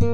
¿Qué 0.00 0.06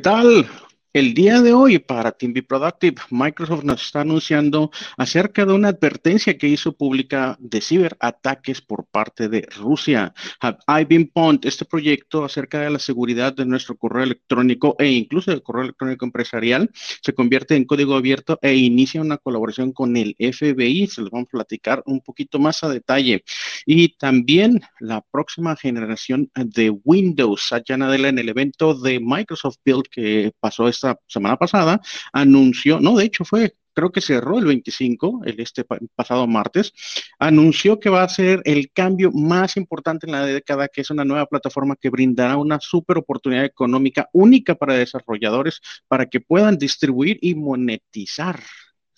tal? 0.00 0.48
El 0.94 1.14
día 1.14 1.40
de 1.40 1.54
hoy 1.54 1.78
para 1.78 2.12
Team 2.12 2.34
Be 2.34 2.42
Productive, 2.42 3.00
Microsoft 3.08 3.64
nos 3.64 3.82
está 3.82 4.02
anunciando 4.02 4.70
acerca 4.98 5.46
de 5.46 5.54
una 5.54 5.68
advertencia 5.68 6.36
que 6.36 6.48
hizo 6.48 6.76
pública 6.76 7.38
de 7.40 7.62
ciberataques 7.62 8.60
por 8.60 8.84
parte 8.84 9.30
de 9.30 9.48
Rusia. 9.56 10.12
Have 10.40 10.58
I 10.68 10.84
been 10.84 11.08
pwned? 11.08 11.46
Este 11.46 11.64
proyecto 11.64 12.26
acerca 12.26 12.60
de 12.60 12.68
la 12.68 12.78
seguridad 12.78 13.32
de 13.34 13.46
nuestro 13.46 13.74
correo 13.74 14.04
electrónico 14.04 14.76
e 14.78 14.90
incluso 14.90 15.30
del 15.30 15.42
correo 15.42 15.62
electrónico 15.62 16.04
empresarial 16.04 16.70
se 16.74 17.14
convierte 17.14 17.56
en 17.56 17.64
código 17.64 17.94
abierto 17.94 18.38
e 18.42 18.54
inicia 18.54 19.00
una 19.00 19.16
colaboración 19.16 19.72
con 19.72 19.96
el 19.96 20.14
FBI. 20.18 20.88
Se 20.88 21.00
los 21.00 21.10
vamos 21.10 21.28
a 21.28 21.38
platicar 21.38 21.82
un 21.86 22.02
poquito 22.02 22.38
más 22.38 22.64
a 22.64 22.68
detalle. 22.68 23.24
Y 23.64 23.96
también 23.96 24.60
la 24.78 25.00
próxima 25.00 25.56
generación 25.56 26.30
de 26.34 26.68
Windows. 26.68 27.50
Nadella 27.78 28.10
en 28.10 28.18
el 28.18 28.28
evento 28.28 28.74
de 28.74 29.00
Microsoft 29.00 29.56
Build 29.64 29.84
que 29.90 30.32
pasó 30.38 30.68
este 30.68 30.81
semana 31.06 31.36
pasada, 31.36 31.80
anunció, 32.12 32.80
no, 32.80 32.96
de 32.96 33.04
hecho 33.04 33.24
fue 33.24 33.54
creo 33.74 33.90
que 33.90 34.00
cerró 34.00 34.38
el 34.38 34.44
25, 34.46 35.22
el 35.24 35.40
este 35.40 35.64
pasado 35.94 36.26
martes, 36.26 36.72
anunció 37.18 37.80
que 37.80 37.90
va 37.90 38.02
a 38.02 38.08
ser 38.08 38.42
el 38.44 38.70
cambio 38.72 39.10
más 39.12 39.56
importante 39.56 40.06
en 40.06 40.12
la 40.12 40.26
década, 40.26 40.68
que 40.68 40.82
es 40.82 40.90
una 40.90 41.04
nueva 41.04 41.26
plataforma 41.26 41.76
que 41.76 41.90
brindará 41.90 42.36
una 42.36 42.60
super 42.60 42.98
oportunidad 42.98 43.44
económica 43.44 44.08
única 44.12 44.54
para 44.54 44.74
desarrolladores 44.74 45.60
para 45.88 46.06
que 46.06 46.20
puedan 46.20 46.58
distribuir 46.58 47.18
y 47.20 47.34
monetizar 47.34 48.40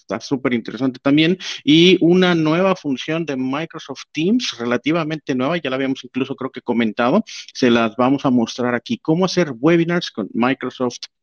está 0.05 0.21
súper 0.21 0.53
interesante 0.53 0.99
también. 1.03 1.39
Y 1.65 1.97
una 2.01 2.35
nueva 2.35 2.77
función 2.77 3.25
de 3.25 3.37
Microsoft 3.37 4.05
Teams, 4.13 4.57
relativamente 4.59 5.35
nueva, 5.35 5.57
ya 5.57 5.71
la 5.71 5.77
habíamos 5.77 6.05
incluso 6.05 6.37
creo 6.37 6.51
que 6.51 6.61
comentado, 6.61 7.25
se 7.55 7.71
las 7.71 7.97
vamos 7.97 8.25
a 8.25 8.31
mostrar 8.31 8.75
aquí, 8.75 8.99
cómo 8.99 9.25
hacer 9.25 9.53
webinars 9.59 10.11
con 10.11 10.29
Microsoft 10.35 11.07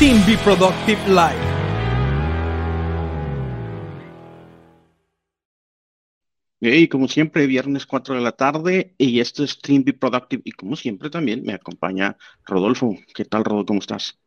Team 0.00 0.16
Be 0.26 0.34
Productive 0.38 0.98
Live. 1.08 1.36
Y 6.58 6.88
como 6.88 7.06
siempre, 7.06 7.46
viernes 7.46 7.84
4 7.84 8.14
de 8.14 8.22
la 8.22 8.32
tarde, 8.32 8.94
y 8.96 9.20
esto 9.20 9.44
es 9.44 9.60
Team 9.60 9.84
Be 9.84 9.92
Productive, 9.92 10.40
y 10.46 10.52
como 10.52 10.74
siempre 10.76 11.10
también 11.10 11.42
me 11.44 11.52
acompaña 11.52 12.16
Rodolfo. 12.46 12.96
¿Qué 13.14 13.26
tal, 13.26 13.44
Rodolfo? 13.44 13.66
¿Cómo 13.66 13.80
estás? 13.80 14.18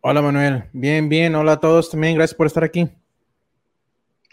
Hola 0.00 0.22
Manuel, 0.22 0.66
bien, 0.72 1.08
bien, 1.08 1.34
hola 1.34 1.54
a 1.54 1.60
todos 1.60 1.90
también, 1.90 2.14
gracias 2.14 2.36
por 2.36 2.46
estar 2.46 2.62
aquí. 2.62 2.88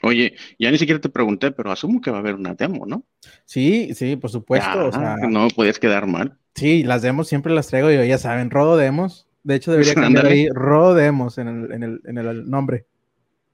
Oye, 0.04 0.36
ya 0.60 0.70
ni 0.70 0.78
siquiera 0.78 1.02
te 1.02 1.10
pregunté, 1.10 1.50
pero 1.50 1.72
asumo 1.72 2.02
que 2.02 2.12
va 2.12 2.18
a 2.18 2.20
haber 2.20 2.36
una 2.36 2.54
demo, 2.54 2.86
¿no? 2.86 3.04
Sí, 3.46 3.96
sí, 3.96 4.16
por 4.16 4.30
supuesto. 4.30 4.92
no 5.28 5.48
puedes 5.48 5.80
quedar 5.80 6.06
mal. 6.06 6.38
Sí, 6.54 6.84
las 6.84 7.02
demos 7.02 7.28
siempre 7.28 7.52
las 7.56 7.66
traigo 7.66 7.90
yo, 7.90 8.04
ya 8.04 8.20
saben, 8.20 8.52
Rodo 8.52 8.78
Demos. 8.78 9.27
De 9.48 9.56
hecho, 9.56 9.72
debería 9.72 9.94
cambiar 9.96 10.26
ahí 10.26 10.50
Rodo 10.50 10.94
Demos 10.94 11.38
en 11.38 11.48
el, 11.48 11.72
en, 11.72 11.84
el, 11.84 12.02
en 12.04 12.18
el 12.18 12.50
nombre. 12.50 12.86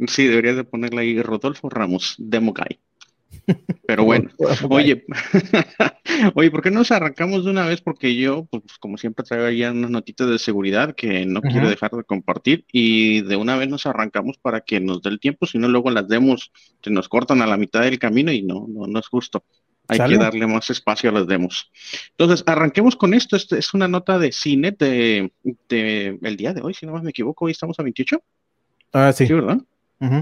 Sí, 0.07 0.25
deberías 0.25 0.55
de 0.55 0.63
ponerle 0.63 1.01
ahí 1.01 1.21
Rodolfo 1.21 1.69
Ramos, 1.69 2.15
Demo 2.17 2.51
Guy. 2.51 2.79
Pero 3.85 4.03
bueno, 4.05 4.31
oye, 4.69 5.05
oye, 6.33 6.49
¿por 6.49 6.63
qué 6.63 6.71
no 6.71 6.79
nos 6.79 6.91
arrancamos 6.91 7.45
de 7.45 7.51
una 7.51 7.67
vez? 7.67 7.81
Porque 7.81 8.15
yo, 8.15 8.45
pues 8.45 8.63
como 8.79 8.97
siempre, 8.97 9.23
traigo 9.23 9.47
ya 9.51 9.71
unas 9.71 9.91
notitas 9.91 10.27
de 10.27 10.39
seguridad 10.39 10.95
que 10.95 11.27
no 11.27 11.41
quiero 11.41 11.69
dejar 11.69 11.91
de 11.91 12.03
compartir 12.03 12.65
y 12.71 13.21
de 13.21 13.35
una 13.35 13.55
vez 13.55 13.69
nos 13.69 13.85
arrancamos 13.85 14.39
para 14.39 14.61
que 14.61 14.79
nos 14.79 15.03
dé 15.03 15.11
el 15.11 15.19
tiempo, 15.19 15.45
si 15.45 15.59
no 15.59 15.67
luego 15.67 15.91
las 15.91 16.07
demos 16.07 16.51
se 16.81 16.89
nos 16.89 17.07
cortan 17.07 17.43
a 17.43 17.47
la 17.47 17.57
mitad 17.57 17.81
del 17.81 17.99
camino 17.99 18.31
y 18.31 18.41
no, 18.41 18.65
no, 18.67 18.87
no 18.87 18.99
es 18.99 19.07
justo. 19.07 19.45
Hay 20.01 20.09
que 20.09 20.17
darle 20.17 20.47
más 20.47 20.69
espacio 20.69 21.09
a 21.09 21.13
las 21.13 21.27
demos. 21.27 21.71
Entonces, 22.11 22.43
arranquemos 22.47 22.95
con 22.95 23.13
esto. 23.13 23.35
Este 23.35 23.57
es 23.57 23.73
una 23.73 23.87
nota 23.87 24.19
de 24.19 24.31
cine 24.31 24.71
de, 24.71 25.31
el 25.69 26.37
día 26.37 26.53
de 26.53 26.61
hoy, 26.61 26.73
si 26.73 26.85
no 26.85 27.01
me 27.01 27.09
equivoco, 27.09 27.45
hoy 27.45 27.51
estamos 27.51 27.79
a 27.79 27.83
28. 27.83 28.21
Ah, 28.93 29.11
sí. 29.13 29.27
Sí, 29.27 29.33
¿verdad? 29.33 29.59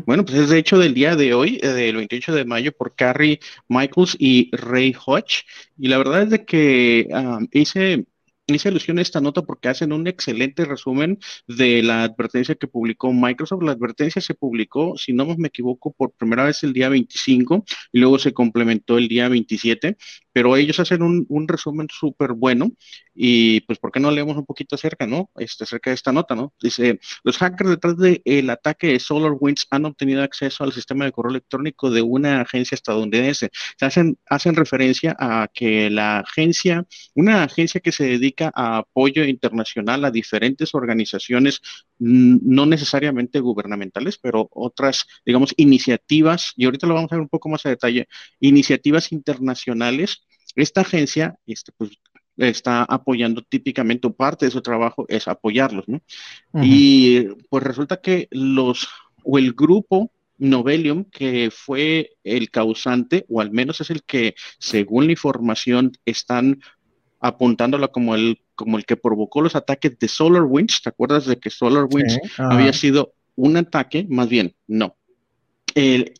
Bueno, 0.05 0.23
pues 0.23 0.37
es 0.37 0.49
de 0.49 0.59
hecho 0.59 0.77
del 0.77 0.93
día 0.93 1.15
de 1.15 1.33
hoy, 1.33 1.59
eh, 1.63 1.69
del 1.69 1.95
28 1.95 2.35
de 2.35 2.45
mayo, 2.45 2.71
por 2.71 2.93
Carrie 2.95 3.39
Michaels 3.67 4.15
y 4.19 4.55
Ray 4.55 4.95
Hodge. 5.05 5.43
Y 5.75 5.87
la 5.87 5.97
verdad 5.97 6.21
es 6.21 6.29
de 6.29 6.45
que 6.45 7.07
ah, 7.11 7.39
hice 7.51 8.05
hice 8.55 8.69
alusión 8.69 8.99
a 8.99 9.01
esta 9.01 9.21
nota 9.21 9.41
porque 9.41 9.69
hacen 9.69 9.93
un 9.93 10.07
excelente 10.07 10.65
resumen 10.65 11.19
de 11.47 11.83
la 11.83 12.03
advertencia 12.03 12.55
que 12.55 12.67
publicó 12.67 13.11
Microsoft. 13.13 13.63
La 13.63 13.71
advertencia 13.73 14.21
se 14.21 14.35
publicó, 14.35 14.97
si 14.97 15.13
no 15.13 15.25
me 15.37 15.47
equivoco, 15.47 15.91
por 15.93 16.11
primera 16.13 16.43
vez 16.45 16.63
el 16.63 16.73
día 16.73 16.89
25 16.89 17.65
y 17.91 17.99
luego 17.99 18.19
se 18.19 18.33
complementó 18.33 18.97
el 18.97 19.07
día 19.07 19.29
27, 19.29 19.97
pero 20.33 20.55
ellos 20.55 20.79
hacen 20.79 21.01
un, 21.03 21.47
resumen 21.47 21.87
súper 21.91 22.33
bueno 22.33 22.71
y 23.13 23.61
pues, 23.61 23.79
¿por 23.79 23.91
qué 23.91 23.99
no 23.99 24.11
leemos 24.11 24.37
un 24.37 24.45
poquito 24.45 24.75
acerca, 24.75 25.05
no? 25.05 25.29
Este, 25.37 25.63
acerca 25.65 25.89
de 25.89 25.95
esta 25.95 26.11
nota, 26.11 26.35
¿no? 26.35 26.53
Dice, 26.61 26.99
los 27.23 27.37
hackers 27.37 27.71
detrás 27.71 27.97
del 27.97 28.49
ataque 28.49 28.87
de 28.87 28.99
SolarWinds 28.99 29.67
han 29.69 29.85
obtenido 29.85 30.23
acceso 30.23 30.63
al 30.63 30.71
sistema 30.71 31.05
de 31.05 31.11
correo 31.11 31.31
electrónico 31.31 31.89
de 31.89 32.01
una 32.01 32.41
agencia 32.41 32.75
estadounidense. 32.75 33.49
Se 33.77 33.85
hacen, 33.85 34.17
hacen 34.29 34.55
referencia 34.55 35.15
a 35.19 35.49
que 35.53 35.89
la 35.89 36.19
agencia, 36.19 36.85
una 37.15 37.43
agencia 37.43 37.81
que 37.81 37.91
se 37.91 38.05
dedica 38.05 38.40
a 38.43 38.77
apoyo 38.77 39.23
internacional 39.25 40.05
a 40.05 40.11
diferentes 40.11 40.73
organizaciones, 40.73 41.61
no 41.99 42.65
necesariamente 42.65 43.39
gubernamentales, 43.39 44.17
pero 44.17 44.49
otras, 44.51 45.05
digamos, 45.25 45.53
iniciativas, 45.57 46.53
y 46.55 46.65
ahorita 46.65 46.87
lo 46.87 46.95
vamos 46.95 47.11
a 47.11 47.15
ver 47.15 47.21
un 47.21 47.29
poco 47.29 47.49
más 47.49 47.65
a 47.65 47.69
detalle, 47.69 48.07
iniciativas 48.39 49.11
internacionales. 49.11 50.25
Esta 50.55 50.81
agencia, 50.81 51.35
este, 51.45 51.71
pues, 51.77 51.91
está 52.37 52.83
apoyando 52.83 53.41
típicamente, 53.43 54.09
parte 54.09 54.45
de 54.45 54.51
su 54.51 54.61
trabajo 54.61 55.05
es 55.07 55.27
apoyarlos, 55.27 55.87
¿no? 55.87 56.01
Y 56.61 57.27
pues 57.49 57.63
resulta 57.63 58.01
que 58.01 58.27
los, 58.31 58.87
o 59.23 59.37
el 59.37 59.53
grupo 59.53 60.11
Novelium, 60.37 61.05
que 61.05 61.51
fue 61.51 62.13
el 62.23 62.49
causante, 62.49 63.25
o 63.29 63.41
al 63.41 63.51
menos 63.51 63.79
es 63.81 63.91
el 63.91 64.01
que, 64.03 64.33
según 64.57 65.05
la 65.05 65.11
información, 65.11 65.91
están 66.03 66.61
apuntándola 67.21 67.87
como 67.89 68.15
el, 68.15 68.41
como 68.55 68.77
el 68.77 68.85
que 68.85 68.97
provocó 68.97 69.41
los 69.41 69.55
ataques 69.55 69.97
de 69.97 70.07
SolarWinds. 70.07 70.81
¿Te 70.81 70.89
acuerdas 70.89 71.25
de 71.25 71.39
que 71.39 71.49
SolarWinds 71.49 72.19
había 72.37 72.73
sido 72.73 73.13
un 73.35 73.57
ataque? 73.57 74.05
Más 74.09 74.27
bien, 74.27 74.55
no, 74.67 74.97
el 75.75 76.13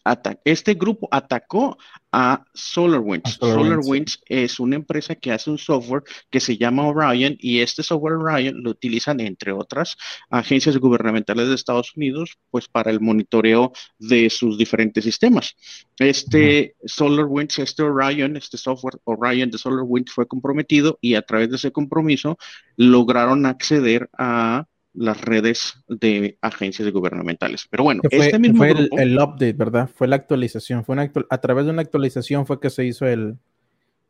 este 0.46 0.74
grupo 0.74 1.08
atacó 1.12 1.78
a 2.12 2.44
SolarWinds. 2.54 3.38
SolarWinds, 3.40 4.22
es 4.28 4.60
una 4.60 4.76
empresa 4.76 5.16
que 5.16 5.32
hace 5.32 5.50
un 5.50 5.58
software 5.58 6.04
que 6.30 6.40
se 6.40 6.58
llama 6.58 6.88
Orion 6.88 7.38
y 7.40 7.62
este 7.62 7.84
software 7.84 8.16
Orion 8.16 8.62
lo 8.64 8.72
utilizan 8.72 9.20
entre 9.22 9.54
otras 9.54 9.96
agencias 10.30 10.78
gubernamentales 10.78 11.48
de 11.48 11.56
Estados 11.56 11.96
Unidos 11.96 12.38
pues 12.50 12.68
para 12.68 12.92
el 12.92 13.00
monitoreo 13.00 13.72
de 13.98 14.30
sus 14.30 14.58
diferentes 14.58 15.04
sistemas. 15.04 15.56
Este 15.98 16.76
SolarWinds, 16.86 17.60
este 17.60 17.84
Orion, 17.84 18.36
este 18.36 18.58
software 18.58 19.00
Orion 19.06 19.50
de 19.50 19.58
SolarWinds 19.58 20.12
fue 20.12 20.28
comprometido 20.28 20.98
y 21.02 21.16
a 21.16 21.22
través 21.22 21.50
de 21.50 21.56
ese 21.56 21.72
compromiso 21.72 22.38
lograron 22.76 23.46
acceder 23.46 24.10
a 24.18 24.66
las 24.94 25.22
redes 25.22 25.76
de 25.88 26.38
agencias 26.42 26.92
gubernamentales. 26.92 27.68
Pero 27.70 27.84
bueno, 27.84 28.02
fue, 28.10 28.26
este 28.26 28.40
mismo 28.40 28.58
fue 28.58 28.72
el, 28.72 29.18
update, 29.20 29.54
¿verdad? 29.54 29.90
Fue 29.94 30.08
la 30.08 30.18
actualización. 30.18 30.84
Fue 30.84 30.94
una 30.94 31.12
a 31.30 31.38
través 31.40 31.66
de 31.66 31.72
una 31.72 31.82
actualización 31.82 32.46
fue 32.46 32.60
que 32.60 32.70
se 32.70 32.86
hizo 32.86 33.06
el, 33.06 33.38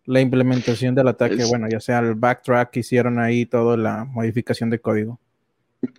la 0.05 0.21
implementación 0.21 0.95
del 0.95 1.07
ataque. 1.07 1.43
bueno, 1.45 1.67
ya 1.69 1.79
sea 1.79 1.99
el 1.99 2.15
backtrack 2.15 2.71
que 2.71 2.79
hicieron 2.81 3.19
ahí, 3.19 3.45
toda 3.45 3.77
la 3.77 4.05
modificación 4.05 4.69
de 4.69 4.79
código. 4.79 5.19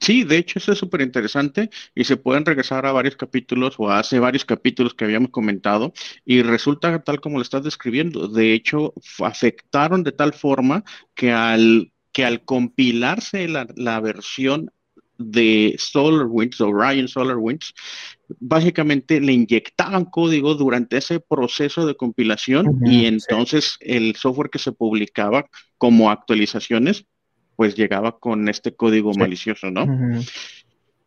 Sí, 0.01 0.23
de 0.23 0.37
hecho 0.37 0.61
eso 0.61 0.73
es 0.73 0.79
súper 0.79 1.01
interesante 1.01 1.69
y 1.95 2.05
se 2.05 2.17
pueden 2.17 2.45
regresar 2.45 2.87
a 2.87 2.93
varios 2.93 3.17
capítulos 3.17 3.75
o 3.79 3.91
hace 3.91 4.21
varios 4.21 4.45
capítulos 4.45 4.95
que 4.95 5.05
habíamos 5.05 5.31
comentado 5.31 5.93
y 6.25 6.43
resulta 6.43 7.03
tal 7.03 7.21
como 7.21 7.39
lo 7.39 7.43
estás 7.43 7.65
describiendo. 7.65 8.29
De 8.29 8.53
hecho, 8.53 8.95
afectaron 9.19 10.05
de 10.05 10.13
tal 10.13 10.35
forma 10.35 10.85
que 11.15 11.33
al 11.33 11.92
que 12.13 12.25
al 12.25 12.45
compilarse 12.45 13.49
la, 13.49 14.01
versión 14.01 14.71
de 15.19 15.75
SolarWinds, 15.79 16.61
Orion 16.61 17.09
SolarWinds, 17.09 17.75
básicamente 18.41 19.21
le 19.21 19.33
inyectaban 19.33 20.05
código 20.05 20.55
durante 20.55 20.99
ese 20.99 21.21
proceso 21.21 21.87
de 21.87 21.95
compilación 21.95 22.81
y 22.85 23.07
entonces 23.07 23.77
el 23.81 24.17
software 24.17 24.51
que 24.51 24.59
se 24.59 24.73
publicaba 24.73 25.47
como 25.79 26.11
actualizaciones, 26.11 27.07
pues 27.57 27.75
llegaba 27.77 28.19
con 28.19 28.49
este 28.49 28.75
código 28.75 29.13
malicioso, 29.15 29.71
¿no? 29.71 29.87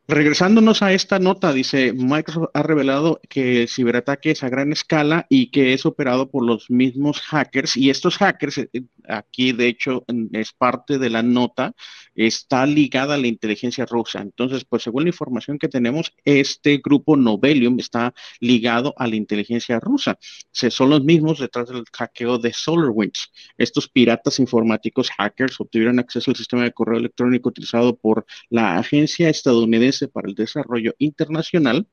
Regresándonos 0.08 0.84
a 0.84 0.94
esta 0.94 1.18
nota, 1.18 1.52
dice, 1.52 1.92
Microsoft 1.92 2.50
ha 2.54 2.62
revelado 2.62 3.20
que 3.28 3.64
el 3.64 3.68
ciberataque 3.68 4.32
es 4.32 4.44
a 4.44 4.50
gran 4.50 4.72
escala 4.72 5.26
y 5.30 5.50
que 5.50 5.74
es 5.74 5.84
operado 5.88 6.30
por 6.30 6.46
los 6.46 6.70
mismos 6.70 7.22
hackers 7.22 7.76
y 7.76 7.90
estos 7.90 8.18
hackers, 8.20 8.60
eh, 8.60 8.70
aquí 9.10 9.52
de 9.52 9.68
hecho 9.68 10.06
es 10.32 10.54
parte 10.54 11.00
de 11.00 11.10
la 11.10 11.24
nota, 11.24 11.74
está 12.14 12.68
ligada 12.68 13.16
a 13.16 13.18
la 13.18 13.26
inteligencia 13.26 13.88
rusa. 13.88 14.22
Entonces, 14.22 14.64
pues 14.64 14.84
según 14.84 15.04
la 15.04 15.10
información 15.10 15.58
que 15.58 15.70
tenemos, 15.70 16.14
este 16.24 16.78
grupo 16.78 17.18
Novelium 17.18 17.80
está 17.80 18.14
ligado 18.40 18.94
a 18.98 19.08
la 19.08 19.16
inteligencia 19.16 19.80
rusa. 19.80 20.20
Se 20.52 20.70
son 20.70 20.92
los 20.92 21.04
mismos 21.04 21.40
detrás 21.40 21.70
del 21.70 21.84
hackeo 21.92 22.38
de 22.38 22.54
SolarWinds. 22.54 23.32
Estos 23.58 23.90
piratas 23.90 24.40
informáticos 24.40 25.10
hackers 25.18 25.60
obtuvieron 25.60 25.98
acceso 25.98 26.30
al 26.30 26.38
sistema 26.38 26.64
de 26.64 26.74
correo 26.74 27.00
electrónico 27.00 27.50
utilizado 27.50 27.98
por 27.98 28.28
la 28.50 28.78
agencia 28.78 29.30
estadounidense 29.30 29.95
para 30.12 30.30
el 30.30 30.36
Desarrollo 30.36 30.94
Internacional, 30.98 31.88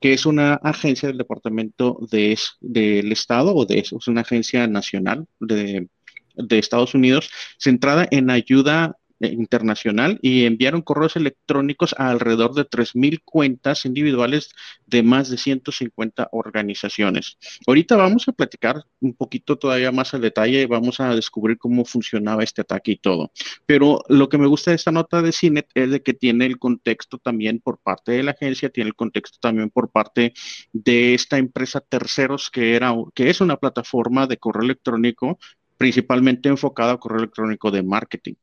que 0.00 0.12
es 0.12 0.26
una 0.26 0.54
agencia 0.54 1.08
del 1.08 1.18
Departamento 1.18 1.98
de, 2.10 2.38
del 2.60 3.12
Estado 3.12 3.54
o 3.54 3.66
de 3.66 3.78
es 3.78 3.92
una 4.08 4.22
agencia 4.22 4.66
nacional 4.66 5.26
de, 5.40 5.88
de 6.34 6.58
Estados 6.58 6.94
Unidos 6.94 7.30
centrada 7.58 8.06
en 8.10 8.30
ayuda 8.30 8.96
internacional 9.20 10.18
y 10.22 10.44
enviaron 10.44 10.82
correos 10.82 11.16
electrónicos 11.16 11.94
a 11.98 12.10
alrededor 12.10 12.54
de 12.54 12.64
3.000 12.64 13.22
cuentas 13.24 13.84
individuales 13.84 14.50
de 14.86 15.02
más 15.02 15.30
de 15.30 15.38
150 15.38 16.28
organizaciones. 16.32 17.38
Ahorita 17.66 17.96
vamos 17.96 18.28
a 18.28 18.32
platicar 18.32 18.84
un 19.00 19.14
poquito 19.14 19.56
todavía 19.56 19.92
más 19.92 20.14
al 20.14 20.20
detalle 20.20 20.62
y 20.62 20.66
vamos 20.66 21.00
a 21.00 21.14
descubrir 21.14 21.58
cómo 21.58 21.84
funcionaba 21.84 22.42
este 22.42 22.62
ataque 22.62 22.92
y 22.92 22.96
todo. 22.96 23.32
Pero 23.66 24.02
lo 24.08 24.28
que 24.28 24.38
me 24.38 24.46
gusta 24.46 24.70
de 24.70 24.76
esta 24.76 24.92
nota 24.92 25.22
de 25.22 25.32
CINET 25.32 25.68
es 25.74 25.90
de 25.90 26.02
que 26.02 26.14
tiene 26.14 26.46
el 26.46 26.58
contexto 26.58 27.18
también 27.18 27.60
por 27.60 27.78
parte 27.78 28.12
de 28.12 28.22
la 28.22 28.32
agencia, 28.32 28.70
tiene 28.70 28.88
el 28.88 28.96
contexto 28.96 29.38
también 29.40 29.70
por 29.70 29.90
parte 29.90 30.34
de 30.72 31.14
esta 31.14 31.38
empresa 31.38 31.80
terceros 31.80 32.50
que 32.50 32.74
era 32.74 32.94
que 33.14 33.30
es 33.30 33.40
una 33.40 33.56
plataforma 33.56 34.26
de 34.26 34.38
correo 34.38 34.64
electrónico 34.64 35.38
principalmente 35.76 36.48
enfocada 36.48 36.92
a 36.92 36.98
correo 36.98 37.18
electrónico 37.18 37.70
de 37.70 37.82
marketing. 37.82 38.34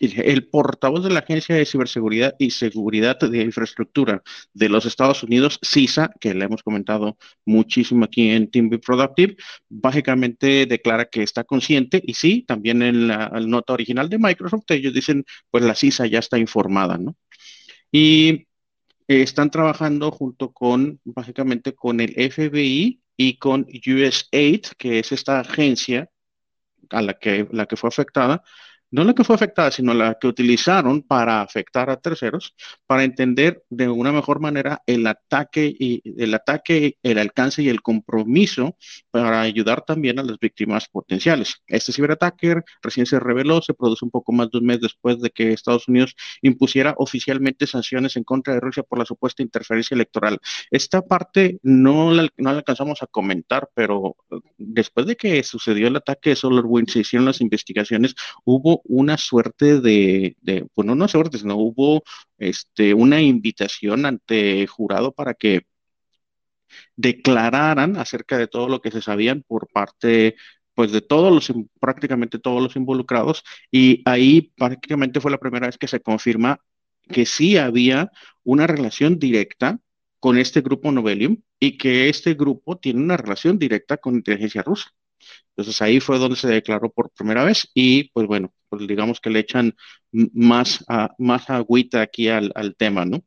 El 0.00 0.48
portavoz 0.48 1.02
de 1.02 1.10
la 1.10 1.20
Agencia 1.20 1.54
de 1.54 1.66
Ciberseguridad 1.66 2.34
y 2.38 2.50
Seguridad 2.50 3.18
de 3.18 3.42
Infraestructura 3.42 4.22
de 4.52 4.68
los 4.68 4.86
Estados 4.86 5.22
Unidos, 5.22 5.58
CISA, 5.62 6.10
que 6.20 6.34
le 6.34 6.44
hemos 6.44 6.62
comentado 6.62 7.16
muchísimo 7.44 8.04
aquí 8.04 8.30
en 8.30 8.50
Team 8.50 8.68
Be 8.70 8.78
Productive, 8.78 9.36
básicamente 9.68 10.66
declara 10.66 11.06
que 11.06 11.22
está 11.22 11.44
consciente 11.44 12.02
y 12.04 12.14
sí, 12.14 12.44
también 12.46 12.82
en 12.82 13.08
la, 13.08 13.28
nota 13.46 13.72
original 13.72 14.08
de 14.08 14.18
Microsoft, 14.18 14.64
ellos 14.70 14.94
dicen, 14.94 15.24
pues 15.50 15.64
la 15.64 15.74
CISA 15.74 16.06
ya 16.06 16.18
está 16.18 16.38
informada, 16.38 16.98
¿no? 16.98 17.16
Y 17.92 18.46
están 19.06 19.50
trabajando 19.50 20.10
junto 20.10 20.52
con, 20.52 21.00
básicamente, 21.04 21.74
con 21.74 22.00
el 22.00 22.14
FBI 22.14 23.00
y 23.16 23.36
con 23.38 23.66
USAID, 23.68 24.62
que 24.78 24.98
es 24.98 25.12
esta 25.12 25.40
agencia 25.40 26.10
a 26.90 27.02
la 27.02 27.14
que, 27.14 27.48
la 27.52 27.66
que 27.66 27.76
fue 27.76 27.88
afectada, 27.88 28.42
no 28.94 29.02
la 29.02 29.12
que 29.12 29.24
fue 29.24 29.34
afectada, 29.34 29.72
sino 29.72 29.92
la 29.92 30.16
que 30.20 30.28
utilizaron 30.28 31.02
para 31.02 31.40
afectar 31.40 31.90
a 31.90 31.96
terceros, 31.96 32.54
para 32.86 33.02
entender 33.02 33.64
de 33.68 33.88
una 33.88 34.12
mejor 34.12 34.38
manera 34.38 34.82
el 34.86 35.04
ataque 35.08 35.66
y 35.76 36.00
el 36.16 36.32
ataque, 36.32 36.96
el 37.02 37.18
alcance 37.18 37.60
y 37.60 37.68
el 37.68 37.82
compromiso 37.82 38.76
para 39.10 39.40
ayudar 39.40 39.84
también 39.84 40.20
a 40.20 40.22
las 40.22 40.38
víctimas 40.38 40.86
potenciales. 40.88 41.56
Este 41.66 41.92
ciberataque 41.92 42.62
recién 42.82 43.06
se 43.06 43.18
reveló, 43.18 43.60
se 43.62 43.74
produce 43.74 44.04
un 44.04 44.12
poco 44.12 44.30
más 44.30 44.48
de 44.52 44.58
un 44.58 44.66
mes 44.66 44.80
después 44.80 45.20
de 45.20 45.30
que 45.30 45.52
Estados 45.52 45.88
Unidos 45.88 46.14
impusiera 46.40 46.94
oficialmente 46.96 47.66
sanciones 47.66 48.14
en 48.14 48.22
contra 48.22 48.54
de 48.54 48.60
Rusia 48.60 48.84
por 48.84 49.00
la 49.00 49.04
supuesta 49.04 49.42
interferencia 49.42 49.96
electoral. 49.96 50.38
Esta 50.70 51.02
parte 51.02 51.58
no 51.64 52.12
la, 52.12 52.28
no 52.36 52.52
la 52.52 52.58
alcanzamos 52.58 53.02
a 53.02 53.08
comentar, 53.08 53.68
pero 53.74 54.14
después 54.56 55.06
de 55.06 55.16
que 55.16 55.42
sucedió 55.42 55.88
el 55.88 55.96
ataque 55.96 56.30
de 56.30 56.36
SolarWinds, 56.36 56.92
se 56.92 57.00
hicieron 57.00 57.26
las 57.26 57.40
investigaciones, 57.40 58.14
hubo 58.44 58.83
una 58.84 59.18
suerte 59.18 59.80
de, 59.80 60.36
de 60.40 60.66
pues 60.74 60.86
no 60.86 61.08
suerte, 61.08 61.38
sino 61.38 61.56
hubo 61.56 62.02
este, 62.38 62.94
una 62.94 63.20
invitación 63.20 64.06
ante 64.06 64.66
jurado 64.66 65.12
para 65.12 65.34
que 65.34 65.66
declararan 66.96 67.96
acerca 67.96 68.38
de 68.38 68.48
todo 68.48 68.68
lo 68.68 68.80
que 68.80 68.90
se 68.90 69.02
sabían 69.02 69.42
por 69.46 69.68
parte 69.68 70.36
pues 70.74 70.92
de 70.92 71.00
todos 71.00 71.32
los, 71.32 71.52
prácticamente 71.80 72.38
todos 72.38 72.62
los 72.62 72.76
involucrados, 72.76 73.44
y 73.70 74.02
ahí 74.04 74.52
prácticamente 74.56 75.20
fue 75.20 75.30
la 75.30 75.38
primera 75.38 75.66
vez 75.66 75.78
que 75.78 75.88
se 75.88 76.00
confirma 76.00 76.58
que 77.08 77.26
sí 77.26 77.56
había 77.56 78.10
una 78.42 78.66
relación 78.66 79.18
directa 79.18 79.78
con 80.18 80.38
este 80.38 80.62
grupo 80.62 80.90
Novelium 80.90 81.42
y 81.60 81.78
que 81.78 82.08
este 82.08 82.34
grupo 82.34 82.78
tiene 82.78 83.00
una 83.00 83.16
relación 83.16 83.58
directa 83.58 83.98
con 83.98 84.14
inteligencia 84.16 84.62
rusa. 84.62 84.90
Entonces 85.56 85.80
ahí 85.82 86.00
fue 86.00 86.18
donde 86.18 86.36
se 86.36 86.48
declaró 86.48 86.90
por 86.90 87.10
primera 87.10 87.44
vez 87.44 87.68
y 87.74 88.10
pues 88.10 88.26
bueno, 88.26 88.52
pues 88.68 88.86
digamos 88.86 89.20
que 89.20 89.30
le 89.30 89.40
echan 89.40 89.74
más, 90.12 90.84
más 91.18 91.50
agüita 91.50 92.02
aquí 92.02 92.28
al, 92.28 92.52
tema, 92.76 93.04
¿no? 93.04 93.22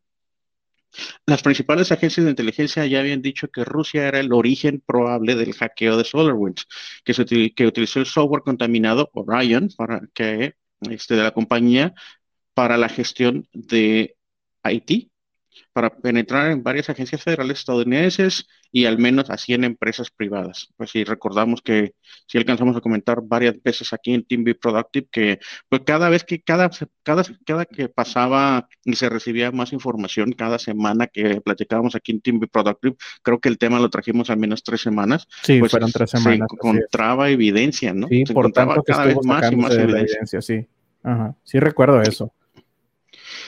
Las 1.26 1.44
principales 1.44 1.92
agencias 1.92 2.26
de 2.26 2.32
inteligencia 2.32 2.86
ya 2.86 3.00
habían 3.00 3.22
dicho 3.22 3.50
que 3.50 3.64
Rusia 3.64 4.08
era 4.08 4.20
el 4.20 4.34
origen 4.34 4.82
probable 4.86 5.36
del 5.36 5.54
hackeo 5.54 5.98
de 5.98 6.04
SolarWinds, 6.04 6.66
que, 7.04 7.54
que 7.56 7.68
utilizó 7.68 8.00
el 8.00 8.06
software 8.06 8.42
contaminado 8.44 9.10
Orion 9.14 9.70
este, 10.90 11.16
de 11.16 11.24
la 11.24 11.32
compañía 11.32 11.94
para 12.54 12.78
la 12.78 12.90
gestión 12.90 13.48
de 13.54 14.16
IT 14.64 15.12
para 15.74 15.90
penetrar 15.90 16.52
en 16.52 16.64
varias 16.64 16.90
agencias 16.90 17.24
federales 17.24 17.60
estadounidenses 17.60 18.48
y 18.72 18.86
al 18.86 18.98
menos 18.98 19.30
a 19.30 19.38
100 19.38 19.64
empresas 19.64 20.12
privadas. 20.12 20.74
Pues 20.76 20.92
si 20.92 21.04
recordamos 21.04 21.62
que 21.62 21.94
si 22.28 22.38
alcanzamos 22.38 22.76
a 22.76 22.82
comentar 22.82 23.20
varias 23.24 23.62
veces 23.64 23.94
aquí 23.94 24.14
en 24.14 24.24
Team 24.24 24.44
Be 24.44 24.56
Productive 24.56 25.08
que 25.12 25.40
pues 25.70 25.82
cada 25.86 26.10
vez 26.10 26.24
que 26.24 26.42
cada, 26.42 26.70
cada, 27.04 27.24
cada 27.46 27.66
que 27.66 27.90
pasaba 27.90 28.68
y 28.84 28.96
se 28.96 29.10
recibía 29.10 29.52
más 29.52 29.74
información 29.74 30.32
cada 30.34 30.60
semana 30.60 31.08
que 31.08 31.42
platicábamos 31.42 31.96
aquí 31.96 32.12
en 32.12 32.22
Team 32.22 32.40
Be 32.40 32.48
Productive, 32.48 32.96
creo 33.22 33.40
que 33.40 33.50
el 33.50 33.58
tema 33.58 33.80
lo 33.80 33.90
trajimos 33.90 34.30
al 34.30 34.38
menos 34.38 34.64
tres 34.64 34.82
semanas. 34.82 35.28
Sí, 35.44 35.60
pues 35.60 35.72
fueron 35.72 35.92
tres 35.92 36.12
semanas. 36.12 36.48
Se 36.50 36.56
encontraba 36.56 37.30
evidencia, 37.30 37.94
¿no? 37.94 38.08
Sí, 38.08 38.26
se 38.26 38.34
por 38.34 38.52
tanto 38.52 38.84
cada 38.84 39.06
vez 39.06 39.18
más 39.24 39.52
y 39.52 39.56
más 39.56 39.76
evidencia. 39.76 40.42
Sí. 40.42 40.68
Ajá. 41.04 41.36
Sí 41.44 41.60
recuerdo 41.60 42.02
eso. 42.02 42.34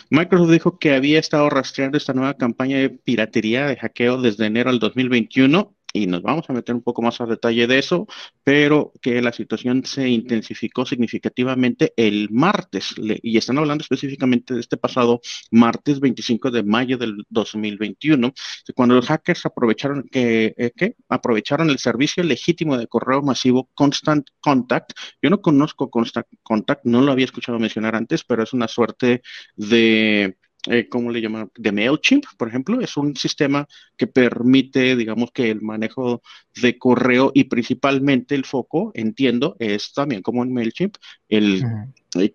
Microsoft 0.09 0.51
dijo 0.51 0.79
que 0.79 0.93
había 0.93 1.19
estado 1.19 1.49
rastreando 1.49 1.97
esta 1.97 2.13
nueva 2.13 2.35
campaña 2.35 2.77
de 2.77 2.89
piratería 2.89 3.67
de 3.67 3.77
hackeo 3.77 4.21
desde 4.21 4.45
enero 4.45 4.71
del 4.71 4.79
2021 4.79 5.75
y 5.93 6.07
nos 6.07 6.21
vamos 6.21 6.49
a 6.49 6.53
meter 6.53 6.75
un 6.75 6.81
poco 6.81 7.01
más 7.01 7.19
a 7.21 7.25
detalle 7.25 7.67
de 7.67 7.79
eso, 7.79 8.07
pero 8.43 8.93
que 9.01 9.21
la 9.21 9.31
situación 9.31 9.85
se 9.85 10.07
intensificó 10.07 10.85
significativamente 10.85 11.93
el 11.95 12.29
martes, 12.31 12.95
y 12.97 13.37
están 13.37 13.57
hablando 13.57 13.81
específicamente 13.81 14.53
de 14.53 14.59
este 14.59 14.77
pasado 14.77 15.21
martes 15.51 15.99
25 15.99 16.51
de 16.51 16.63
mayo 16.63 16.97
del 16.97 17.25
2021, 17.29 18.33
cuando 18.75 18.95
los 18.95 19.07
hackers 19.07 19.45
aprovecharon 19.45 20.03
que, 20.11 20.53
eh, 20.57 20.93
aprovecharon 21.09 21.69
el 21.69 21.79
servicio 21.79 22.23
legítimo 22.23 22.77
de 22.77 22.87
correo 22.87 23.21
masivo 23.21 23.69
Constant 23.73 24.27
Contact. 24.39 24.91
Yo 25.21 25.29
no 25.29 25.41
conozco 25.41 25.89
Constant 25.89 26.27
Contact, 26.43 26.85
no 26.85 27.01
lo 27.01 27.11
había 27.11 27.25
escuchado 27.25 27.59
mencionar 27.59 27.95
antes, 27.95 28.23
pero 28.23 28.43
es 28.43 28.53
una 28.53 28.67
suerte 28.67 29.21
de 29.55 30.37
eh, 30.67 30.89
¿cómo 30.89 31.11
le 31.11 31.21
llaman? 31.21 31.49
De 31.55 31.71
MailChimp, 31.71 32.25
por 32.37 32.49
ejemplo, 32.49 32.81
es 32.81 32.97
un 32.97 33.15
sistema 33.15 33.67
que 33.95 34.07
permite, 34.07 34.95
digamos, 34.95 35.31
que 35.31 35.49
el 35.49 35.61
manejo 35.61 36.21
de 36.61 36.77
correo 36.77 37.31
y 37.33 37.45
principalmente 37.45 38.35
el 38.35 38.45
foco, 38.45 38.91
entiendo, 38.93 39.55
es 39.59 39.93
también 39.93 40.21
como 40.21 40.43
en 40.43 40.53
MailChimp, 40.53 40.97
el, 41.29 41.63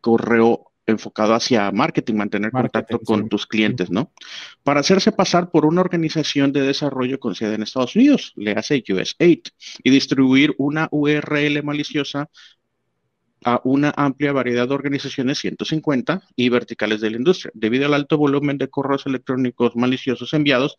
correo 0.01 0.71
enfocado 0.87 1.35
hacia 1.35 1.71
marketing, 1.71 2.15
mantener 2.15 2.51
contacto 2.51 2.99
con 3.01 3.29
tus 3.29 3.47
clientes, 3.47 3.91
¿no? 3.91 4.13
Para 4.63 4.81
hacerse 4.81 5.13
pasar 5.13 5.51
por 5.51 5.65
una 5.65 5.81
organización 5.81 6.53
de 6.53 6.61
desarrollo 6.61 7.19
con 7.19 7.35
sede 7.35 7.55
en 7.55 7.63
Estados 7.63 7.97
Unidos, 7.97 8.33
le 8.37 8.53
hace 8.53 8.83
USAID, 8.87 9.41
y 9.83 9.91
distribuir 9.91 10.55
una 10.59 10.89
URL 10.91 11.63
maliciosa 11.63 12.29
a 13.45 13.61
una 13.65 13.93
amplia 13.97 14.33
variedad 14.33 14.67
de 14.67 14.75
organizaciones, 14.75 15.39
150, 15.39 16.23
y 16.37 16.49
verticales 16.49 17.01
de 17.01 17.11
la 17.11 17.17
industria. 17.19 17.53
Debido 17.55 17.87
al 17.87 17.95
alto 17.95 18.19
volumen 18.19 18.59
de 18.59 18.69
correos 18.69 19.07
electrónicos 19.07 19.77
maliciosos 19.77 20.33
enviados, 20.33 20.77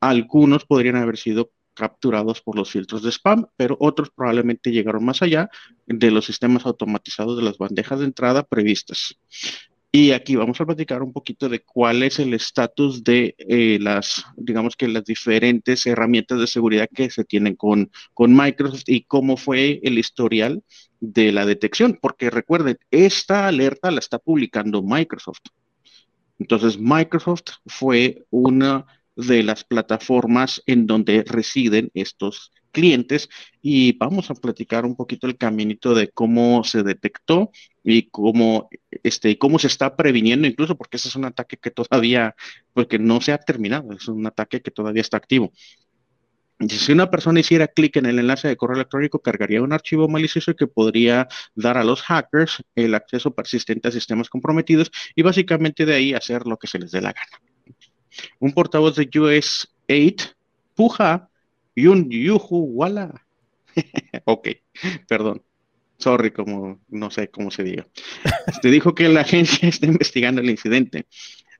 algunos 0.00 0.64
podrían 0.64 0.96
haber 0.96 1.16
sido 1.16 1.50
capturados 1.74 2.42
por 2.42 2.56
los 2.56 2.70
filtros 2.70 3.02
de 3.02 3.10
spam, 3.10 3.46
pero 3.56 3.76
otros 3.80 4.10
probablemente 4.10 4.70
llegaron 4.70 5.04
más 5.04 5.22
allá 5.22 5.48
de 5.86 6.10
los 6.10 6.26
sistemas 6.26 6.66
automatizados 6.66 7.36
de 7.36 7.42
las 7.42 7.58
bandejas 7.58 7.98
de 8.00 8.06
entrada 8.06 8.42
previstas. 8.42 9.16
Y 9.94 10.12
aquí 10.12 10.36
vamos 10.36 10.58
a 10.58 10.64
platicar 10.64 11.02
un 11.02 11.12
poquito 11.12 11.50
de 11.50 11.60
cuál 11.60 12.02
es 12.02 12.18
el 12.18 12.32
estatus 12.32 13.04
de 13.04 13.34
eh, 13.36 13.78
las, 13.78 14.24
digamos 14.36 14.74
que 14.74 14.88
las 14.88 15.04
diferentes 15.04 15.86
herramientas 15.86 16.40
de 16.40 16.46
seguridad 16.46 16.88
que 16.94 17.10
se 17.10 17.24
tienen 17.24 17.56
con, 17.56 17.90
con 18.14 18.34
Microsoft 18.34 18.84
y 18.86 19.02
cómo 19.02 19.36
fue 19.36 19.80
el 19.82 19.98
historial 19.98 20.62
de 21.02 21.32
la 21.32 21.44
detección, 21.44 21.98
porque 22.00 22.30
recuerden, 22.30 22.78
esta 22.92 23.48
alerta 23.48 23.90
la 23.90 23.98
está 23.98 24.20
publicando 24.20 24.82
Microsoft. 24.82 25.40
Entonces, 26.38 26.78
Microsoft 26.78 27.56
fue 27.66 28.24
una 28.30 28.86
de 29.16 29.42
las 29.42 29.64
plataformas 29.64 30.62
en 30.64 30.86
donde 30.86 31.24
residen 31.26 31.90
estos 31.94 32.52
clientes 32.70 33.28
y 33.60 33.98
vamos 33.98 34.30
a 34.30 34.34
platicar 34.34 34.86
un 34.86 34.94
poquito 34.94 35.26
el 35.26 35.36
caminito 35.36 35.92
de 35.92 36.08
cómo 36.08 36.62
se 36.62 36.84
detectó 36.84 37.50
y 37.82 38.08
cómo, 38.08 38.68
este, 39.02 39.36
cómo 39.38 39.58
se 39.58 39.66
está 39.66 39.96
previniendo, 39.96 40.46
incluso 40.46 40.76
porque 40.76 40.98
ese 40.98 41.08
es 41.08 41.16
un 41.16 41.24
ataque 41.24 41.56
que 41.56 41.72
todavía, 41.72 42.36
pues 42.72 42.86
que 42.86 43.00
no 43.00 43.20
se 43.20 43.32
ha 43.32 43.38
terminado, 43.38 43.92
es 43.92 44.06
un 44.06 44.24
ataque 44.24 44.62
que 44.62 44.70
todavía 44.70 45.02
está 45.02 45.16
activo. 45.16 45.52
Si 46.68 46.92
una 46.92 47.10
persona 47.10 47.40
hiciera 47.40 47.68
clic 47.68 47.96
en 47.96 48.06
el 48.06 48.18
enlace 48.18 48.48
de 48.48 48.56
correo 48.56 48.76
electrónico, 48.76 49.20
cargaría 49.20 49.62
un 49.62 49.72
archivo 49.72 50.08
malicioso 50.08 50.54
que 50.54 50.66
podría 50.66 51.28
dar 51.54 51.76
a 51.76 51.84
los 51.84 52.02
hackers 52.02 52.62
el 52.74 52.94
acceso 52.94 53.34
persistente 53.34 53.88
a 53.88 53.92
sistemas 53.92 54.28
comprometidos 54.28 54.90
y 55.14 55.22
básicamente 55.22 55.86
de 55.86 55.94
ahí 55.94 56.14
hacer 56.14 56.46
lo 56.46 56.56
que 56.56 56.66
se 56.66 56.78
les 56.78 56.90
dé 56.90 57.00
la 57.00 57.12
gana. 57.12 57.40
Un 58.38 58.52
portavoz 58.52 58.96
de 58.96 59.08
US 59.18 59.68
8, 59.88 60.30
Puja, 60.74 61.28
Yun 61.74 62.10
Yuhu 62.10 62.64
Wala. 62.74 63.26
ok, 64.24 64.48
perdón. 65.08 65.42
Sorry, 65.98 66.32
como 66.32 66.80
no 66.88 67.10
sé 67.10 67.28
cómo 67.28 67.50
se 67.52 67.62
diga. 67.62 67.86
Te 68.24 68.50
este, 68.50 68.70
dijo 68.70 68.94
que 68.94 69.08
la 69.08 69.20
agencia 69.22 69.68
está 69.68 69.86
investigando 69.86 70.40
el 70.40 70.50
incidente. 70.50 71.06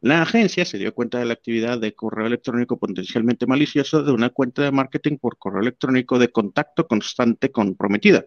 La 0.03 0.21
agencia 0.21 0.65
se 0.65 0.79
dio 0.79 0.93
cuenta 0.93 1.21
de 1.21 1.27
la 1.27 1.35
actividad 1.35 1.79
de 1.79 1.95
correo 1.95 2.27
electrónico 2.27 2.77
potencialmente 2.77 3.47
malicioso 3.47 4.03
de 4.03 4.11
una 4.11 4.31
cuenta 4.31 4.63
de 4.63 4.73
marketing 4.73 5.17
por 5.17 5.39
correo 5.39 5.63
electrónico 5.63 6.19
de 6.19 6.33
contacto 6.33 6.89
constante 6.89 7.53
comprometida 7.53 8.25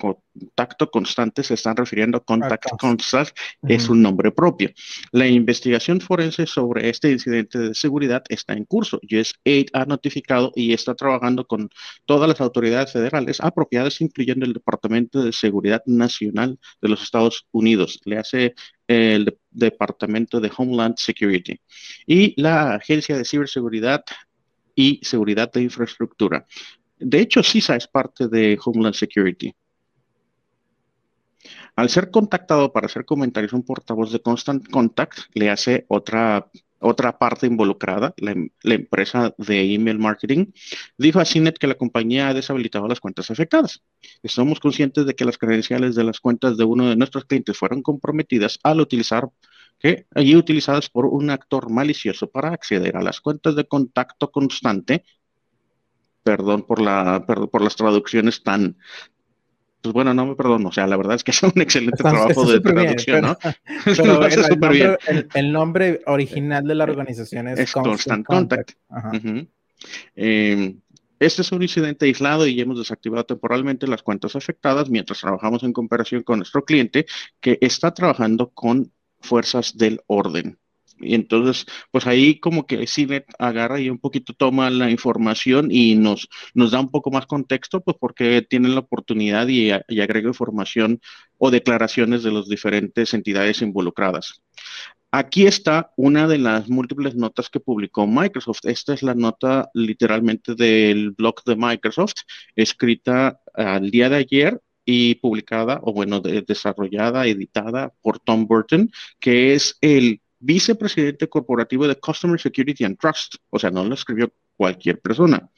contacto 0.00 0.90
constante 0.90 1.44
se 1.44 1.54
están 1.54 1.76
refiriendo 1.76 2.18
a 2.18 2.24
contact 2.24 2.70
constant, 2.78 3.28
es 3.62 3.88
un 3.88 4.02
nombre 4.02 4.32
propio. 4.32 4.70
La 5.12 5.26
investigación 5.26 6.00
forense 6.00 6.46
sobre 6.46 6.88
este 6.88 7.10
incidente 7.12 7.58
de 7.58 7.74
seguridad 7.74 8.24
está 8.28 8.54
en 8.54 8.64
curso. 8.64 9.00
US8 9.02 9.70
ha 9.72 9.84
notificado 9.84 10.52
y 10.56 10.72
está 10.72 10.94
trabajando 10.94 11.46
con 11.46 11.70
todas 12.06 12.28
las 12.28 12.40
autoridades 12.40 12.92
federales 12.92 13.40
apropiadas, 13.40 14.00
incluyendo 14.00 14.44
el 14.44 14.52
Departamento 14.52 15.22
de 15.22 15.32
Seguridad 15.32 15.82
Nacional 15.86 16.58
de 16.80 16.88
los 16.88 17.02
Estados 17.02 17.46
Unidos. 17.52 18.00
Le 18.04 18.18
hace 18.18 18.54
el 18.88 19.38
Departamento 19.50 20.40
de 20.40 20.50
Homeland 20.56 20.96
Security 20.96 21.60
y 22.06 22.40
la 22.40 22.74
Agencia 22.74 23.16
de 23.16 23.24
Ciberseguridad 23.24 24.02
y 24.74 25.00
Seguridad 25.02 25.52
de 25.52 25.62
Infraestructura. 25.62 26.46
De 26.98 27.20
hecho, 27.20 27.42
CISA 27.42 27.76
es 27.76 27.86
parte 27.88 28.28
de 28.28 28.58
Homeland 28.62 28.94
Security. 28.94 29.54
Al 31.80 31.88
ser 31.88 32.10
contactado 32.10 32.74
para 32.74 32.88
hacer 32.88 33.06
comentarios, 33.06 33.54
un 33.54 33.62
portavoz 33.62 34.12
de 34.12 34.20
Constant 34.20 34.68
Contact 34.68 35.20
le 35.32 35.48
hace 35.48 35.86
otra, 35.88 36.50
otra 36.78 37.18
parte 37.18 37.46
involucrada, 37.46 38.12
la, 38.18 38.34
empresa 38.74 39.34
de 39.38 39.72
email 39.72 39.98
marketing, 39.98 40.52
dijo 40.98 41.20
a 41.20 41.24
CINET 41.24 41.56
que 41.56 41.66
la 41.66 41.76
compañía 41.76 42.28
ha 42.28 42.34
deshabilitado 42.34 42.86
las 42.86 43.00
cuentas 43.00 43.30
afectadas. 43.30 43.82
Estamos 44.22 44.60
conscientes 44.60 45.06
de 45.06 45.14
que 45.14 45.24
las 45.24 45.38
credenciales 45.38 45.94
de 45.94 46.04
las 46.04 46.20
cuentas 46.20 46.58
de 46.58 46.64
uno 46.64 46.86
de 46.86 46.96
nuestros 46.96 47.24
clientes 47.24 47.56
fueron 47.56 47.80
comprometidas 47.80 48.58
al 48.62 48.82
utilizar 48.82 49.30
que 49.78 50.04
allí 50.14 50.36
utilizadas 50.36 50.90
por 50.90 51.06
un 51.06 51.30
actor 51.30 51.70
malicioso 51.70 52.28
para 52.30 52.50
acceder 52.50 52.94
a 52.98 53.02
las 53.02 53.22
cuentas 53.22 53.56
de 53.56 53.64
contacto 53.66 54.30
constante 54.30 55.02
perdón 56.22 56.66
por, 56.66 56.82
la, 56.82 57.24
por 57.24 57.62
las 57.62 57.74
traducciones 57.74 58.42
tan, 58.42 58.76
pues 59.80 59.92
bueno, 59.92 60.12
no 60.12 60.26
me 60.26 60.36
perdono, 60.36 60.68
o 60.68 60.72
sea, 60.72 60.86
la 60.86 60.96
verdad 60.96 61.16
es 61.16 61.24
que 61.24 61.30
es 61.32 61.42
un 61.42 61.60
excelente 61.60 62.02
trabajo 62.02 62.50
de 62.50 62.60
traducción, 62.60 63.22
¿no? 63.22 63.38
Pero 63.84 64.26
el, 64.26 64.50
nombre, 64.50 64.98
el, 65.34 65.52
nombre, 65.52 66.00
original 66.06 66.64
de 66.64 66.74
la 66.74 66.84
organización 66.84 67.48
es, 67.48 67.72
Constant, 67.72 68.26
Contact. 68.26 68.72
Em, 70.14 70.80
este 71.18 71.42
es 71.42 71.52
un 71.52 71.62
incidente 71.62 72.06
aislado 72.06 72.46
y 72.46 72.60
hemos 72.60 72.78
desactivado 72.78 73.24
temporalmente 73.24 73.86
las 73.86 74.02
cuentas 74.02 74.36
afectadas 74.36 74.88
mientras 74.88 75.20
trabajamos 75.20 75.62
en 75.62 75.72
comparación 75.72 76.22
con 76.22 76.38
nuestro 76.38 76.64
cliente 76.64 77.06
que 77.40 77.58
está 77.60 77.92
trabajando 77.92 78.50
con 78.50 78.92
fuerzas 79.20 79.76
del 79.76 80.00
orden. 80.06 80.58
Y 81.00 81.14
entonces, 81.14 81.66
pues 81.90 82.06
ahí 82.06 82.38
como 82.38 82.66
que 82.66 82.86
CINET 82.86 83.26
agarra 83.38 83.80
y 83.80 83.90
un 83.90 83.98
poquito 83.98 84.32
toma 84.34 84.70
la 84.70 84.90
información 84.90 85.68
y 85.70 85.94
nos, 85.94 86.28
nos 86.54 86.70
da 86.70 86.80
un 86.80 86.90
poco 86.90 87.10
más 87.10 87.26
contexto, 87.26 87.80
pues 87.80 87.96
porque 87.98 88.42
tienen 88.42 88.74
la 88.74 88.80
oportunidad 88.80 89.48
y, 89.48 89.70
agrega 89.70 90.28
información 90.28 91.00
o 91.38 91.50
declaraciones 91.50 92.22
de 92.22 92.32
las 92.32 92.48
diferentes 92.48 93.14
entidades 93.14 93.62
involucradas. 93.62 94.42
Aquí 95.12 95.46
está 95.46 95.92
una 95.96 96.28
de 96.28 96.38
las 96.38 96.68
múltiples 96.68 97.16
notas 97.16 97.50
que 97.50 97.58
publicó 97.58 98.06
Microsoft. 98.06 98.60
Esta 98.64 98.94
es 98.94 99.02
la 99.02 99.14
nota 99.14 99.68
literalmente 99.74 100.54
del 100.54 101.10
blog 101.10 101.42
de 101.44 101.56
Microsoft, 101.56 102.14
escrita 102.54 103.40
al 103.54 103.90
día 103.90 104.08
de 104.08 104.16
ayer 104.16 104.60
y 104.84 105.16
publicada, 105.16 105.80
o 105.82 105.92
bueno, 105.92 106.20
desarrollada, 106.20 107.26
editada 107.26 107.92
por 108.02 108.18
Tom 108.18 108.46
Burton, 108.46 108.90
que 109.18 109.54
es 109.54 109.76
el 109.80 110.20
vicepresidente 110.40 111.28
corporativo 111.28 111.86
de 111.86 111.96
Customer 111.96 112.40
Security 112.40 112.84
and 112.84 112.98
Trust. 112.98 113.36
O 113.50 113.58
sea, 113.58 113.70
no 113.70 113.84
lo 113.84 113.94
escribió 113.94 114.32
cualquier 114.56 115.00
persona. 115.00 115.48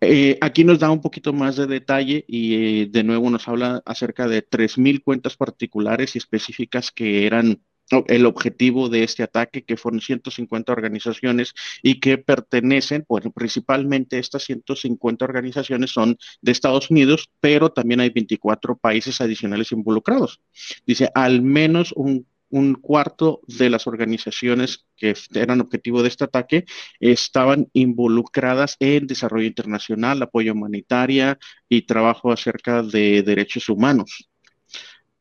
Eh, 0.00 0.36
aquí 0.40 0.64
nos 0.64 0.80
da 0.80 0.90
un 0.90 1.00
poquito 1.00 1.32
más 1.32 1.56
de 1.56 1.68
detalle 1.68 2.24
y 2.26 2.54
eh, 2.54 2.88
de 2.90 3.04
nuevo 3.04 3.30
nos 3.30 3.46
habla 3.46 3.82
acerca 3.86 4.26
de 4.26 4.42
3.000 4.42 5.04
cuentas 5.04 5.36
particulares 5.36 6.16
y 6.16 6.18
específicas 6.18 6.90
que 6.90 7.24
eran 7.26 7.60
el 8.06 8.26
objetivo 8.26 8.88
de 8.88 9.04
este 9.04 9.22
ataque, 9.22 9.64
que 9.64 9.76
fueron 9.76 10.00
150 10.00 10.72
organizaciones 10.72 11.54
y 11.82 12.00
que 12.00 12.18
pertenecen, 12.18 13.04
bueno, 13.08 13.30
principalmente 13.30 14.18
estas 14.18 14.44
150 14.44 15.24
organizaciones 15.24 15.90
son 15.90 16.16
de 16.40 16.52
Estados 16.52 16.90
Unidos, 16.90 17.30
pero 17.40 17.70
también 17.70 18.00
hay 18.00 18.10
24 18.10 18.76
países 18.78 19.20
adicionales 19.20 19.72
involucrados. 19.72 20.40
Dice, 20.86 21.10
al 21.14 21.42
menos 21.42 21.92
un 21.92 22.26
un 22.52 22.74
cuarto 22.74 23.40
de 23.46 23.70
las 23.70 23.86
organizaciones 23.86 24.86
que 24.94 25.14
eran 25.34 25.62
objetivo 25.62 26.02
de 26.02 26.08
este 26.08 26.24
ataque 26.24 26.66
estaban 27.00 27.68
involucradas 27.72 28.76
en 28.78 29.06
desarrollo 29.06 29.46
internacional, 29.46 30.22
apoyo 30.22 30.52
humanitario 30.52 31.38
y 31.66 31.82
trabajo 31.82 32.30
acerca 32.30 32.82
de 32.82 33.22
derechos 33.22 33.70
humanos. 33.70 34.28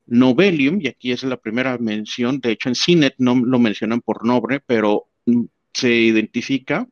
Novelium, 0.07 0.79
y 0.81 0.89
aquí 0.89 1.13
es 1.13 1.23
la 1.23 1.37
primera 1.37 1.77
mención, 1.77 2.41
de 2.41 2.51
hecho 2.51 2.67
en 2.67 2.75
CINET 2.75 3.15
no 3.17 3.35
lo 3.35 3.59
mencionan 3.59 4.01
por 4.01 4.25
nombre, 4.25 4.59
pero 4.59 5.07
se 5.73 5.89
identifica 5.89 6.85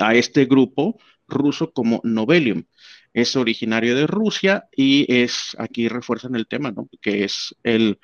a 0.00 0.16
este 0.16 0.46
grupo 0.46 0.98
ruso 1.28 1.72
como 1.72 2.00
Novelium. 2.02 2.64
Es 3.12 3.36
originario 3.36 3.94
de 3.94 4.08
Rusia 4.08 4.64
y 4.74 5.06
es, 5.08 5.54
aquí 5.58 5.86
refuerzan 5.86 6.34
el 6.34 6.48
tema, 6.48 6.72
¿no? 6.72 6.88
Que 7.00 7.22
es 7.22 7.54
el, 7.62 8.00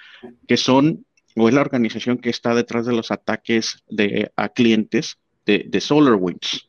que 0.47 0.57
son 0.57 1.07
o 1.37 1.49
es 1.49 1.55
la 1.55 1.61
organización 1.61 2.19
que 2.19 2.31
está 2.31 2.55
detrás 2.55 2.87
de 2.87 2.93
los 2.93 3.11
ataques 3.11 3.83
de, 3.89 4.31
a 4.37 4.49
clientes 4.49 5.19
de, 5.47 5.65
de 5.69 5.81
SolarWinds. 5.81 6.67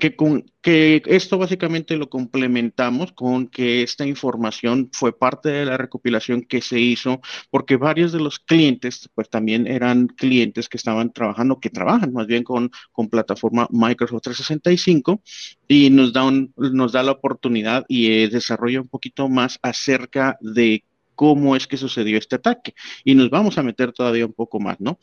Que, 0.00 0.16
con, 0.16 0.50
que 0.62 1.02
esto 1.04 1.36
básicamente 1.36 1.98
lo 1.98 2.08
complementamos 2.08 3.12
con 3.12 3.46
que 3.46 3.82
esta 3.82 4.06
información 4.06 4.88
fue 4.90 5.16
parte 5.16 5.50
de 5.50 5.66
la 5.66 5.76
recopilación 5.76 6.42
que 6.42 6.62
se 6.62 6.80
hizo 6.80 7.20
porque 7.50 7.76
varios 7.76 8.10
de 8.10 8.18
los 8.18 8.40
clientes 8.40 9.10
pues 9.14 9.28
también 9.28 9.66
eran 9.66 10.06
clientes 10.06 10.70
que 10.70 10.78
estaban 10.78 11.12
trabajando, 11.12 11.60
que 11.60 11.68
trabajan 11.68 12.12
más 12.14 12.26
bien 12.26 12.42
con, 12.42 12.70
con 12.90 13.10
plataforma 13.10 13.68
Microsoft 13.70 14.22
365 14.22 15.22
y 15.68 15.90
nos 15.90 16.14
da, 16.14 16.24
nos 16.56 16.92
da 16.92 17.02
la 17.02 17.12
oportunidad 17.12 17.84
y 17.86 18.26
desarrolla 18.28 18.80
un 18.80 18.88
poquito 18.88 19.28
más 19.28 19.58
acerca 19.62 20.38
de 20.40 20.84
cómo 21.14 21.56
es 21.56 21.66
que 21.66 21.76
sucedió 21.76 22.18
este 22.18 22.36
ataque. 22.36 22.74
Y 23.04 23.14
nos 23.14 23.30
vamos 23.30 23.58
a 23.58 23.62
meter 23.62 23.92
todavía 23.92 24.26
un 24.26 24.32
poco 24.32 24.60
más, 24.60 24.80
¿no? 24.80 24.98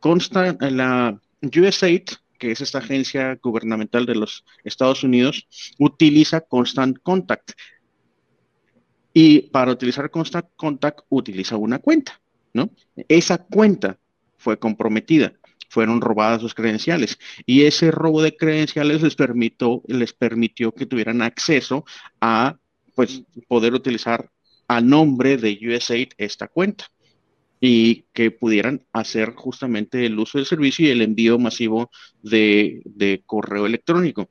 Consta 0.00 0.56
en 0.60 0.76
la 0.76 1.20
USAID, 1.42 2.04
que 2.38 2.50
es 2.50 2.60
esta 2.60 2.78
agencia 2.78 3.38
gubernamental 3.42 4.06
de 4.06 4.14
los 4.16 4.44
Estados 4.64 5.02
Unidos, 5.02 5.46
utiliza 5.78 6.40
Constant 6.40 6.98
Contact. 7.02 7.52
Y 9.12 9.42
para 9.50 9.72
utilizar 9.72 10.10
Constant 10.10 10.46
Contact 10.56 11.00
utiliza 11.08 11.56
una 11.56 11.78
cuenta, 11.78 12.20
¿no? 12.52 12.70
Esa 13.08 13.38
cuenta 13.38 13.98
fue 14.36 14.58
comprometida 14.58 15.32
fueron 15.74 16.00
robadas 16.00 16.40
sus 16.40 16.54
credenciales 16.54 17.18
y 17.46 17.64
ese 17.64 17.90
robo 17.90 18.22
de 18.22 18.36
credenciales 18.36 19.02
les 19.02 19.16
permitió, 19.16 19.82
les 19.88 20.12
permitió 20.12 20.72
que 20.72 20.86
tuvieran 20.86 21.20
acceso 21.20 21.84
a 22.20 22.56
pues 22.94 23.24
poder 23.48 23.74
utilizar 23.74 24.30
a 24.68 24.80
nombre 24.80 25.36
de 25.36 25.58
USAID 25.62 26.10
esta 26.18 26.48
cuenta. 26.48 26.86
y 27.60 28.04
que 28.12 28.30
pudieran 28.30 28.84
hacer 28.92 29.32
justamente 29.34 30.04
el 30.04 30.18
uso 30.18 30.36
del 30.36 30.46
servicio 30.46 30.86
y 30.86 30.90
el 30.90 31.00
envío 31.00 31.38
masivo 31.38 31.90
de, 32.22 32.82
de 32.84 33.22
correo 33.24 33.64
electrónico. 33.64 34.28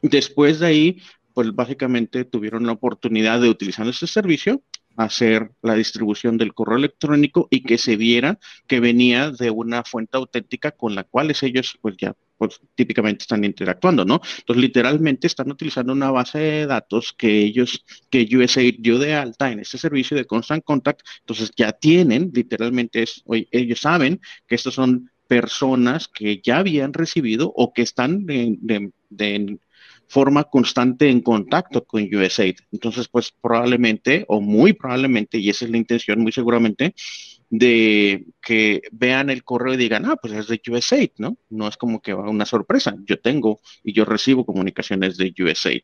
Después 0.00 0.60
de 0.60 0.66
ahí, 0.66 1.02
pues 1.34 1.54
básicamente 1.54 2.24
tuvieron 2.24 2.64
la 2.64 2.72
oportunidad 2.72 3.42
de 3.42 3.50
utilizar 3.50 3.86
este 3.88 4.06
servicio 4.06 4.62
hacer 4.96 5.52
la 5.62 5.74
distribución 5.74 6.38
del 6.38 6.54
correo 6.54 6.78
electrónico 6.78 7.48
y 7.50 7.62
que 7.62 7.78
se 7.78 7.96
viera 7.96 8.38
que 8.66 8.80
venía 8.80 9.30
de 9.30 9.50
una 9.50 9.84
fuente 9.84 10.16
auténtica 10.16 10.72
con 10.72 10.94
la 10.94 11.04
cual 11.04 11.32
ellos 11.42 11.78
pues 11.80 11.96
ya 11.98 12.14
pues, 12.36 12.60
típicamente 12.74 13.22
están 13.22 13.44
interactuando, 13.44 14.04
¿no? 14.04 14.20
Entonces, 14.38 14.62
literalmente 14.62 15.26
están 15.26 15.50
utilizando 15.50 15.92
una 15.92 16.10
base 16.10 16.38
de 16.38 16.66
datos 16.66 17.12
que 17.16 17.38
ellos, 17.38 17.84
que 18.10 18.28
USAID 18.30 18.76
dio 18.80 18.98
de 18.98 19.14
alta 19.14 19.50
en 19.50 19.60
este 19.60 19.78
servicio 19.78 20.16
de 20.16 20.24
Constant 20.24 20.64
Contact, 20.64 21.00
entonces 21.20 21.50
ya 21.56 21.72
tienen, 21.72 22.30
literalmente, 22.34 23.02
es, 23.02 23.22
ellos 23.50 23.80
saben 23.80 24.20
que 24.46 24.54
estos 24.54 24.74
son 24.74 25.10
personas 25.26 26.08
que 26.08 26.40
ya 26.42 26.58
habían 26.58 26.92
recibido 26.92 27.52
o 27.54 27.72
que 27.72 27.82
están 27.82 28.26
de, 28.26 28.56
de, 29.10 29.58
forma 30.08 30.44
constante 30.44 31.08
en 31.10 31.20
contacto 31.20 31.84
con 31.84 32.02
USAID. 32.02 32.58
Entonces, 32.70 33.08
pues 33.08 33.32
probablemente, 33.40 34.24
o 34.28 34.40
muy 34.40 34.72
probablemente, 34.72 35.38
y 35.38 35.50
esa 35.50 35.64
es 35.64 35.70
la 35.72 35.78
intención, 35.78 36.20
muy 36.20 36.30
seguramente, 36.30 36.94
de 37.50 38.26
que 38.42 38.82
vean 38.92 39.30
el 39.30 39.44
correo 39.44 39.74
y 39.74 39.76
digan, 39.76 40.06
ah, 40.06 40.16
pues 40.16 40.32
es 40.32 40.48
de 40.48 40.60
USAID, 40.68 41.10
¿no? 41.18 41.36
No 41.48 41.68
es 41.68 41.76
como 41.76 42.00
que 42.00 42.12
va 42.12 42.28
una 42.28 42.46
sorpresa. 42.46 42.96
Yo 43.04 43.20
tengo 43.20 43.60
y 43.82 43.92
yo 43.92 44.04
recibo 44.04 44.44
comunicaciones 44.44 45.16
de 45.16 45.34
USAID. 45.38 45.82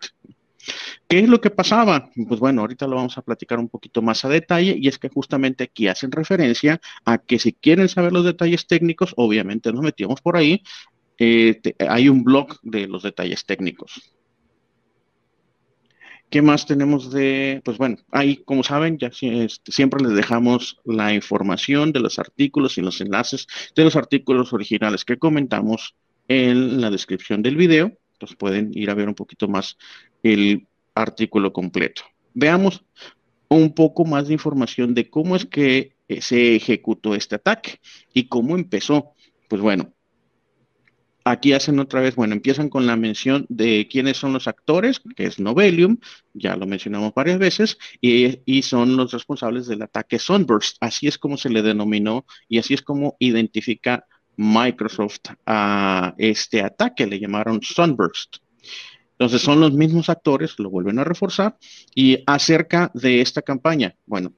¿Qué 1.08 1.18
es 1.18 1.28
lo 1.28 1.40
que 1.40 1.50
pasaba? 1.50 2.10
Pues 2.28 2.40
bueno, 2.40 2.62
ahorita 2.62 2.86
lo 2.86 2.96
vamos 2.96 3.18
a 3.18 3.22
platicar 3.22 3.58
un 3.58 3.68
poquito 3.68 4.00
más 4.00 4.24
a 4.24 4.28
detalle 4.28 4.76
y 4.78 4.88
es 4.88 4.98
que 4.98 5.08
justamente 5.08 5.64
aquí 5.64 5.88
hacen 5.88 6.12
referencia 6.12 6.80
a 7.04 7.18
que 7.18 7.38
si 7.38 7.52
quieren 7.52 7.88
saber 7.88 8.12
los 8.12 8.24
detalles 8.24 8.66
técnicos, 8.66 9.12
obviamente 9.16 9.72
nos 9.72 9.82
metíamos 9.82 10.20
por 10.20 10.36
ahí, 10.36 10.62
eh, 11.18 11.60
hay 11.88 12.08
un 12.08 12.24
blog 12.24 12.58
de 12.62 12.86
los 12.86 13.02
detalles 13.02 13.44
técnicos. 13.44 14.14
¿Qué 16.32 16.40
más 16.40 16.64
tenemos 16.64 17.12
de, 17.12 17.60
pues 17.62 17.76
bueno, 17.76 17.98
ahí 18.10 18.38
como 18.38 18.62
saben, 18.62 18.96
ya 18.96 19.08
este, 19.08 19.70
siempre 19.70 20.02
les 20.02 20.14
dejamos 20.14 20.80
la 20.82 21.12
información 21.12 21.92
de 21.92 22.00
los 22.00 22.18
artículos 22.18 22.78
y 22.78 22.80
los 22.80 23.02
enlaces 23.02 23.46
de 23.76 23.84
los 23.84 23.96
artículos 23.96 24.54
originales 24.54 25.04
que 25.04 25.18
comentamos 25.18 25.94
en 26.28 26.80
la 26.80 26.88
descripción 26.88 27.42
del 27.42 27.56
video. 27.56 27.92
Entonces 28.14 28.38
pueden 28.38 28.70
ir 28.72 28.88
a 28.88 28.94
ver 28.94 29.08
un 29.08 29.14
poquito 29.14 29.46
más 29.46 29.76
el 30.22 30.66
artículo 30.94 31.52
completo. 31.52 32.00
Veamos 32.32 32.82
un 33.48 33.74
poco 33.74 34.06
más 34.06 34.28
de 34.28 34.32
información 34.32 34.94
de 34.94 35.10
cómo 35.10 35.36
es 35.36 35.44
que 35.44 35.96
eh, 36.08 36.22
se 36.22 36.56
ejecutó 36.56 37.14
este 37.14 37.34
ataque 37.34 37.78
y 38.14 38.28
cómo 38.28 38.56
empezó. 38.56 39.12
Pues 39.48 39.60
bueno, 39.60 39.92
Aquí 41.24 41.52
hacen 41.52 41.78
otra 41.78 42.00
vez, 42.00 42.16
bueno, 42.16 42.34
empiezan 42.34 42.68
con 42.68 42.86
la 42.86 42.96
mención 42.96 43.46
de 43.48 43.86
quiénes 43.90 44.16
son 44.16 44.32
los 44.32 44.48
actores, 44.48 45.00
que 45.14 45.26
es 45.26 45.38
Novelium, 45.38 45.98
ya 46.34 46.56
lo 46.56 46.66
mencionamos 46.66 47.14
varias 47.14 47.38
veces, 47.38 47.78
y, 48.00 48.62
son 48.62 48.96
los 48.96 49.12
responsables 49.12 49.66
del 49.68 49.82
ataque 49.82 50.18
Sunburst. 50.18 50.78
Así 50.80 51.06
es 51.06 51.18
como 51.18 51.36
se 51.36 51.50
le 51.50 51.62
denominó 51.62 52.26
y 52.48 52.58
así 52.58 52.74
es 52.74 52.82
como 52.82 53.16
identifica 53.20 54.04
Microsoft 54.36 55.20
a 55.46 56.14
este 56.18 56.62
ataque, 56.62 57.06
le 57.06 57.20
llamaron 57.20 57.62
Sunburst. 57.62 58.38
Entonces 59.12 59.42
son 59.42 59.60
los 59.60 59.72
mismos 59.72 60.08
actores, 60.08 60.58
lo 60.58 60.70
vuelven 60.70 60.98
a 60.98 61.04
reforzar, 61.04 61.56
y 61.94 62.24
acerca 62.26 62.90
de 62.94 63.20
esta 63.20 63.42
campaña, 63.42 63.94
bueno, 64.06 64.32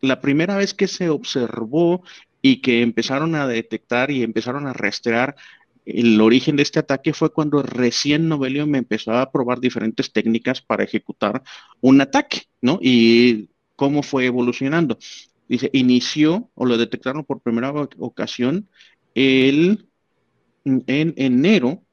la 0.00 0.20
primera 0.20 0.56
vez 0.56 0.74
que 0.74 0.86
se 0.86 1.08
observó 1.08 2.04
y 2.40 2.60
que 2.60 2.82
empezaron 2.82 3.34
a 3.34 3.48
detectar 3.48 4.10
y 4.10 4.22
empezaron 4.22 4.66
a 4.66 4.74
rastrear 4.74 5.34
el 5.84 6.20
origen 6.20 6.56
de 6.56 6.62
este 6.62 6.78
ataque 6.78 7.12
fue 7.12 7.32
cuando 7.32 7.62
recién 7.62 8.28
Novelio 8.28 8.66
me 8.66 8.78
empezó 8.78 9.12
a 9.12 9.30
probar 9.30 9.60
diferentes 9.60 10.12
técnicas 10.12 10.62
para 10.62 10.84
ejecutar 10.84 11.42
un 11.80 12.00
ataque, 12.00 12.42
¿no? 12.60 12.78
Y 12.80 13.50
cómo 13.76 14.02
fue 14.02 14.26
evolucionando. 14.26 14.98
Dice, 15.48 15.70
inició 15.72 16.50
o 16.54 16.64
lo 16.64 16.78
detectaron 16.78 17.24
por 17.24 17.40
primera 17.40 17.70
ocasión 17.98 18.68
el, 19.14 19.88
en 20.64 21.14
enero 21.16 21.84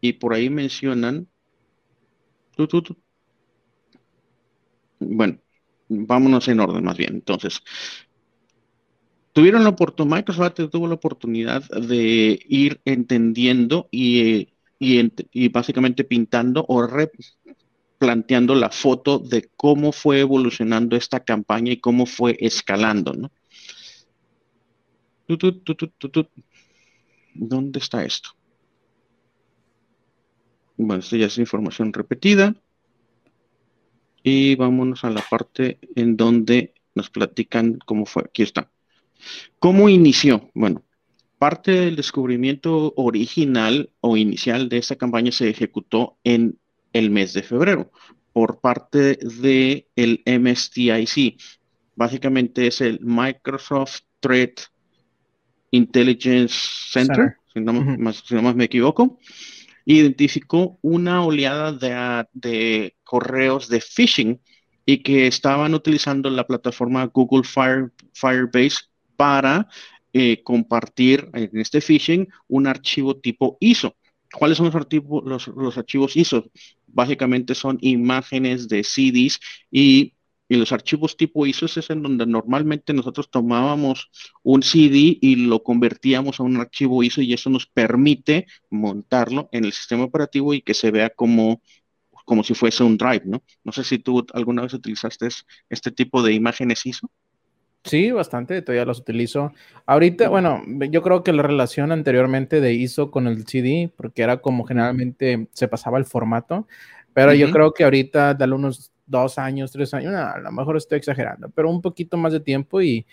y 0.00 0.14
por 0.14 0.34
ahí 0.34 0.48
mencionan, 0.50 1.28
bueno, 4.98 5.38
vámonos 5.88 6.48
en 6.48 6.60
orden 6.60 6.84
más 6.84 6.96
bien. 6.96 7.14
Entonces, 7.14 7.62
tuvieron 9.34 9.64
la 9.64 9.70
oportunidad, 9.70 10.16
Microsoft 10.16 10.70
tuvo 10.70 10.86
la 10.86 10.94
oportunidad 10.94 11.62
de 11.68 12.40
ir 12.48 12.80
entendiendo 12.84 13.88
y, 13.90 14.48
y, 14.78 15.48
básicamente 15.48 16.04
pintando 16.04 16.64
o 16.68 16.86
replanteando 16.86 18.54
la 18.54 18.70
foto 18.70 19.18
de 19.18 19.50
cómo 19.56 19.92
fue 19.92 20.20
evolucionando 20.20 20.96
esta 20.96 21.20
campaña 21.20 21.72
y 21.72 21.80
cómo 21.80 22.06
fue 22.06 22.36
escalando, 22.40 23.12
¿no? 23.12 23.30
¿Dónde 27.34 27.78
está 27.80 28.04
esto? 28.04 28.30
Bueno, 30.76 31.00
esto 31.00 31.16
ya 31.16 31.26
es 31.26 31.38
información 31.38 31.92
repetida. 31.92 32.54
Y 34.22 34.54
vámonos 34.54 35.04
a 35.04 35.10
la 35.10 35.22
parte 35.28 35.80
en 35.96 36.16
donde 36.16 36.72
nos 36.94 37.10
platican 37.10 37.78
cómo 37.84 38.06
fue. 38.06 38.22
Aquí 38.24 38.42
está. 38.42 38.70
¿Cómo 39.58 39.88
inició? 39.88 40.50
Bueno, 40.54 40.84
parte 41.38 41.72
del 41.72 41.96
descubrimiento 41.96 42.92
original 42.96 43.90
o 44.00 44.16
inicial 44.16 44.68
de 44.68 44.78
esta 44.78 44.96
campaña 44.96 45.32
se 45.32 45.48
ejecutó 45.48 46.18
en 46.24 46.58
el 46.92 47.10
mes 47.10 47.32
de 47.32 47.42
febrero 47.42 47.90
por 48.32 48.60
parte 48.60 49.16
del 49.16 49.86
el 49.94 50.22
MSTIC. 50.26 51.40
Básicamente 51.96 52.66
es 52.66 52.80
el 52.80 52.98
Microsoft 53.00 54.00
Threat 54.20 54.60
Intelligence 55.70 56.54
Center, 56.90 57.36
Si, 57.52 57.60
no, 57.60 57.72
más, 57.72 58.54
me 58.54 58.64
equivoco. 58.64 59.18
Identificó 59.84 60.78
una 60.82 61.24
oleada 61.24 61.72
de, 61.72 62.26
de 62.32 62.96
correos 63.04 63.68
de 63.68 63.80
phishing 63.80 64.40
y 64.86 65.02
que 65.02 65.26
estaban 65.26 65.74
utilizando 65.74 66.30
la 66.30 66.46
plataforma 66.46 67.04
Google 67.06 67.44
Fire, 67.44 67.92
Firebase 68.12 68.86
para 69.16 69.68
eh, 70.16 70.42
compartir 70.44 71.28
en 71.34 71.50
este 71.58 71.80
phishing 71.80 72.28
un 72.46 72.68
archivo 72.68 73.16
tipo 73.16 73.56
ISO. 73.58 73.96
¿Cuáles 74.32 74.58
son 74.58 74.66
los, 74.66 74.74
archivos, 74.76 75.24
los, 75.24 75.78
archivos 75.78 76.16
ISO? 76.16 76.44
Básicamente 76.86 77.56
son 77.56 77.78
imágenes 77.80 78.68
de 78.68 78.84
CDs 78.84 79.40
y, 79.72 80.14
los 80.48 80.70
archivos 80.70 81.16
tipo 81.16 81.46
ISO 81.46 81.66
es 81.66 81.90
en 81.90 82.02
donde 82.02 82.26
normalmente 82.26 82.92
nosotros 82.92 83.28
tomábamos 83.28 84.10
un 84.44 84.62
CD 84.62 85.18
y 85.20 85.34
lo 85.34 85.64
convertíamos 85.64 86.38
a 86.38 86.44
un 86.44 86.58
archivo 86.58 87.02
ISO 87.02 87.20
y 87.22 87.32
eso 87.32 87.50
nos 87.50 87.66
permite 87.66 88.46
montarlo 88.70 89.48
en 89.50 89.64
el 89.64 89.72
sistema 89.72 90.04
operativo 90.04 90.54
y 90.54 90.62
que 90.62 90.74
se 90.74 90.92
vea 90.92 91.10
como, 91.10 91.60
como 92.24 92.44
si 92.44 92.54
fuese 92.54 92.84
un 92.84 92.96
drive, 92.96 93.22
¿no? 93.24 93.42
No 93.64 93.72
sé 93.72 93.82
si 93.82 93.98
tú 93.98 94.24
alguna 94.32 94.62
vez 94.62 94.74
utilizaste 94.74 95.26
este 95.68 95.90
tipo 95.90 96.22
de 96.22 96.34
imágenes 96.34 96.86
ISO. 96.86 97.10
Sí, 97.84 98.10
bastante, 98.10 98.62
todavía 98.62 98.86
los 98.86 99.00
utilizo. 99.00 99.52
Ahorita, 99.84 100.30
bueno, 100.30 100.62
yo 100.90 101.02
creo 101.02 101.22
que 101.22 101.34
la 101.34 101.42
relación 101.42 101.92
anteriormente 101.92 102.62
de 102.62 102.72
ISO 102.72 103.10
con 103.10 103.26
el 103.26 103.46
CD, 103.46 103.92
porque 103.94 104.22
era 104.22 104.38
como 104.38 104.64
generalmente 104.64 105.48
se 105.52 105.68
pasaba 105.68 105.98
el 105.98 106.06
formato, 106.06 106.66
pero 107.12 107.34
yo 107.34 107.50
creo 107.50 107.74
que 107.74 107.84
ahorita, 107.84 108.32
dale 108.34 108.54
unos 108.54 108.90
dos 109.06 109.38
años, 109.38 109.70
tres 109.70 109.92
años, 109.92 110.14
a 110.14 110.38
lo 110.38 110.50
mejor 110.50 110.78
estoy 110.78 110.96
exagerando, 110.96 111.50
pero 111.50 111.68
un 111.68 111.82
poquito 111.82 112.16
más 112.16 112.32
de 112.32 112.40
tiempo 112.40 112.80
y 112.80 113.06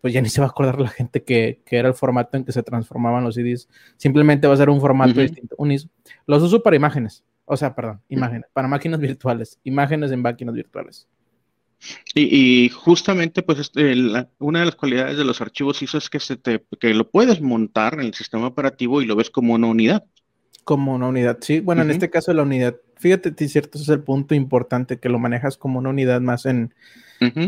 pues 0.00 0.14
ya 0.14 0.20
ni 0.20 0.28
se 0.28 0.40
va 0.40 0.46
a 0.46 0.50
acordar 0.50 0.80
la 0.80 0.88
gente 0.88 1.24
que, 1.24 1.62
era 1.66 1.88
el 1.88 1.94
formato 1.94 2.36
en 2.36 2.44
que 2.44 2.52
se 2.52 2.62
transformaban 2.62 3.24
los 3.24 3.34
CDs. 3.34 3.68
Simplemente 3.96 4.46
va 4.46 4.54
a 4.54 4.58
ser 4.58 4.70
un 4.70 4.80
formato 4.80 5.18
distinto, 5.18 5.56
un 5.58 5.72
ISO. 5.72 5.88
Los 6.26 6.42
uso 6.42 6.62
para 6.62 6.76
imágenes, 6.76 7.24
o 7.46 7.56
sea, 7.56 7.74
perdón, 7.74 8.00
imágenes, 8.08 8.48
para 8.52 8.68
máquinas 8.68 9.00
virtuales, 9.00 9.58
imágenes 9.64 10.12
en 10.12 10.22
máquinas 10.22 10.54
virtuales. 10.54 11.08
Y, 12.14 12.68
justamente, 12.70 13.42
pues, 13.42 13.58
este, 13.58 13.92
una 14.38 14.60
de 14.60 14.66
las 14.66 14.76
cualidades 14.76 15.16
de 15.16 15.24
los 15.24 15.40
archivos 15.40 15.82
ISO 15.82 15.98
es 15.98 16.08
que, 16.08 16.20
se 16.20 16.36
te, 16.36 16.64
que 16.80 16.94
lo 16.94 17.10
puedes 17.10 17.40
montar 17.40 17.94
en 17.94 18.00
el 18.00 18.14
sistema 18.14 18.46
operativo 18.46 19.02
y 19.02 19.06
lo 19.06 19.16
ves 19.16 19.30
como 19.30 19.54
una 19.54 19.66
unidad. 19.66 20.04
Como 20.64 20.94
una 20.94 21.08
unidad, 21.08 21.38
sí. 21.40 21.60
Bueno, 21.60 21.82
en 21.82 21.90
este 21.90 22.08
caso 22.08 22.32
la 22.32 22.42
unidad, 22.42 22.76
fíjate, 22.96 23.34
es 23.36 23.52
cierto, 23.52 23.76
ese 23.76 23.84
es 23.84 23.88
el 23.90 24.02
punto 24.02 24.34
importante, 24.34 24.98
que 24.98 25.10
lo 25.10 25.18
manejas 25.18 25.58
como 25.58 25.78
una 25.78 25.90
unidad 25.90 26.20
más 26.20 26.46
en, 26.46 26.74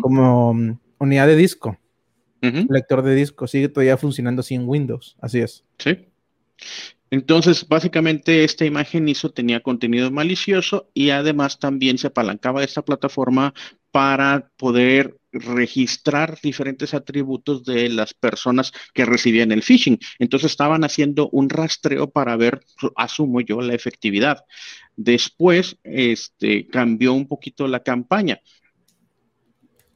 como 0.01 0.53
mm, 0.53 0.79
unidad 0.99 1.27
de 1.27 1.37
disco, 1.37 1.79
lector 2.42 3.03
de 3.03 3.14
disco, 3.14 3.46
sigue 3.46 3.68
todavía 3.68 3.96
funcionando 3.96 4.42
sin 4.42 4.68
Windows, 4.68 5.16
así 5.20 5.40
es. 5.40 5.64
Sí. 5.79 6.07
Entonces, 7.11 7.66
básicamente 7.68 8.44
esta 8.44 8.64
imagen 8.64 9.09
ISO 9.09 9.31
tenía 9.31 9.61
contenido 9.61 10.11
malicioso 10.11 10.90
y 10.92 11.11
además 11.11 11.59
también 11.59 11.99
se 11.99 12.09
apalancaba 12.09 12.64
esta 12.64 12.85
plataforma 12.85 13.55
para 13.96 14.50
poder 14.59 15.16
registrar 15.32 16.38
diferentes 16.42 16.92
atributos 16.92 17.64
de 17.64 17.88
las 17.88 18.12
personas 18.12 18.70
que 18.92 19.06
recibían 19.06 19.52
el 19.52 19.62
phishing. 19.62 19.98
Entonces 20.18 20.50
estaban 20.50 20.85
haciendo 20.85 21.30
un 21.30 21.48
rastreo 21.48 22.11
para 22.11 22.37
ver, 22.37 22.61
asumo 22.94 23.40
yo, 23.40 23.62
la 23.62 23.72
efectividad. 23.72 24.44
Después, 24.96 25.78
este, 25.82 26.66
cambió 26.66 27.14
un 27.14 27.26
poquito 27.26 27.66
la 27.68 27.82
campaña. 27.82 28.42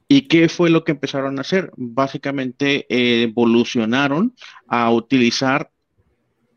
¿Y 0.08 0.28
qué 0.28 0.48
fue 0.48 0.70
lo 0.70 0.82
que 0.82 0.92
empezaron 0.92 1.36
a 1.36 1.42
hacer? 1.42 1.70
Básicamente 1.76 2.86
evolucionaron 2.88 4.34
a 4.66 4.90
utilizar 4.90 5.72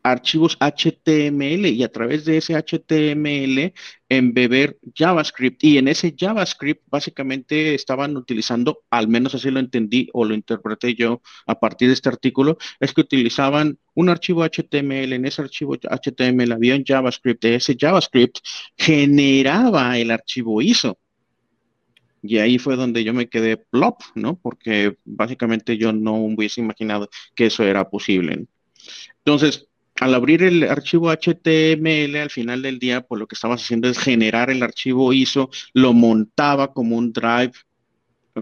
archivos 0.03 0.57
HTML 0.59 1.65
y 1.67 1.83
a 1.83 1.91
través 1.91 2.25
de 2.25 2.37
ese 2.37 2.55
HTML 2.55 3.73
embeber 4.09 4.77
JavaScript. 4.93 5.63
Y 5.63 5.77
en 5.77 5.87
ese 5.87 6.13
JavaScript 6.17 6.83
básicamente 6.87 7.73
estaban 7.73 8.15
utilizando, 8.17 8.81
al 8.89 9.07
menos 9.07 9.33
así 9.33 9.49
lo 9.49 9.59
entendí 9.59 10.09
o 10.13 10.25
lo 10.25 10.35
interpreté 10.35 10.93
yo 10.93 11.21
a 11.47 11.59
partir 11.59 11.87
de 11.87 11.93
este 11.95 12.09
artículo, 12.09 12.57
es 12.79 12.93
que 12.93 13.01
utilizaban 13.01 13.79
un 13.95 14.09
archivo 14.09 14.43
HTML. 14.43 15.13
En 15.13 15.25
ese 15.25 15.41
archivo 15.41 15.75
HTML 15.75 16.51
había 16.51 16.75
un 16.75 16.83
JavaScript. 16.85 17.45
Ese 17.45 17.75
JavaScript 17.79 18.39
generaba 18.77 19.97
el 19.97 20.11
archivo 20.11 20.61
ISO. 20.61 20.99
Y 22.21 22.37
ahí 22.37 22.57
fue 22.57 22.75
donde 22.77 23.03
yo 23.03 23.13
me 23.13 23.27
quedé 23.27 23.57
plop, 23.57 24.01
¿no? 24.15 24.37
Porque 24.37 24.97
básicamente 25.03 25.77
yo 25.77 25.91
no 25.91 26.15
hubiese 26.15 26.61
imaginado 26.61 27.09
que 27.35 27.47
eso 27.47 27.63
era 27.63 27.89
posible. 27.89 28.47
Entonces, 29.25 29.67
al 29.99 30.13
abrir 30.13 30.43
el 30.43 30.63
archivo 30.63 31.11
HTML 31.11 32.15
al 32.17 32.29
final 32.29 32.61
del 32.61 32.79
día, 32.79 33.01
pues 33.01 33.19
lo 33.19 33.27
que 33.27 33.35
estabas 33.35 33.63
haciendo 33.63 33.89
es 33.89 33.97
generar 33.97 34.49
el 34.49 34.63
archivo 34.63 35.13
ISO, 35.13 35.49
lo 35.73 35.93
montaba 35.93 36.73
como 36.73 36.97
un 36.97 37.13
drive, 37.13 37.53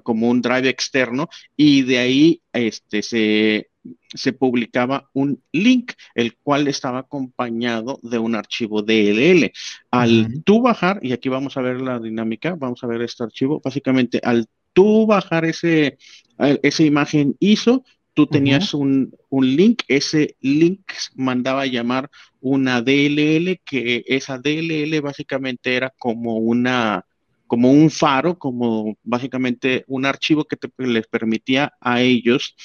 como 0.03 0.29
un 0.29 0.41
drive 0.41 0.69
externo, 0.69 1.29
y 1.57 1.81
de 1.81 1.97
ahí 1.97 2.41
este, 2.53 3.01
se, 3.01 3.69
se 4.13 4.33
publicaba 4.33 5.09
un 5.13 5.41
link, 5.51 5.93
el 6.15 6.37
cual 6.37 6.67
estaba 6.67 6.99
acompañado 6.99 7.99
de 8.01 8.17
un 8.17 8.35
archivo 8.35 8.81
DLL. 8.81 9.51
Al 9.91 10.43
tú 10.43 10.61
bajar, 10.61 10.99
y 11.01 11.11
aquí 11.11 11.29
vamos 11.29 11.57
a 11.57 11.61
ver 11.61 11.81
la 11.81 11.99
dinámica, 11.99 12.55
vamos 12.57 12.83
a 12.83 12.87
ver 12.87 13.01
este 13.01 13.23
archivo, 13.23 13.61
básicamente 13.63 14.21
al 14.23 14.47
tú 14.73 15.05
bajar 15.05 15.45
ese, 15.45 15.97
esa 16.37 16.83
imagen 16.83 17.35
ISO, 17.39 17.83
tú 18.13 18.27
tenías 18.27 18.73
un, 18.73 19.15
link, 19.31 19.83
ese 19.87 20.35
link 20.41 20.81
mandaba 21.15 21.61
a 21.61 21.67
llamar 21.67 22.09
una 22.39 22.81
DLL, 22.81 23.61
que 23.63 24.03
esa 24.07 24.37
DLL 24.37 25.01
básicamente 25.01 25.75
era 25.75 25.91
como 25.97 26.37
una 26.37 27.05
como 27.47 27.69
un 27.69 27.91
faro, 27.91 28.39
como 28.39 28.97
básicamente 29.03 29.83
un 29.87 30.05
archivo 30.05 30.45
que 30.45 30.57
les 30.77 31.05
permitía 31.07 31.73
a 31.81 31.99
ellos 31.99 32.55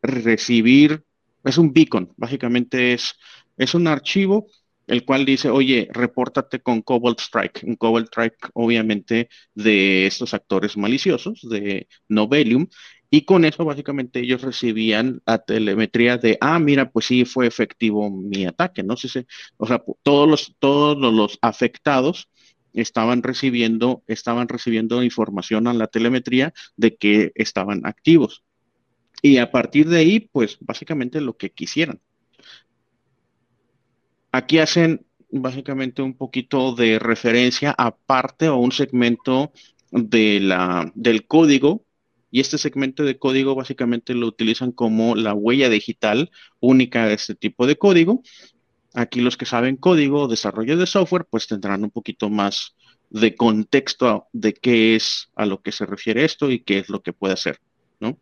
recibir, 0.00 1.02
es 1.42 1.58
un 1.58 1.72
beacon, 1.72 2.12
básicamente 2.16 2.92
es, 2.92 3.16
es 3.56 3.74
un 3.74 3.88
archivo 3.88 4.46
el 4.86 5.04
cual 5.04 5.24
dice, 5.24 5.50
oye, 5.50 5.88
repórtate 5.92 6.60
con 6.60 6.82
Cobalt 6.82 7.20
Strike. 7.20 7.62
Un 7.64 7.74
Cobalt 7.76 8.06
Strike, 8.06 8.50
obviamente, 8.54 9.28
de 9.54 10.06
estos 10.06 10.32
actores 10.32 10.76
maliciosos, 10.76 11.40
de 11.48 11.88
Novelium, 12.08 12.68
y 13.16 13.22
con 13.22 13.46
eso 13.46 13.64
básicamente 13.64 14.20
ellos 14.20 14.42
recibían 14.42 15.22
la 15.24 15.38
telemetría 15.38 16.18
de, 16.18 16.36
ah, 16.42 16.58
mira, 16.58 16.90
pues 16.90 17.06
sí 17.06 17.24
fue 17.24 17.46
efectivo 17.46 18.10
mi 18.10 18.44
ataque, 18.44 18.82
¿no? 18.82 18.94
sé, 18.98 19.26
o 19.56 19.66
sea, 19.66 19.82
todos 20.02 20.28
los, 20.28 20.54
todos 20.58 20.98
los 20.98 21.38
afectados 21.40 22.28
estaban 22.74 23.22
recibiendo, 23.22 24.02
estaban 24.06 24.48
recibiendo 24.48 25.02
información 25.02 25.66
a 25.66 25.72
la 25.72 25.86
telemetría 25.86 26.52
de 26.76 26.96
que 26.96 27.32
estaban 27.36 27.86
activos. 27.86 28.44
Y 29.22 29.38
a 29.38 29.50
partir 29.50 29.88
de 29.88 29.96
ahí, 29.96 30.20
pues 30.20 30.58
básicamente 30.60 31.22
lo 31.22 31.38
que 31.38 31.52
quisieran. 31.52 32.02
Aquí 34.30 34.58
hacen 34.58 35.06
básicamente 35.30 36.02
un 36.02 36.12
poquito 36.18 36.74
de 36.74 36.98
referencia 36.98 37.74
aparte 37.78 38.50
o 38.50 38.58
un 38.58 38.72
segmento 38.72 39.52
de 39.90 40.38
la, 40.40 40.92
del 40.94 41.26
código 41.26 41.85
y 42.30 42.40
este 42.40 42.58
segmento 42.58 43.04
de 43.04 43.18
código 43.18 43.54
básicamente 43.54 44.14
lo 44.14 44.26
utilizan 44.26 44.72
como 44.72 45.14
la 45.14 45.34
huella 45.34 45.68
digital 45.68 46.30
única 46.60 47.06
de 47.06 47.14
este 47.14 47.34
tipo 47.34 47.66
de 47.66 47.76
código. 47.76 48.22
Aquí 48.94 49.20
los 49.20 49.36
que 49.36 49.46
saben 49.46 49.76
código, 49.76 50.28
desarrollo 50.28 50.76
de 50.76 50.86
software, 50.86 51.26
pues 51.28 51.46
tendrán 51.46 51.84
un 51.84 51.90
poquito 51.90 52.30
más 52.30 52.76
de 53.10 53.36
contexto 53.36 54.26
de 54.32 54.54
qué 54.54 54.96
es 54.96 55.30
a 55.36 55.46
lo 55.46 55.62
que 55.62 55.72
se 55.72 55.86
refiere 55.86 56.24
esto 56.24 56.50
y 56.50 56.60
qué 56.60 56.78
es 56.78 56.88
lo 56.88 57.02
que 57.02 57.12
puede 57.12 57.34
hacer, 57.34 57.60
¿no? 58.00 58.18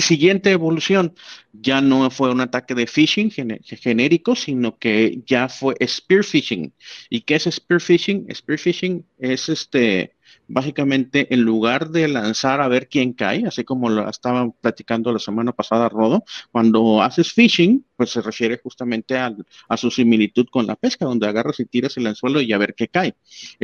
Siguiente 0.00 0.50
evolución, 0.50 1.14
ya 1.52 1.80
no 1.80 2.10
fue 2.10 2.30
un 2.30 2.40
ataque 2.40 2.74
de 2.74 2.86
phishing 2.86 3.30
genérico, 3.30 4.34
sino 4.36 4.78
que 4.78 5.22
ya 5.26 5.48
fue 5.48 5.74
spear 5.86 6.24
phishing. 6.24 6.72
¿Y 7.08 7.22
qué 7.22 7.36
es 7.36 7.44
spear 7.44 7.80
phishing? 7.80 8.26
Spear 8.34 8.58
phishing 8.58 9.04
es 9.18 9.48
este, 9.48 10.14
básicamente 10.48 11.32
en 11.32 11.42
lugar 11.42 11.90
de 11.90 12.08
lanzar 12.08 12.60
a 12.60 12.68
ver 12.68 12.88
quién 12.88 13.12
cae, 13.12 13.46
así 13.46 13.64
como 13.64 13.88
lo 13.88 14.08
estaban 14.08 14.52
platicando 14.52 15.12
la 15.12 15.18
semana 15.18 15.52
pasada 15.52 15.88
Rodo, 15.88 16.24
cuando 16.50 17.02
haces 17.02 17.32
phishing, 17.32 17.84
pues 17.96 18.10
se 18.10 18.22
refiere 18.22 18.60
justamente 18.62 19.16
a, 19.16 19.34
su 19.76 19.90
similitud 19.90 20.46
con 20.50 20.66
la 20.66 20.76
pesca, 20.76 21.04
donde 21.04 21.26
agarras 21.26 21.60
y 21.60 21.66
tiras 21.66 21.96
el 21.96 22.06
anzuelo 22.06 22.40
y 22.40 22.52
a 22.52 22.58
ver 22.58 22.74
qué 22.74 22.88
cae. 22.88 23.14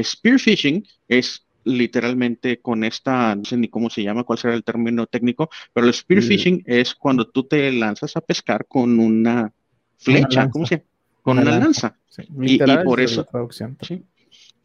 Spear 0.01 0.39
phishing 0.39 0.87
es 1.09 1.46
literalmente 1.67 2.61
con 2.61 2.85
esta, 2.85 3.35
no 3.35 3.45
sé 3.45 3.57
ni 3.57 3.69
cómo 3.69 3.91
se 3.91 4.03
llama, 4.03 4.25
cuál 4.25 4.39
será 4.39 4.55
el 4.55 4.65
término 4.65 5.07
técnico, 5.07 5.51
pero 5.73 5.87
el 5.87 5.93
spear 5.93 6.23
phishing 6.23 6.63
es 6.65 6.95
cuando 6.95 7.29
tú 7.29 7.45
te 7.45 7.71
lanzas 7.73 8.17
a 8.17 8.21
pescar 8.21 8.67
con 8.67 8.99
una 8.99 9.53
flecha, 9.99 10.49
¿cómo 10.49 10.65
se 10.65 10.77
llama? 10.77 10.89
Con 11.23 11.39
una, 11.41 11.59
lanza. 11.59 11.99
y, 12.41 12.59
por 12.85 13.01
eso. 13.01 13.27
Sí. 13.83 14.05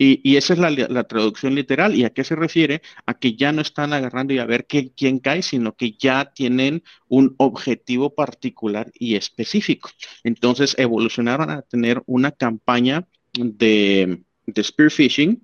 Y, 0.03 0.35
esa 0.35 0.53
es 0.53 0.59
la, 0.59 1.03
traducción 1.03 1.53
literal. 1.53 1.95
¿Y 1.95 2.05
a 2.05 2.09
qué 2.09 2.23
se 2.23 2.35
refiere? 2.35 2.81
A 3.05 3.13
que 3.13 3.35
ya 3.35 3.51
no 3.51 3.61
están 3.61 3.93
agarrando 3.93 4.33
y 4.33 4.39
a 4.39 4.45
ver 4.45 4.65
quién 4.65 5.19
cae, 5.19 5.43
sino 5.43 5.75
que 5.75 5.91
ya 5.91 6.33
tienen 6.33 6.81
un 7.07 7.35
objetivo 7.37 8.15
particular 8.15 8.91
y 8.95 9.15
específico. 9.15 9.91
Entonces 10.23 10.75
evolucionaron 10.79 11.51
a 11.51 11.61
tener 11.61 12.01
una 12.07 12.31
campaña 12.31 13.05
de, 13.33 14.23
de 14.47 14.63
spear 14.63 14.89
phishing 14.89 15.43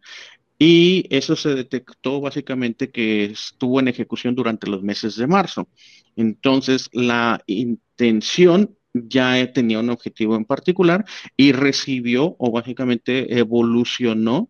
y 0.60 1.06
eso 1.10 1.36
se 1.36 1.54
detectó 1.56 2.22
básicamente 2.22 2.91
que 2.91 3.26
estuvo 3.26 3.80
en 3.80 3.88
ejecución 3.88 4.36
durante 4.36 4.70
los 4.70 4.82
meses 4.82 5.15
de 5.15 5.28
marzo. 5.28 5.67
Entonces, 6.15 6.89
la 6.93 7.43
intención 7.46 8.76
ya 8.93 9.52
tenía 9.54 9.80
un 9.80 9.89
objetivo 9.89 10.36
en 10.36 10.46
particular 10.46 11.06
y 11.36 11.52
recibió 11.52 12.36
o 12.39 12.52
básicamente 12.52 13.38
evolucionó 13.38 14.50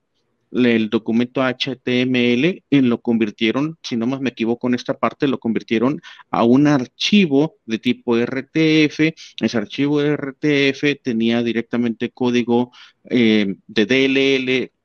el 0.52 0.90
documento 0.90 1.42
HTML 1.42 2.64
y 2.70 2.82
lo 2.82 3.02
convirtieron, 3.02 3.78
si 3.84 3.98
no 3.98 4.08
más 4.08 4.22
me 4.22 4.30
equivoco 4.30 4.68
en 4.68 4.76
esta 4.76 4.98
parte, 4.98 5.28
lo 5.28 5.40
convirtieron 5.40 6.02
a 6.32 6.44
un 6.44 6.68
archivo 6.68 7.58
de 7.66 7.80
tipo 7.80 8.18
RTF. 8.18 9.14
Ese 9.42 9.58
archivo 9.58 10.02
RTF 10.02 11.02
tenía 11.04 11.44
directamente 11.44 12.12
código 12.12 12.72
eh, 13.10 13.56
de 13.68 13.86
DLL 13.86 14.77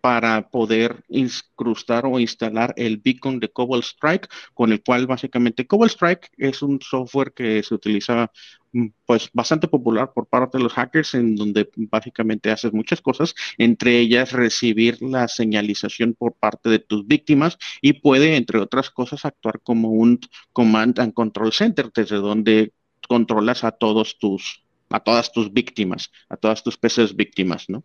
para 0.00 0.48
poder 0.50 1.04
incrustar 1.08 2.06
o 2.06 2.18
instalar 2.20 2.72
el 2.76 2.98
beacon 2.98 3.40
de 3.40 3.48
Cobalt 3.50 3.84
Strike, 3.84 4.28
con 4.54 4.72
el 4.72 4.82
cual 4.82 5.06
básicamente 5.06 5.66
Cobalt 5.66 5.92
Strike 5.92 6.30
es 6.36 6.62
un 6.62 6.80
software 6.80 7.32
que 7.32 7.62
se 7.62 7.74
utiliza 7.74 8.30
mm, 8.72 8.86
pues 9.06 9.30
bastante 9.32 9.68
popular 9.68 10.12
por 10.14 10.26
parte 10.26 10.58
de 10.58 10.64
los 10.64 10.72
hackers 10.72 11.14
en 11.14 11.36
donde 11.36 11.68
básicamente 11.76 12.50
haces 12.50 12.72
muchas 12.72 13.00
cosas, 13.00 13.34
entre 13.58 13.98
ellas 13.98 14.32
recibir 14.32 15.02
la 15.02 15.28
señalización 15.28 16.14
por 16.14 16.34
parte 16.34 16.68
de 16.70 16.78
tus 16.78 17.06
víctimas 17.06 17.58
y 17.80 17.94
puede, 17.94 18.36
entre 18.36 18.60
otras 18.60 18.90
cosas, 18.90 19.24
actuar 19.24 19.60
como 19.62 19.90
un 19.90 20.20
command 20.52 20.98
and 21.00 21.12
control 21.12 21.52
center 21.52 21.90
desde 21.94 22.16
donde 22.16 22.72
controlas 23.08 23.64
a 23.64 23.72
todos 23.72 24.18
tus 24.18 24.64
a 24.90 25.00
todas 25.00 25.32
tus 25.32 25.52
víctimas, 25.52 26.10
a 26.28 26.36
todas 26.36 26.62
tus 26.62 26.78
PCs 26.78 27.14
víctimas, 27.14 27.68
¿no? 27.68 27.84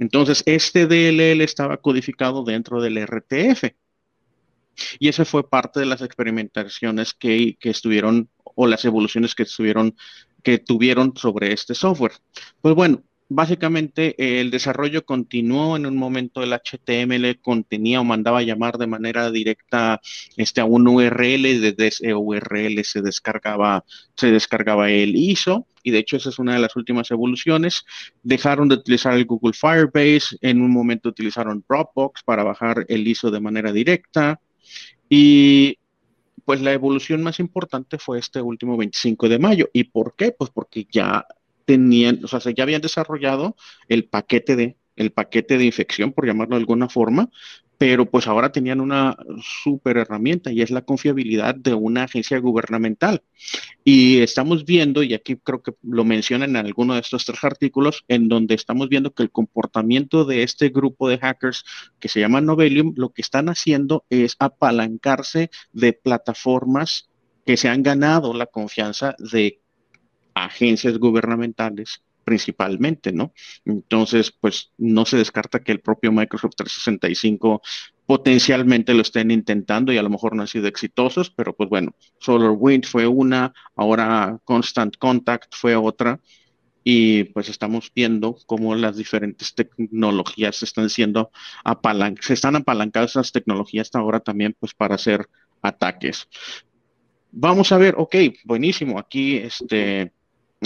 Entonces, 0.00 0.42
este 0.46 0.86
DLL 0.86 1.42
estaba 1.42 1.76
codificado 1.76 2.42
dentro 2.42 2.80
del 2.80 2.96
RTF. 2.96 3.74
Y 4.98 5.08
esa 5.08 5.26
fue 5.26 5.48
parte 5.48 5.78
de 5.78 5.86
las 5.86 6.00
experimentaciones 6.00 7.12
que, 7.12 7.58
estuvieron, 7.60 8.30
o 8.42 8.66
las 8.66 8.84
evoluciones 8.86 9.34
que 9.34 9.42
estuvieron, 9.42 9.94
que 10.42 10.58
tuvieron 10.58 11.14
sobre 11.16 11.52
este 11.52 11.74
software. 11.74 12.14
Pues 12.62 12.74
bueno, 12.74 13.02
básicamente 13.30 14.40
el 14.40 14.50
desarrollo 14.50 15.04
continuó 15.06 15.76
en 15.76 15.86
un 15.86 15.96
momento 15.96 16.42
el 16.42 16.52
HTML 16.52 17.40
contenía 17.40 18.00
o 18.00 18.04
mandaba 18.04 18.42
llamar 18.42 18.76
de 18.76 18.88
manera 18.88 19.30
directa 19.30 20.00
este, 20.36 20.60
a 20.60 20.64
un 20.64 20.88
URL, 20.88 21.60
desde 21.60 21.86
ese 21.86 22.12
URL 22.12 22.84
se 22.84 23.00
descargaba, 23.00 23.84
se 24.16 24.32
descargaba 24.32 24.90
el 24.90 25.14
ISO 25.14 25.66
y 25.84 25.92
de 25.92 25.98
hecho 25.98 26.16
esa 26.16 26.28
es 26.28 26.40
una 26.40 26.54
de 26.54 26.58
las 26.58 26.74
últimas 26.74 27.10
evoluciones. 27.12 27.84
Dejaron 28.24 28.68
de 28.68 28.74
utilizar 28.74 29.14
el 29.14 29.24
Google 29.26 29.54
Firebase, 29.54 30.36
en 30.40 30.60
un 30.60 30.72
momento 30.72 31.08
utilizaron 31.08 31.64
Dropbox 31.68 32.24
para 32.24 32.42
bajar 32.42 32.84
el 32.88 33.06
ISO 33.06 33.30
de 33.30 33.40
manera 33.40 33.72
directa 33.72 34.40
y 35.08 35.78
pues 36.44 36.60
la 36.62 36.72
evolución 36.72 37.22
más 37.22 37.38
importante 37.38 37.96
fue 37.96 38.18
este 38.18 38.42
último 38.42 38.76
25 38.76 39.28
de 39.28 39.38
mayo. 39.38 39.70
¿Y 39.72 39.84
por 39.84 40.16
qué? 40.16 40.32
Pues 40.32 40.50
porque 40.50 40.88
ya 40.90 41.24
tenían, 41.70 42.18
o 42.24 42.26
sea, 42.26 42.40
ya 42.52 42.64
habían 42.64 42.80
desarrollado 42.80 43.54
el 43.86 44.04
paquete 44.04 44.56
de, 44.56 44.76
el 44.96 45.12
paquete 45.12 45.56
de 45.56 45.66
infección, 45.66 46.12
por 46.12 46.26
llamarlo 46.26 46.56
de 46.56 46.62
alguna 46.62 46.88
forma, 46.88 47.30
pero 47.78 48.10
pues 48.10 48.26
ahora 48.26 48.50
tenían 48.50 48.80
una 48.80 49.16
súper 49.62 49.98
herramienta 49.98 50.50
y 50.50 50.62
es 50.62 50.72
la 50.72 50.82
confiabilidad 50.82 51.54
de 51.54 51.74
una 51.74 52.02
agencia 52.02 52.40
gubernamental. 52.40 53.22
Y 53.84 54.18
estamos 54.18 54.64
viendo, 54.64 55.04
y 55.04 55.14
aquí 55.14 55.36
creo 55.36 55.62
que 55.62 55.74
lo 55.82 56.04
mencionan 56.04 56.50
en 56.50 56.66
alguno 56.66 56.94
de 56.94 57.00
estos 57.02 57.24
tres 57.24 57.44
artículos, 57.44 58.04
en 58.08 58.28
donde 58.28 58.56
estamos 58.56 58.88
viendo 58.88 59.14
que 59.14 59.22
el 59.22 59.30
comportamiento 59.30 60.24
de 60.24 60.42
este 60.42 60.70
grupo 60.70 61.08
de 61.08 61.18
hackers 61.18 61.64
que 62.00 62.08
se 62.08 62.18
llama 62.18 62.40
Novelium, 62.40 62.94
lo 62.96 63.10
que 63.10 63.22
están 63.22 63.48
haciendo 63.48 64.04
es 64.10 64.34
apalancarse 64.40 65.50
de 65.72 65.92
plataformas 65.92 67.08
que 67.46 67.56
se 67.56 67.68
han 67.68 67.84
ganado 67.84 68.34
la 68.34 68.46
confianza 68.46 69.14
de 69.18 69.59
agencias 70.34 70.98
gubernamentales 70.98 72.02
principalmente, 72.24 73.12
¿no? 73.12 73.32
Entonces, 73.64 74.30
pues 74.30 74.70
no 74.78 75.04
se 75.04 75.16
descarta 75.16 75.60
que 75.60 75.72
el 75.72 75.80
propio 75.80 76.12
Microsoft 76.12 76.54
365 76.56 77.62
potencialmente 78.06 78.94
lo 78.94 79.02
estén 79.02 79.30
intentando 79.30 79.92
y 79.92 79.98
a 79.98 80.02
lo 80.02 80.10
mejor 80.10 80.34
no 80.34 80.42
han 80.42 80.48
sido 80.48 80.66
exitosos, 80.68 81.30
pero 81.30 81.54
pues 81.54 81.68
bueno, 81.68 81.94
SolarWinds 82.18 82.88
fue 82.88 83.06
una, 83.06 83.52
ahora 83.74 84.38
Constant 84.44 84.96
Contact 84.96 85.54
fue 85.54 85.76
otra, 85.76 86.20
y 86.82 87.24
pues 87.24 87.48
estamos 87.48 87.92
viendo 87.94 88.36
cómo 88.46 88.74
las 88.74 88.96
diferentes 88.96 89.54
tecnologías 89.54 90.62
están 90.62 90.88
siendo 90.88 91.30
apalancadas, 91.64 92.26
se 92.26 92.34
están 92.34 92.56
apalancadas 92.56 93.12
esas 93.12 93.32
tecnologías 93.32 93.88
hasta 93.88 93.98
ahora 93.98 94.20
también 94.20 94.56
pues 94.58 94.74
para 94.74 94.94
hacer 94.94 95.28
ataques. 95.62 96.28
Vamos 97.32 97.70
a 97.70 97.78
ver, 97.78 97.94
ok, 97.96 98.16
buenísimo, 98.44 98.98
aquí 98.98 99.36
este 99.36 100.12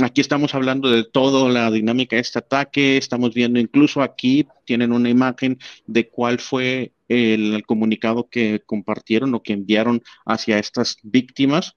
Aquí 0.02 0.20
estamos 0.20 0.56
hablando 0.56 0.90
de 0.90 1.04
toda 1.04 1.48
la 1.48 1.70
dinámica 1.70 2.16
de 2.16 2.22
este 2.22 2.40
ataque, 2.40 2.96
estamos 2.96 3.32
viendo 3.32 3.60
incluso 3.60 4.02
aquí, 4.02 4.44
tienen 4.64 4.92
una 4.92 5.08
imagen 5.08 5.58
de 5.86 6.08
cuál 6.08 6.40
fue 6.40 6.92
el, 7.08 7.62
comunicado 7.64 8.28
que 8.28 8.60
compartieron 8.66 9.34
o 9.34 9.42
que 9.42 9.52
enviaron 9.52 10.02
hacia 10.26 10.58
estas 10.58 10.96
víctimas. 11.04 11.76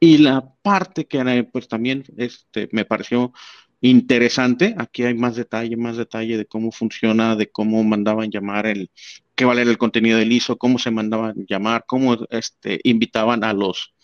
Y 0.00 0.18
la 0.18 0.52
parte 0.62 1.06
que 1.06 1.46
pues 1.52 1.68
también 1.68 2.04
este, 2.16 2.68
me 2.72 2.84
pareció 2.84 3.32
interesante, 3.80 4.74
aquí 4.76 5.04
hay 5.04 5.14
más 5.14 5.36
detalle, 5.36 5.76
más 5.76 5.96
detalle 5.96 6.36
de 6.36 6.46
cómo 6.46 6.72
funciona, 6.72 7.36
de 7.36 7.48
cómo 7.48 7.84
mandaban 7.84 8.30
llamar 8.30 8.66
el, 8.66 8.90
qué 9.36 9.44
vale 9.44 9.62
el 9.62 9.78
contenido 9.78 10.18
del 10.18 10.32
ISO, 10.32 10.58
cómo 10.58 10.80
se 10.80 10.90
mandaban 10.90 11.46
llamar, 11.48 11.84
cómo 11.86 12.16
este, 12.30 12.80
invitaban 12.82 13.44
a 13.44 13.52
los 13.52 13.94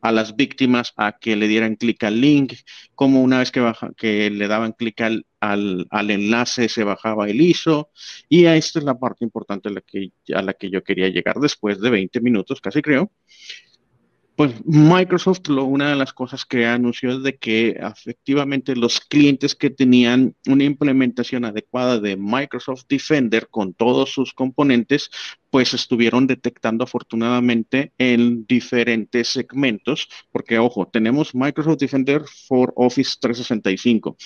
a 0.00 0.12
las 0.12 0.36
víctimas 0.36 0.92
a 0.96 1.18
que 1.18 1.36
le 1.36 1.48
dieran 1.48 1.76
clic 1.76 2.02
al 2.04 2.20
link, 2.20 2.54
como 2.94 3.22
una 3.22 3.38
vez 3.38 3.50
que, 3.50 3.60
baja, 3.60 3.90
que 3.96 4.30
le 4.30 4.48
daban 4.48 4.72
clic 4.72 5.00
al, 5.00 5.26
al, 5.40 5.86
al, 5.90 6.10
enlace 6.10 6.68
se 6.68 6.84
bajaba 6.84 7.28
el 7.28 7.40
ISO. 7.40 7.90
Y 8.28 8.46
esta 8.46 8.78
es 8.78 8.84
la 8.84 8.98
parte 8.98 9.24
importante 9.24 9.68
a 9.68 9.72
la, 9.72 9.80
que, 9.80 10.12
a 10.34 10.42
la 10.42 10.54
que 10.54 10.70
yo 10.70 10.82
quería 10.82 11.08
llegar 11.08 11.36
después 11.36 11.80
de 11.80 11.90
20 11.90 12.20
minutos, 12.20 12.60
casi 12.60 12.82
creo. 12.82 13.10
Pues 14.40 14.54
Microsoft, 14.64 15.48
lo, 15.48 15.64
una 15.64 15.90
de 15.90 15.96
las 15.96 16.14
cosas 16.14 16.46
que 16.46 16.64
anunció 16.64 17.10
es 17.10 17.22
de 17.22 17.36
que 17.36 17.72
efectivamente 17.78 18.74
los 18.74 18.98
clientes 18.98 19.54
que 19.54 19.68
tenían 19.68 20.34
una 20.46 20.64
implementación 20.64 21.44
adecuada 21.44 22.00
de 22.00 22.16
Microsoft 22.16 22.84
Defender 22.88 23.48
con 23.50 23.74
todos 23.74 24.12
sus 24.12 24.32
componentes, 24.32 25.10
pues 25.50 25.74
estuvieron 25.74 26.26
detectando 26.26 26.84
afortunadamente 26.84 27.92
en 27.98 28.46
diferentes 28.46 29.28
segmentos, 29.28 30.08
porque 30.32 30.58
ojo, 30.58 30.88
tenemos 30.88 31.34
Microsoft 31.34 31.80
Defender 31.80 32.22
for 32.48 32.72
Office 32.76 33.18
365. 33.20 34.16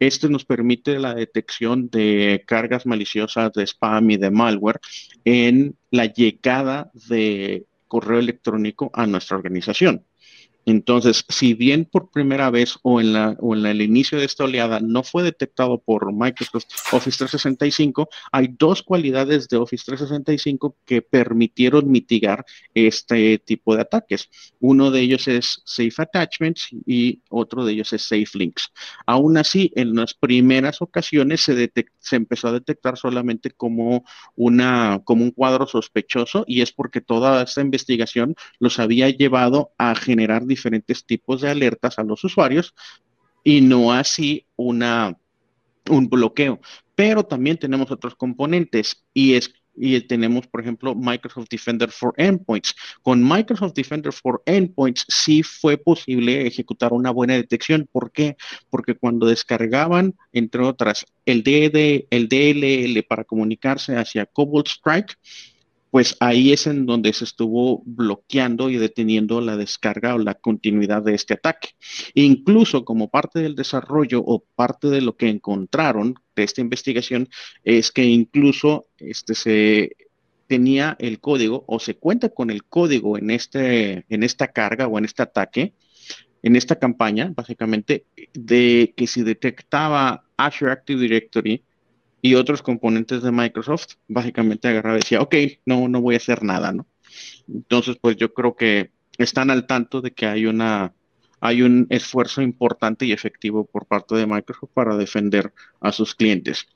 Este 0.00 0.28
nos 0.28 0.44
permite 0.44 0.98
la 0.98 1.14
detección 1.14 1.90
de 1.90 2.42
cargas 2.44 2.86
maliciosas 2.86 3.52
de 3.52 3.62
spam 3.62 4.10
y 4.10 4.16
de 4.16 4.32
malware 4.32 4.80
en 5.24 5.76
la 5.92 6.06
llegada 6.06 6.90
de 7.08 7.66
correo 7.90 8.20
electrónico 8.20 8.90
a 8.94 9.04
nuestra 9.06 9.36
organización. 9.36 10.06
Entonces, 10.66 11.24
si 11.28 11.54
bien 11.54 11.84
por 11.84 12.10
primera 12.10 12.50
vez 12.50 12.78
o 12.82 13.00
en, 13.00 13.12
la, 13.12 13.36
el 13.40 13.82
inicio 13.82 14.18
de 14.18 14.24
esta 14.24 14.44
oleada 14.44 14.80
no 14.80 15.02
fue 15.02 15.22
detectado 15.22 15.78
por 15.78 16.12
Microsoft 16.12 16.66
Office 16.92 17.18
365, 17.18 18.08
hay 18.30 18.48
dos 18.58 18.82
cualidades 18.82 19.48
de 19.48 19.56
Office 19.56 19.84
365 19.86 20.76
que 20.84 21.02
permitieron 21.02 21.90
mitigar 21.90 22.44
este 22.74 23.38
tipo 23.38 23.74
de 23.74 23.82
ataques. 23.82 24.28
Uno 24.60 24.90
de 24.90 25.00
ellos 25.00 25.28
es 25.28 25.62
Safe 25.64 25.94
Attachments 25.96 26.68
y 26.86 27.22
otro 27.30 27.64
de 27.64 27.72
ellos 27.72 27.92
es 27.92 28.02
Safe 28.02 28.28
Links. 28.34 28.72
Aún 29.06 29.38
así, 29.38 29.72
en 29.76 29.94
las 29.94 30.14
primeras 30.14 30.82
ocasiones 30.82 31.40
se, 31.40 31.72
se 31.98 32.16
empezó 32.16 32.48
a 32.48 32.52
detectar 32.52 32.96
solamente 32.96 33.50
como, 33.50 34.04
una, 34.36 35.00
como 35.04 35.24
un 35.24 35.30
cuadro 35.30 35.66
sospechoso 35.66 36.44
y 36.46 36.60
es 36.60 36.72
porque 36.72 37.00
toda 37.00 37.42
esta 37.42 37.60
investigación 37.60 38.34
los 38.58 38.78
había 38.78 39.08
llevado 39.08 39.72
a 39.78 39.94
generar 39.94 40.46
diferentes 40.50 41.06
tipos 41.06 41.40
de 41.40 41.48
alertas 41.48 41.98
a 41.98 42.02
los 42.02 42.22
usuarios 42.24 42.74
y 43.42 43.62
no 43.62 43.92
así 43.92 44.46
una, 44.56 45.16
un 45.88 46.08
bloqueo. 46.08 46.60
Pero 46.94 47.24
también 47.24 47.56
tenemos 47.56 47.90
otros 47.90 48.14
componentes 48.14 49.02
y 49.14 49.34
es 49.34 49.54
y 49.82 49.98
tenemos, 50.02 50.46
por 50.46 50.60
ejemplo, 50.60 50.94
Microsoft 50.94 51.48
Defender 51.48 51.90
for 51.90 52.12
Endpoints. 52.18 52.74
Con 53.02 53.26
Microsoft 53.26 53.72
Defender 53.72 54.12
for 54.12 54.42
Endpoints 54.44 55.06
sí 55.08 55.42
fue 55.42 55.78
posible 55.78 56.46
ejecutar 56.46 56.92
una 56.92 57.10
buena 57.10 57.34
detección. 57.34 57.88
¿Por 57.90 58.12
qué? 58.12 58.36
Porque 58.68 58.94
cuando 58.94 59.26
descargaban, 59.26 60.14
entre 60.32 60.62
otras, 60.62 61.06
el, 61.24 61.42
DD, 61.42 62.06
el 62.10 62.28
DLL 62.28 63.02
para 63.04 63.24
comunicarse 63.24 63.96
hacia 63.96 64.26
Cobalt 64.26 64.68
Strike, 64.68 65.16
pues 65.90 66.16
ahí 66.20 66.52
es 66.52 66.66
en 66.66 66.86
donde 66.86 67.12
se 67.12 67.24
estuvo 67.24 67.82
bloqueando 67.84 68.70
y 68.70 68.76
deteniendo 68.76 69.40
la 69.40 69.56
descarga 69.56 70.14
o 70.14 70.18
la 70.18 70.34
continuidad 70.34 71.02
de 71.02 71.14
este 71.14 71.34
ataque. 71.34 71.70
incluso 72.14 72.84
como 72.84 73.10
parte 73.10 73.40
del 73.40 73.54
desarrollo 73.54 74.22
o 74.24 74.44
parte 74.54 74.88
de 74.88 75.00
lo 75.00 75.16
que 75.16 75.28
encontraron 75.28 76.14
de 76.36 76.44
esta 76.44 76.60
investigación 76.60 77.28
es 77.64 77.90
que 77.90 78.04
incluso 78.04 78.86
este 78.98 79.34
se 79.34 79.96
tenía 80.46 80.96
el 80.98 81.20
código 81.20 81.64
o 81.68 81.78
se 81.78 81.94
cuenta 81.96 82.28
con 82.30 82.50
el 82.50 82.64
código 82.64 83.18
en 83.18 83.30
este 83.30 84.04
en 84.08 84.22
esta 84.22 84.48
carga 84.48 84.88
o 84.88 84.98
en 84.98 85.04
este 85.04 85.22
ataque 85.22 85.74
en 86.42 86.56
esta 86.56 86.78
campaña, 86.78 87.32
básicamente, 87.34 88.06
de 88.32 88.94
que 88.96 89.06
si 89.06 89.22
detectaba 89.22 90.24
Azure 90.36 90.72
Active 90.72 91.00
Directory 91.00 91.64
y 92.22 92.34
otros 92.34 92.62
componentes 92.62 93.22
de 93.22 93.32
Microsoft, 93.32 93.94
básicamente 94.08 94.68
agarraba 94.68 94.96
y 94.96 95.00
decía, 95.00 95.20
ok, 95.20 95.34
no, 95.66 95.88
no 95.88 96.00
voy 96.00 96.14
a 96.14 96.18
hacer 96.18 96.42
nada, 96.42 96.72
¿no? 96.72 96.86
Entonces, 97.48 97.96
pues 98.00 98.16
yo 98.16 98.32
creo 98.32 98.54
que 98.54 98.90
están 99.18 99.50
al 99.50 99.66
tanto 99.66 100.00
de 100.00 100.12
que 100.12 100.26
hay 100.26 100.46
una 100.46 100.94
hay 101.40 101.62
un 101.62 101.86
esfuerzo 101.88 102.42
importante 102.42 103.06
y 103.06 103.12
efectivo 103.12 103.64
por 103.64 103.86
parte 103.86 104.14
de 104.14 104.26
Microsoft 104.26 104.70
para 104.74 104.96
defender 104.96 105.52
a 105.80 105.90
sus 105.90 106.14
clientes. 106.14 106.66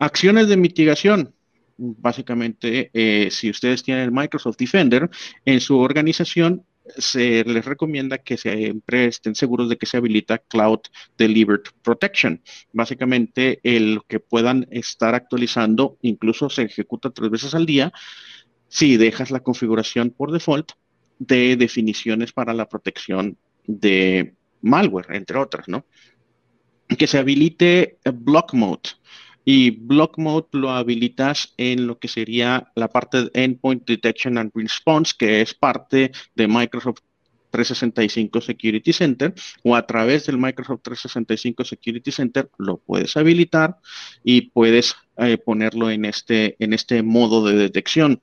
Acciones 0.00 0.48
de 0.48 0.56
mitigación. 0.56 1.32
Básicamente, 1.76 2.90
eh, 2.92 3.30
si 3.30 3.48
ustedes 3.48 3.82
tienen 3.82 4.04
el 4.04 4.12
Microsoft 4.12 4.56
Defender 4.58 5.08
en 5.44 5.60
su 5.60 5.78
organización, 5.78 6.64
se 6.96 7.44
les 7.44 7.64
recomienda 7.64 8.18
que 8.18 8.36
siempre 8.36 9.06
estén 9.06 9.34
seguros 9.34 9.68
de 9.68 9.76
que 9.76 9.86
se 9.86 9.96
habilita 9.96 10.38
Cloud 10.38 10.80
Delivered 11.16 11.62
Protection. 11.82 12.42
Básicamente, 12.72 13.60
el 13.62 14.00
que 14.08 14.20
puedan 14.20 14.66
estar 14.70 15.14
actualizando, 15.14 15.98
incluso 16.02 16.50
se 16.50 16.62
ejecuta 16.62 17.10
tres 17.10 17.30
veces 17.30 17.54
al 17.54 17.66
día, 17.66 17.92
si 18.68 18.96
dejas 18.96 19.30
la 19.30 19.40
configuración 19.40 20.10
por 20.10 20.32
default 20.32 20.72
de 21.18 21.56
definiciones 21.56 22.32
para 22.32 22.54
la 22.54 22.68
protección 22.68 23.36
de 23.66 24.34
malware, 24.62 25.14
entre 25.14 25.38
otras, 25.38 25.68
¿no? 25.68 25.84
Que 26.88 27.06
se 27.06 27.18
habilite 27.18 27.98
Block 28.12 28.54
Mode 28.54 28.90
y 29.44 29.70
Block 29.70 30.18
Mode 30.18 30.48
lo 30.52 30.70
habilitas 30.70 31.54
en 31.56 31.86
lo 31.86 31.98
que 31.98 32.08
sería 32.08 32.70
la 32.74 32.88
parte 32.88 33.24
de 33.24 33.30
Endpoint 33.34 33.86
Detection 33.86 34.38
and 34.38 34.52
Response, 34.54 35.14
que 35.18 35.40
es 35.40 35.54
parte 35.54 36.12
de 36.34 36.48
Microsoft 36.48 37.00
365 37.50 38.40
Security 38.40 38.92
Center 38.92 39.34
o 39.64 39.76
a 39.76 39.86
través 39.86 40.26
del 40.26 40.38
Microsoft 40.38 40.82
365 40.82 41.64
Security 41.64 42.12
Center 42.12 42.48
lo 42.58 42.78
puedes 42.78 43.16
habilitar 43.16 43.78
y 44.24 44.50
puedes 44.50 44.94
eh, 45.16 45.36
ponerlo 45.38 45.90
en 45.90 46.04
este, 46.04 46.56
en 46.58 46.72
este 46.72 47.02
modo 47.02 47.44
de 47.44 47.54
detección. 47.54 48.22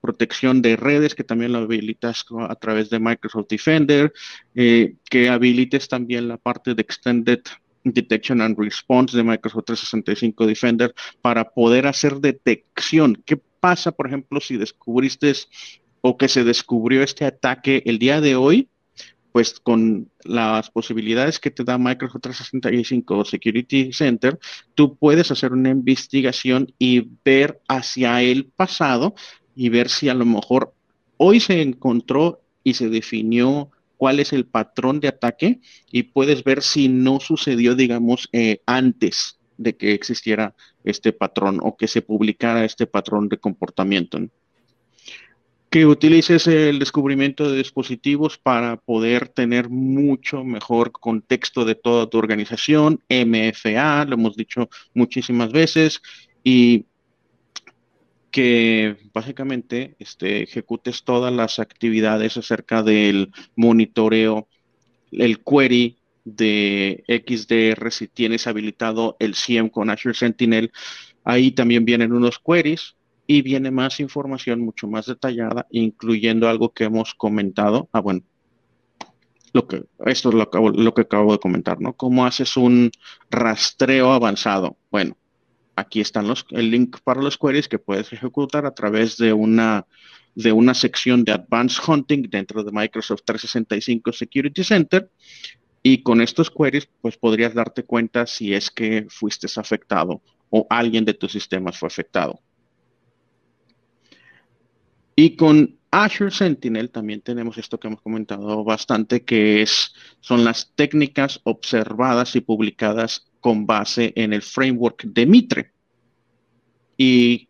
protección 0.00 0.62
de 0.62 0.76
redes, 0.76 1.14
que 1.14 1.24
también 1.24 1.52
lo 1.52 1.58
habilitas 1.58 2.24
a 2.48 2.54
través 2.54 2.88
de 2.88 2.98
Microsoft 2.98 3.48
Defender, 3.50 4.10
eh, 4.54 4.94
que 5.10 5.28
habilites 5.28 5.88
también 5.88 6.28
la 6.28 6.38
parte 6.38 6.74
de 6.74 6.80
Extended 6.80 7.40
Detection 7.84 8.40
and 8.40 8.58
Response 8.58 9.16
de 9.16 9.22
Microsoft 9.22 9.64
365 9.66 10.46
Defender 10.46 10.94
para 11.22 11.50
poder 11.50 11.86
hacer 11.86 12.16
detección. 12.16 13.22
¿Qué 13.24 13.36
pasa, 13.36 13.92
por 13.92 14.06
ejemplo, 14.06 14.40
si 14.40 14.56
descubriste 14.56 15.32
o 16.00 16.16
que 16.16 16.28
se 16.28 16.44
descubrió 16.44 17.02
este 17.02 17.24
ataque 17.24 17.82
el 17.86 17.98
día 17.98 18.20
de 18.20 18.36
hoy? 18.36 18.68
Pues 19.32 19.60
con 19.60 20.10
las 20.24 20.70
posibilidades 20.70 21.38
que 21.38 21.52
te 21.52 21.62
da 21.62 21.78
Microsoft 21.78 22.22
365 22.22 23.24
Security 23.24 23.92
Center, 23.92 24.38
tú 24.74 24.96
puedes 24.96 25.30
hacer 25.30 25.52
una 25.52 25.70
investigación 25.70 26.74
y 26.78 27.08
ver 27.24 27.60
hacia 27.68 28.22
el 28.22 28.46
pasado 28.46 29.14
y 29.54 29.68
ver 29.68 29.88
si 29.88 30.08
a 30.08 30.14
lo 30.14 30.26
mejor 30.26 30.74
hoy 31.16 31.38
se 31.38 31.62
encontró 31.62 32.42
y 32.64 32.74
se 32.74 32.88
definió 32.88 33.70
cuál 34.00 34.18
es 34.18 34.32
el 34.32 34.46
patrón 34.46 34.98
de 34.98 35.08
ataque 35.08 35.60
y 35.92 36.04
puedes 36.04 36.42
ver 36.42 36.62
si 36.62 36.88
no 36.88 37.20
sucedió, 37.20 37.74
digamos, 37.74 38.30
eh, 38.32 38.62
antes 38.64 39.38
de 39.58 39.76
que 39.76 39.92
existiera 39.92 40.54
este 40.84 41.12
patrón 41.12 41.60
o 41.62 41.76
que 41.76 41.86
se 41.86 42.00
publicara 42.00 42.64
este 42.64 42.86
patrón 42.86 43.28
de 43.28 43.36
comportamiento. 43.36 44.18
Que 45.68 45.84
utilices 45.84 46.46
el 46.46 46.78
descubrimiento 46.78 47.50
de 47.50 47.58
dispositivos 47.58 48.38
para 48.38 48.78
poder 48.78 49.28
tener 49.28 49.68
mucho 49.68 50.44
mejor 50.44 50.92
contexto 50.92 51.66
de 51.66 51.74
toda 51.74 52.08
tu 52.08 52.16
organización, 52.16 53.00
MFA, 53.10 54.06
lo 54.06 54.14
hemos 54.14 54.34
dicho 54.34 54.70
muchísimas 54.94 55.52
veces, 55.52 56.00
y 56.42 56.86
que 58.30 58.96
básicamente 59.12 59.96
este, 59.98 60.42
ejecutes 60.42 61.04
todas 61.04 61.32
las 61.32 61.58
actividades 61.58 62.36
acerca 62.36 62.82
del 62.82 63.32
monitoreo, 63.56 64.48
el 65.12 65.42
query 65.42 65.98
de 66.24 67.04
XDR 67.08 67.90
si 67.90 68.08
tienes 68.08 68.46
habilitado 68.46 69.16
el 69.18 69.34
CIEM 69.34 69.68
con 69.68 69.90
Azure 69.90 70.14
Sentinel. 70.14 70.72
Ahí 71.24 71.50
también 71.50 71.84
vienen 71.84 72.12
unos 72.12 72.38
queries 72.38 72.96
y 73.26 73.42
viene 73.42 73.70
más 73.70 74.00
información 74.00 74.60
mucho 74.60 74.88
más 74.88 75.06
detallada, 75.06 75.66
incluyendo 75.70 76.48
algo 76.48 76.72
que 76.72 76.84
hemos 76.84 77.14
comentado. 77.14 77.88
Ah, 77.92 78.00
bueno, 78.00 78.22
lo 79.52 79.66
que, 79.66 79.84
esto 80.06 80.28
es 80.30 80.34
lo, 80.34 80.70
lo 80.70 80.94
que 80.94 81.02
acabo 81.02 81.32
de 81.32 81.38
comentar, 81.38 81.80
¿no? 81.80 81.92
¿Cómo 81.94 82.26
haces 82.26 82.56
un 82.56 82.90
rastreo 83.30 84.12
avanzado? 84.12 84.76
Bueno, 84.90 85.16
aquí 85.80 86.00
están 86.00 86.28
los, 86.28 86.46
el 86.50 86.70
link 86.70 86.98
para 87.02 87.22
los 87.22 87.36
queries 87.36 87.68
que 87.68 87.78
puedes 87.78 88.12
ejecutar 88.12 88.66
a 88.66 88.74
través 88.74 89.16
de 89.16 89.32
una, 89.32 89.86
de 90.34 90.52
una 90.52 90.74
sección 90.74 91.24
de 91.24 91.32
Advanced 91.32 91.82
Hunting 91.86 92.28
dentro 92.30 92.62
de 92.62 92.72
Microsoft 92.72 93.22
365 93.24 94.12
Security 94.12 94.64
Center. 94.64 95.10
Y 95.82 96.02
con 96.02 96.20
estos 96.20 96.50
queries, 96.50 96.88
pues 97.00 97.16
podrías 97.16 97.54
darte 97.54 97.84
cuenta 97.84 98.26
si 98.26 98.54
es 98.54 98.70
que 98.70 99.06
fuiste 99.08 99.46
afectado 99.56 100.22
o 100.50 100.66
alguien 100.68 101.04
de 101.04 101.14
tus 101.14 101.32
sistemas 101.32 101.78
fue 101.78 101.86
afectado. 101.86 102.40
Y 105.16 105.36
con 105.36 105.78
Azure 105.90 106.30
Sentinel 106.30 106.90
también 106.90 107.20
tenemos 107.20 107.58
esto 107.58 107.80
que 107.80 107.88
hemos 107.88 108.00
comentado 108.00 108.62
bastante, 108.64 109.24
que 109.24 109.62
es, 109.62 109.94
son 110.20 110.44
las 110.44 110.72
técnicas 110.74 111.40
observadas 111.44 112.36
y 112.36 112.40
publicadas 112.40 113.29
con 113.40 113.66
base 113.66 114.12
en 114.16 114.32
el 114.32 114.42
framework 114.42 115.04
de 115.04 115.26
Mitre. 115.26 115.72
Y 116.96 117.48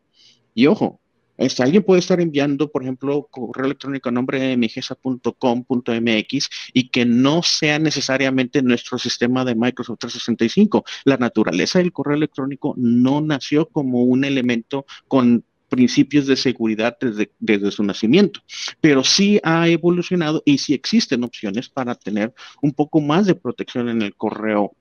Y 0.54 0.68
ojo, 0.68 1.00
este, 1.38 1.64
alguien 1.64 1.84
puede 1.84 2.00
estar 2.00 2.20
enviando, 2.20 2.70
por 2.70 2.84
ejemplo, 2.84 3.30
correo 3.32 3.68
electrónico 3.68 4.10
a 4.10 4.12
nombre 4.12 4.38
de 4.38 4.58
migesa.com.mx 4.58 6.50
y 6.74 6.90
que 6.90 7.06
no 7.06 7.44
sea 7.44 7.80
necesariamente 7.80 8.62
nuestro 8.62 8.98
sistema 8.98 9.46
de 9.46 9.56
Microsoft 9.56 10.00
365. 10.00 10.84
La 11.06 11.16
naturaleza 11.16 11.80
del 11.80 11.94
correo 11.94 12.18
electrónico 12.18 12.74
no 12.76 13.22
nació 13.22 13.70
como 13.70 14.04
un 14.04 14.26
elemento 14.26 14.86
con 15.08 15.46
principios 15.70 16.28
de 16.28 16.36
seguridad 16.36 16.98
desde, 17.00 17.32
desde, 17.40 17.72
su 17.72 17.84
nacimiento, 17.84 18.42
pero 18.82 19.04
sí 19.04 19.40
ha 19.44 19.68
evolucionado 19.68 20.42
y 20.46 20.58
sí 20.58 20.74
existen 20.74 21.24
opciones 21.24 21.70
para 21.70 21.96
tener 21.96 22.34
un 22.62 22.74
poco 22.74 23.02
más 23.02 23.26
de 23.26 23.36
protección 23.36 23.90
en 23.90 24.02
el 24.02 24.16
correo 24.16 24.74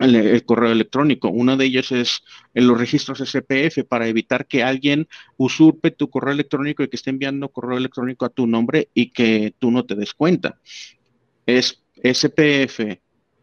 el, 0.00 0.44
correo 0.44 0.72
electrónico. 0.72 1.28
Una 1.28 1.56
de 1.56 1.66
ellas 1.66 1.92
es 1.92 2.22
en 2.54 2.66
los 2.66 2.78
registros 2.78 3.18
SPF 3.18 3.84
para 3.86 4.08
evitar 4.08 4.46
que 4.46 4.62
alguien 4.62 5.06
usurpe 5.36 5.90
tu 5.90 6.08
correo 6.08 6.32
electrónico 6.32 6.82
y 6.82 6.88
que 6.88 6.96
esté 6.96 7.10
enviando 7.10 7.50
correo 7.50 7.78
electrónico 7.78 8.24
a 8.24 8.30
tu 8.30 8.46
nombre 8.46 8.88
y 8.94 9.10
que 9.10 9.54
tú 9.58 9.70
no 9.70 9.84
te 9.84 9.94
des 9.94 10.14
cuenta. 10.14 10.58
Es 11.46 11.82
SPF 12.02 12.80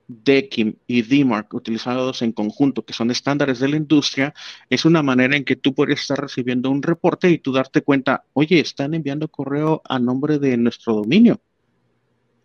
DKIM 0.08 0.76
y 0.88 1.02
DMARC 1.02 1.54
utilizados 1.54 2.22
en 2.22 2.32
conjunto, 2.32 2.86
que 2.86 2.94
son 2.94 3.12
estándares 3.12 3.60
de 3.60 3.68
la 3.68 3.78
industria, 3.78 4.34
es 4.70 4.86
una 4.86 5.04
manera 5.04 5.36
en 5.36 5.44
que 5.44 5.56
tú 5.56 5.74
puedes 5.74 6.02
estar 6.02 6.20
recibiendo 6.20 6.70
un 6.70 6.82
reporte 6.82 7.30
y 7.30 7.40
tú 7.40 7.52
darte 7.52 7.82
cuenta, 7.82 8.24
oye, 8.34 8.60
están 8.60 8.94
enviando 8.94 9.28
correo 9.28 9.82
a 9.86 10.00
nombre 10.00 10.40
de 10.40 10.56
nuestro 10.58 10.94
dominio. 10.94 11.42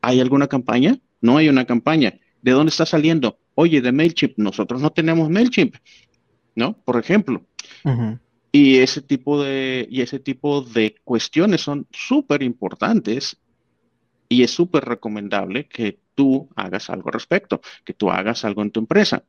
¿Hay 0.01 0.20
alguna 0.20 0.48
campaña? 0.48 0.98
No 1.20 1.37
hay 1.37 1.48
una 1.48 1.64
campaña. 1.64 2.18
¿De 2.42 2.51
dónde 2.51 2.70
está 2.70 2.85
saliendo? 2.85 3.38
Oye, 3.55 3.81
de 3.81 3.92
MailChimp. 3.92 4.37
Nosotros 4.37 4.83
no 4.83 4.90
tenemos 4.90 5.31
MailChimp, 5.31 5.77
¿no? 6.57 6.77
Por 6.85 6.98
ejemplo. 6.98 7.44
Y 8.51 8.79
ese 8.79 9.01
tipo 9.01 9.42
de, 9.42 9.87
y 9.88 10.03
ese 10.03 10.18
tipo 10.18 10.62
de 10.62 10.96
cuestiones 11.05 11.61
son 11.61 11.87
súper 11.90 12.42
importantes 12.42 13.38
y 14.29 14.42
es 14.42 14.51
súper 14.51 14.85
recomendable 14.85 15.68
que 15.68 16.01
tú 16.14 16.48
hagas 16.57 16.90
algo 16.90 17.09
al 17.09 17.14
respecto, 17.14 17.61
que 17.85 17.94
tú 17.94 18.11
hagas 18.11 18.44
algo 18.44 18.62
en 18.62 18.70
tu 18.70 18.81
empresa. 18.81 19.25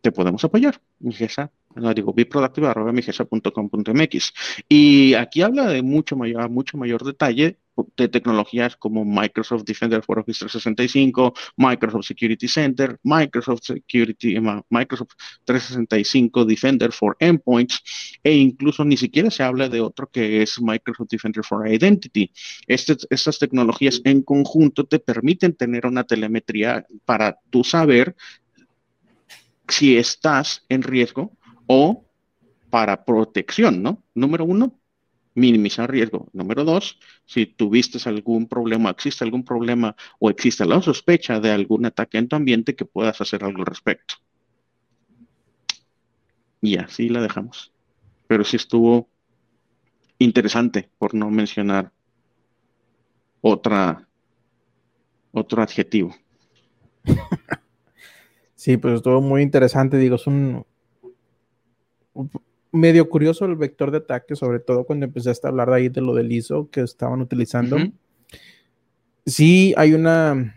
Te 0.00 0.12
podemos 0.12 0.44
apoyar. 0.44 0.80
Migesa, 1.00 1.50
no 1.74 1.92
digo, 1.92 2.12
biproductive.migesa.com.mx. 2.14 4.32
Y 4.68 5.14
aquí 5.14 5.42
habla 5.42 5.66
de 5.66 5.82
mucho 5.82 6.14
mayor, 6.16 6.48
mucho 6.48 6.78
mayor 6.78 7.04
detalle 7.04 7.58
de 7.96 8.08
tecnologías 8.08 8.76
como 8.76 9.04
Microsoft 9.04 9.64
Defender 9.64 10.02
for 10.02 10.18
Office 10.18 10.40
365, 10.40 11.34
Microsoft 11.56 12.06
Security 12.06 12.48
Center, 12.48 12.98
Microsoft 13.02 13.62
Security, 13.62 14.38
Microsoft 14.68 15.12
365 15.44 16.44
Defender 16.44 16.92
for 16.92 17.16
Endpoints, 17.18 17.82
e 18.22 18.34
incluso 18.34 18.84
ni 18.84 18.96
siquiera 18.96 19.30
se 19.30 19.42
habla 19.42 19.68
de 19.68 19.80
otro 19.80 20.08
que 20.10 20.42
es 20.42 20.60
Microsoft 20.60 21.10
Defender 21.10 21.44
for 21.44 21.66
Identity. 21.66 22.30
Este, 22.66 22.96
estas 23.10 23.38
tecnologías 23.38 24.00
en 24.04 24.22
conjunto 24.22 24.84
te 24.84 24.98
permiten 24.98 25.54
tener 25.54 25.86
una 25.86 26.04
telemetría 26.04 26.86
para 27.04 27.38
tú 27.50 27.64
saber 27.64 28.14
si 29.68 29.96
estás 29.96 30.64
en 30.68 30.82
riesgo 30.82 31.32
o 31.66 32.04
para 32.70 33.04
protección, 33.04 33.82
¿no? 33.82 34.02
Número 34.14 34.44
uno, 34.44 34.79
minimizar 35.34 35.90
riesgo. 35.90 36.28
Número 36.32 36.64
dos, 36.64 36.98
si 37.24 37.46
tuviste 37.46 37.98
algún 38.08 38.48
problema, 38.48 38.90
existe 38.90 39.24
algún 39.24 39.44
problema 39.44 39.96
o 40.18 40.30
existe 40.30 40.64
la 40.64 40.82
sospecha 40.82 41.40
de 41.40 41.50
algún 41.50 41.86
ataque 41.86 42.18
en 42.18 42.28
tu 42.28 42.36
ambiente, 42.36 42.74
que 42.74 42.84
puedas 42.84 43.20
hacer 43.20 43.44
algo 43.44 43.60
al 43.60 43.66
respecto. 43.66 44.14
Y 46.60 46.76
así 46.76 47.08
la 47.08 47.22
dejamos. 47.22 47.72
Pero 48.26 48.44
sí 48.44 48.56
estuvo 48.56 49.08
interesante, 50.18 50.90
por 50.98 51.14
no 51.14 51.30
mencionar 51.30 51.92
otra, 53.40 54.06
otro 55.32 55.62
adjetivo. 55.62 56.14
Sí, 58.60 58.76
pues 58.76 58.96
estuvo 58.96 59.22
muy 59.22 59.40
interesante. 59.40 59.96
Digo, 59.96 60.16
es 60.16 60.26
un, 60.26 60.66
medio 62.72 63.08
curioso 63.08 63.44
el 63.44 63.56
vector 63.56 63.90
de 63.90 63.98
ataque, 63.98 64.36
sobre 64.36 64.60
todo 64.60 64.84
cuando 64.84 65.06
empezaste 65.06 65.46
a 65.46 65.50
hablar 65.50 65.70
de 65.70 65.76
ahí 65.76 65.88
de 65.88 66.00
lo 66.00 66.14
del 66.14 66.30
ISO 66.32 66.68
que 66.70 66.82
estaban 66.82 67.20
utilizando. 67.20 67.76
Sí, 69.26 69.74
hay 69.76 69.94
una 69.94 70.56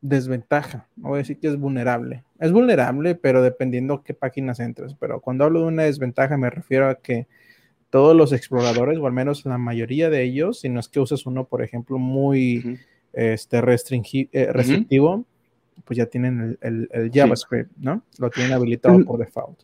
desventaja. 0.00 0.88
No 0.96 1.08
voy 1.08 1.16
a 1.16 1.18
decir 1.18 1.38
que 1.38 1.48
es 1.48 1.56
vulnerable. 1.56 2.24
Es 2.38 2.52
vulnerable, 2.52 3.14
pero 3.14 3.42
dependiendo 3.42 4.02
qué 4.02 4.14
páginas 4.14 4.60
entres. 4.60 4.94
Pero 4.98 5.20
cuando 5.20 5.44
hablo 5.44 5.60
de 5.60 5.66
una 5.66 5.84
desventaja, 5.84 6.36
me 6.36 6.50
refiero 6.50 6.88
a 6.88 6.96
que 6.96 7.26
todos 7.90 8.16
los 8.16 8.32
exploradores, 8.32 8.98
o 8.98 9.06
al 9.06 9.12
menos 9.12 9.44
la 9.46 9.58
mayoría 9.58 10.10
de 10.10 10.22
ellos, 10.22 10.60
si 10.60 10.68
no 10.68 10.80
es 10.80 10.88
que 10.88 11.00
uses 11.00 11.26
uno, 11.26 11.44
por 11.44 11.62
ejemplo, 11.62 11.98
muy 11.98 12.78
este, 13.12 13.58
eh, 13.58 14.52
restrictivo, 14.52 15.24
pues 15.84 15.96
ya 15.96 16.06
tienen 16.06 16.58
el, 16.60 17.10
JavaScript, 17.12 17.70
¿no? 17.76 18.02
Lo 18.18 18.30
tienen 18.30 18.52
habilitado 18.52 19.04
por 19.04 19.18
default. 19.18 19.60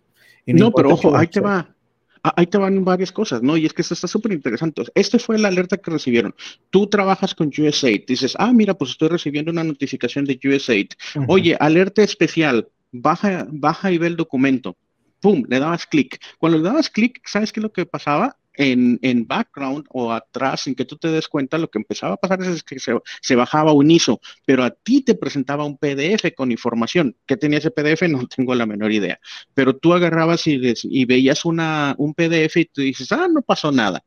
No, 0.47 0.73
pero 0.73 0.91
ojo, 0.91 1.17
ahí 1.17 1.27
te 1.27 1.41
va. 1.41 1.75
Ahí 2.23 2.47
te 2.47 2.57
van 2.57 2.85
varias 2.85 3.11
cosas, 3.11 3.43
¿no? 3.43 3.57
Y 3.57 3.67
es 3.67 3.73
que 3.73 3.83
esto 3.83 3.95
está 3.95 4.07
súper 4.07 4.31
interesante. 4.31 4.85
Este 4.95 5.19
fue 5.19 5.39
la 5.39 5.49
alerta 5.49 5.77
que 5.77 5.91
recibieron. 5.91 6.33
Tú 6.71 6.87
trabajas 6.87 7.35
con 7.35 7.49
USAID, 7.49 8.05
dices, 8.07 8.37
ah, 8.39 8.53
mira, 8.53 8.75
pues 8.75 8.93
estoy 8.93 9.09
recibiendo 9.09 9.51
una 9.51 9.65
notificación 9.65 10.25
de 10.25 10.39
USAID. 10.45 10.91
Oye, 11.27 11.57
alerta 11.59 12.03
especial, 12.05 12.69
baja, 12.93 13.49
baja 13.51 13.91
y 13.91 13.99
ve 13.99 14.07
el 14.07 14.17
documento. 14.17 14.77
¡Pum! 15.21 15.45
Le 15.49 15.59
dabas 15.59 15.87
clic. 15.87 16.21
Cuando 16.39 16.59
le 16.59 16.65
dabas 16.65 16.91
clic, 16.91 17.21
¿sabes 17.25 17.53
qué 17.53 17.59
es 17.59 17.63
lo 17.63 17.73
que 17.73 17.87
pasaba? 17.87 18.37
En, 18.55 18.99
en, 19.03 19.27
background 19.27 19.87
o 19.91 20.13
atrás, 20.13 20.63
sin 20.63 20.75
que 20.75 20.85
tú 20.85 20.97
te 20.97 21.09
des 21.09 21.29
cuenta, 21.29 21.59
lo 21.59 21.71
que 21.71 21.79
empezaba 21.79 22.15
a 22.15 22.17
pasar 22.17 22.43
es 22.43 22.63
que 22.63 22.79
se, 22.79 23.35
bajaba 23.35 23.73
un 23.73 23.91
ISO, 23.91 24.21
pero 24.45 24.65
a 24.65 24.71
ti 24.71 25.03
te 25.03 25.15
presentaba 25.15 25.65
un 25.65 25.79
PDF 25.79 26.35
con 26.35 26.53
información. 26.53 27.17
¿Qué 27.27 27.37
tenía 27.37 27.59
ese 27.59 27.71
PDF? 27.71 28.03
No 28.13 28.27
tengo 28.27 28.55
la 28.55 28.67
menor 28.67 28.93
idea. 28.93 29.19
Pero 29.55 29.75
tú 29.77 29.95
agarrabas 29.95 30.47
y, 30.47 30.61
y 30.85 31.05
veías 31.07 31.45
una, 31.45 31.95
un 31.97 32.13
PDF 32.13 32.57
y 32.57 32.65
tú 32.67 32.83
dices, 32.83 33.11
ah, 33.13 33.27
no 33.33 33.41
pasó 33.41 33.73
nada. 33.73 34.05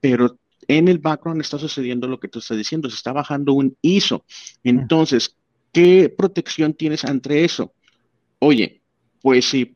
Pero 0.00 0.38
en 0.68 0.88
el 0.88 0.98
background 0.98 1.40
está 1.40 1.58
sucediendo 1.58 2.06
lo 2.06 2.20
que 2.20 2.28
tú 2.28 2.38
estás 2.38 2.56
diciendo, 2.56 2.88
se 2.88 2.96
está 2.96 3.12
bajando 3.12 3.52
un 3.52 3.76
ISO. 3.82 4.24
Entonces, 4.64 5.36
¿qué 5.72 6.08
protección 6.08 6.74
tienes 6.74 7.04
ante 7.04 7.44
eso? 7.44 7.72
Oye, 8.38 8.82
pues 9.20 9.46
si 9.46 9.75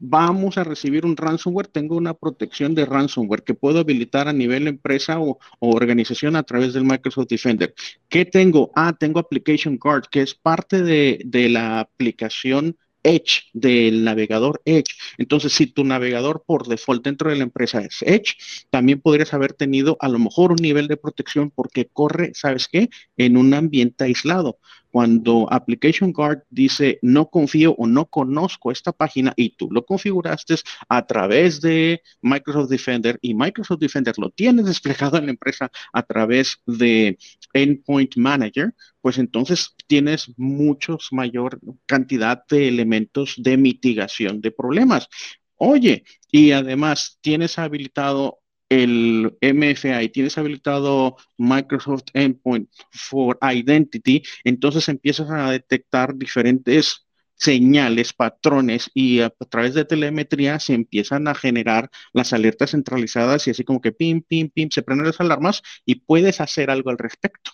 vamos 0.00 0.58
a 0.58 0.64
recibir 0.64 1.04
un 1.04 1.16
ransomware, 1.16 1.68
tengo 1.68 1.96
una 1.96 2.14
protección 2.14 2.74
de 2.74 2.86
ransomware 2.86 3.42
que 3.42 3.54
puedo 3.54 3.80
habilitar 3.80 4.28
a 4.28 4.32
nivel 4.32 4.68
empresa 4.68 5.20
o, 5.20 5.38
organización 5.60 6.36
a 6.36 6.42
través 6.42 6.72
del 6.74 6.84
Microsoft 6.84 7.28
Defender. 7.28 7.74
¿Qué 8.08 8.24
tengo? 8.24 8.70
Ah, 8.74 8.96
tengo 8.98 9.20
Application 9.20 9.76
Guard, 9.78 10.08
que 10.10 10.22
es 10.22 10.34
parte 10.34 10.82
de, 10.82 11.20
de 11.24 11.48
la 11.48 11.80
aplicación 11.80 12.76
Edge, 13.02 13.44
del 13.52 14.04
navegador 14.04 14.60
Edge. 14.64 14.94
Entonces, 15.18 15.52
si 15.52 15.66
tu 15.66 15.84
navegador 15.84 16.44
por 16.46 16.66
default 16.66 17.04
dentro 17.04 17.30
de 17.30 17.36
la 17.36 17.44
empresa 17.44 17.80
es 17.80 18.02
Edge, 18.02 18.36
también 18.70 19.00
podrías 19.00 19.32
haber 19.34 19.52
tenido 19.52 19.96
a 20.00 20.08
lo 20.08 20.18
mejor 20.18 20.52
un 20.52 20.58
nivel 20.60 20.88
de 20.88 20.96
protección 20.96 21.50
porque 21.50 21.86
corre, 21.86 22.32
¿sabes 22.34 22.68
qué? 22.68 22.88
En 23.16 23.36
un 23.36 23.54
ambiente 23.54 24.04
aislado. 24.04 24.58
Cuando 24.90 25.46
Application 25.50 26.12
Guard 26.12 26.44
dice 26.50 26.98
no 27.02 27.28
confío 27.28 27.74
o 27.78 27.86
no 27.86 28.06
conozco 28.06 28.72
esta 28.72 28.92
página 28.92 29.32
y 29.36 29.50
tú 29.50 29.68
lo 29.70 29.84
configuraste 29.84 30.56
a 30.88 31.06
través 31.06 31.60
de 31.60 32.02
Microsoft 32.22 32.70
Defender 32.70 33.18
y 33.20 33.34
Microsoft 33.34 33.80
Defender 33.80 34.14
lo 34.18 34.30
tienes 34.30 34.66
desplegado 34.66 35.18
en 35.18 35.26
la 35.26 35.32
empresa 35.32 35.70
a 35.92 36.02
través 36.02 36.58
de 36.66 37.18
Endpoint 37.52 38.16
Manager, 38.16 38.74
pues 39.00 39.18
entonces 39.18 39.74
tienes 39.86 40.32
muchos 40.36 41.08
mayor 41.12 41.60
cantidad 41.86 42.44
de 42.48 42.68
elementos 42.68 43.34
de 43.38 43.56
mitigación 43.56 44.40
de 44.40 44.50
problemas. 44.50 45.08
Oye, 45.56 46.04
y 46.30 46.52
además 46.52 47.18
tienes 47.20 47.58
habilitado 47.58 48.40
el 48.68 49.36
MFA 49.40 50.00
tienes 50.12 50.36
habilitado 50.38 51.16
Microsoft 51.38 52.04
Endpoint 52.14 52.70
for 52.90 53.38
Identity, 53.42 54.22
entonces 54.44 54.88
empiezas 54.88 55.30
a 55.30 55.50
detectar 55.50 56.14
diferentes 56.16 57.06
señales, 57.38 58.12
patrones 58.12 58.90
y 58.94 59.20
a, 59.20 59.30
través 59.30 59.74
de 59.74 59.84
telemetría 59.84 60.58
se 60.60 60.74
empiezan 60.74 61.28
a 61.28 61.34
generar 61.34 61.90
las 62.12 62.32
alertas 62.32 62.72
centralizadas 62.72 63.46
y 63.46 63.50
así 63.52 63.64
como 63.64 63.80
que 63.80 63.92
pim, 63.92 64.22
pim, 64.22 64.50
pim, 64.50 64.70
se 64.70 64.82
prenden 64.82 65.06
las 65.06 65.20
alarmas 65.20 65.62
y 65.84 65.96
puedes 65.96 66.40
hacer 66.40 66.70
algo 66.70 66.90
al 66.90 66.98
respecto. 66.98 67.52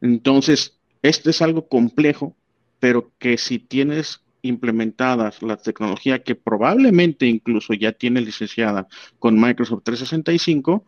Entonces, 0.00 0.78
esto 1.02 1.30
es 1.30 1.42
algo 1.42 1.68
complejo, 1.68 2.36
pero 2.80 3.12
que 3.18 3.38
si 3.38 3.58
tienes 3.58 4.21
implementadas 4.42 5.42
la 5.42 5.56
tecnología 5.56 6.22
que 6.22 6.34
probablemente 6.34 7.26
incluso 7.26 7.72
ya 7.74 7.92
tiene 7.92 8.20
licenciada 8.20 8.88
con 9.18 9.40
Microsoft 9.40 9.82
365, 9.84 10.84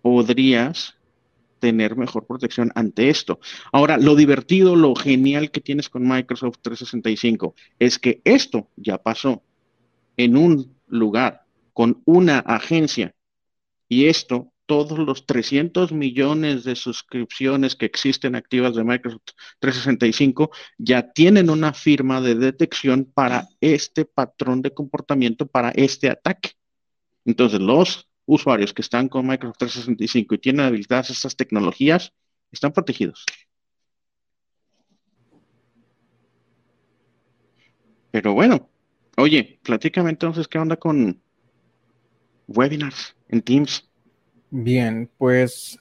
podrías 0.00 0.94
tener 1.58 1.96
mejor 1.96 2.26
protección 2.26 2.70
ante 2.74 3.10
esto. 3.10 3.40
Ahora, 3.72 3.98
lo 3.98 4.14
divertido, 4.14 4.76
lo 4.76 4.94
genial 4.94 5.50
que 5.50 5.60
tienes 5.60 5.88
con 5.88 6.06
Microsoft 6.06 6.58
365 6.62 7.54
es 7.78 7.98
que 7.98 8.20
esto 8.24 8.68
ya 8.76 8.98
pasó 8.98 9.42
en 10.16 10.36
un 10.36 10.76
lugar 10.86 11.44
con 11.72 12.02
una 12.04 12.38
agencia 12.38 13.14
y 13.88 14.06
esto 14.06 14.52
todos 14.68 14.98
los 14.98 15.24
300 15.24 15.92
millones 15.92 16.62
de 16.62 16.76
suscripciones 16.76 17.74
que 17.74 17.86
existen 17.86 18.34
activas 18.34 18.76
de 18.76 18.84
Microsoft 18.84 19.30
365 19.60 20.50
ya 20.76 21.10
tienen 21.10 21.48
una 21.48 21.72
firma 21.72 22.20
de 22.20 22.34
detección 22.34 23.06
para 23.06 23.48
este 23.62 24.04
patrón 24.04 24.60
de 24.60 24.74
comportamiento, 24.74 25.46
para 25.46 25.70
este 25.70 26.10
ataque. 26.10 26.50
Entonces, 27.24 27.60
los 27.60 28.10
usuarios 28.26 28.74
que 28.74 28.82
están 28.82 29.08
con 29.08 29.26
Microsoft 29.26 29.56
365 29.56 30.34
y 30.34 30.38
tienen 30.38 30.66
habilitadas 30.66 31.08
estas 31.08 31.34
tecnologías, 31.34 32.12
están 32.52 32.72
protegidos. 32.72 33.24
Pero 38.10 38.34
bueno, 38.34 38.68
oye, 39.16 39.60
platícame 39.62 40.10
entonces 40.10 40.46
qué 40.46 40.58
onda 40.58 40.76
con 40.76 41.22
webinars 42.48 43.16
en 43.28 43.40
Teams. 43.40 43.87
Bien, 44.50 45.10
pues 45.18 45.78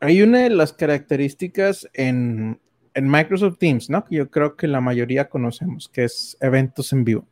hay 0.00 0.20
una 0.22 0.40
de 0.40 0.50
las 0.50 0.72
características 0.72 1.88
en, 1.94 2.60
Microsoft 2.94 3.56
Teams, 3.58 3.88
¿no? 3.88 4.04
Que 4.04 4.16
yo 4.16 4.30
creo 4.30 4.54
que 4.54 4.66
la 4.66 4.82
mayoría 4.82 5.30
conocemos, 5.30 5.88
que 5.88 6.04
es 6.04 6.36
eventos 6.40 6.92
en 6.92 7.04
vivo. 7.04 7.26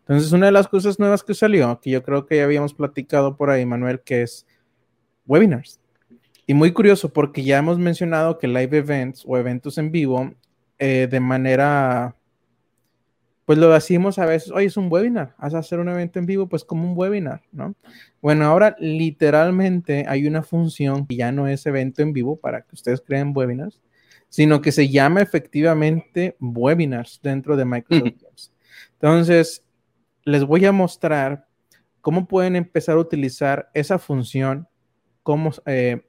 Entonces, 0.00 0.30
una 0.30 0.46
de 0.46 0.52
las 0.52 0.68
cosas 0.68 1.00
nuevas 1.00 1.24
que 1.24 1.34
salió, 1.34 1.80
que 1.80 1.90
yo 1.90 2.04
creo 2.04 2.26
que 2.26 2.36
ya 2.36 2.44
habíamos 2.44 2.74
platicado 2.74 3.36
por 3.36 3.50
ahí, 3.50 3.66
Manuel, 3.66 4.02
que 4.02 4.22
es 4.22 4.46
webinars. 5.26 5.80
Y 6.46 6.54
muy 6.54 6.72
curioso 6.72 7.12
porque 7.12 7.42
ya 7.42 7.58
hemos 7.58 7.78
mencionado 7.78 8.38
que 8.38 8.46
live 8.46 8.78
events 8.78 9.24
o 9.26 9.36
eventos 9.36 9.78
en 9.78 9.90
vivo 9.90 10.32
eh, 10.78 11.08
de 11.10 11.20
manera 11.20 12.14
pues 13.44 13.58
lo 13.58 13.70
decimos 13.70 14.18
a 14.18 14.26
veces, 14.26 14.50
oye, 14.50 14.66
es 14.66 14.76
un 14.76 14.90
webinar, 14.90 15.34
a 15.38 15.46
hacer 15.46 15.78
un 15.78 15.88
evento 15.88 16.18
en 16.18 16.26
vivo, 16.26 16.48
pues 16.48 16.64
como 16.64 16.90
un 16.90 16.96
webinar, 16.96 17.42
¿no? 17.52 17.74
Bueno, 18.22 18.46
ahora 18.46 18.74
literalmente 18.78 20.04
hay 20.08 20.26
una 20.26 20.42
función 20.42 21.06
que 21.06 21.16
ya 21.16 21.30
no 21.30 21.46
es 21.46 21.66
evento 21.66 22.02
en 22.02 22.12
vivo 22.12 22.36
para 22.36 22.62
que 22.62 22.74
ustedes 22.74 23.02
creen 23.02 23.32
webinars, 23.34 23.80
sino 24.28 24.60
que 24.62 24.72
se 24.72 24.88
llama 24.88 25.20
efectivamente 25.20 26.36
webinars 26.40 27.20
dentro 27.22 27.56
de 27.56 27.64
Microsoft 27.64 28.18
Teams. 28.18 28.52
Entonces, 28.94 29.64
les 30.24 30.44
voy 30.44 30.64
a 30.64 30.72
mostrar 30.72 31.46
cómo 32.00 32.26
pueden 32.26 32.56
empezar 32.56 32.96
a 32.96 33.00
utilizar 33.00 33.70
esa 33.74 33.98
función 33.98 34.68
cómo, 35.24 35.50
eh, 35.66 36.06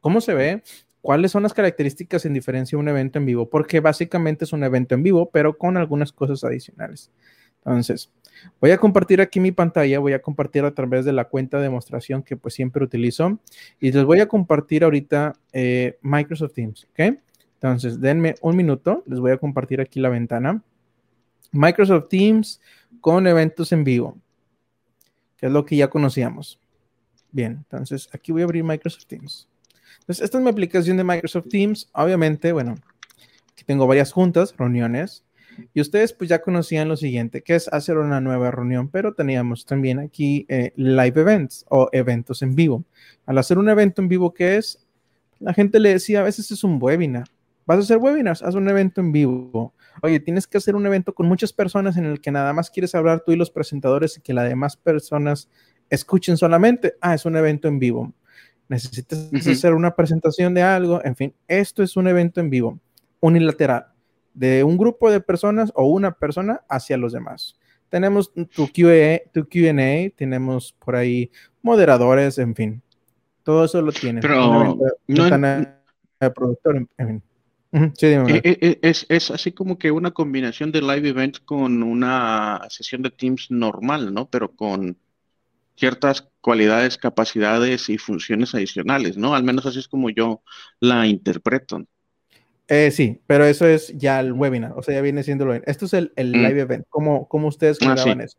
cómo 0.00 0.22
se 0.22 0.32
ve, 0.32 0.62
cuáles 1.04 1.32
son 1.32 1.42
las 1.42 1.52
características 1.52 2.24
en 2.24 2.32
diferencia 2.32 2.78
de 2.78 2.80
un 2.80 2.88
evento 2.88 3.18
en 3.18 3.26
vivo, 3.26 3.50
porque 3.50 3.80
básicamente 3.80 4.46
es 4.46 4.54
un 4.54 4.64
evento 4.64 4.94
en 4.94 5.02
vivo, 5.02 5.28
pero 5.30 5.58
con 5.58 5.76
algunas 5.76 6.12
cosas 6.12 6.42
adicionales. 6.44 7.10
Entonces, 7.58 8.10
voy 8.58 8.70
a 8.70 8.78
compartir 8.78 9.20
aquí 9.20 9.38
mi 9.38 9.52
pantalla, 9.52 9.98
voy 9.98 10.14
a 10.14 10.22
compartir 10.22 10.64
a 10.64 10.74
través 10.74 11.04
de 11.04 11.12
la 11.12 11.26
cuenta 11.26 11.58
de 11.58 11.64
demostración 11.64 12.22
que 12.22 12.38
pues 12.38 12.54
siempre 12.54 12.82
utilizo 12.82 13.38
y 13.78 13.92
les 13.92 14.02
voy 14.02 14.20
a 14.20 14.28
compartir 14.28 14.82
ahorita 14.82 15.34
eh, 15.52 15.98
Microsoft 16.00 16.54
Teams, 16.54 16.88
¿ok? 16.92 17.18
Entonces, 17.52 18.00
denme 18.00 18.36
un 18.40 18.56
minuto, 18.56 19.02
les 19.06 19.20
voy 19.20 19.32
a 19.32 19.36
compartir 19.36 19.82
aquí 19.82 20.00
la 20.00 20.08
ventana. 20.08 20.62
Microsoft 21.52 22.08
Teams 22.08 22.62
con 23.02 23.26
eventos 23.26 23.72
en 23.72 23.84
vivo, 23.84 24.16
que 25.36 25.48
es 25.48 25.52
lo 25.52 25.66
que 25.66 25.76
ya 25.76 25.90
conocíamos. 25.90 26.58
Bien, 27.30 27.58
entonces 27.58 28.08
aquí 28.14 28.32
voy 28.32 28.40
a 28.40 28.44
abrir 28.44 28.64
Microsoft 28.64 29.04
Teams. 29.04 29.50
Entonces, 30.00 30.24
esta 30.24 30.38
es 30.38 30.44
mi 30.44 30.50
aplicación 30.50 30.96
de 30.96 31.04
Microsoft 31.04 31.48
Teams. 31.48 31.88
Obviamente, 31.92 32.52
bueno, 32.52 32.74
aquí 33.52 33.64
tengo 33.64 33.86
varias 33.86 34.12
juntas, 34.12 34.54
reuniones. 34.56 35.24
Y 35.72 35.80
ustedes 35.80 36.12
pues 36.12 36.28
ya 36.28 36.40
conocían 36.40 36.88
lo 36.88 36.96
siguiente, 36.96 37.42
que 37.42 37.54
es 37.54 37.68
hacer 37.68 37.96
una 37.98 38.20
nueva 38.20 38.50
reunión, 38.50 38.88
pero 38.88 39.14
teníamos 39.14 39.64
también 39.64 40.00
aquí 40.00 40.46
eh, 40.48 40.72
live 40.76 41.20
events 41.20 41.64
o 41.68 41.88
eventos 41.92 42.42
en 42.42 42.56
vivo. 42.56 42.84
Al 43.24 43.38
hacer 43.38 43.58
un 43.58 43.68
evento 43.68 44.02
en 44.02 44.08
vivo, 44.08 44.34
¿qué 44.34 44.56
es? 44.56 44.84
La 45.38 45.54
gente 45.54 45.78
le 45.78 45.90
decía, 45.90 46.20
a 46.20 46.24
veces 46.24 46.50
es 46.50 46.64
un 46.64 46.78
webinar. 46.82 47.28
¿Vas 47.66 47.78
a 47.78 47.80
hacer 47.80 47.98
webinars? 47.98 48.42
Haz 48.42 48.56
un 48.56 48.68
evento 48.68 49.00
en 49.00 49.12
vivo. 49.12 49.72
Oye, 50.02 50.20
tienes 50.20 50.46
que 50.46 50.58
hacer 50.58 50.76
un 50.76 50.86
evento 50.86 51.14
con 51.14 51.26
muchas 51.26 51.52
personas 51.52 51.96
en 51.96 52.04
el 52.04 52.20
que 52.20 52.30
nada 52.30 52.52
más 52.52 52.68
quieres 52.68 52.94
hablar 52.94 53.22
tú 53.24 53.32
y 53.32 53.36
los 53.36 53.50
presentadores 53.50 54.18
y 54.18 54.20
que 54.20 54.34
las 54.34 54.48
demás 54.48 54.76
personas 54.76 55.48
escuchen 55.88 56.36
solamente. 56.36 56.94
Ah, 57.00 57.14
es 57.14 57.24
un 57.24 57.36
evento 57.36 57.68
en 57.68 57.78
vivo 57.78 58.12
necesitas 58.68 59.30
hacer 59.32 59.74
una 59.74 59.94
presentación 59.94 60.54
de 60.54 60.62
algo, 60.62 61.04
en 61.04 61.16
fin, 61.16 61.34
esto 61.48 61.82
es 61.82 61.96
un 61.96 62.08
evento 62.08 62.40
en 62.40 62.50
vivo, 62.50 62.78
unilateral, 63.20 63.86
de 64.32 64.64
un 64.64 64.76
grupo 64.76 65.10
de 65.10 65.20
personas 65.20 65.72
o 65.74 65.86
una 65.86 66.12
persona 66.12 66.62
hacia 66.68 66.96
los 66.96 67.12
demás. 67.12 67.58
Tenemos 67.88 68.32
tu 68.32 68.68
QA, 68.68 69.20
tu 69.32 69.46
QA, 69.48 70.10
tenemos 70.16 70.74
por 70.84 70.96
ahí 70.96 71.30
moderadores, 71.62 72.38
en 72.38 72.54
fin, 72.54 72.82
todo 73.42 73.64
eso 73.64 73.80
lo 73.80 73.92
tiene. 73.92 74.20
Pero 74.20 74.76
no, 75.06 76.34
productor, 76.34 76.76
en 76.76 77.08
fin. 77.08 77.22
Sí, 77.96 78.06
e, 78.06 78.40
e, 78.44 78.58
e, 78.60 78.78
es, 78.82 79.04
es, 79.08 79.32
así 79.32 79.50
como 79.50 79.78
que 79.78 79.90
una 79.90 80.12
combinación 80.12 80.70
de 80.70 80.80
live 80.80 81.08
event 81.08 81.38
con 81.44 81.82
una 81.82 82.62
sesión 82.68 83.02
de 83.02 83.10
Teams 83.10 83.50
normal, 83.50 84.14
¿no? 84.14 84.30
Pero 84.30 84.52
con 84.52 84.96
ciertas 85.76 86.28
cualidades, 86.40 86.98
capacidades 86.98 87.88
y 87.88 87.98
funciones 87.98 88.54
adicionales, 88.54 89.16
¿no? 89.16 89.34
Al 89.34 89.44
menos 89.44 89.66
así 89.66 89.78
es 89.78 89.88
como 89.88 90.10
yo 90.10 90.42
la 90.80 91.06
interpreto. 91.06 91.84
Eh, 92.68 92.90
sí, 92.90 93.20
pero 93.26 93.44
eso 93.44 93.66
es 93.66 93.92
ya 93.94 94.20
el 94.20 94.32
webinar, 94.32 94.72
o 94.74 94.82
sea, 94.82 94.94
ya 94.94 95.02
viene 95.02 95.22
siendo 95.22 95.44
lo 95.44 95.52
Esto 95.52 95.84
es 95.84 95.92
el, 95.92 96.12
el 96.16 96.30
mm. 96.30 96.32
live 96.32 96.60
event, 96.60 96.86
como, 96.88 97.28
como 97.28 97.48
ustedes 97.48 97.78
ah, 97.82 97.92
creaban 97.92 98.22
eso. 98.22 98.38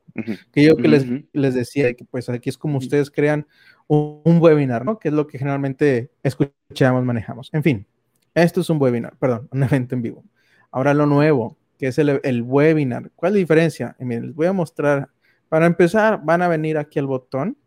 Que 0.51 0.63
yo 0.63 0.75
que 0.75 0.87
les, 0.87 1.05
les, 1.31 1.53
decía 1.53 1.93
que 1.93 2.05
pues 2.05 2.27
aquí 2.29 2.49
es 2.49 2.57
como 2.57 2.79
ustedes 2.79 3.11
crean 3.11 3.45
un, 3.85 4.21
un, 4.23 4.41
webinar, 4.41 4.83
¿no? 4.83 4.97
Que 4.97 5.09
es 5.09 5.13
lo 5.13 5.27
que 5.27 5.37
generalmente 5.37 6.09
escuchamos, 6.23 7.03
manejamos. 7.03 7.51
En 7.53 7.61
fin, 7.61 7.85
esto 8.33 8.61
es 8.61 8.69
un 8.71 8.81
webinar, 8.81 9.15
perdón, 9.17 9.47
un 9.51 9.61
evento 9.63 9.93
en 9.93 10.01
vivo. 10.01 10.23
Ahora 10.71 10.95
lo 10.95 11.05
nuevo, 11.05 11.57
que 11.77 11.87
es 11.87 11.97
el, 11.99 12.19
el 12.23 12.41
webinar. 12.41 13.11
¿Cuál 13.15 13.31
es 13.31 13.33
la 13.35 13.39
diferencia? 13.39 13.95
Y 13.99 14.05
miren, 14.05 14.27
les 14.27 14.35
voy 14.35 14.47
a 14.47 14.53
mostrar 14.53 15.09
para 15.49 15.65
empezar, 15.65 16.21
van 16.23 16.41
a 16.41 16.47
venir 16.47 16.77
aquí 16.77 16.99
al 16.99 17.07
botón. 17.07 17.57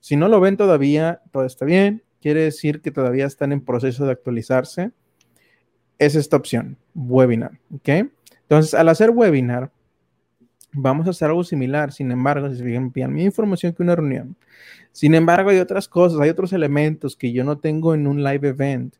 Si 0.00 0.16
no 0.16 0.28
lo 0.28 0.40
ven 0.40 0.56
todavía, 0.56 1.22
todo 1.32 1.44
está 1.44 1.64
bien. 1.64 2.02
Quiere 2.20 2.42
decir 2.42 2.80
que 2.80 2.90
todavía 2.90 3.26
están 3.26 3.52
en 3.52 3.60
proceso 3.60 4.06
de 4.06 4.12
actualizarse. 4.12 4.92
Es 5.98 6.14
esta 6.14 6.36
opción, 6.36 6.78
webinar. 6.94 7.52
¿Ok? 7.74 7.88
Entonces, 8.42 8.74
al 8.74 8.88
hacer 8.88 9.10
webinar, 9.10 9.70
vamos 10.72 11.06
a 11.06 11.10
hacer 11.10 11.28
algo 11.28 11.44
similar. 11.44 11.92
Sin 11.92 12.10
embargo, 12.10 12.50
si 12.50 12.56
se 12.56 12.64
fijan, 12.64 12.92
mi 13.12 13.24
información 13.24 13.72
que 13.72 13.82
una 13.82 13.96
reunión. 13.96 14.36
Sin 14.92 15.14
embargo, 15.14 15.50
hay 15.50 15.58
otras 15.58 15.88
cosas, 15.88 16.20
hay 16.20 16.30
otros 16.30 16.52
elementos 16.52 17.16
que 17.16 17.32
yo 17.32 17.44
no 17.44 17.58
tengo 17.58 17.94
en 17.94 18.06
un 18.06 18.22
live 18.22 18.48
event. 18.48 18.96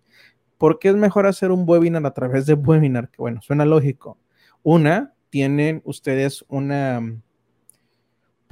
¿Por 0.59 0.79
qué 0.79 0.89
es 0.89 0.97
mejor 0.97 1.27
hacer 1.27 1.51
un 1.51 1.65
webinar 1.67 2.05
a 2.07 2.15
través 2.15 2.47
de 2.47 2.55
webinar? 2.55 3.11
Bueno, 3.19 3.43
suena 3.43 3.65
lógico. 3.65 4.19
Una, 4.63 5.15
tienen 5.31 5.83
ustedes 5.85 6.45
una, 6.49 7.01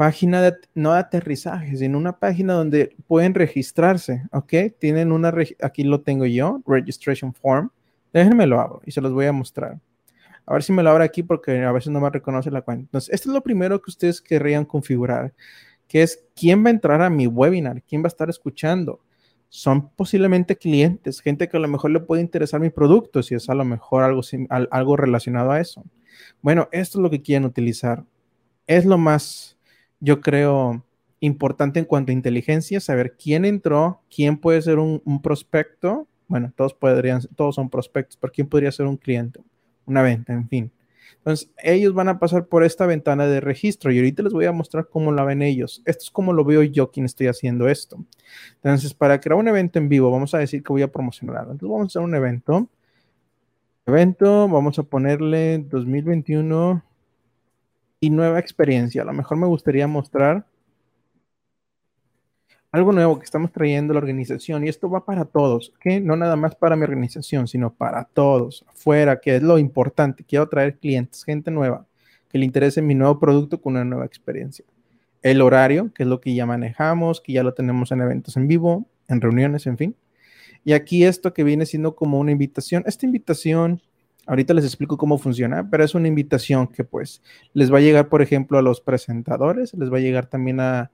página 0.03 0.43
de, 0.43 0.57
no 0.75 0.95
de 0.95 0.99
aterrizaje, 0.99 1.77
sino 1.77 1.97
una 1.97 2.19
página 2.19 2.55
donde 2.55 2.97
pueden 3.07 3.35
registrarse, 3.35 4.25
¿ok? 4.33 4.53
Tienen 4.81 5.13
una, 5.13 5.33
aquí 5.63 5.85
lo 5.85 6.01
tengo 6.01 6.27
yo, 6.27 6.61
registration 6.67 7.33
form. 7.33 7.71
Déjenme 8.13 8.49
lo 8.49 8.61
abro 8.61 8.83
y 8.85 8.91
se 8.91 9.01
los 9.01 9.13
voy 9.13 9.27
a 9.27 9.33
mostrar. 9.33 9.79
A 10.45 10.55
ver 10.55 10.65
si 10.65 10.73
me 10.73 10.83
lo 10.83 10.91
abre 10.91 11.05
aquí 11.05 11.23
porque 11.23 11.63
a 11.63 11.71
veces 11.71 11.93
no 11.93 12.01
me 12.01 12.11
reconoce 12.11 12.51
la 12.51 12.63
cuenta. 12.63 12.81
Entonces, 12.81 13.15
esto 13.15 13.29
es 13.29 13.35
lo 13.35 13.45
primero 13.45 13.81
que 13.81 13.93
ustedes 13.93 14.21
querrían 14.21 14.65
configurar, 14.65 15.35
que 15.87 16.03
es 16.03 16.25
quién 16.35 16.65
va 16.65 16.71
a 16.71 16.73
entrar 16.73 17.01
a 17.01 17.09
mi 17.09 17.29
webinar, 17.29 17.81
quién 17.85 18.03
va 18.03 18.07
a 18.07 18.09
estar 18.09 18.29
escuchando. 18.29 18.99
Son 19.51 19.89
posiblemente 19.91 20.57
clientes, 20.57 21.21
gente 21.21 21.49
que 21.49 21.59
a 21.59 21.61
lo 21.61 21.69
mejor 21.69 21.93
le 21.93 22.01
puede 22.01 22.23
interesar 22.23 22.59
mi 22.59 22.71
producto, 22.71 23.23
si 23.23 23.37
es 23.37 23.49
a 23.49 23.55
lo 23.55 23.65
mejor 23.65 24.03
algo, 24.03 24.23
algo 24.49 24.97
relacionado 24.97 25.53
a 25.53 25.61
eso. 25.61 25.85
Bueno, 26.41 26.69
esto 26.73 26.99
es 26.99 27.03
lo 27.05 27.09
que 27.11 27.23
quieren 27.23 27.45
utilizar. 27.45 28.05
Es 28.67 28.85
lo 28.85 28.99
más 28.99 29.57
yo 30.03 30.21
creo, 30.21 30.85
importante 31.21 31.79
en 31.79 31.85
cuanto 31.85 32.11
a 32.11 32.15
inteligencia, 32.15 32.81
saber 32.81 33.17
quién 33.17 33.45
entró, 33.45 34.03
quién 34.15 34.37
puede 34.37 34.61
ser 34.61 34.81
un, 34.81 35.01
prospecto. 35.23 36.09
Bueno, 36.27 36.53
todos 36.57 36.75
podrían, 36.75 37.21
todos 37.37 37.55
son 37.55 37.71
prospectos, 37.71 38.17
pero 38.21 38.33
quién 38.33 38.49
podría 38.49 38.73
ser 38.73 38.87
un 38.87 38.97
cliente, 38.97 39.41
una 39.87 40.03
venta, 40.03 40.33
en 40.33 40.49
fin. 40.49 40.73
Entonces, 41.19 41.49
ellos 41.59 41.95
van 41.95 42.09
a 42.09 42.19
pasar 42.19 42.47
por 42.47 42.65
esta 42.65 42.85
ventana 42.87 43.29
de 43.29 43.41
registro 43.41 43.93
y 43.93 43.99
ahorita 43.99 44.25
les 44.25 44.33
voy 44.33 44.47
a 44.47 44.53
mostrar 44.53 44.89
cómo 44.89 45.13
la 45.13 45.23
ven 45.23 45.43
ellos. 45.43 45.81
Esto 45.85 46.03
es 46.03 46.11
como 46.11 46.33
lo 46.33 46.45
veo 46.45 46.65
yo 46.65 46.91
quien 46.91 47.07
estoy 47.07 47.29
haciendo 47.29 47.69
esto. 47.69 48.05
Entonces, 48.57 48.93
para 48.93 49.21
crear 49.21 49.39
un 49.39 49.47
evento 49.47 49.79
en 49.79 49.89
vivo, 49.89 50.11
vamos 50.11 50.35
a 50.35 50.39
decir 50.39 50.65
que 50.65 50.73
voy 50.73 50.83
a 50.83 50.91
promocionar. 50.91 51.43
Entonces, 51.43 51.69
vamos 51.69 51.85
a 51.85 51.87
hacer 51.87 52.03
un 52.03 52.17
evento. 52.17 52.69
Evento, 53.87 54.49
vamos 54.49 54.77
a 54.81 54.83
ponerle 54.83 55.59
2021 55.59 56.83
y 58.03 58.11
nueva 58.11 58.41
experiencia. 58.41 59.03
A 59.03 59.05
lo 59.05 59.13
mejor 59.13 59.39
me 59.39 59.47
gustaría 59.47 59.87
mostrar 59.87 60.45
algo 62.73 62.91
nuevo 62.91 63.17
que 63.17 63.25
estamos 63.25 63.53
trayendo 63.53 63.93
a 63.93 63.95
la 63.95 63.99
organización 64.01 64.65
y 64.65 64.69
esto 64.69 64.91
va 64.91 65.05
para 65.05 65.25
todos, 65.25 65.73
que 65.79 66.01
no 66.01 66.17
nada 66.17 66.35
más 66.35 66.57
para 66.57 66.75
mi 66.75 66.83
organización, 66.83 67.47
sino 67.47 67.73
para 67.73 68.05
todos, 68.05 68.65
afuera, 68.67 69.21
que 69.21 69.37
es 69.37 69.43
lo 69.43 69.57
importante. 69.57 70.25
Quiero 70.25 70.49
traer 70.49 70.79
clientes, 70.79 71.23
gente 71.23 71.53
nueva, 71.53 71.87
que 72.29 72.39
le 72.39 72.45
interese 72.45 72.83
mi 72.83 72.97
nuevo 72.97 73.21
producto 73.21 73.61
con 73.61 73.75
una 73.75 73.85
nueva 73.85 74.05
experiencia. 74.05 74.65
El 75.23 75.41
horario, 75.41 75.93
que 75.95 76.03
es 76.03 76.09
lo 76.09 76.21
que 76.21 76.35
ya 76.35 76.45
manejamos, 76.45 77.21
que 77.21 77.33
ya 77.35 77.45
lo 77.45 77.55
tenemos 77.55 77.93
en 77.93 78.01
eventos 78.01 78.37
en 78.37 78.49
vivo, 78.49 78.85
en 79.07 79.21
reuniones, 79.21 79.69
en 79.69 79.79
fin. 79.79 79.97
Y 80.65 80.73
aquí 80.73 81.05
esto 81.05 81.33
que 81.33 81.45
viene 81.45 81.67
siendo 81.67 81.95
como 81.95 82.19
una 82.19 82.33
invitación. 82.33 82.83
Esta 82.85 83.07
invitación 83.07 83.81
Ahorita 84.27 84.55
les 84.55 84.65
explico 84.65 84.97
cómo 84.97 85.19
funciona, 85.19 85.69
pero 85.69 85.83
es 85.83 85.95
una 85.95 86.09
invitación 86.09 86.69
que 86.69 86.85
pues 86.85 87.23
les 87.55 87.73
va 87.73 87.79
a 87.79 87.81
llegar, 87.81 88.09
por 88.09 88.23
ejemplo, 88.23 88.59
a 88.59 88.63
los 88.63 88.81
presentadores, 88.81 89.75
les 89.75 89.93
va 89.93 89.97
a 89.97 90.01
llegar 90.01 90.27
también 90.27 90.61
a, 90.61 90.91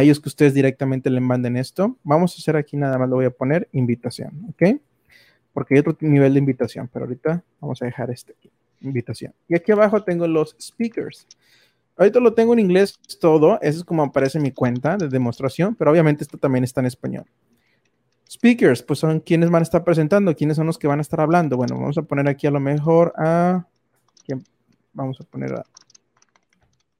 ellos 0.00 0.20
que 0.20 0.28
ustedes 0.28 0.54
directamente 0.54 1.10
le 1.10 1.20
manden 1.20 1.56
esto. 1.56 1.96
Vamos 2.02 2.34
a 2.34 2.38
hacer 2.38 2.56
aquí 2.56 2.76
nada 2.76 2.98
más, 2.98 3.08
lo 3.08 3.16
voy 3.16 3.24
a 3.24 3.30
poner 3.30 3.68
invitación, 3.72 4.46
¿ok? 4.50 4.80
Porque 5.52 5.74
hay 5.74 5.80
otro 5.80 5.96
nivel 6.00 6.32
de 6.32 6.38
invitación, 6.38 6.88
pero 6.92 7.04
ahorita 7.04 7.42
vamos 7.60 7.82
a 7.82 7.84
dejar 7.84 8.10
este 8.10 8.34
invitación. 8.80 9.32
Y 9.48 9.54
aquí 9.54 9.72
abajo 9.72 10.02
tengo 10.02 10.26
los 10.26 10.56
speakers. 10.60 11.26
Ahorita 11.96 12.20
lo 12.20 12.34
tengo 12.34 12.52
en 12.52 12.58
inglés 12.58 12.98
todo, 13.20 13.60
eso 13.60 13.78
es 13.78 13.84
como 13.84 14.02
aparece 14.02 14.38
en 14.38 14.44
mi 14.44 14.50
cuenta 14.50 14.96
de 14.96 15.08
demostración, 15.08 15.74
pero 15.74 15.90
obviamente 15.90 16.24
esto 16.24 16.38
también 16.38 16.64
está 16.64 16.80
en 16.80 16.86
español. 16.86 17.26
Speakers, 18.32 18.82
pues 18.82 18.98
son 18.98 19.20
quienes 19.20 19.50
van 19.50 19.60
a 19.60 19.62
estar 19.62 19.84
presentando, 19.84 20.34
quiénes 20.34 20.56
son 20.56 20.66
los 20.66 20.78
que 20.78 20.86
van 20.86 21.00
a 21.00 21.02
estar 21.02 21.20
hablando. 21.20 21.58
Bueno, 21.58 21.78
vamos 21.78 21.98
a 21.98 22.02
poner 22.02 22.28
aquí 22.28 22.46
a 22.46 22.50
lo 22.50 22.60
mejor 22.60 23.12
a. 23.18 23.66
¿quién? 24.24 24.42
Vamos 24.94 25.20
a 25.20 25.24
poner 25.24 25.52
a 25.52 25.64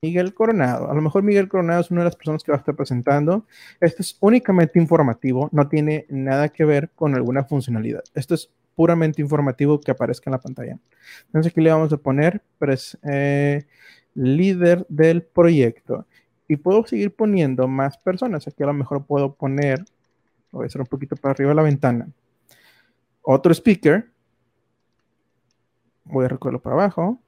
Miguel 0.03 0.35
Coronado. 0.35 0.91
A 0.91 0.95
lo 0.95 1.01
mejor 1.01 1.23
Miguel 1.23 1.49
Coronado 1.49 1.81
es 1.81 1.91
una 1.91 2.03
de 2.03 2.07
las 2.07 2.17
personas 2.17 2.43
que 2.43 2.53
va 2.53 2.57
a 2.57 2.59
estar 2.59 2.77
presentando. 2.77 3.47
Esto 3.81 4.03
es 4.03 4.19
únicamente 4.21 4.79
informativo, 4.79 5.49
no 5.53 5.69
tiene 5.69 6.05
nada 6.11 6.51
que 6.51 6.67
ver 6.67 6.91
con 6.91 7.15
alguna 7.15 7.45
funcionalidad. 7.45 8.05
Esto 8.15 8.35
es 8.35 8.51
puramente 8.75 9.23
informativo 9.23 9.81
que 9.81 9.91
aparezca 9.91 10.29
en 10.29 10.33
la 10.33 10.41
pantalla. 10.41 10.79
Entonces 11.27 11.51
aquí 11.51 11.63
le 11.63 11.71
vamos 11.71 11.95
a 11.95 11.97
poner 11.97 12.43
eh, 13.11 13.65
líder 14.15 14.85
del 14.91 15.23
proyecto. 15.23 16.07
Y 16.47 16.57
puedo 16.57 16.85
seguir 16.85 17.15
poniendo 17.15 17.69
más 17.69 17.97
personas. 17.97 18.47
Aquí 18.47 18.63
a 18.63 18.67
lo 18.67 18.75
mejor 18.75 19.07
puedo 19.07 19.33
poner 19.33 19.83
voy 20.53 20.65
a 20.65 20.67
hacer 20.67 20.81
un 20.81 20.87
poquito 20.87 21.17
para 21.17 21.33
arriba 21.33 21.51
de 21.51 21.57
la 21.57 21.63
ventana. 21.63 22.09
Otro 23.23 23.53
speaker. 23.53 24.09
Voy 26.05 26.25
a 26.25 26.29
recogerlo 26.29 26.61
para 26.61 26.77
abajo. 26.77 27.21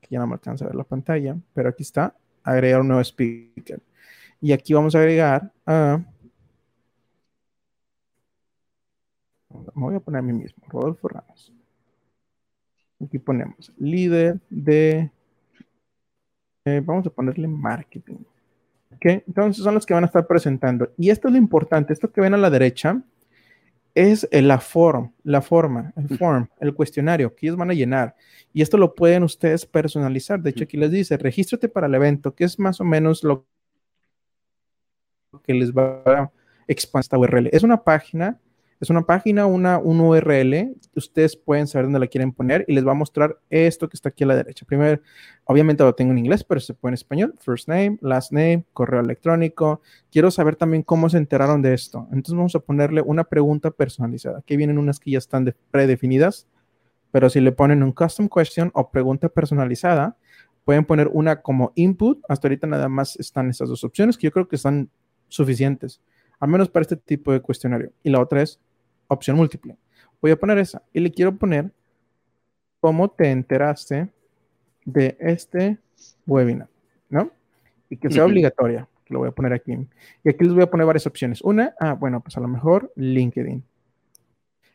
Que 0.00 0.08
ya 0.10 0.20
no 0.20 0.26
me 0.26 0.34
alcanza 0.34 0.64
a 0.64 0.68
ver 0.68 0.76
la 0.76 0.84
pantalla. 0.84 1.36
Pero 1.54 1.68
aquí 1.68 1.82
está. 1.82 2.14
Agregar 2.44 2.80
un 2.80 2.88
nuevo 2.88 3.02
speaker. 3.02 3.80
Y 4.40 4.52
aquí 4.52 4.72
vamos 4.72 4.94
a 4.94 4.98
agregar 4.98 5.52
a 5.66 6.00
me 9.74 9.82
voy 9.82 9.94
a 9.94 10.00
poner 10.00 10.20
a 10.20 10.22
mí 10.22 10.32
mismo, 10.32 10.62
Rodolfo 10.68 11.08
Ramos. 11.08 11.52
Aquí 13.02 13.18
ponemos 13.18 13.72
líder 13.78 14.40
de, 14.50 15.10
eh, 16.64 16.82
vamos 16.84 17.06
a 17.06 17.10
ponerle 17.10 17.48
marketing. 17.48 18.18
Entonces 19.02 19.64
son 19.64 19.74
los 19.74 19.86
que 19.86 19.94
van 19.94 20.04
a 20.04 20.06
estar 20.06 20.26
presentando. 20.26 20.92
Y 20.96 21.10
esto 21.10 21.28
es 21.28 21.32
lo 21.32 21.38
importante, 21.38 21.92
esto 21.92 22.12
que 22.12 22.20
ven 22.20 22.34
a 22.34 22.36
la 22.36 22.50
derecha 22.50 23.02
es 23.94 24.28
la 24.30 24.60
forma, 24.60 25.12
la 25.24 25.42
forma, 25.42 25.92
el 25.96 26.16
form, 26.16 26.48
el 26.60 26.74
cuestionario 26.74 27.34
que 27.34 27.46
ellos 27.46 27.56
van 27.56 27.70
a 27.70 27.74
llenar. 27.74 28.14
Y 28.52 28.62
esto 28.62 28.76
lo 28.76 28.94
pueden 28.94 29.24
ustedes 29.24 29.66
personalizar. 29.66 30.40
De 30.40 30.50
hecho, 30.50 30.64
aquí 30.64 30.76
les 30.76 30.90
dice, 30.90 31.16
regístrate 31.16 31.68
para 31.68 31.86
el 31.86 31.94
evento, 31.94 32.34
que 32.34 32.44
es 32.44 32.58
más 32.58 32.80
o 32.80 32.84
menos 32.84 33.24
lo 33.24 33.46
que 35.42 35.54
les 35.54 35.72
va 35.72 36.02
a 36.06 36.32
expandir 36.68 37.04
esta 37.04 37.18
URL. 37.18 37.48
Es 37.52 37.62
una 37.62 37.82
página 37.82 38.38
es 38.80 38.88
una 38.88 39.02
página, 39.02 39.44
una, 39.44 39.78
un 39.78 40.00
URL. 40.00 40.74
Ustedes 40.96 41.36
pueden 41.36 41.66
saber 41.66 41.84
dónde 41.84 41.98
la 41.98 42.06
quieren 42.06 42.32
poner 42.32 42.64
y 42.66 42.72
les 42.72 42.86
va 42.86 42.92
a 42.92 42.94
mostrar 42.94 43.38
esto 43.50 43.90
que 43.90 43.94
está 43.94 44.08
aquí 44.08 44.24
a 44.24 44.26
la 44.26 44.36
derecha. 44.36 44.64
Primero, 44.64 45.02
obviamente 45.44 45.84
lo 45.84 45.94
tengo 45.94 46.12
en 46.12 46.18
inglés, 46.18 46.44
pero 46.44 46.60
se 46.60 46.72
puede 46.72 46.92
en 46.92 46.94
español. 46.94 47.34
First 47.40 47.68
name, 47.68 47.98
last 48.00 48.32
name, 48.32 48.64
correo 48.72 49.00
electrónico. 49.00 49.82
Quiero 50.10 50.30
saber 50.30 50.56
también 50.56 50.82
cómo 50.82 51.10
se 51.10 51.18
enteraron 51.18 51.60
de 51.60 51.74
esto. 51.74 52.08
Entonces 52.10 52.34
vamos 52.34 52.54
a 52.54 52.60
ponerle 52.60 53.02
una 53.02 53.24
pregunta 53.24 53.70
personalizada. 53.70 54.38
Aquí 54.38 54.56
vienen 54.56 54.78
unas 54.78 54.98
que 54.98 55.10
ya 55.10 55.18
están 55.18 55.54
predefinidas, 55.70 56.48
pero 57.10 57.28
si 57.28 57.40
le 57.40 57.52
ponen 57.52 57.82
un 57.82 57.92
custom 57.92 58.30
question 58.34 58.70
o 58.72 58.90
pregunta 58.90 59.28
personalizada, 59.28 60.16
pueden 60.64 60.86
poner 60.86 61.08
una 61.12 61.42
como 61.42 61.72
input. 61.74 62.22
Hasta 62.30 62.48
ahorita 62.48 62.66
nada 62.66 62.88
más 62.88 63.20
están 63.20 63.50
estas 63.50 63.68
dos 63.68 63.84
opciones 63.84 64.16
que 64.16 64.28
yo 64.28 64.30
creo 64.30 64.48
que 64.48 64.56
están 64.56 64.88
suficientes, 65.28 66.00
al 66.38 66.48
menos 66.48 66.70
para 66.70 66.80
este 66.80 66.96
tipo 66.96 67.30
de 67.30 67.40
cuestionario. 67.40 67.92
Y 68.02 68.08
la 68.08 68.20
otra 68.20 68.40
es 68.40 68.58
opción 69.14 69.36
múltiple. 69.36 69.76
Voy 70.20 70.30
a 70.30 70.36
poner 70.36 70.58
esa 70.58 70.82
y 70.92 71.00
le 71.00 71.10
quiero 71.10 71.36
poner 71.36 71.70
cómo 72.80 73.10
te 73.10 73.30
enteraste 73.30 74.08
de 74.84 75.16
este 75.20 75.78
webinar, 76.26 76.68
¿no? 77.08 77.30
Y 77.88 77.96
que 77.96 78.10
sea 78.10 78.24
obligatoria, 78.24 78.88
lo 79.08 79.20
voy 79.20 79.28
a 79.28 79.32
poner 79.32 79.52
aquí. 79.52 79.72
Y 80.24 80.28
aquí 80.28 80.44
les 80.44 80.54
voy 80.54 80.62
a 80.62 80.70
poner 80.70 80.86
varias 80.86 81.06
opciones. 81.06 81.42
Una, 81.42 81.74
ah, 81.80 81.94
bueno, 81.94 82.20
pues 82.20 82.36
a 82.36 82.40
lo 82.40 82.48
mejor 82.48 82.92
LinkedIn. 82.96 83.62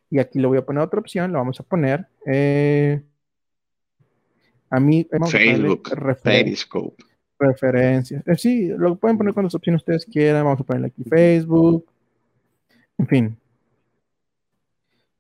Y 0.10 0.20
aquí 0.20 0.40
le 0.40 0.48
voy 0.48 0.58
a 0.58 0.66
poner 0.66 0.84
otra 0.84 1.00
opción, 1.00 1.32
lo 1.32 1.40
vamos 1.40 1.60
a 1.60 1.64
poner 1.64 2.08
eh, 2.26 3.02
a 4.70 4.80
mí. 4.80 5.08
Facebook, 5.30 5.90
Periscope. 6.22 7.04
Referencias. 7.38 8.26
Eh, 8.28 8.36
sí, 8.38 8.68
lo 8.70 8.96
pueden 8.96 9.18
poner 9.18 9.34
con 9.34 9.44
las 9.44 9.56
opciones 9.56 9.82
ustedes 9.82 10.06
quieran. 10.06 10.44
Vamos 10.44 10.62
a 10.62 10.64
ponerle 10.64 10.88
aquí 10.88 11.04
Facebook. 11.04 11.86
En 12.98 13.08
fin, 13.08 13.38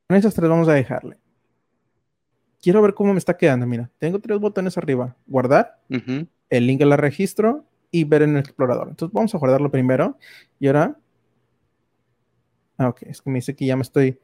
con 0.07 0.17
esas 0.17 0.33
tres 0.33 0.49
vamos 0.49 0.67
a 0.67 0.73
dejarle. 0.73 1.17
Quiero 2.61 2.81
ver 2.81 2.93
cómo 2.93 3.13
me 3.13 3.19
está 3.19 3.37
quedando. 3.37 3.65
Mira, 3.67 3.91
tengo 3.99 4.19
tres 4.19 4.39
botones 4.39 4.77
arriba. 4.77 5.15
Guardar, 5.27 5.79
el 6.49 6.67
link 6.67 6.81
la 6.81 6.97
registro 6.97 7.65
y 7.91 8.03
ver 8.03 8.23
en 8.23 8.31
el 8.31 8.39
explorador. 8.39 8.89
Entonces 8.89 9.13
vamos 9.13 9.33
a 9.35 9.37
guardarlo 9.37 9.71
primero. 9.71 10.17
Y 10.59 10.67
ahora... 10.67 10.97
Ah, 12.77 12.89
ok, 12.89 13.03
es 13.03 13.21
que 13.21 13.29
me 13.29 13.37
dice 13.37 13.55
que 13.55 13.65
ya 13.65 13.75
me 13.75 13.83
estoy... 13.83 14.19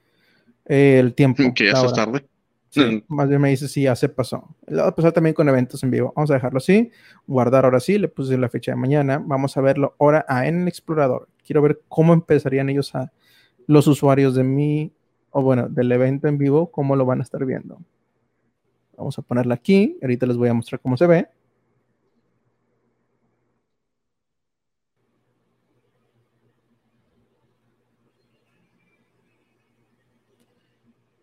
Eh, 0.65 0.97
el 0.99 1.13
tiempo. 1.13 1.43
Que 1.55 1.65
ya 1.65 1.71
está 1.71 1.93
tarde. 1.93 2.25
Sí, 2.69 3.03
Más 3.09 3.27
bien 3.27 3.41
me 3.41 3.49
dice 3.49 3.67
si 3.67 3.83
ya 3.83 3.95
se 3.95 4.07
pasó. 4.07 4.55
Lo 4.67 4.83
va 4.83 4.89
a 4.89 4.95
pasar 4.95 5.11
también 5.11 5.33
con 5.33 5.47
eventos 5.49 5.83
en 5.83 5.91
vivo. 5.91 6.13
Vamos 6.15 6.31
a 6.31 6.35
dejarlo 6.35 6.57
así. 6.57 6.89
Guardar 7.27 7.65
ahora 7.65 7.79
sí. 7.79 7.97
Le 7.97 8.07
puse 8.07 8.37
la 8.37 8.49
fecha 8.49 8.71
de 8.71 8.77
mañana. 8.77 9.21
Vamos 9.23 9.55
a 9.57 9.61
verlo 9.61 9.95
ahora 9.99 10.25
en 10.45 10.61
el 10.61 10.67
explorador. 10.67 11.27
Quiero 11.45 11.61
ver 11.61 11.81
cómo 11.89 12.13
empezarían 12.13 12.69
ellos 12.69 12.95
a 12.95 13.11
los 13.67 13.87
usuarios 13.87 14.35
de 14.35 14.43
mi 14.43 14.93
o 15.31 15.41
bueno, 15.41 15.67
del 15.69 15.91
evento 15.91 16.27
en 16.27 16.37
vivo, 16.37 16.71
cómo 16.71 16.95
lo 16.95 17.05
van 17.05 17.19
a 17.19 17.23
estar 17.23 17.45
viendo. 17.45 17.79
Vamos 18.97 19.17
a 19.17 19.21
ponerla 19.21 19.55
aquí. 19.55 19.97
Ahorita 20.01 20.25
les 20.25 20.37
voy 20.37 20.49
a 20.49 20.53
mostrar 20.53 20.79
cómo 20.79 20.95
se 20.97 21.07
ve. 21.07 21.27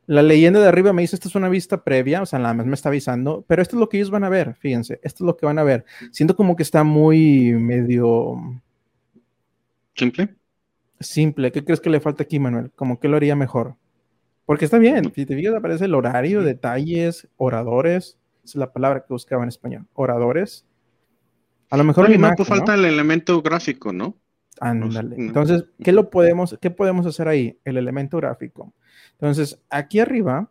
La 0.07 0.23
leyenda 0.23 0.59
de 0.59 0.67
arriba 0.67 0.95
me 0.95 1.03
dice, 1.03 1.17
esta 1.17 1.29
es 1.29 1.35
una 1.35 1.51
vista 1.51 1.85
previa, 1.85 2.23
o 2.23 2.27
sea, 2.27 2.39
nada 2.39 2.55
más 2.55 2.65
me 2.65 2.73
está 2.73 2.89
avisando, 2.89 3.45
pero 3.47 3.61
esto 3.61 3.77
es 3.77 3.81
lo 3.81 3.91
que 3.91 3.99
ellos 3.99 4.11
van 4.11 4.25
a 4.25 4.31
ver, 4.31 4.55
fíjense, 4.55 4.95
esto 5.03 5.23
es 5.23 5.27
lo 5.27 5.37
que 5.37 5.45
van 5.45 5.59
a 5.59 5.65
ver. 5.65 5.85
Siento 6.13 6.35
como 6.35 6.57
que 6.57 6.63
está 6.63 6.83
muy 6.83 7.53
medio... 7.53 8.37
Simple. 9.95 10.35
Simple. 10.99 11.53
¿Qué 11.53 11.63
crees 11.63 11.81
que 11.81 11.91
le 11.91 12.01
falta 12.01 12.23
aquí, 12.23 12.39
Manuel? 12.39 12.71
Como 12.75 12.99
que 12.99 13.09
lo 13.09 13.19
haría 13.19 13.37
mejor. 13.37 13.75
Porque 14.49 14.65
está 14.65 14.79
bien, 14.79 15.13
si 15.15 15.27
te 15.27 15.37
fijas, 15.37 15.55
aparece 15.55 15.85
el 15.85 15.95
horario, 15.95 16.43
detalles, 16.43 17.29
oradores. 17.37 18.19
Esa 18.43 18.53
es 18.53 18.55
la 18.55 18.73
palabra 18.73 19.01
que 19.01 19.13
buscaba 19.13 19.43
en 19.43 19.51
español. 19.51 19.87
Oradores. 19.93 20.65
A 21.69 21.77
lo 21.77 21.85
mejor. 21.85 22.09
No, 22.19 22.31
pues 22.35 22.49
falta 22.49 22.73
el 22.73 22.87
elemento 22.87 23.43
gráfico, 23.43 23.93
¿no? 23.93 24.17
Ándale. 24.59 25.17
Entonces, 25.19 25.67
¿qué 25.85 25.93
lo 25.93 26.09
podemos, 26.09 26.57
qué 26.63 26.71
podemos 26.71 27.05
hacer 27.05 27.29
ahí? 27.29 27.59
El 27.63 27.77
elemento 27.77 28.17
gráfico. 28.17 28.73
Entonces, 29.13 29.61
aquí 29.69 30.01
arriba, 30.01 30.51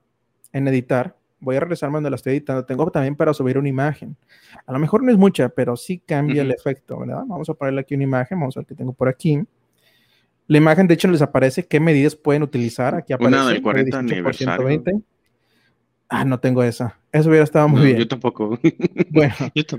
en 0.53 0.67
editar, 0.67 1.17
voy 1.39 1.55
a 1.55 1.61
regresarme 1.61 1.95
donde 1.95 2.11
la 2.11 2.17
estoy 2.17 2.33
editando. 2.33 2.65
Tengo 2.65 2.91
también 2.91 3.15
para 3.15 3.33
subir 3.33 3.57
una 3.57 3.67
imagen. 3.67 4.15
A 4.67 4.73
lo 4.73 4.77
mejor 4.77 5.01
no 5.01 5.11
es 5.11 5.17
mucha, 5.17 5.49
pero 5.49 5.75
sí 5.75 5.97
cambia 6.05 6.43
el 6.43 6.51
efecto, 6.51 6.99
¿verdad? 6.99 7.23
Vamos 7.25 7.49
a 7.49 7.55
ponerle 7.55 7.81
aquí 7.81 7.95
una 7.95 8.03
imagen. 8.03 8.39
Vamos 8.39 8.57
a 8.57 8.59
ver 8.59 8.67
qué 8.67 8.75
tengo 8.75 8.93
por 8.93 9.09
aquí. 9.09 9.41
La 10.47 10.57
imagen, 10.57 10.87
de 10.87 10.93
hecho, 10.93 11.09
les 11.09 11.21
aparece 11.21 11.65
qué 11.65 11.79
medidas 11.79 12.15
pueden 12.15 12.41
utilizar. 12.41 12.95
Aquí 12.95 13.13
aparece. 13.13 13.35
Una 13.35 13.49
del 13.49 13.61
40 13.61 13.99
aniversario. 13.99 14.83
Ah, 16.09 16.23
no 16.23 16.39
tengo 16.39 16.63
esa. 16.63 16.97
Eso 17.11 17.29
hubiera 17.29 17.43
estado 17.43 17.67
muy 17.67 17.81
bien. 17.85 17.97
Yo 17.97 18.07
tampoco. 18.07 18.57
Bueno, 19.09 19.33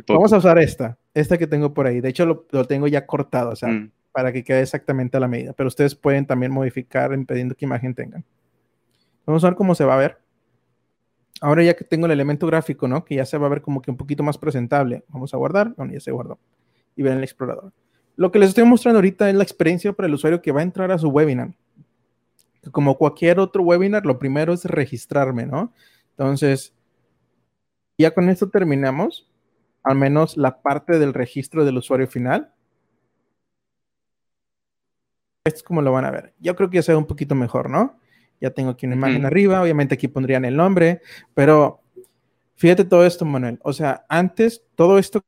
vamos 0.09 0.33
a 0.33 0.39
usar 0.39 0.59
esta. 0.59 0.99
Esta 1.14 1.39
que 1.39 1.47
tengo 1.47 1.73
por 1.73 1.87
ahí. 1.87 2.01
De 2.01 2.09
hecho, 2.09 2.27
lo, 2.51 2.64
tengo 2.64 2.87
ya 2.87 3.07
cortado, 3.07 3.51
o 3.51 3.57
sea, 3.57 3.69
mm. 3.69 3.91
para 4.12 4.33
que 4.33 4.43
quede 4.43 4.62
exactamente 4.62 5.16
a 5.16 5.21
la 5.21 5.29
medida. 5.29 5.53
Pero 5.53 5.69
ustedes 5.69 5.95
pueden 5.95 6.27
también 6.27 6.53
modificar 6.53 7.12
impidiendo 7.12 7.55
qué 7.55 7.64
imagen 7.64 7.95
tengan. 7.95 8.25
Vamos 9.25 9.45
a 9.45 9.49
ver 9.49 9.57
cómo 9.57 9.75
se 9.75 9.85
va 9.85 9.95
a 9.95 9.99
ver. 9.99 10.19
Ahora 11.41 11.62
ya 11.62 11.75
que 11.75 11.85
tengo 11.85 12.07
el 12.07 12.12
elemento 12.12 12.47
gráfico, 12.47 12.89
¿no? 12.89 13.05
Que 13.05 13.14
ya 13.14 13.25
se 13.25 13.39
va 13.39 13.47
a 13.47 13.51
ver 13.51 13.62
como 13.62 13.81
que 13.81 13.91
un 13.91 13.97
poquito 13.97 14.23
más 14.23 14.37
presentable. 14.37 15.05
Vamos 15.09 15.33
a 15.33 15.37
guardar. 15.37 15.73
Bueno, 15.77 15.93
ya 15.93 16.01
se 16.01 16.11
guardó. 16.11 16.39
Y 16.97 17.03
ver 17.03 17.16
el 17.16 17.23
explorador. 17.23 17.73
Lo 18.19 18.33
que 18.33 18.41
les 18.41 18.49
estoy 18.49 18.64
mostrando 18.64 18.99
ahorita 18.99 19.31
es 19.31 19.37
la 19.37 19.45
experiencia 19.45 19.93
para 19.93 20.09
el 20.09 20.14
usuario 20.14 20.43
que 20.43 20.51
va 20.51 20.59
a 20.59 20.64
entrar 20.64 20.91
a 20.91 20.99
su 20.99 21.09
webinar. 21.09 21.55
Como 22.73 22.99
cualquier 22.99 23.39
otro 23.39 23.62
webinar, 23.62 24.05
lo 24.05 24.19
primero 24.19 24.53
es 24.53 24.64
registrarme, 24.64 25.47
¿no? 25.47 25.73
Entonces, 26.11 26.75
ya 27.97 28.12
con 28.12 28.29
esto 28.29 28.51
terminamos, 28.51 29.31
al 29.85 29.97
menos 29.97 30.37
la 30.37 30.61
parte 30.62 30.99
del 30.99 31.14
registro 31.14 31.64
del 31.64 31.79
usuario 31.79 32.09
final. 32.09 32.53
Esto 35.45 35.59
es 35.59 35.62
como 35.62 35.81
lo 35.81 35.93
van 35.93 36.05
a 36.05 36.11
ver. 36.11 36.35
Yo 36.41 36.57
creo 36.57 36.69
que 36.69 36.79
ya 36.79 36.83
se 36.83 36.91
ve 36.91 36.99
un 36.99 37.07
poquito 37.07 37.37
mejor, 37.37 37.71
¿no? 37.71 38.01
Ya 38.41 38.51
tengo 38.51 38.71
aquí 38.71 38.87
una 38.87 38.97
imagen 38.97 39.27
arriba, 39.27 39.62
obviamente 39.62 39.95
aquí 39.95 40.09
pondrían 40.09 40.45
el 40.45 40.57
nombre, 40.57 41.03
pero 41.35 41.83
fíjate 42.57 42.85
todo 42.85 43.07
esto, 43.07 43.25
Manuel. 43.25 43.61
O 43.62 43.73
sea, 43.73 44.05
antes, 44.09 44.64
todo 44.75 44.99
esto 44.99 45.23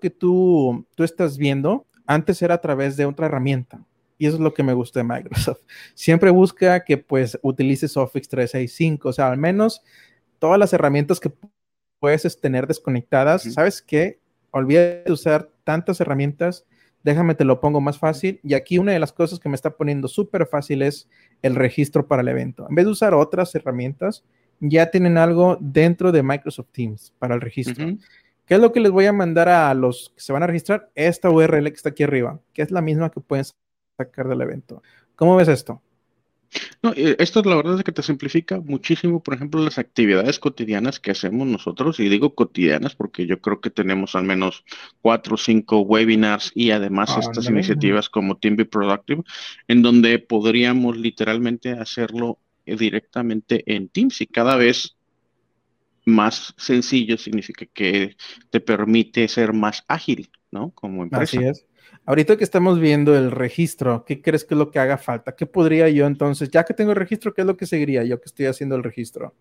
que 0.00 0.08
tú, 0.08 0.86
tú 0.94 1.04
estás 1.04 1.36
viendo, 1.36 1.86
antes 2.06 2.40
era 2.42 2.54
a 2.54 2.60
través 2.60 2.96
de 2.96 3.06
otra 3.06 3.26
herramienta. 3.26 3.84
Y 4.18 4.26
eso 4.26 4.36
es 4.36 4.40
lo 4.40 4.54
que 4.54 4.62
me 4.62 4.74
gusta 4.74 5.00
de 5.00 5.04
Microsoft. 5.04 5.60
Siempre 5.94 6.30
busca 6.30 6.84
que 6.84 6.98
pues 6.98 7.38
utilices 7.42 7.96
Office 7.96 8.28
365, 8.28 9.08
o 9.08 9.12
sea, 9.12 9.30
al 9.30 9.38
menos 9.38 9.82
todas 10.38 10.58
las 10.58 10.72
herramientas 10.72 11.20
que 11.20 11.32
puedes 11.98 12.40
tener 12.40 12.66
desconectadas, 12.66 13.42
¿sabes 13.42 13.82
qué? 13.82 14.20
Olvida 14.50 15.02
de 15.02 15.12
usar 15.12 15.50
tantas 15.64 16.00
herramientas, 16.00 16.64
déjame 17.02 17.34
te 17.34 17.44
lo 17.44 17.60
pongo 17.60 17.80
más 17.80 17.98
fácil. 17.98 18.40
Y 18.42 18.54
aquí 18.54 18.78
una 18.78 18.92
de 18.92 18.98
las 18.98 19.12
cosas 19.12 19.40
que 19.40 19.48
me 19.48 19.54
está 19.54 19.70
poniendo 19.70 20.06
súper 20.06 20.46
fácil 20.46 20.82
es 20.82 21.08
el 21.42 21.54
registro 21.54 22.06
para 22.06 22.22
el 22.22 22.28
evento. 22.28 22.66
En 22.68 22.74
vez 22.74 22.84
de 22.84 22.92
usar 22.92 23.14
otras 23.14 23.54
herramientas, 23.54 24.24
ya 24.60 24.90
tienen 24.90 25.18
algo 25.18 25.58
dentro 25.60 26.12
de 26.12 26.22
Microsoft 26.22 26.68
Teams 26.72 27.12
para 27.18 27.34
el 27.34 27.40
registro. 27.40 27.96
¿Qué 28.46 28.54
es 28.54 28.60
lo 28.60 28.72
que 28.72 28.80
les 28.80 28.92
voy 28.92 29.06
a 29.06 29.12
mandar 29.12 29.48
a 29.48 29.72
los 29.74 30.12
que 30.14 30.20
se 30.20 30.32
van 30.32 30.42
a 30.42 30.46
registrar? 30.46 30.90
Esta 30.94 31.30
URL 31.30 31.64
que 31.64 31.76
está 31.76 31.90
aquí 31.90 32.02
arriba, 32.02 32.40
que 32.52 32.62
es 32.62 32.70
la 32.70 32.82
misma 32.82 33.10
que 33.10 33.20
pueden 33.20 33.46
sacar 33.96 34.28
del 34.28 34.42
evento. 34.42 34.82
¿Cómo 35.16 35.36
ves 35.36 35.48
esto? 35.48 35.80
No, 36.82 36.92
eh, 36.92 37.16
esto 37.18 37.42
la 37.42 37.56
verdad 37.56 37.78
es 37.78 37.84
que 37.84 37.92
te 37.92 38.02
simplifica 38.02 38.60
muchísimo, 38.60 39.22
por 39.22 39.34
ejemplo, 39.34 39.62
las 39.62 39.78
actividades 39.78 40.38
cotidianas 40.38 41.00
que 41.00 41.10
hacemos 41.10 41.46
nosotros, 41.46 41.98
y 42.00 42.08
digo 42.08 42.34
cotidianas 42.34 42.94
porque 42.94 43.26
yo 43.26 43.40
creo 43.40 43.60
que 43.60 43.70
tenemos 43.70 44.14
al 44.14 44.24
menos 44.24 44.64
cuatro 45.00 45.34
o 45.34 45.38
cinco 45.38 45.80
webinars 45.80 46.52
y 46.54 46.70
además 46.70 47.16
estas 47.18 47.48
iniciativas 47.48 48.08
como 48.08 48.36
Team 48.36 48.56
Be 48.56 48.66
Productive, 48.66 49.22
en 49.68 49.82
donde 49.82 50.18
podríamos 50.18 50.96
literalmente 50.96 51.72
hacerlo 51.72 52.38
eh, 52.66 52.76
directamente 52.76 53.64
en 53.74 53.88
Teams 53.88 54.20
y 54.20 54.26
cada 54.26 54.56
vez 54.56 54.96
más 56.04 56.54
sencillo 56.56 57.16
significa 57.16 57.66
que 57.72 58.16
te 58.50 58.60
permite 58.60 59.28
ser 59.28 59.52
más 59.52 59.84
ágil, 59.88 60.30
¿no? 60.50 60.70
Como 60.70 61.02
empresa. 61.02 61.38
Así 61.38 61.44
es. 61.44 61.66
Ahorita 62.06 62.36
que 62.36 62.44
estamos 62.44 62.80
viendo 62.80 63.16
el 63.16 63.30
registro, 63.30 64.04
¿qué 64.04 64.20
crees 64.20 64.44
que 64.44 64.54
es 64.54 64.58
lo 64.58 64.70
que 64.70 64.78
haga 64.78 64.98
falta? 64.98 65.34
¿Qué 65.34 65.46
podría 65.46 65.88
yo 65.88 66.06
entonces, 66.06 66.50
ya 66.50 66.64
que 66.64 66.74
tengo 66.74 66.90
el 66.90 66.96
registro, 66.96 67.32
qué 67.32 67.40
es 67.40 67.46
lo 67.46 67.56
que 67.56 67.66
seguiría 67.66 68.04
yo 68.04 68.20
que 68.20 68.26
estoy 68.26 68.46
haciendo 68.46 68.76
el 68.76 68.82
registro? 68.82 69.34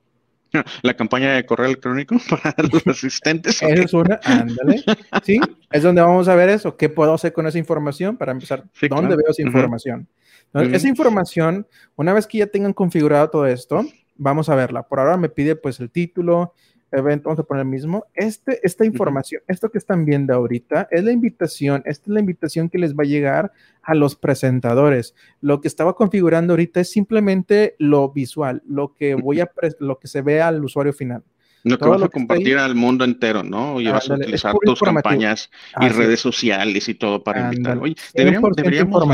La 0.82 0.93
campaña 0.95 1.34
de 1.34 1.45
correo 1.45 1.66
electrónico 1.66 2.16
para 2.30 2.55
los 2.72 2.88
asistentes. 2.88 3.61
Esa 3.61 3.74
es 3.74 3.93
una, 3.93 4.20
ándale. 4.24 4.84
Sí, 5.24 5.39
es 5.72 5.84
donde 5.84 6.01
vamos 6.01 6.28
a 6.28 6.36
ver 6.36 6.49
eso. 6.49 6.78
¿Qué 6.78 6.89
puedo 6.89 7.14
hacer 7.14 7.34
con 7.34 7.47
esa 7.47 7.57
información 7.57 8.18
para 8.18 8.32
empezar? 8.32 8.64
¿Dónde 8.89 9.16
veo 9.16 9.30
esa 9.30 9.41
información? 9.41 10.07
Esa 10.53 10.88
información, 10.88 11.68
una 11.95 12.14
vez 12.14 12.28
que 12.28 12.38
ya 12.38 12.47
tengan 12.47 12.74
configurado 12.74 13.30
todo 13.30 13.47
esto, 13.47 13.84
vamos 14.16 14.49
a 14.49 14.55
verla. 14.55 14.84
Por 14.84 14.99
ahora 14.99 15.18
me 15.18 15.30
pide 15.30 15.55
pues 15.55 15.80
el 15.80 15.89
título, 15.89 16.53
evento, 16.91 17.30
vamos 17.30 17.39
a 17.39 17.43
poner 17.43 17.61
el 17.61 17.70
mismo. 17.70 18.05
Este, 18.14 18.59
esta 18.64 18.86
información, 18.86 19.41
esto 19.47 19.70
que 19.70 19.78
están 19.78 20.05
viendo 20.05 20.34
ahorita, 20.34 20.88
es 20.91 21.03
la 21.03 21.11
invitación, 21.11 21.82
esta 21.86 22.03
es 22.05 22.14
la 22.14 22.20
invitación 22.20 22.70
que 22.70 22.78
les 22.78 22.93
va 22.93 23.03
a 23.03 23.07
llegar 23.07 23.51
a 23.82 23.95
los 23.95 24.16
presentadores. 24.16 25.16
Lo 25.41 25.61
que 25.61 25.68
estaba 25.68 25.95
configurando 25.95 26.53
ahorita 26.53 26.80
es 26.82 26.91
simplemente 26.91 27.76
lo 27.80 28.09
visual, 28.09 28.61
lo 28.68 28.93
que 28.93 29.16
voy 29.16 29.39
a, 29.39 29.51
lo 29.80 29.99
que 29.99 30.07
se 30.07 30.22
ve 30.22 30.41
al 30.41 30.64
usuario 30.64 30.93
final. 30.93 31.24
Lo 31.64 31.78
que 31.78 31.88
vas 31.88 32.01
a 32.01 32.09
compartir 32.09 32.57
al 32.57 32.76
mundo 32.76 33.05
entero, 33.05 33.41
¿no? 33.41 33.80
Y 33.80 33.88
vas 33.88 34.09
a 34.09 34.16
utilizar 34.16 34.53
tus 34.61 34.82
campañas 34.82 35.49
y 35.80 35.88
redes 35.88 36.20
sociales 36.20 36.89
y 36.89 36.93
todo 36.93 37.24
para 37.24 37.53
invitar. 37.53 37.78
Oye, 37.78 37.95
deberíamos, 38.14 38.53
deberíamos 38.53 39.07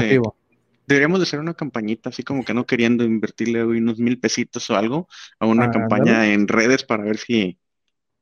deberíamos 0.89 1.19
de 1.19 1.23
hacer 1.23 1.39
una 1.39 1.53
campañita 1.53 2.09
así 2.09 2.23
como 2.23 2.43
que 2.43 2.53
no 2.53 2.65
queriendo 2.65 3.03
invertirle 3.03 3.63
unos 3.63 3.99
mil 3.99 4.19
pesitos 4.19 4.69
o 4.71 4.75
algo 4.75 5.07
a 5.39 5.45
una 5.45 5.69
campaña 5.69 6.33
en 6.33 6.47
redes 6.47 6.83
para 6.83 7.03
ver 7.03 7.17
si 7.17 7.59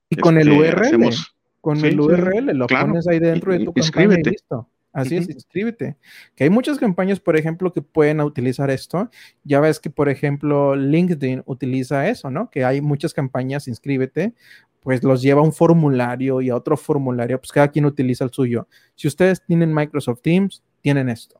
y 0.09 0.18
con 0.18 0.38
el 0.38 0.49
este, 0.49 0.95
URL, 0.97 1.15
con 1.61 1.84
el 1.84 1.99
URL 1.99 2.57
lo 2.57 2.68
pones 2.68 3.07
ahí 3.07 3.20
dentro 3.20 3.53
de 3.53 3.65
tu 3.65 3.74
campaña 3.74 4.18
y 4.20 4.24
listo. 4.24 4.70
Así 4.93 5.15
es, 5.15 5.30
inscríbete. 5.30 5.95
Que 6.36 6.45
hay 6.45 6.49
muchas 6.49 6.80
campañas, 6.80 7.20
por 7.20 7.38
ejemplo, 7.38 7.72
que 7.72 7.84
pueden 7.84 8.20
utilizar 8.20 8.72
esto. 8.72 9.11
Ya 9.43 9.59
ves 9.59 9.80
que, 9.80 9.91
por 9.91 10.09
ejemplo, 10.09 10.76
LinkedIn 10.76 11.43
utiliza 11.45 12.07
eso, 12.09 12.32
¿no? 12.32 12.49
Que 12.49 12.65
hay 12.65 12.82
muchas 12.82 13.13
campañas, 13.13 13.68
inscríbete, 13.68 14.34
pues 14.82 15.03
los 15.03 15.22
lleva 15.22 15.41
a 15.41 15.43
un 15.43 15.53
formulario 15.53 16.41
y 16.41 16.49
a 16.49 16.55
otro 16.55 16.78
formulario, 16.78 17.38
pues 17.39 17.51
cada 17.51 17.68
quien 17.68 17.86
utiliza 17.86 18.24
el 18.24 18.32
suyo. 18.32 18.68
Si 18.95 19.07
ustedes 19.07 19.45
tienen 19.45 19.72
Microsoft 19.72 20.22
Teams, 20.22 20.63
tienen 20.82 21.09
esto. 21.09 21.39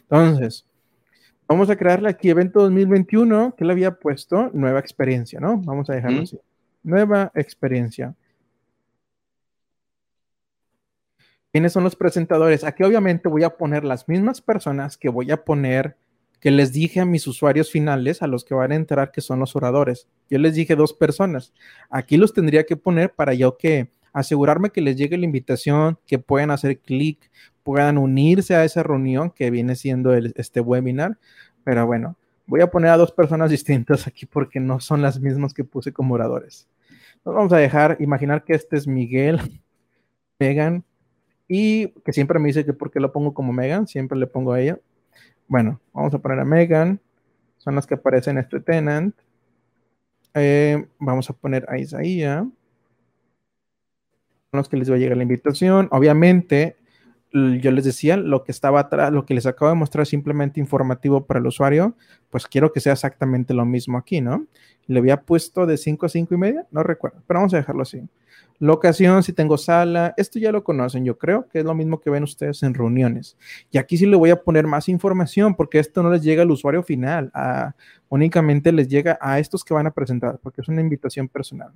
Entonces, 0.00 0.66
vamos 1.46 1.70
a 1.70 1.76
crearle 1.76 2.08
aquí 2.08 2.30
evento 2.30 2.60
2021, 2.60 3.54
que 3.56 3.64
le 3.64 3.72
había 3.72 3.92
puesto 3.92 4.50
nueva 4.52 4.80
experiencia, 4.80 5.40
¿no? 5.40 5.58
Vamos 5.58 5.90
a 5.90 5.94
dejarlo 5.94 6.22
así 6.22 6.38
nueva 6.84 7.32
experiencia. 7.34 8.14
¿Quiénes 11.50 11.72
son 11.72 11.84
los 11.84 11.96
presentadores? 11.96 12.62
Aquí 12.62 12.82
obviamente 12.82 13.28
voy 13.28 13.42
a 13.44 13.56
poner 13.56 13.84
las 13.84 14.08
mismas 14.08 14.40
personas 14.40 14.96
que 14.96 15.08
voy 15.08 15.30
a 15.30 15.44
poner, 15.44 15.96
que 16.40 16.50
les 16.50 16.72
dije 16.72 17.00
a 17.00 17.04
mis 17.04 17.26
usuarios 17.26 17.70
finales, 17.70 18.22
a 18.22 18.26
los 18.26 18.44
que 18.44 18.54
van 18.54 18.72
a 18.72 18.76
entrar, 18.76 19.12
que 19.12 19.20
son 19.20 19.40
los 19.40 19.56
oradores. 19.56 20.08
Yo 20.28 20.38
les 20.38 20.54
dije 20.54 20.76
dos 20.76 20.92
personas. 20.92 21.54
Aquí 21.90 22.16
los 22.16 22.34
tendría 22.34 22.64
que 22.64 22.76
poner 22.76 23.14
para 23.14 23.34
yo 23.34 23.56
que 23.56 23.88
asegurarme 24.14 24.70
que 24.70 24.80
les 24.80 24.96
llegue 24.96 25.18
la 25.18 25.26
invitación, 25.26 25.98
que 26.06 26.18
puedan 26.18 26.50
hacer 26.50 26.78
clic, 26.78 27.30
puedan 27.62 27.98
unirse 27.98 28.54
a 28.54 28.64
esa 28.64 28.82
reunión 28.82 29.30
que 29.30 29.50
viene 29.50 29.76
siendo 29.76 30.14
este 30.14 30.60
webinar. 30.62 31.18
Pero 31.64 31.86
bueno, 31.86 32.16
voy 32.46 32.62
a 32.62 32.70
poner 32.70 32.90
a 32.90 32.96
dos 32.96 33.12
personas 33.12 33.50
distintas 33.50 34.06
aquí 34.06 34.24
porque 34.24 34.60
no 34.60 34.80
son 34.80 35.02
las 35.02 35.20
mismas 35.20 35.52
que 35.52 35.64
puse 35.64 35.92
como 35.92 36.14
oradores 36.14 36.66
vamos 37.32 37.52
a 37.52 37.58
dejar, 37.58 37.96
imaginar 38.00 38.44
que 38.44 38.54
este 38.54 38.76
es 38.76 38.86
Miguel, 38.86 39.40
Megan, 40.38 40.84
y 41.48 41.88
que 42.02 42.12
siempre 42.12 42.38
me 42.38 42.48
dice 42.48 42.64
que 42.64 42.72
por 42.72 42.90
qué 42.90 43.00
lo 43.00 43.12
pongo 43.12 43.34
como 43.34 43.52
Megan, 43.52 43.86
siempre 43.86 44.18
le 44.18 44.26
pongo 44.26 44.52
a 44.52 44.60
ella. 44.60 44.78
Bueno, 45.46 45.80
vamos 45.92 46.14
a 46.14 46.18
poner 46.18 46.38
a 46.40 46.44
Megan, 46.44 47.00
son 47.58 47.74
las 47.74 47.86
que 47.86 47.94
aparecen 47.94 48.38
en 48.38 48.44
este 48.44 48.60
tenant. 48.60 49.14
Eh, 50.34 50.86
vamos 50.98 51.28
a 51.30 51.32
poner 51.32 51.66
a 51.68 51.78
Isaías, 51.78 52.46
los 54.58 54.68
que 54.68 54.76
les 54.76 54.90
va 54.90 54.94
a 54.94 54.98
llegar 54.98 55.16
la 55.16 55.22
invitación. 55.22 55.88
Obviamente, 55.90 56.76
yo 57.32 57.72
les 57.72 57.84
decía, 57.84 58.16
lo 58.16 58.44
que 58.44 58.52
estaba 58.52 58.78
atrás, 58.78 59.12
lo 59.12 59.26
que 59.26 59.34
les 59.34 59.44
acabo 59.44 59.68
de 59.68 59.76
mostrar 59.76 60.06
simplemente 60.06 60.60
informativo 60.60 61.26
para 61.26 61.40
el 61.40 61.46
usuario, 61.46 61.96
pues 62.30 62.46
quiero 62.46 62.72
que 62.72 62.78
sea 62.78 62.92
exactamente 62.92 63.52
lo 63.54 63.64
mismo 63.64 63.98
aquí, 63.98 64.20
¿no? 64.20 64.46
Le 64.86 65.00
había 65.00 65.20
puesto 65.20 65.66
de 65.66 65.76
5 65.76 66.06
a 66.06 66.08
5 66.08 66.32
y 66.32 66.38
media, 66.38 66.66
no 66.70 66.84
recuerdo, 66.84 67.22
pero 67.26 67.40
vamos 67.40 67.52
a 67.54 67.56
dejarlo 67.56 67.82
así. 67.82 68.02
Locación, 68.60 69.24
si 69.24 69.32
tengo 69.32 69.58
sala, 69.58 70.14
esto 70.16 70.38
ya 70.38 70.52
lo 70.52 70.62
conocen, 70.62 71.04
yo 71.04 71.18
creo 71.18 71.48
que 71.48 71.58
es 71.58 71.64
lo 71.64 71.74
mismo 71.74 72.00
que 72.00 72.08
ven 72.08 72.22
ustedes 72.22 72.62
en 72.62 72.72
reuniones. 72.72 73.36
Y 73.72 73.78
aquí 73.78 73.96
sí 73.96 74.06
le 74.06 74.14
voy 74.14 74.30
a 74.30 74.40
poner 74.40 74.68
más 74.68 74.88
información 74.88 75.56
porque 75.56 75.80
esto 75.80 76.04
no 76.04 76.10
les 76.10 76.22
llega 76.22 76.42
al 76.42 76.50
usuario 76.52 76.84
final, 76.84 77.32
únicamente 78.08 78.70
les 78.70 78.86
llega 78.86 79.18
a 79.20 79.40
estos 79.40 79.64
que 79.64 79.74
van 79.74 79.88
a 79.88 79.90
presentar, 79.90 80.38
porque 80.40 80.60
es 80.60 80.68
una 80.68 80.80
invitación 80.80 81.26
personal. 81.26 81.72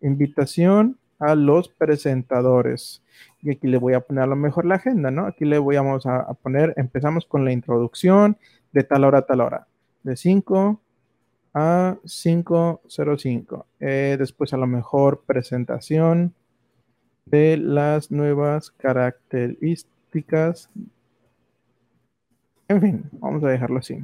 Invitación 0.00 0.98
a 1.20 1.34
los 1.34 1.68
presentadores. 1.68 3.02
Y 3.42 3.50
aquí 3.50 3.68
le 3.68 3.78
voy 3.78 3.94
a 3.94 4.00
poner 4.00 4.24
a 4.24 4.26
lo 4.26 4.36
mejor 4.36 4.64
la 4.64 4.76
agenda, 4.76 5.10
¿no? 5.10 5.26
Aquí 5.26 5.44
le 5.44 5.58
voy 5.58 5.76
a, 5.76 5.82
a 5.82 6.34
poner, 6.34 6.72
empezamos 6.76 7.26
con 7.26 7.44
la 7.44 7.52
introducción 7.52 8.38
de 8.72 8.82
tal 8.82 9.04
hora 9.04 9.18
a 9.18 9.26
tal 9.26 9.42
hora, 9.42 9.66
de 10.02 10.16
5 10.16 10.80
a 11.54 11.96
505. 12.04 13.66
Eh, 13.80 14.16
después 14.18 14.52
a 14.52 14.56
lo 14.56 14.66
mejor 14.66 15.24
presentación 15.26 16.34
de 17.26 17.56
las 17.56 18.10
nuevas 18.10 18.70
características. 18.70 20.70
En 22.68 22.80
fin, 22.80 23.04
vamos 23.12 23.44
a 23.44 23.48
dejarlo 23.48 23.78
así. 23.78 24.02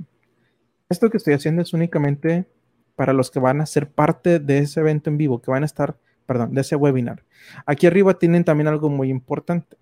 Esto 0.88 1.10
que 1.10 1.16
estoy 1.16 1.34
haciendo 1.34 1.62
es 1.62 1.72
únicamente 1.72 2.46
para 2.94 3.12
los 3.12 3.30
que 3.30 3.40
van 3.40 3.60
a 3.60 3.66
ser 3.66 3.90
parte 3.90 4.38
de 4.38 4.58
ese 4.58 4.80
evento 4.80 5.10
en 5.10 5.18
vivo, 5.18 5.40
que 5.40 5.50
van 5.50 5.62
a 5.62 5.66
estar 5.66 5.96
perdón, 6.26 6.54
de 6.54 6.60
ese 6.60 6.76
webinar. 6.76 7.22
Aquí 7.64 7.86
arriba 7.86 8.18
tienen 8.18 8.44
también 8.44 8.68
algo 8.68 8.88
muy 8.88 9.08
importante. 9.10 9.76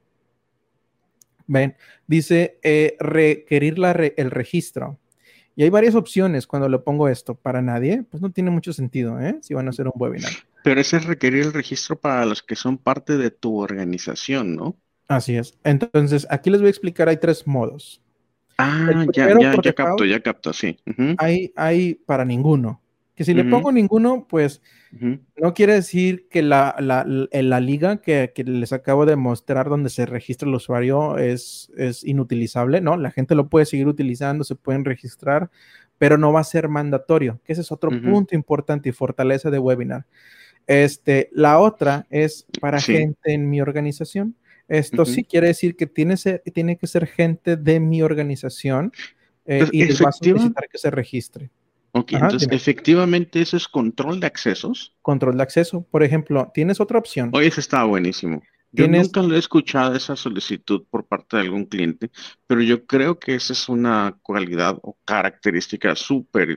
Ven, 1.47 1.76
dice 2.07 2.59
eh, 2.62 2.97
requerir 3.01 3.76
el 4.16 4.30
registro. 4.30 4.99
Y 5.57 5.62
hay 5.62 5.70
varias 5.70 5.95
opciones 5.95 6.47
cuando 6.47 6.68
le 6.68 6.78
pongo 6.78 7.09
esto. 7.09 7.34
Para 7.34 7.62
nadie, 7.62 8.03
pues 8.11 8.20
no 8.22 8.30
tiene 8.30 8.51
mucho 8.51 8.72
sentido, 8.72 9.20
¿eh? 9.20 9.38
Si 9.40 9.55
van 9.55 9.66
a 9.66 9.70
hacer 9.70 9.86
un 9.86 9.92
webinar. 9.95 10.32
Pero 10.64 10.80
ese 10.80 10.97
es 10.97 11.05
requerir 11.05 11.45
el 11.45 11.53
registro 11.53 11.99
para 11.99 12.24
los 12.24 12.42
que 12.42 12.57
son 12.57 12.78
parte 12.78 13.16
de 13.16 13.30
tu 13.30 13.61
organización, 13.61 14.57
¿no? 14.57 14.76
Así 15.07 15.36
es. 15.36 15.57
Entonces, 15.62 16.26
aquí 16.30 16.51
les 16.51 16.61
voy 16.61 16.68
a 16.68 16.70
explicar, 16.70 17.09
hay 17.09 17.18
tres 17.18 17.47
modos. 17.47 18.01
Ah, 18.57 19.05
ya, 19.12 19.28
ya, 19.38 19.61
ya 19.62 19.72
capto, 19.72 20.05
ya 20.05 20.20
capto, 20.20 20.53
sí. 20.53 20.78
hay, 21.18 21.53
hay 21.57 21.95
para 21.95 22.24
ninguno. 22.24 22.80
Que 23.14 23.24
si 23.24 23.32
le 23.32 23.44
pongo 23.44 23.70
ninguno, 23.70 24.26
pues 24.28 24.60
no 25.36 25.54
quiere 25.54 25.74
decir 25.74 26.26
que 26.28 26.42
la, 26.42 26.74
la, 26.80 27.04
la 27.06 27.60
liga 27.60 27.98
que, 27.98 28.32
que, 28.34 28.44
les 28.44 28.72
acabo 28.72 29.06
de 29.06 29.16
mostrar 29.16 29.68
donde 29.68 29.90
se 29.90 30.06
registra 30.06 30.48
el 30.48 30.54
usuario 30.54 31.18
es, 31.18 31.70
es 31.76 32.04
inutilizable, 32.04 32.80
¿no? 32.80 32.96
La 32.96 33.12
gente 33.12 33.34
lo 33.34 33.48
puede 33.48 33.66
seguir 33.66 33.86
utilizando, 33.86 34.42
se 34.42 34.56
pueden 34.56 34.84
registrar, 34.84 35.50
pero 35.98 36.18
no 36.18 36.32
va 36.32 36.40
a 36.40 36.44
ser 36.44 36.68
mandatorio, 36.68 37.40
que 37.44 37.52
ese 37.52 37.62
es 37.62 37.70
otro 37.70 37.90
punto 37.90 38.34
importante 38.34 38.88
y 38.88 38.92
fortaleza 38.92 39.50
de 39.50 39.58
webinar. 39.58 40.06
Este, 40.66 41.28
la 41.32 41.58
otra 41.58 42.06
es 42.10 42.46
para 42.60 42.80
gente 42.80 43.32
en 43.32 43.48
mi 43.48 43.60
organización. 43.60 44.34
Esto 44.66 45.04
sí 45.04 45.24
quiere 45.24 45.48
decir 45.48 45.76
que 45.76 45.86
tiene, 45.86 46.16
tiene 46.52 46.76
que 46.78 46.86
ser 46.86 47.06
gente 47.06 47.56
de 47.56 47.80
mi 47.80 48.02
organización 48.02 48.92
eh, 49.44 49.66
y 49.72 49.84
les 49.84 50.02
va 50.02 50.08
a 50.08 50.12
solicitar 50.12 50.68
que 50.70 50.78
se 50.78 50.90
registre. 50.90 51.50
Ok, 51.97 52.12
entonces 52.14 52.49
efectivamente 52.51 53.40
eso 53.40 53.57
es 53.57 53.68
control 53.68 54.18
de 54.18 54.26
accesos. 54.26 54.92
Control 55.01 55.36
de 55.36 55.45
acceso, 55.45 55.86
por 55.88 56.03
ejemplo, 56.03 56.51
tienes 56.53 56.80
otra 56.80 56.99
opción. 56.99 57.30
Oye, 57.32 57.47
eso 57.47 57.61
está 57.61 57.84
buenísimo. 57.84 58.42
Yo 58.72 58.88
nunca 58.88 59.22
lo 59.22 59.36
he 59.36 59.38
escuchado 59.38 59.95
esa 59.95 60.16
solicitud 60.16 60.82
por 60.90 61.07
parte 61.07 61.36
de 61.36 61.45
algún 61.45 61.66
cliente, 61.66 62.11
pero 62.49 62.61
yo 62.62 62.84
creo 62.84 63.20
que 63.20 63.36
esa 63.36 63.53
es 63.53 63.68
una 63.68 64.18
cualidad 64.22 64.76
o 64.82 64.97
característica 65.05 65.95
súper, 65.95 66.57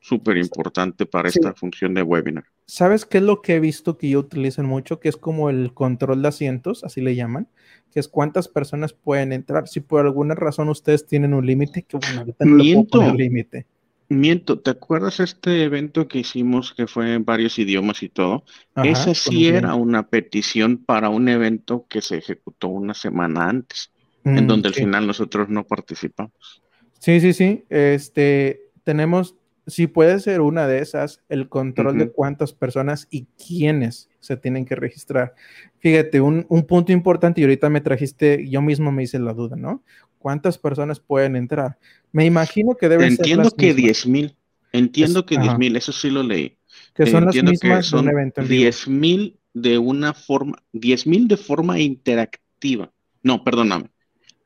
súper 0.00 0.36
importante 0.38 1.06
para 1.06 1.28
esta 1.28 1.54
función 1.54 1.94
de 1.94 2.02
webinar. 2.02 2.44
¿Sabes 2.66 3.06
qué 3.06 3.18
es 3.18 3.24
lo 3.24 3.40
que 3.40 3.54
he 3.54 3.60
visto 3.60 3.96
que 3.96 4.08
yo 4.08 4.18
utilizan 4.18 4.66
mucho? 4.66 4.98
Que 4.98 5.08
es 5.08 5.16
como 5.16 5.48
el 5.48 5.72
control 5.72 6.22
de 6.22 6.28
asientos, 6.28 6.82
así 6.82 7.00
le 7.00 7.14
llaman, 7.14 7.46
que 7.92 8.00
es 8.00 8.08
cuántas 8.08 8.48
personas 8.48 8.92
pueden 8.92 9.32
entrar. 9.32 9.68
Si 9.68 9.78
por 9.78 10.04
alguna 10.04 10.34
razón 10.34 10.68
ustedes 10.68 11.06
tienen 11.06 11.34
un 11.34 11.46
límite, 11.46 11.84
que 11.84 11.98
bueno, 11.98 12.20
ahorita 12.22 12.44
no 12.44 12.56
le 12.56 13.24
límite. 13.24 13.66
Miento, 14.12 14.60
¿te 14.60 14.70
acuerdas 14.70 15.20
este 15.20 15.64
evento 15.64 16.08
que 16.08 16.18
hicimos 16.18 16.72
que 16.74 16.86
fue 16.86 17.14
en 17.14 17.24
varios 17.24 17.58
idiomas 17.58 18.02
y 18.02 18.08
todo? 18.08 18.44
Esa 18.76 19.14
sí 19.14 19.48
era 19.48 19.74
una 19.74 20.08
petición 20.08 20.78
para 20.78 21.08
un 21.08 21.28
evento 21.28 21.86
que 21.88 22.02
se 22.02 22.18
ejecutó 22.18 22.68
una 22.68 22.94
semana 22.94 23.48
antes, 23.48 23.90
en 24.24 24.44
mm, 24.44 24.46
donde 24.46 24.68
al 24.68 24.74
final 24.74 25.06
nosotros 25.06 25.48
no 25.48 25.64
participamos. 25.64 26.62
Sí, 26.98 27.20
sí, 27.20 27.32
sí. 27.32 27.64
Este, 27.68 28.70
tenemos 28.84 29.34
si 29.66 29.86
puede 29.86 30.18
ser 30.18 30.40
una 30.40 30.66
de 30.66 30.80
esas, 30.80 31.22
el 31.28 31.48
control 31.48 31.96
de 31.98 32.10
cuántas 32.10 32.52
personas 32.52 33.06
y 33.10 33.26
quiénes 33.36 34.08
se 34.18 34.36
tienen 34.36 34.64
que 34.64 34.74
registrar. 34.74 35.34
Fíjate, 35.78 36.20
un, 36.20 36.44
punto 36.66 36.92
importante, 36.92 37.40
y 37.40 37.44
ahorita 37.44 37.70
me 37.70 37.80
trajiste, 37.80 38.48
yo 38.48 38.60
mismo 38.60 38.90
me 38.90 39.04
hice 39.04 39.18
la 39.18 39.34
duda, 39.34 39.56
¿no? 39.56 39.82
¿Cuántas 40.22 40.56
personas 40.56 41.00
pueden 41.00 41.36
entrar? 41.36 41.78
Me 42.12 42.24
imagino 42.24 42.76
que 42.76 42.88
deben 42.88 43.08
Entiendo 43.08 43.50
ser. 43.50 43.52
Entiendo 43.52 43.56
que 43.56 43.74
10 43.74 44.06
mil. 44.06 44.36
Entiendo 44.72 45.26
que 45.26 45.36
10 45.36 45.58
mil, 45.58 45.76
eso 45.76 45.92
sí 45.92 46.08
lo 46.08 46.22
leí. 46.22 46.56
Que 46.94 47.06
son 47.06 47.26
las 47.26 47.34
mismas 47.34 47.90
de 47.90 47.98
un 47.98 48.08
evento 48.08 48.42
10 48.42 48.88
mil 48.88 49.38
de 49.52 49.76
una 49.78 50.14
forma, 50.14 50.62
10 50.72 51.06
mil 51.06 51.28
de 51.28 51.36
forma 51.36 51.78
interactiva. 51.80 52.90
No, 53.22 53.44
perdóname. 53.44 53.90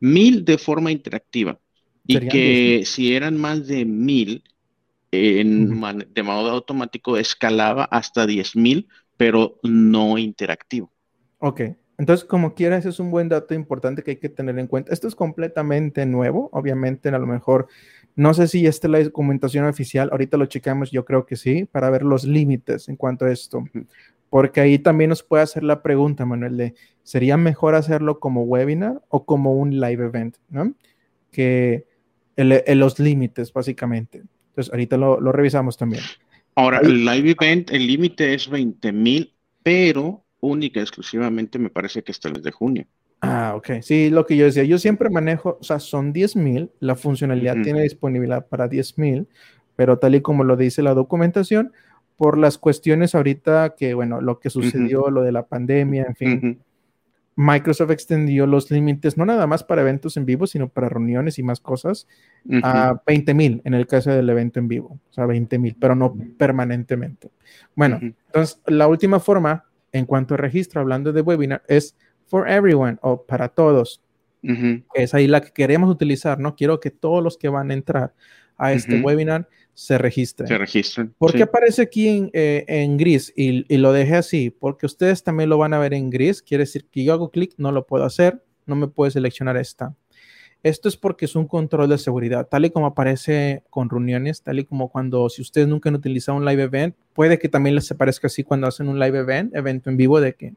Mil 0.01 0.45
de 0.45 0.59
forma 0.59 0.91
interactiva. 0.91 1.61
Y 2.07 2.29
que 2.29 2.83
si 2.85 3.14
eran 3.14 3.37
más 3.37 3.66
de 3.66 3.85
mil, 3.85 4.43
en 5.11 5.81
de 6.12 6.22
modo 6.22 6.51
automático 6.51 7.16
escalaba 7.16 7.85
hasta 7.85 8.27
10.000, 8.27 8.87
pero 9.16 9.59
no 9.62 10.18
interactivo. 10.18 10.93
Ok, 11.39 11.62
entonces 11.99 12.24
como 12.24 12.55
quieras 12.55 12.84
es 12.84 13.01
un 13.01 13.11
buen 13.11 13.28
dato 13.28 13.55
importante 13.55 14.03
que 14.03 14.12
hay 14.12 14.16
que 14.16 14.28
tener 14.28 14.59
en 14.59 14.66
cuenta. 14.66 14.92
Esto 14.92 15.09
es 15.09 15.14
completamente 15.14 16.05
nuevo, 16.07 16.51
obviamente 16.53 17.09
a 17.09 17.18
lo 17.18 17.26
mejor, 17.26 17.68
no 18.14 18.34
sé 18.34 18.49
si 18.49 18.66
esta 18.66 18.86
es 18.86 18.90
la 18.90 19.03
documentación 19.03 19.64
oficial, 19.66 20.09
ahorita 20.12 20.36
lo 20.36 20.47
checamos, 20.47 20.90
yo 20.90 21.05
creo 21.05 21.26
que 21.26 21.36
sí, 21.36 21.64
para 21.64 21.90
ver 21.90 22.03
los 22.03 22.24
límites 22.24 22.88
en 22.88 22.97
cuanto 22.97 23.24
a 23.24 23.32
esto. 23.32 23.64
Porque 24.28 24.61
ahí 24.61 24.78
también 24.78 25.11
nos 25.11 25.22
puede 25.22 25.42
hacer 25.42 25.62
la 25.62 25.82
pregunta, 25.82 26.26
Manuel, 26.26 26.57
de 26.57 26.74
¿sería 27.03 27.36
mejor 27.36 27.74
hacerlo 27.74 28.18
como 28.18 28.42
webinar 28.42 29.01
o 29.09 29.24
como 29.24 29.55
un 29.55 29.80
live 29.80 30.05
event? 30.05 30.36
¿no? 30.51 30.74
Que 31.30 31.86
los 32.36 32.99
límites, 32.99 33.53
básicamente. 33.53 34.22
Entonces, 34.49 34.72
ahorita 34.72 34.97
lo, 34.97 35.32
revisamos 35.32 35.76
también. 35.76 36.03
Ahora, 36.55 36.80
el 36.80 37.05
live 37.05 37.36
event, 37.38 37.70
el 37.70 37.86
límite 37.86 38.34
es 38.34 38.49
20 38.49 38.92
mil, 38.92 39.34
pero 39.62 40.26
única 40.47 40.80
exclusivamente 40.80 41.59
me 41.59 41.70
parece 41.70 42.03
que 42.03 42.12
hasta 42.12 42.28
el 42.28 42.34
mes 42.34 42.42
de 42.42 42.53
junio. 42.53 42.86
Ah, 43.20 43.55
ok. 43.57 43.80
Sí, 43.82 44.11
lo 44.11 44.26
que 44.26 44.36
yo 44.36 44.44
decía, 44.44 44.64
yo 44.64 44.78
siempre 44.78 45.11
manejo, 45.11 45.59
o 45.61 45.64
sea, 45.64 45.78
son 45.78 46.12
10 46.12 46.36
mil, 46.36 46.70
la 46.80 46.97
funcionalidad 46.97 47.57
tiene 47.62 47.82
disponibilidad 47.82 48.47
para 48.47 48.68
10 48.68 48.99
mil, 48.99 49.26
pero 49.74 49.99
tal 49.99 50.14
y 50.14 50.20
como 50.20 50.44
lo 50.44 50.57
dice 50.57 50.82
la 50.82 50.94
documentación, 50.94 51.72
por 52.16 52.38
las 52.38 52.59
cuestiones 52.59 53.14
ahorita 53.14 53.74
que, 53.76 53.94
bueno, 53.94 54.20
lo 54.20 54.38
que 54.40 54.51
sucedió, 54.51 55.11
lo 55.11 55.22
de 55.22 55.32
la 55.32 55.47
pandemia, 55.47 56.07
en 56.09 56.16
fin, 56.16 56.61
Microsoft 57.38 57.90
extendió 57.90 58.47
los 58.47 58.70
límites, 58.70 59.18
no 59.18 59.26
nada 59.26 59.47
más 59.47 59.62
para 59.62 59.82
eventos 59.82 60.16
en 60.16 60.24
vivo, 60.24 60.47
sino 60.47 60.68
para 60.68 60.88
reuniones 60.88 61.38
y 61.38 61.42
más 61.42 61.61
cosas, 61.61 62.09
a 62.62 63.03
20 63.07 63.34
mil 63.34 63.61
en 63.64 63.74
el 63.74 63.86
caso 63.86 64.11
del 64.11 64.28
evento 64.30 64.59
en 64.59 64.68
vivo, 64.68 64.99
o 65.11 65.12
sea, 65.12 65.26
20 65.26 65.59
mil, 65.59 65.76
pero 65.78 65.94
no 65.94 66.16
permanentemente. 66.38 67.30
Bueno, 67.74 67.99
entonces 68.01 68.62
la 68.66 68.88
última 68.88 69.20
forma 69.20 69.66
en 69.97 70.07
cuanto 70.07 70.34
a 70.34 70.36
registro, 70.36 70.80
hablando 70.80 71.12
de 71.12 71.20
webinar, 71.20 71.62
es 71.68 71.97
for 72.26 72.49
everyone 72.49 72.99
o 73.03 73.22
para 73.22 73.49
todos. 73.49 74.03
Es 74.94 75.12
ahí 75.12 75.26
la 75.26 75.40
que 75.40 75.51
queremos 75.51 75.90
utilizar, 75.90 76.38
¿no? 76.38 76.55
Quiero 76.55 76.78
que 76.78 76.92
todos 76.92 77.20
los 77.20 77.36
que 77.36 77.49
van 77.49 77.72
a 77.72 77.74
entrar 77.74 78.14
a 78.57 78.72
este 78.72 79.01
webinar 79.01 79.49
se 79.74 79.99
registren. 79.99 80.47
Se 80.47 80.57
registren. 80.57 81.12
¿Por 81.18 81.34
qué 81.34 81.42
aparece 81.42 81.82
aquí 81.82 82.09
en, 82.09 82.30
eh, 82.32 82.86
gris 82.97 83.32
y, 83.36 83.76
lo 83.76 83.92
dejé 83.92 84.16
así? 84.16 84.51
Porque 84.51 84.86
ustedes 84.86 85.24
también 85.24 85.51
lo 85.51 85.59
van 85.59 85.74
a 85.74 85.78
ver 85.78 85.94
en 85.94 86.11
gris. 86.11 86.42
Quiere 86.42 86.62
decir 86.62 86.86
que 86.90 87.03
yo 87.03 87.12
hago 87.12 87.30
clic, 87.30 87.55
no 87.59 87.72
lo 87.72 87.86
puedo 87.86 88.05
hacer, 88.05 88.42
no 88.66 88.76
me 88.76 88.86
puede 88.86 89.11
seleccionar 89.11 89.57
esta. 89.57 89.97
Esto 90.66 90.88
es 90.88 90.96
porque 90.96 91.26
es 91.26 91.36
un 91.36 91.46
control 91.46 91.88
de 91.90 91.96
seguridad, 91.96 92.48
tal 92.48 92.64
y 92.64 92.70
como 92.70 92.86
aparece 92.86 93.62
con 93.70 93.88
reuniones, 93.88 94.42
tal 94.42 94.58
y 94.58 94.64
como 94.64 94.88
cuando, 94.90 95.28
si 95.28 95.40
ustedes 95.40 95.68
nunca 95.68 95.90
han 95.90 95.94
utilizado 95.94 96.36
un 96.36 96.44
live 96.44 96.64
event, 96.64 96.96
puede 97.14 97.38
que 97.38 97.48
también 97.48 97.76
les 97.76 97.88
aparezca 97.92 98.26
así 98.26 98.42
cuando 98.42 98.66
hacen 98.66 98.88
un 98.88 98.98
live 98.98 99.16
event, 99.16 99.54
evento 99.54 99.90
en 99.90 99.96
vivo, 99.96 100.20
de 100.20 100.34
que 100.34 100.54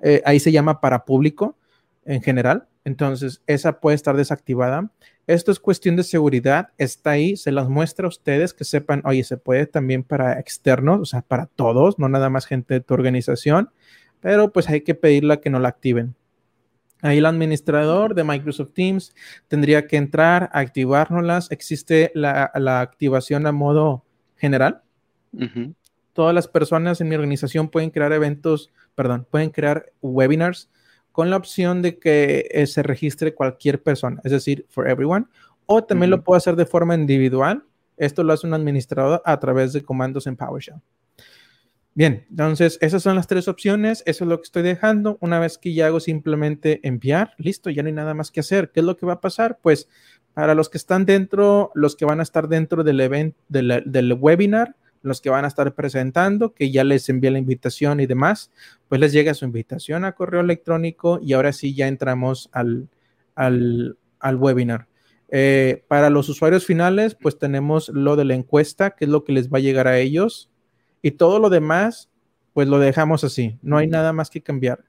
eh, 0.00 0.20
ahí 0.26 0.38
se 0.38 0.52
llama 0.52 0.82
para 0.82 1.06
público 1.06 1.56
en 2.04 2.20
general. 2.20 2.68
Entonces, 2.84 3.40
esa 3.46 3.80
puede 3.80 3.94
estar 3.94 4.18
desactivada. 4.18 4.90
Esto 5.26 5.50
es 5.50 5.60
cuestión 5.60 5.96
de 5.96 6.02
seguridad, 6.02 6.68
está 6.76 7.12
ahí, 7.12 7.34
se 7.38 7.50
las 7.50 7.70
muestra 7.70 8.04
a 8.04 8.08
ustedes 8.08 8.52
que 8.52 8.64
sepan, 8.64 9.00
oye, 9.06 9.24
se 9.24 9.38
puede 9.38 9.64
también 9.64 10.02
para 10.02 10.38
externos, 10.38 11.00
o 11.00 11.06
sea, 11.06 11.22
para 11.22 11.46
todos, 11.46 11.98
no 11.98 12.10
nada 12.10 12.28
más 12.28 12.44
gente 12.44 12.74
de 12.74 12.80
tu 12.80 12.92
organización, 12.92 13.70
pero 14.20 14.52
pues 14.52 14.68
hay 14.68 14.82
que 14.82 14.94
pedirla 14.94 15.40
que 15.40 15.48
no 15.48 15.58
la 15.58 15.70
activen. 15.70 16.17
Ahí 17.00 17.18
el 17.18 17.26
administrador 17.26 18.14
de 18.14 18.24
Microsoft 18.24 18.72
Teams 18.72 19.14
tendría 19.46 19.86
que 19.86 19.96
entrar, 19.96 20.50
activárnoslas. 20.52 21.50
Existe 21.50 22.10
la, 22.14 22.50
activación 22.80 23.46
a 23.46 23.52
modo 23.52 24.04
general. 24.36 24.82
Todas 26.12 26.34
las 26.34 26.48
personas 26.48 27.00
en 27.00 27.08
mi 27.08 27.14
organización 27.14 27.68
pueden 27.68 27.90
crear 27.90 28.12
eventos, 28.12 28.72
perdón, 28.96 29.26
pueden 29.30 29.50
crear 29.50 29.92
webinars 30.02 30.68
con 31.12 31.30
la 31.30 31.36
opción 31.36 31.82
de 31.82 31.98
que 31.98 32.48
eh, 32.50 32.66
se 32.66 32.82
registre 32.82 33.34
cualquier 33.34 33.82
persona, 33.82 34.20
es 34.24 34.32
decir, 34.32 34.66
for 34.68 34.88
everyone, 34.88 35.26
o 35.66 35.82
también 35.82 36.10
lo 36.10 36.22
puedo 36.22 36.36
hacer 36.36 36.56
de 36.56 36.66
forma 36.66 36.94
individual. 36.94 37.64
Esto 37.96 38.22
lo 38.22 38.32
hace 38.32 38.46
un 38.46 38.54
administrador 38.54 39.20
a 39.24 39.38
través 39.38 39.72
de 39.72 39.82
comandos 39.82 40.26
en 40.26 40.36
PowerShell. 40.36 40.80
Bien, 41.98 42.24
entonces 42.30 42.78
esas 42.80 43.02
son 43.02 43.16
las 43.16 43.26
tres 43.26 43.48
opciones, 43.48 44.04
eso 44.06 44.22
es 44.22 44.28
lo 44.28 44.36
que 44.36 44.44
estoy 44.44 44.62
dejando. 44.62 45.18
Una 45.20 45.40
vez 45.40 45.58
que 45.58 45.74
ya 45.74 45.86
hago 45.86 45.98
simplemente 45.98 46.78
enviar, 46.86 47.34
listo, 47.38 47.70
ya 47.70 47.82
no 47.82 47.88
hay 47.88 47.92
nada 47.92 48.14
más 48.14 48.30
que 48.30 48.38
hacer. 48.38 48.70
¿Qué 48.70 48.78
es 48.78 48.86
lo 48.86 48.96
que 48.96 49.04
va 49.04 49.14
a 49.14 49.20
pasar? 49.20 49.58
Pues 49.60 49.88
para 50.32 50.54
los 50.54 50.68
que 50.68 50.78
están 50.78 51.06
dentro, 51.06 51.72
los 51.74 51.96
que 51.96 52.04
van 52.04 52.20
a 52.20 52.22
estar 52.22 52.46
dentro 52.46 52.84
del 52.84 53.00
evento, 53.00 53.36
del 53.48 54.12
webinar, 54.12 54.76
los 55.02 55.20
que 55.20 55.28
van 55.28 55.44
a 55.44 55.48
estar 55.48 55.74
presentando, 55.74 56.54
que 56.54 56.70
ya 56.70 56.84
les 56.84 57.08
envía 57.08 57.32
la 57.32 57.40
invitación 57.40 57.98
y 57.98 58.06
demás, 58.06 58.52
pues 58.86 59.00
les 59.00 59.12
llega 59.12 59.34
su 59.34 59.44
invitación 59.44 60.04
a 60.04 60.12
correo 60.12 60.40
electrónico 60.40 61.18
y 61.20 61.32
ahora 61.32 61.52
sí 61.52 61.74
ya 61.74 61.88
entramos 61.88 62.48
al, 62.52 62.88
al, 63.34 63.96
webinar. 64.36 64.86
Eh, 65.30 65.82
para 65.88 66.10
los 66.10 66.28
usuarios 66.28 66.64
finales, 66.64 67.16
pues 67.16 67.40
tenemos 67.40 67.88
lo 67.88 68.14
de 68.14 68.24
la 68.24 68.34
encuesta, 68.34 68.90
que 68.90 69.06
es 69.06 69.10
lo 69.10 69.24
que 69.24 69.32
les 69.32 69.52
va 69.52 69.58
a 69.58 69.62
llegar 69.62 69.88
a 69.88 69.98
ellos, 69.98 70.48
y 71.02 71.12
todo 71.12 71.38
lo 71.38 71.50
demás, 71.50 72.10
pues 72.52 72.68
lo 72.68 72.78
dejamos 72.78 73.24
así, 73.24 73.58
no 73.62 73.78
hay 73.78 73.86
nada 73.86 74.12
más 74.12 74.30
que 74.30 74.42
cambiar. 74.42 74.84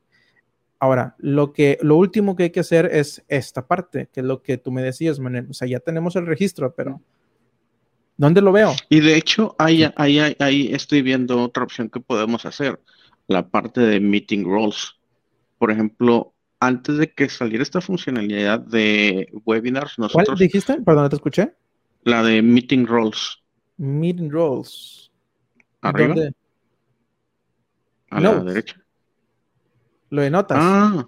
Ahora, 0.80 1.16
lo, 1.18 1.51
que, 1.51 1.78
lo 1.82 1.97
último 1.97 2.36
que 2.36 2.43
hay 2.43 2.49
que 2.51 2.62
hacer 2.62 2.86
es 2.91 3.24
esta 3.28 3.68
parte, 3.68 4.10
que 4.14 4.22
es 4.22 4.26
lo 4.26 4.41
que 4.41 4.57
tú 4.57 4.72
me 4.72 4.82
decías, 4.82 5.20
Manuel. 5.20 5.47
O 5.49 5.53
sea, 5.53 5.68
ya 5.68 5.82
tenemos 5.82 6.16
el 6.16 6.26
registro, 6.26 6.74
pero 6.74 7.01
¿Dónde 8.20 8.41
lo 8.41 8.51
veo? 8.51 8.76
Y 8.89 8.99
de 8.99 9.16
hecho, 9.16 9.55
ahí, 9.57 9.89
ahí, 9.95 10.20
ahí 10.39 10.74
estoy 10.74 11.01
viendo 11.01 11.41
otra 11.41 11.64
opción 11.64 11.89
que 11.89 12.01
podemos 12.01 12.45
hacer, 12.45 12.78
la 13.28 13.47
parte 13.47 13.80
de 13.80 14.01
meeting 14.01 14.43
roles. 14.43 14.95
Por 15.57 15.72
ejemplo, 15.72 16.34
antes 16.60 16.97
de 16.97 17.14
que 17.14 17.30
saliera 17.30 17.64
esta 17.64 17.80
funcionalidad 17.80 18.60
de 18.60 19.32
webinars, 19.45 19.97
nosotros... 19.97 20.26
¿Cuál 20.26 20.38
dijiste? 20.38 20.82
Perdón, 20.82 21.07
te 21.07 21.16
escuché. 21.16 21.53
La 22.03 22.22
de 22.22 22.41
meeting 22.41 22.86
roles. 22.88 23.38
Meeting 23.78 24.30
roles. 24.30 25.09
¿Arriba? 25.82 26.16
A 28.10 28.20
la 28.20 28.44
derecha. 28.44 28.84
Lo 30.10 30.22
de 30.22 30.30
notas. 30.30 30.58
Ah, 30.60 31.08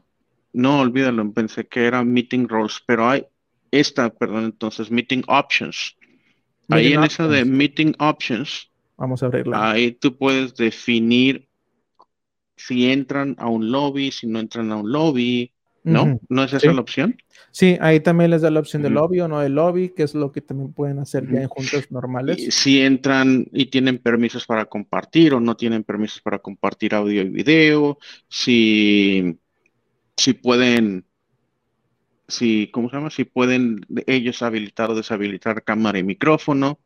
no, 0.53 0.81
olvídalo, 0.81 1.31
pensé 1.33 1.67
que 1.67 1.85
era 1.85 2.03
meeting 2.03 2.47
roles, 2.47 2.81
pero 2.85 3.09
hay 3.09 3.25
esta, 3.71 4.09
perdón, 4.09 4.45
entonces, 4.45 4.91
meeting 4.91 5.23
options. 5.27 5.95
Ahí 6.69 6.93
en 6.93 7.03
esa 7.03 7.27
de 7.27 7.43
Meeting 7.43 7.95
Options, 7.99 8.71
vamos 8.95 9.21
a 9.23 9.25
abrirla. 9.25 9.71
Ahí 9.71 9.91
tú 9.91 10.17
puedes 10.17 10.55
definir 10.55 11.47
si 12.55 12.89
entran 12.89 13.35
a 13.39 13.47
un 13.47 13.71
lobby, 13.71 14.11
si 14.11 14.27
no 14.27 14.39
entran 14.39 14.71
a 14.71 14.77
un 14.77 14.91
lobby, 14.91 15.53
¿no? 15.83 16.19
¿No 16.29 16.43
es 16.43 16.53
esa 16.53 16.73
la 16.73 16.81
opción? 16.81 17.15
Sí, 17.51 17.77
ahí 17.81 17.99
también 17.99 18.31
les 18.31 18.41
da 18.41 18.49
la 18.49 18.59
opción 18.59 18.81
de 18.81 18.89
lobby 18.89 19.19
o 19.19 19.27
no 19.27 19.39
de 19.39 19.49
lobby, 19.49 19.89
que 19.89 20.03
es 20.03 20.15
lo 20.15 20.31
que 20.31 20.41
también 20.41 20.71
pueden 20.73 20.99
hacer 20.99 21.29
ya 21.29 21.41
en 21.41 21.47
juntas 21.49 21.91
normales. 21.91 22.53
si 22.53 22.81
entran 22.81 23.45
y 23.51 23.65
tienen 23.65 23.97
permisos 23.97 24.45
para 24.45 24.65
compartir 24.65 25.33
o 25.33 25.39
no 25.39 25.57
tienen 25.57 25.83
permisos 25.83 26.21
para 26.21 26.39
compartir 26.39 26.95
audio 26.95 27.21
y 27.21 27.29
video, 27.29 27.97
si, 28.29 29.37
si 30.15 30.33
pueden 30.33 31.05
si, 32.31 32.69
¿cómo 32.71 32.89
se 32.89 32.95
llama? 32.95 33.09
Si 33.09 33.25
pueden 33.25 33.85
ellos 34.07 34.41
habilitar 34.41 34.89
o 34.89 34.95
deshabilitar 34.95 35.63
cámara 35.63 35.99
y 35.99 36.03
micrófono. 36.03 36.79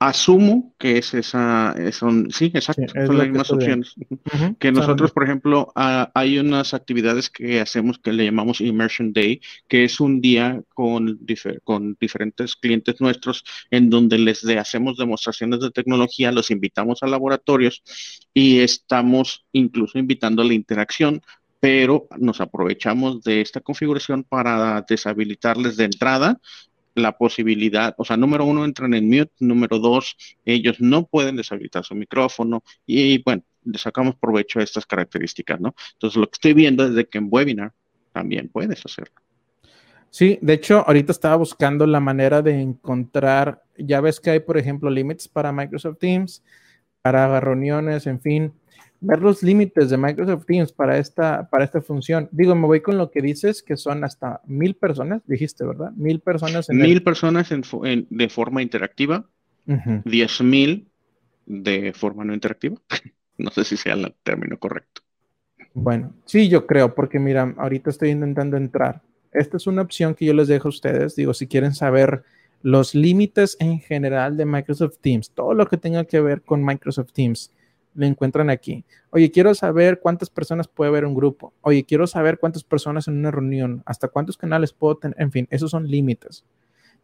Asumo 0.00 0.74
que 0.78 0.98
es 0.98 1.12
esa, 1.12 1.74
son, 1.90 2.30
sí, 2.30 2.52
exacto, 2.54 2.84
son 3.04 3.18
las 3.18 3.26
mismas 3.26 3.50
opciones. 3.50 3.94
Que 4.60 4.70
nosotros, 4.70 5.10
por 5.10 5.24
ejemplo, 5.24 5.72
hay 5.74 6.38
unas 6.38 6.72
actividades 6.72 7.28
que 7.28 7.60
hacemos 7.60 7.98
que 7.98 8.12
le 8.12 8.24
llamamos 8.24 8.60
Immersion 8.60 9.12
Day, 9.12 9.40
que 9.66 9.82
es 9.82 9.98
un 9.98 10.20
día 10.20 10.62
con, 10.72 11.18
con 11.64 11.96
diferentes 12.00 12.54
clientes 12.54 13.00
nuestros 13.00 13.44
en 13.72 13.90
donde 13.90 14.18
les 14.18 14.44
hacemos 14.46 14.96
demostraciones 14.98 15.58
de 15.60 15.72
tecnología, 15.72 16.30
los 16.30 16.52
invitamos 16.52 17.02
a 17.02 17.08
laboratorios 17.08 17.82
y 18.32 18.60
estamos 18.60 19.46
incluso 19.50 19.98
invitando 19.98 20.42
a 20.42 20.44
la 20.44 20.54
interacción 20.54 21.22
pero 21.60 22.06
nos 22.18 22.40
aprovechamos 22.40 23.22
de 23.22 23.40
esta 23.40 23.60
configuración 23.60 24.22
para 24.22 24.84
deshabilitarles 24.88 25.76
de 25.76 25.84
entrada 25.84 26.40
la 26.98 27.16
posibilidad, 27.16 27.94
o 27.98 28.04
sea, 28.04 28.16
número 28.16 28.44
uno, 28.44 28.64
entran 28.64 28.94
en 28.94 29.08
mute, 29.08 29.32
número 29.40 29.78
dos, 29.78 30.16
ellos 30.44 30.80
no 30.80 31.06
pueden 31.06 31.36
deshabilitar 31.36 31.84
su 31.84 31.94
micrófono 31.94 32.62
y 32.86 33.22
bueno, 33.22 33.42
le 33.64 33.78
sacamos 33.78 34.16
provecho 34.16 34.60
a 34.60 34.62
estas 34.62 34.86
características, 34.86 35.60
¿no? 35.60 35.74
Entonces, 35.94 36.16
lo 36.16 36.26
que 36.26 36.34
estoy 36.34 36.52
viendo 36.54 36.84
es 36.84 36.94
de 36.94 37.06
que 37.06 37.18
en 37.18 37.28
webinar 37.30 37.72
también 38.12 38.48
puedes 38.48 38.84
hacerlo. 38.84 39.14
Sí, 40.10 40.38
de 40.40 40.54
hecho, 40.54 40.84
ahorita 40.86 41.12
estaba 41.12 41.36
buscando 41.36 41.86
la 41.86 42.00
manera 42.00 42.40
de 42.40 42.60
encontrar, 42.60 43.62
ya 43.76 44.00
ves 44.00 44.20
que 44.20 44.30
hay, 44.30 44.40
por 44.40 44.56
ejemplo, 44.56 44.88
límites 44.90 45.28
para 45.28 45.52
Microsoft 45.52 45.98
Teams, 45.98 46.42
para 47.02 47.40
reuniones, 47.40 48.06
en 48.06 48.20
fin, 48.20 48.52
ver 49.00 49.20
los 49.20 49.42
límites 49.42 49.90
de 49.90 49.96
Microsoft 49.96 50.44
Teams 50.46 50.72
para 50.72 50.98
esta, 50.98 51.48
para 51.50 51.64
esta 51.64 51.80
función. 51.80 52.28
Digo, 52.32 52.54
me 52.54 52.66
voy 52.66 52.80
con 52.80 52.98
lo 52.98 53.10
que 53.10 53.20
dices, 53.20 53.62
que 53.62 53.76
son 53.76 54.04
hasta 54.04 54.40
mil 54.46 54.74
personas, 54.74 55.22
dijiste, 55.26 55.64
¿verdad? 55.64 55.92
Mil 55.92 56.20
personas. 56.20 56.68
En 56.68 56.78
mil 56.78 57.02
personas 57.02 57.48
de 57.50 58.28
forma 58.28 58.62
interactiva, 58.62 59.24
diez 60.04 60.40
mil 60.40 60.88
de 61.46 61.92
forma 61.94 62.24
no 62.24 62.34
interactiva. 62.34 62.76
no 63.38 63.50
sé 63.50 63.64
si 63.64 63.76
sea 63.76 63.94
el 63.94 64.14
término 64.22 64.58
correcto. 64.58 65.02
Bueno, 65.74 66.14
sí, 66.24 66.48
yo 66.48 66.66
creo, 66.66 66.94
porque 66.94 67.18
mira, 67.18 67.54
ahorita 67.56 67.90
estoy 67.90 68.10
intentando 68.10 68.56
entrar 68.56 69.02
esta 69.32 69.56
es 69.56 69.66
una 69.66 69.82
opción 69.82 70.14
que 70.14 70.24
yo 70.24 70.34
les 70.34 70.48
dejo 70.48 70.68
a 70.68 70.70
ustedes. 70.70 71.16
Digo, 71.16 71.34
si 71.34 71.46
quieren 71.46 71.74
saber 71.74 72.22
los 72.62 72.94
límites 72.94 73.56
en 73.60 73.78
general 73.80 74.36
de 74.36 74.44
Microsoft 74.44 74.98
Teams, 75.00 75.30
todo 75.30 75.54
lo 75.54 75.66
que 75.66 75.76
tenga 75.76 76.04
que 76.04 76.20
ver 76.20 76.42
con 76.42 76.64
Microsoft 76.64 77.12
Teams, 77.12 77.52
lo 77.94 78.06
encuentran 78.06 78.50
aquí. 78.50 78.84
Oye, 79.10 79.30
quiero 79.30 79.54
saber 79.54 80.00
cuántas 80.00 80.30
personas 80.30 80.68
puede 80.68 80.88
haber 80.90 81.04
un 81.04 81.14
grupo. 81.14 81.52
Oye, 81.62 81.84
quiero 81.84 82.06
saber 82.06 82.38
cuántas 82.38 82.64
personas 82.64 83.08
en 83.08 83.18
una 83.18 83.30
reunión, 83.30 83.82
hasta 83.86 84.08
cuántos 84.08 84.36
canales 84.36 84.72
puedo 84.72 84.96
tener. 84.96 85.20
En 85.20 85.32
fin, 85.32 85.48
esos 85.50 85.70
son 85.70 85.88
límites. 85.88 86.44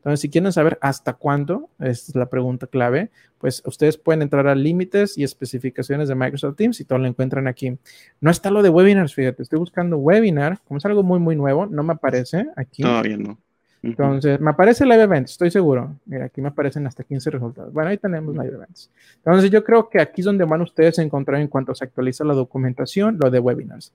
Entonces, 0.05 0.20
si 0.20 0.28
quieren 0.28 0.53
saber 0.53 0.78
hasta 0.82 1.14
cuándo, 1.14 1.70
esta 1.78 2.12
es 2.12 2.14
la 2.14 2.28
pregunta 2.28 2.66
clave, 2.66 3.11
pues 3.39 3.62
ustedes 3.64 3.97
pueden 3.97 4.20
entrar 4.20 4.47
a 4.47 4.55
límites 4.55 5.16
y 5.16 5.24
especificaciones 5.24 6.09
de 6.09 6.14
Microsoft 6.14 6.57
Teams 6.57 6.78
y 6.80 6.85
todo 6.85 6.99
lo 6.99 7.07
encuentran 7.07 7.49
aquí. 7.49 7.78
No 8.20 8.30
está 8.30 8.51
lo 8.51 8.62
de 8.62 8.68
webinars, 8.68 9.14
fíjate, 9.14 9.43
estoy 9.43 9.59
buscando 9.59 9.97
webinar, 9.97 10.61
como 10.64 10.76
es 10.76 10.85
algo 10.85 11.03
muy, 11.03 11.20
muy 11.20 11.37
nuevo, 11.37 11.64
no 11.64 11.82
me 11.82 11.95
aparece 11.95 12.49
aquí. 12.55 12.82
Todavía 12.82 13.16
no. 13.16 13.39
Entonces, 13.85 14.41
me 14.41 14.51
aparece 14.51 14.85
Live 14.85 15.03
Events, 15.03 15.32
estoy 15.32 15.51
seguro. 15.51 15.95
Mira, 16.07 16.26
aquí 16.26 16.41
me 16.41 16.49
aparecen 16.49 16.87
hasta 16.87 17.05
15 17.05 17.30
resultados. 17.30 17.72
Bueno, 17.72 17.91
ahí 17.91 17.99
tenemos 17.99 18.35
Live 18.35 18.55
Events. 18.55 18.91
Entonces, 19.16 19.51
yo 19.51 19.62
creo 19.62 19.89
que 19.89 20.01
aquí 20.01 20.22
es 20.22 20.24
donde 20.24 20.45
van 20.45 20.62
ustedes 20.62 20.99
a 20.99 21.03
encontrar 21.03 21.41
en 21.41 21.49
cuanto 21.49 21.74
se 21.74 21.85
actualiza 21.85 22.24
la 22.24 22.35
documentación, 22.35 23.18
lo 23.20 23.30
de 23.30 23.39
webinars. 23.41 23.93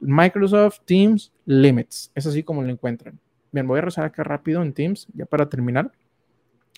Microsoft 0.00 0.80
Teams 0.84 1.32
Limits, 1.46 2.12
es 2.14 2.26
así 2.26 2.42
como 2.42 2.62
lo 2.62 2.70
encuentran. 2.70 3.18
Bien, 3.50 3.66
voy 3.66 3.78
a 3.78 3.82
rezar 3.82 4.04
acá 4.04 4.22
rápido 4.22 4.62
en 4.62 4.72
Teams, 4.72 5.08
ya 5.14 5.26
para 5.26 5.48
terminar. 5.48 5.90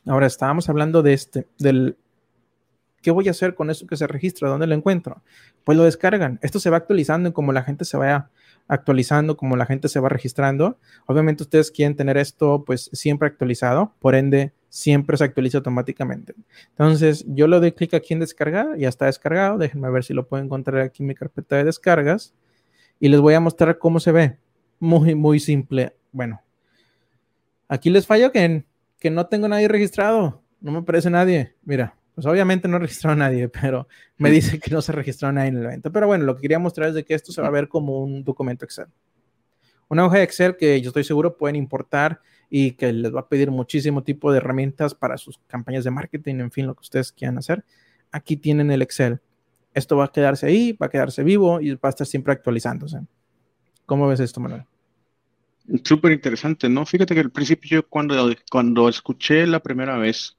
Ahora 0.06 0.26
estábamos 0.26 0.68
hablando 0.68 1.02
de 1.02 1.12
este, 1.12 1.46
del 1.58 1.96
¿qué 3.02 3.10
voy 3.10 3.28
a 3.28 3.32
hacer 3.32 3.54
con 3.54 3.70
eso 3.70 3.86
que 3.86 3.96
se 3.96 4.06
registra? 4.06 4.48
¿Dónde 4.48 4.66
lo 4.66 4.74
encuentro? 4.74 5.22
Pues 5.64 5.76
lo 5.76 5.84
descargan. 5.84 6.38
Esto 6.42 6.60
se 6.60 6.70
va 6.70 6.78
actualizando 6.78 7.28
y 7.28 7.32
como 7.32 7.52
la 7.52 7.62
gente 7.62 7.84
se 7.84 7.96
vaya 7.96 8.30
actualizando, 8.68 9.36
como 9.36 9.56
la 9.56 9.66
gente 9.66 9.88
se 9.88 10.00
va 10.00 10.08
registrando. 10.08 10.78
Obviamente 11.06 11.42
ustedes 11.42 11.70
quieren 11.70 11.96
tener 11.96 12.16
esto 12.16 12.64
pues 12.64 12.90
siempre 12.92 13.28
actualizado, 13.28 13.92
por 13.98 14.14
ende 14.14 14.52
siempre 14.68 15.16
se 15.16 15.24
actualiza 15.24 15.58
automáticamente. 15.58 16.34
Entonces 16.70 17.24
yo 17.28 17.48
le 17.48 17.58
doy 17.58 17.72
clic 17.72 17.94
aquí 17.94 18.14
en 18.14 18.20
descargar, 18.20 18.76
ya 18.78 18.88
está 18.88 19.06
descargado. 19.06 19.58
Déjenme 19.58 19.90
ver 19.90 20.04
si 20.04 20.14
lo 20.14 20.28
puedo 20.28 20.42
encontrar 20.42 20.82
aquí 20.82 21.02
en 21.02 21.08
mi 21.08 21.14
carpeta 21.14 21.56
de 21.56 21.64
descargas 21.64 22.34
y 23.00 23.08
les 23.08 23.20
voy 23.20 23.34
a 23.34 23.40
mostrar 23.40 23.78
cómo 23.78 24.00
se 24.00 24.12
ve. 24.12 24.38
Muy, 24.78 25.14
muy 25.14 25.40
simple. 25.40 25.94
Bueno, 26.12 26.40
Aquí 27.70 27.88
les 27.88 28.04
fallo 28.04 28.32
que, 28.32 28.64
que 28.98 29.10
no 29.10 29.26
tengo 29.28 29.46
nadie 29.46 29.68
registrado. 29.68 30.42
No 30.60 30.72
me 30.72 30.78
aparece 30.78 31.08
nadie. 31.08 31.54
Mira, 31.62 31.94
pues 32.14 32.26
obviamente 32.26 32.68
no 32.68 32.76
he 32.76 32.80
registrado 32.80 33.14
a 33.14 33.16
nadie, 33.16 33.48
pero 33.48 33.88
me 34.18 34.30
dice 34.30 34.58
que 34.58 34.70
no 34.70 34.82
se 34.82 34.92
registró 34.92 35.32
nadie 35.32 35.48
en 35.48 35.58
el 35.58 35.64
evento. 35.64 35.92
Pero 35.92 36.06
bueno, 36.06 36.24
lo 36.24 36.36
que 36.36 36.42
quería 36.42 36.58
mostrar 36.58 36.88
es 36.88 36.94
de 36.94 37.04
que 37.04 37.14
esto 37.14 37.32
se 37.32 37.40
va 37.40 37.48
a 37.48 37.52
ver 37.52 37.68
como 37.68 38.00
un 38.00 38.24
documento 38.24 38.64
Excel. 38.64 38.86
Una 39.88 40.06
hoja 40.06 40.18
de 40.18 40.24
Excel 40.24 40.56
que 40.56 40.80
yo 40.80 40.90
estoy 40.90 41.04
seguro 41.04 41.36
pueden 41.36 41.56
importar 41.56 42.20
y 42.48 42.72
que 42.72 42.92
les 42.92 43.14
va 43.14 43.20
a 43.20 43.28
pedir 43.28 43.50
muchísimo 43.50 44.02
tipo 44.02 44.32
de 44.32 44.38
herramientas 44.38 44.94
para 44.94 45.16
sus 45.16 45.38
campañas 45.46 45.84
de 45.84 45.90
marketing, 45.90 46.36
en 46.36 46.50
fin, 46.50 46.66
lo 46.66 46.74
que 46.74 46.80
ustedes 46.80 47.12
quieran 47.12 47.38
hacer. 47.38 47.64
Aquí 48.10 48.36
tienen 48.36 48.70
el 48.70 48.82
Excel. 48.82 49.20
Esto 49.72 49.96
va 49.96 50.06
a 50.06 50.12
quedarse 50.12 50.46
ahí, 50.46 50.72
va 50.72 50.86
a 50.86 50.90
quedarse 50.90 51.22
vivo 51.22 51.60
y 51.60 51.72
va 51.74 51.80
a 51.84 51.88
estar 51.90 52.06
siempre 52.06 52.32
actualizándose. 52.32 53.00
¿Cómo 53.86 54.08
ves 54.08 54.20
esto, 54.20 54.40
Manuel? 54.40 54.64
Súper 55.84 56.12
interesante, 56.12 56.68
¿no? 56.68 56.84
Fíjate 56.84 57.14
que 57.14 57.20
al 57.20 57.30
principio 57.30 57.78
yo 57.78 57.88
cuando, 57.88 58.34
cuando 58.50 58.88
escuché 58.88 59.46
la 59.46 59.60
primera 59.60 59.96
vez 59.96 60.36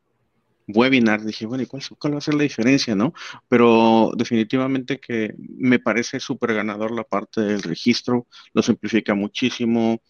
webinar, 0.68 1.24
dije, 1.24 1.46
bueno, 1.46 1.64
¿y 1.64 1.68
cuál, 1.68 2.14
va 2.14 2.18
a 2.18 2.22
ser 2.22 2.34
la 2.34 2.44
diferencia, 2.44 2.96
no? 2.96 3.14
Pero 3.48 4.12
definitivamente 4.16 5.00
que 5.00 5.34
me 5.38 5.80
parece 5.80 6.20
súper 6.20 6.54
ganador 6.54 6.92
la 6.92 7.04
parte 7.04 7.42
del 7.42 7.62
registro, 7.64 8.28
lo 8.54 8.62
simplifica 8.62 9.14
muchísimo 9.14 10.02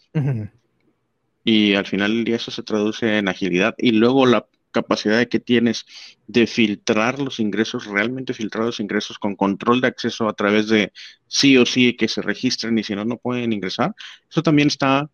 y 1.43 1.73
al 1.73 1.85
final 1.85 2.13
del 2.13 2.23
día 2.23 2.35
eso 2.35 2.51
se 2.51 2.63
traduce 2.63 3.17
en 3.17 3.27
agilidad 3.27 3.75
y 3.77 3.91
luego 3.91 4.25
la 4.25 4.45
capacidad 4.71 5.27
que 5.27 5.39
tienes 5.39 5.85
de 6.27 6.47
filtrar 6.47 7.19
los 7.19 7.39
ingresos, 7.39 7.85
realmente 7.85 8.33
filtrar 8.33 8.65
los 8.65 8.79
ingresos 8.79 9.19
con 9.19 9.35
control 9.35 9.81
de 9.81 9.87
acceso 9.87 10.29
a 10.29 10.33
través 10.33 10.69
de 10.69 10.93
sí 11.27 11.57
o 11.57 11.65
sí 11.65 11.95
que 11.95 12.07
se 12.07 12.21
registren 12.21 12.77
y 12.77 12.83
si 12.83 12.95
no, 12.95 13.03
no 13.03 13.17
pueden 13.17 13.53
ingresar, 13.53 13.93
eso 14.29 14.41
también 14.41 14.69
está 14.69 15.09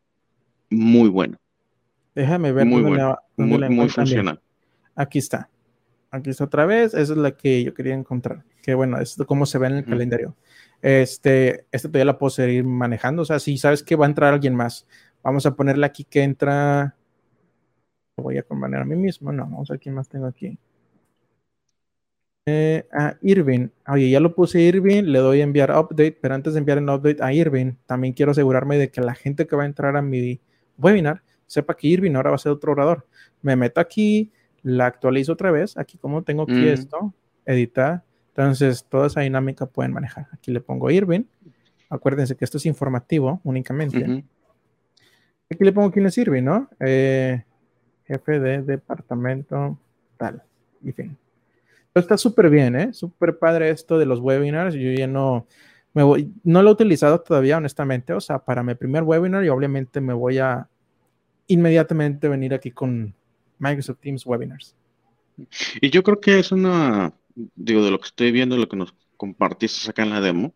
muy 0.69 1.09
bueno. 1.09 1.37
Déjame 2.13 2.51
ver 2.51 2.65
muy 2.65 2.81
bueno, 2.81 3.17
muy, 3.35 3.89
funcional. 3.89 4.41
Aquí 4.97 5.19
está. 5.19 5.49
Aquí 6.11 6.31
está 6.31 6.43
otra 6.43 6.65
vez. 6.65 6.93
Esa 6.93 7.13
es 7.13 7.17
la 7.17 7.31
que 7.31 7.63
yo 7.63 7.73
quería 7.73 7.93
encontrar. 7.93 8.43
Que 8.61 8.73
bueno, 8.73 8.99
es 8.99 9.15
cómo 9.25 9.45
se 9.45 9.57
ve 9.57 9.67
en 9.67 9.75
el 9.75 9.85
calendario. 9.85 10.35
Este, 10.81 11.65
este 11.71 11.87
todavía 11.87 12.05
la 12.05 12.17
puedo 12.17 12.31
seguir 12.31 12.65
manejando. 12.65 13.21
O 13.21 13.25
sea, 13.25 13.39
si 13.39 13.57
sabes 13.57 13.81
que 13.83 13.95
va 13.95 14.05
a 14.05 14.09
entrar 14.09 14.33
alguien 14.33 14.55
más, 14.55 14.85
vamos 15.23 15.45
a 15.45 15.55
ponerle 15.55 15.85
aquí 15.85 16.03
que 16.03 16.23
entra 16.23 16.97
voy 18.21 18.37
a 18.37 18.43
componer 18.43 18.81
a 18.81 18.85
mí 18.85 18.95
mismo. 18.95 19.31
No, 19.31 19.43
vamos 19.43 19.69
a 19.69 19.73
ver 19.73 19.79
quién 19.79 19.95
más 19.95 20.09
tengo 20.09 20.25
aquí. 20.25 20.57
Eh, 22.49 22.87
a 22.91 23.17
Irving. 23.21 23.67
Oye, 23.87 24.09
ya 24.09 24.19
lo 24.19 24.33
puse 24.33 24.61
Irving, 24.61 25.03
le 25.03 25.19
doy 25.19 25.41
a 25.41 25.43
enviar 25.43 25.69
update, 25.71 26.17
pero 26.21 26.33
antes 26.33 26.53
de 26.53 26.59
enviar 26.59 26.77
el 26.77 26.89
update 26.89 27.21
a 27.21 27.33
Irving, 27.33 27.73
también 27.85 28.13
quiero 28.13 28.31
asegurarme 28.31 28.77
de 28.77 28.89
que 28.89 29.01
la 29.01 29.15
gente 29.15 29.45
que 29.45 29.55
va 29.55 29.63
a 29.63 29.65
entrar 29.65 29.97
a 29.97 30.01
mi 30.01 30.39
webinar 30.77 31.23
sepa 31.45 31.75
que 31.75 31.87
Irving 31.87 32.15
ahora 32.15 32.29
va 32.29 32.37
a 32.37 32.39
ser 32.39 32.53
otro 32.53 32.71
orador. 32.71 33.05
Me 33.41 33.55
meto 33.55 33.81
aquí, 33.81 34.31
la 34.63 34.85
actualizo 34.85 35.33
otra 35.33 35.51
vez, 35.51 35.77
aquí 35.77 35.97
como 35.97 36.23
tengo 36.23 36.43
aquí 36.43 36.53
mm. 36.53 36.67
esto, 36.67 37.13
editar, 37.45 38.03
entonces 38.37 38.85
toda 38.87 39.07
esa 39.07 39.21
dinámica 39.21 39.65
pueden 39.65 39.93
manejar. 39.93 40.27
Aquí 40.31 40.51
le 40.51 40.61
pongo 40.61 40.91
Irving. 40.91 41.23
Acuérdense 41.89 42.35
que 42.35 42.45
esto 42.45 42.57
es 42.57 42.67
informativo 42.67 43.41
únicamente. 43.43 44.23
Aquí 45.49 45.63
le 45.63 45.71
pongo 45.71 45.91
quién 45.91 46.05
es 46.05 46.17
Irving, 46.19 46.43
¿no? 46.43 46.69
Eh, 46.79 47.43
jefe 48.05 48.39
de 48.39 48.61
departamento 48.61 49.79
tal. 50.17 50.43
Y 50.83 50.91
fin. 50.91 51.17
está 51.95 52.15
súper 52.15 52.51
bien, 52.51 52.75
¿eh? 52.75 52.93
Súper 52.93 53.39
padre 53.39 53.71
esto 53.71 53.97
de 53.97 54.05
los 54.05 54.19
webinars. 54.19 54.75
Yo 54.75 54.91
ya 54.91 55.07
no, 55.07 55.47
me 55.93 56.03
voy, 56.03 56.31
no 56.43 56.61
lo 56.61 56.69
he 56.69 56.73
utilizado 56.73 57.21
todavía, 57.21 57.57
honestamente. 57.57 58.13
O 58.13 58.21
sea, 58.21 58.37
para 58.37 58.61
mi 58.61 58.75
primer 58.75 59.01
webinar 59.01 59.43
y 59.43 59.49
obviamente 59.49 59.99
me 59.99 60.13
voy 60.13 60.37
a 60.37 60.67
inmediatamente 61.47 62.27
venir 62.27 62.53
aquí 62.53 62.69
con 62.69 63.15
Microsoft 63.59 63.99
Teams 64.01 64.25
webinars. 64.25 64.75
Y 65.81 65.89
yo 65.89 66.03
creo 66.03 66.19
que 66.19 66.39
es 66.39 66.51
una, 66.51 67.13
digo, 67.55 67.83
de 67.83 67.91
lo 67.91 67.99
que 67.99 68.07
estoy 68.07 68.31
viendo, 68.31 68.57
lo 68.57 68.67
que 68.67 68.77
nos 68.77 68.93
compartiste 69.17 69.89
acá 69.89 70.03
en 70.03 70.09
la 70.09 70.21
demo, 70.21 70.53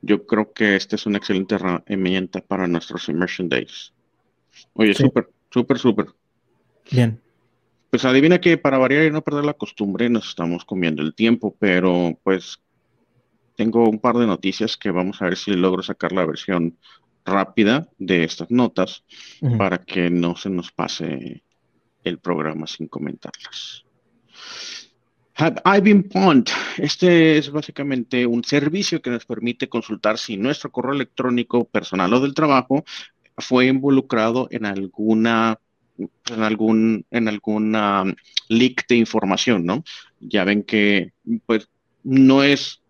yo 0.00 0.26
creo 0.26 0.52
que 0.52 0.76
esta 0.76 0.96
es 0.96 1.06
una 1.06 1.18
excelente 1.18 1.54
herramienta 1.54 2.40
para 2.40 2.66
nuestros 2.66 3.08
Immersion 3.08 3.48
Days. 3.48 3.92
Oye, 4.74 4.94
súper, 4.94 5.30
súper, 5.50 5.78
súper. 5.78 6.06
Bien. 6.90 7.20
Pues 7.90 8.04
adivina 8.04 8.40
que 8.40 8.58
para 8.58 8.78
variar 8.78 9.04
y 9.04 9.10
no 9.10 9.22
perder 9.22 9.44
la 9.44 9.54
costumbre 9.54 10.08
nos 10.08 10.28
estamos 10.28 10.64
comiendo 10.64 11.02
el 11.02 11.14
tiempo, 11.14 11.54
pero 11.58 12.18
pues 12.22 12.60
tengo 13.54 13.88
un 13.88 14.00
par 14.00 14.16
de 14.16 14.26
noticias 14.26 14.76
que 14.76 14.90
vamos 14.90 15.20
a 15.20 15.26
ver 15.26 15.36
si 15.36 15.52
logro 15.52 15.82
sacar 15.82 16.12
la 16.12 16.26
versión 16.26 16.78
rápida 17.24 17.88
de 17.98 18.24
estas 18.24 18.50
notas 18.50 19.04
para 19.58 19.78
que 19.78 20.10
no 20.10 20.36
se 20.36 20.50
nos 20.50 20.72
pase 20.72 21.44
el 22.04 22.18
programa 22.18 22.66
sin 22.66 22.88
comentarlas. 22.88 23.84
Have 25.36 25.62
I 25.64 25.80
been? 25.80 26.08
Este 26.76 27.38
es 27.38 27.50
básicamente 27.50 28.26
un 28.26 28.44
servicio 28.44 29.00
que 29.00 29.10
nos 29.10 29.24
permite 29.24 29.68
consultar 29.68 30.18
si 30.18 30.36
nuestro 30.36 30.70
correo 30.70 30.94
electrónico 30.94 31.64
personal 31.64 32.12
o 32.12 32.20
del 32.20 32.34
trabajo 32.34 32.84
fue 33.38 33.66
involucrado 33.66 34.48
en 34.50 34.66
alguna 34.66 35.58
en 36.30 36.42
algún, 36.42 37.06
en 37.10 37.28
alguna 37.28 38.04
leak 38.48 38.86
de 38.88 38.96
información, 38.96 39.64
¿no? 39.64 39.84
Ya 40.20 40.44
ven 40.44 40.62
que, 40.62 41.12
pues, 41.46 41.68
no 42.02 42.42
es 42.42 42.81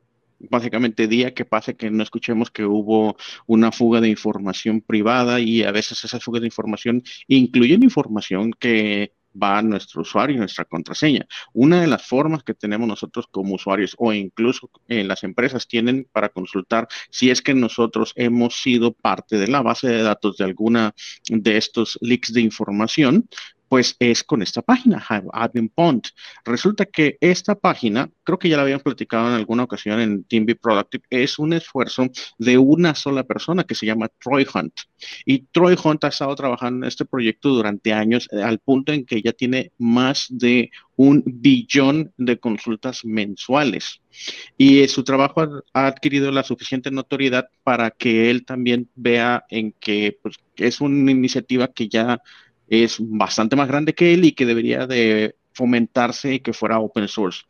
básicamente 0.51 1.09
día 1.09 1.34
que 1.34 1.45
pase 1.45 1.76
que 1.76 1.90
no 1.90 2.03
escuchemos 2.03 2.51
que 2.51 2.64
hubo 2.64 3.16
una 3.47 3.72
fuga 3.72 4.01
de 4.01 4.09
información 4.09 4.80
privada 4.80 5.40
y 5.40 5.62
a 5.62 5.72
veces 5.72 6.05
esas 6.05 6.22
fugas 6.22 6.43
de 6.43 6.49
información 6.49 7.03
incluyen 7.28 7.82
información 7.82 8.53
que 8.53 9.12
va 9.40 9.59
a 9.59 9.62
nuestro 9.62 10.03
usuario 10.03 10.36
y 10.36 10.38
nuestra 10.38 10.64
contraseña. 10.64 11.26
Una 11.53 11.80
de 11.80 11.86
las 11.86 12.07
formas 12.07 12.43
que 12.43 12.55
tenemos 12.55 12.86
nosotros 12.86 13.26
como 13.30 13.55
usuarios 13.55 13.95
o 13.99 14.12
incluso 14.12 14.70
en 14.88 15.09
las 15.09 15.24
empresas 15.24 15.66
tienen 15.66 16.07
para 16.12 16.28
consultar 16.28 16.88
si 17.11 17.30
es 17.30 17.40
que 17.43 17.55
nosotros 17.55 18.12
hemos 18.16 18.61
sido 18.61 18.93
parte 18.93 19.38
de 19.38 19.49
la 19.49 19.62
base 19.62 19.88
de 19.88 20.03
datos 20.03 20.36
de 20.36 20.45
alguna 20.45 20.95
de 21.28 21.57
estos 21.57 21.99
leaks 22.01 22.32
de 22.32 22.40
información, 22.40 23.28
pues 23.73 23.97
es 24.01 24.23
con 24.23 24.43
esta 24.43 24.61
página, 24.61 25.03
Admin 25.33 25.70
Pond. 25.70 26.03
Resulta 26.45 26.85
que 26.85 27.16
esta 27.23 27.55
página, 27.55 28.11
creo 28.23 28.39
que 28.39 28.51
ya 28.51 28.59
la 28.59 28.64
habíamos 28.64 28.83
platicado 28.83 29.29
en 29.29 29.35
alguna 29.35 29.62
ocasión 29.62 29.99
en 29.99 30.25
Team 30.25 30.45
Be 30.45 30.57
Productive, 30.57 31.05
es 31.09 31.39
un 31.39 31.55
esfuerzo 31.55 32.11
de 32.37 32.59
una 32.59 32.95
sola 32.95 33.25
persona 33.25 33.64
que 33.64 33.75
se 33.75 33.87
llama 33.87 34.11
Troy 34.23 34.47
Hunt. 34.55 34.75
Y 35.25 35.45
Troy 35.53 35.75
Hunt 35.83 36.05
ha 36.05 36.09
estado 36.09 36.35
trabajando 36.35 36.85
en 36.85 36.89
este 36.89 37.07
proyecto 37.07 37.49
durante 37.49 37.95
años, 37.95 38.29
eh, 38.31 38.43
al 38.43 38.59
punto 38.59 38.93
en 38.93 39.07
que 39.07 39.23
ya 39.23 39.33
tiene 39.33 39.73
más 39.79 40.27
de 40.29 40.70
un 40.97 41.23
billón 41.25 42.12
de 42.18 42.39
consultas 42.39 43.07
mensuales. 43.07 44.03
Y 44.59 44.87
su 44.89 45.03
trabajo 45.03 45.62
ha, 45.73 45.87
adquirido 45.87 46.31
la 46.31 46.43
suficiente 46.43 46.91
notoriedad 46.91 47.49
para 47.62 47.91
que 47.91 48.29
él 48.29 48.45
también 48.45 48.91
vea 48.97 49.47
en 49.49 49.73
que 49.73 50.18
pues, 50.20 50.37
es 50.57 50.83
una 50.83 51.11
iniciativa 51.11 51.68
que 51.68 51.89
ya 51.89 52.20
es 52.73 52.97
bastante 52.99 53.55
más 53.55 53.68
grande 53.68 53.95
que 53.95 54.14
él 54.14 54.25
y 54.25 54.33
que 54.33 54.47
debería 54.47 54.87
de 54.87 55.37
fomentarse 55.53 56.35
y 56.35 56.41
que 56.41 56.55
fuera 56.55 56.79
open 56.79 57.07
source. 57.07 57.43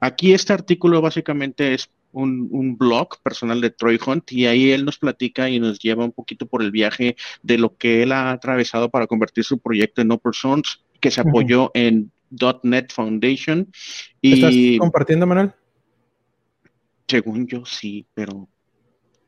Aquí 0.00 0.32
este 0.32 0.54
artículo 0.54 1.02
básicamente 1.02 1.74
es 1.74 1.90
un, 2.12 2.76
blog 2.78 3.20
personal 3.22 3.60
de 3.60 3.70
Troy 3.70 3.98
Hunt 4.04 4.32
y 4.32 4.46
ahí 4.46 4.70
él 4.70 4.86
nos 4.86 4.98
platica 4.98 5.50
y 5.50 5.60
nos 5.60 5.78
lleva 5.78 6.04
un 6.04 6.12
poquito 6.12 6.46
por 6.46 6.62
el 6.62 6.70
viaje 6.70 7.16
de 7.42 7.58
lo 7.58 7.76
que 7.76 8.02
él 8.02 8.12
ha 8.12 8.30
atravesado 8.30 8.90
para 8.90 9.06
convertir 9.06 9.44
su 9.44 9.58
proyecto 9.58 10.00
en 10.00 10.12
open 10.12 10.32
source, 10.32 10.78
que 10.98 11.10
se 11.10 11.20
apoyó 11.20 11.70
en 11.74 12.10
.NET 12.62 12.90
Foundation. 12.90 13.70
Y, 14.22 14.34
¿Estás 14.34 14.54
compartiendo, 14.78 15.26
Manuel? 15.26 15.52
Según 17.06 17.46
yo 17.46 17.66
sí, 17.66 18.06
pero 18.14 18.48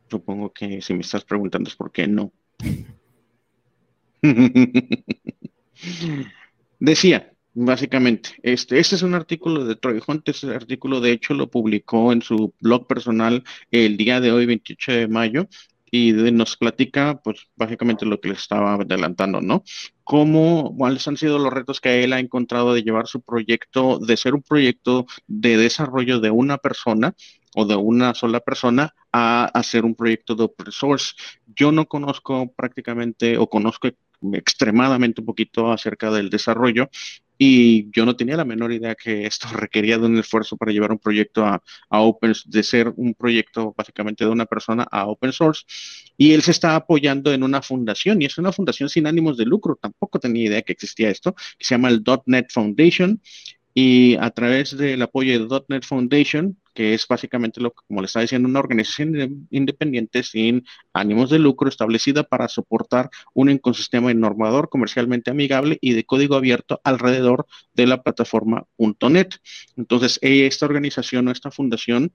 supongo 0.08 0.50
que 0.52 0.80
si 0.80 0.94
me 0.94 1.00
estás 1.00 1.24
preguntando 1.24 1.68
es 1.68 1.76
por 1.76 1.92
qué 1.92 2.06
no. 2.06 2.32
Decía, 6.78 7.32
básicamente, 7.54 8.30
este, 8.42 8.78
este 8.78 8.96
es 8.96 9.02
un 9.02 9.14
artículo 9.14 9.64
de 9.64 9.76
Troy 9.76 10.02
Hunt, 10.06 10.28
este 10.28 10.54
artículo 10.54 11.00
de 11.00 11.12
hecho 11.12 11.34
lo 11.34 11.50
publicó 11.50 12.12
en 12.12 12.22
su 12.22 12.54
blog 12.60 12.86
personal 12.86 13.44
el 13.70 13.96
día 13.96 14.20
de 14.20 14.32
hoy, 14.32 14.46
28 14.46 14.92
de 14.92 15.08
mayo, 15.08 15.48
y 15.90 16.12
nos 16.12 16.56
platica, 16.56 17.20
pues, 17.22 17.46
básicamente 17.56 18.04
lo 18.04 18.20
que 18.20 18.28
le 18.28 18.34
estaba 18.34 18.74
adelantando, 18.74 19.40
¿no? 19.40 19.62
Cómo, 20.04 20.74
cuáles 20.76 21.06
han 21.08 21.16
sido 21.16 21.38
los 21.38 21.52
retos 21.52 21.80
que 21.80 22.04
él 22.04 22.12
ha 22.12 22.20
encontrado 22.20 22.74
de 22.74 22.82
llevar 22.82 23.06
su 23.06 23.22
proyecto, 23.22 23.98
de 23.98 24.16
ser 24.16 24.34
un 24.34 24.42
proyecto 24.42 25.06
de 25.26 25.56
desarrollo 25.56 26.20
de 26.20 26.30
una 26.30 26.58
persona 26.58 27.14
o 27.54 27.64
de 27.64 27.76
una 27.76 28.14
sola 28.14 28.40
persona 28.40 28.94
a 29.12 29.46
hacer 29.46 29.84
un 29.84 29.94
proyecto 29.94 30.34
de 30.34 30.44
open 30.44 30.72
source. 30.72 31.14
Yo 31.46 31.72
no 31.72 31.86
conozco 31.86 32.52
prácticamente 32.54 33.38
o 33.38 33.48
conozco 33.48 33.88
extremadamente 34.34 35.20
un 35.20 35.26
poquito 35.26 35.70
acerca 35.72 36.10
del 36.10 36.30
desarrollo 36.30 36.88
y 37.38 37.90
yo 37.90 38.06
no 38.06 38.16
tenía 38.16 38.36
la 38.36 38.44
menor 38.44 38.72
idea 38.72 38.94
que 38.94 39.26
esto 39.26 39.48
requería 39.52 39.98
de 39.98 40.06
un 40.06 40.18
esfuerzo 40.18 40.56
para 40.56 40.72
llevar 40.72 40.92
un 40.92 40.98
proyecto 40.98 41.44
a, 41.44 41.62
open, 41.90 42.32
de 42.46 42.62
ser 42.62 42.92
un 42.96 43.14
proyecto 43.14 43.74
básicamente 43.76 44.24
de 44.24 44.30
una 44.30 44.46
persona 44.46 44.86
a 44.90 45.06
open 45.06 45.32
source. 45.32 45.64
Y 46.16 46.32
él 46.32 46.42
se 46.42 46.52
está 46.52 46.76
apoyando 46.76 47.32
en 47.32 47.42
una 47.42 47.62
fundación 47.62 48.22
y 48.22 48.26
es 48.26 48.38
una 48.38 48.52
fundación 48.52 48.88
sin 48.88 49.06
ánimos 49.06 49.36
de 49.36 49.44
lucro. 49.44 49.78
Tampoco 49.80 50.18
tenía 50.18 50.46
idea 50.46 50.62
que 50.62 50.72
existía 50.72 51.10
esto, 51.10 51.34
que 51.34 51.64
se 51.64 51.74
llama 51.74 51.88
el 51.88 52.02
.NET 52.26 52.50
Foundation. 52.52 53.20
Y 53.74 54.16
a 54.16 54.30
través 54.30 54.76
del 54.76 55.02
apoyo 55.02 55.38
de 55.38 55.64
.NET 55.68 55.84
Foundation, 55.84 56.58
que 56.76 56.94
es 56.94 57.08
básicamente 57.08 57.60
lo 57.60 57.72
que, 57.72 57.80
como 57.88 58.02
le 58.02 58.06
estaba 58.06 58.22
diciendo, 58.22 58.48
una 58.48 58.60
organización 58.60 59.48
independiente 59.50 60.22
sin 60.22 60.64
ánimos 60.92 61.30
de 61.30 61.38
lucro 61.38 61.68
establecida 61.68 62.22
para 62.22 62.48
soportar 62.48 63.10
un 63.34 63.48
ecosistema 63.48 64.12
normador 64.14 64.68
comercialmente 64.68 65.30
amigable 65.30 65.78
y 65.80 65.94
de 65.94 66.04
código 66.04 66.36
abierto 66.36 66.80
alrededor 66.84 67.46
de 67.72 67.86
la 67.86 68.02
plataforma 68.02 68.66
.NET. 68.76 69.40
Entonces, 69.76 70.18
esta 70.22 70.66
organización 70.66 71.28
o 71.28 71.32
esta 71.32 71.50
fundación 71.50 72.12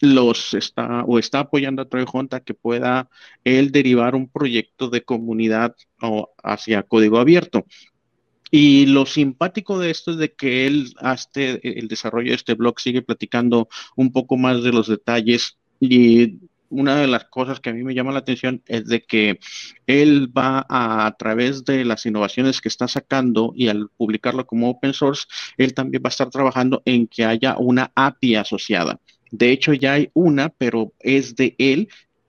los 0.00 0.54
está 0.54 1.02
o 1.04 1.18
está 1.18 1.40
apoyando 1.40 1.82
a 1.82 1.88
Troy 1.88 2.04
Hunt 2.10 2.34
que 2.44 2.54
pueda 2.54 3.08
él 3.44 3.72
derivar 3.72 4.14
un 4.14 4.28
proyecto 4.28 4.88
de 4.88 5.02
comunidad 5.02 5.74
o 6.00 6.30
hacia 6.42 6.82
código 6.84 7.18
abierto. 7.18 7.64
Y 8.50 8.86
lo 8.86 9.06
simpático 9.06 9.78
de 9.78 9.90
esto 9.90 10.12
es 10.12 10.18
de 10.18 10.32
que 10.32 10.66
él, 10.66 10.94
hasta 10.98 11.40
el 11.40 11.88
desarrollo 11.88 12.30
de 12.30 12.36
este 12.36 12.54
blog, 12.54 12.80
sigue 12.80 13.02
platicando 13.02 13.68
un 13.96 14.12
poco 14.12 14.36
más 14.36 14.62
de 14.62 14.72
los 14.72 14.88
detalles 14.88 15.58
y 15.80 16.38
una 16.68 16.96
de 16.96 17.06
las 17.06 17.24
cosas 17.26 17.60
que 17.60 17.70
a 17.70 17.72
mí 17.72 17.82
me 17.84 17.94
llama 17.94 18.12
la 18.12 18.18
atención 18.20 18.62
es 18.66 18.86
de 18.86 19.02
que 19.02 19.38
él 19.86 20.36
va 20.36 20.66
a, 20.68 21.06
a, 21.06 21.16
través 21.16 21.64
de 21.64 21.84
las 21.84 22.06
innovaciones 22.06 22.60
que 22.60 22.68
está 22.68 22.88
sacando 22.88 23.52
y 23.54 23.68
al 23.68 23.88
publicarlo 23.96 24.46
como 24.46 24.70
open 24.70 24.92
source, 24.92 25.26
él 25.56 25.74
también 25.74 26.02
va 26.04 26.08
a 26.08 26.10
estar 26.10 26.30
trabajando 26.30 26.82
en 26.84 27.06
que 27.06 27.24
haya 27.24 27.56
una 27.58 27.92
API 27.94 28.36
asociada. 28.36 29.00
De 29.30 29.50
hecho, 29.50 29.72
ya 29.74 29.94
hay 29.94 30.10
una, 30.14 30.50
pero 30.50 30.92
es 31.00 31.36
de 31.36 31.54
él 31.58 31.88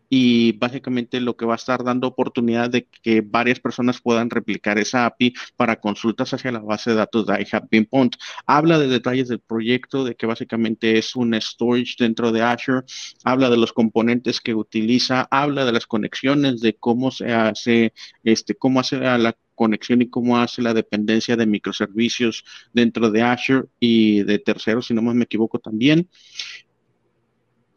y 0.10 0.54
básicamente 0.54 1.20
lo 1.20 1.36
que 1.36 1.46
va 1.46 1.54
a 1.54 1.58
estar 1.58 1.84
dando 1.84 2.08
oportunidad 2.08 2.70
de 2.70 2.88
que 3.02 3.22
varias 3.22 3.60
personas 3.60 4.02
puedan 4.02 4.30
replicar 4.30 4.78
esa 4.78 5.06
API 5.06 5.34
para 5.56 5.80
consultas 5.80 6.34
hacia 6.34 6.52
la 6.52 6.60
base 6.60 6.92
de 6.92 6.98
datos 6.98 7.26
de 7.26 7.42
iHaveBeenPond. 7.42 8.14
Habla 8.46 8.80
de 8.80 8.88
detalles 8.88 9.28
del 9.28 9.40
proyecto, 9.40 10.04
de 10.04 10.16
que 10.16 10.26
básicamente 10.26 10.98
es 10.98 11.16
un 11.16 11.34
storage 11.40 11.96
dentro 12.00 12.32
de 12.32 12.42
Azure, 12.42 12.84
habla 13.24 13.50
de 13.50 13.58
los 13.58 13.74
componentes 13.74 14.42
que 14.42 14.56
utiliza, 14.56 15.28
habla 15.32 15.66
de 15.66 15.72
las 15.74 15.88
conexiones, 15.88 16.62
de 16.62 16.76
cómo 16.76 17.12
se 17.12 17.34
hace, 17.34 17.94
este, 18.24 18.56
cómo 18.56 18.80
hace 18.80 18.98
la 19.00 19.36
conexión 19.56 20.02
y 20.02 20.10
cómo 20.10 20.38
hace 20.38 20.62
la 20.62 20.74
dependencia 20.74 21.36
de 21.36 21.48
microservicios 21.48 22.46
dentro 22.74 23.10
de 23.10 23.24
Azure 23.24 23.68
y 23.80 24.24
de 24.24 24.40
terceros, 24.40 24.86
si 24.86 24.94
no 24.94 25.02
me 25.02 25.24
equivoco 25.24 25.60
también. 25.60 26.08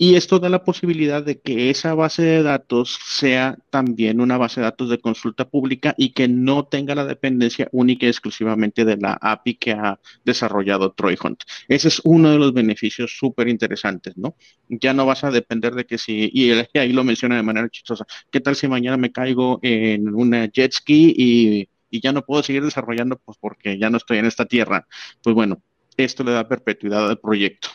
Y 0.03 0.15
esto 0.15 0.39
da 0.39 0.49
la 0.49 0.65
posibilidad 0.65 1.23
de 1.23 1.43
que 1.43 1.69
esa 1.69 1.93
base 1.93 2.23
de 2.23 2.43
datos 2.43 2.99
sea 3.05 3.59
también 3.69 4.23
una 4.23 4.39
base 4.39 4.61
de 4.61 4.65
datos 4.65 4.89
de 4.89 4.99
consulta 4.99 5.47
pública 5.47 5.95
y 5.99 6.15
que 6.15 6.27
no 6.27 6.65
tenga 6.65 6.95
la 6.95 7.05
dependencia 7.05 7.69
única 7.73 8.07
y 8.07 8.09
exclusivamente 8.09 8.87
de 8.87 8.97
la 8.97 9.19
API 9.21 9.57
que 9.57 9.73
ha 9.73 10.01
desarrollado 10.25 10.93
Troy 10.95 11.19
Hunt. 11.23 11.43
Ese 11.69 11.89
es 11.89 12.01
uno 12.05 12.31
de 12.31 12.39
los 12.39 12.55
beneficios 12.55 13.15
súper 13.19 13.49
interesantes, 13.49 14.17
¿no? 14.17 14.37
Ya 14.71 14.95
no 14.95 15.05
vas 15.05 15.23
a 15.23 15.31
depender 15.31 15.75
de 15.75 15.85
que 15.85 15.99
si, 15.99 16.31
y 16.33 16.51
ahí 16.79 16.95
lo 16.95 17.05
menciona 17.05 17.37
de 17.37 17.43
manera 17.43 17.69
chistosa, 17.69 18.07
¿qué 18.31 18.41
tal 18.41 18.57
si 18.57 18.69
mañana 18.69 18.97
me 18.97 19.13
caigo 19.13 19.59
en 19.61 20.15
una 20.15 20.47
jet 20.47 20.73
ski 20.73 21.15
y, 21.15 21.69
y 21.91 22.01
ya 22.01 22.13
no 22.13 22.25
puedo 22.25 22.43
seguir 22.43 22.65
desarrollando 22.65 23.19
pues 23.19 23.37
porque 23.39 23.79
ya 23.79 23.91
no 23.91 23.99
estoy 23.99 24.17
en 24.17 24.25
esta 24.25 24.47
tierra? 24.47 24.87
Pues 25.23 25.35
bueno, 25.35 25.63
esto 25.99 26.25
le 26.25 26.33
da 26.33 26.49
perpetuidad 26.49 27.07
al 27.11 27.19
proyecto. 27.19 27.69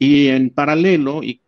Y 0.00 0.28
en 0.28 0.50
paralelo, 0.50 1.22
y 1.22 1.42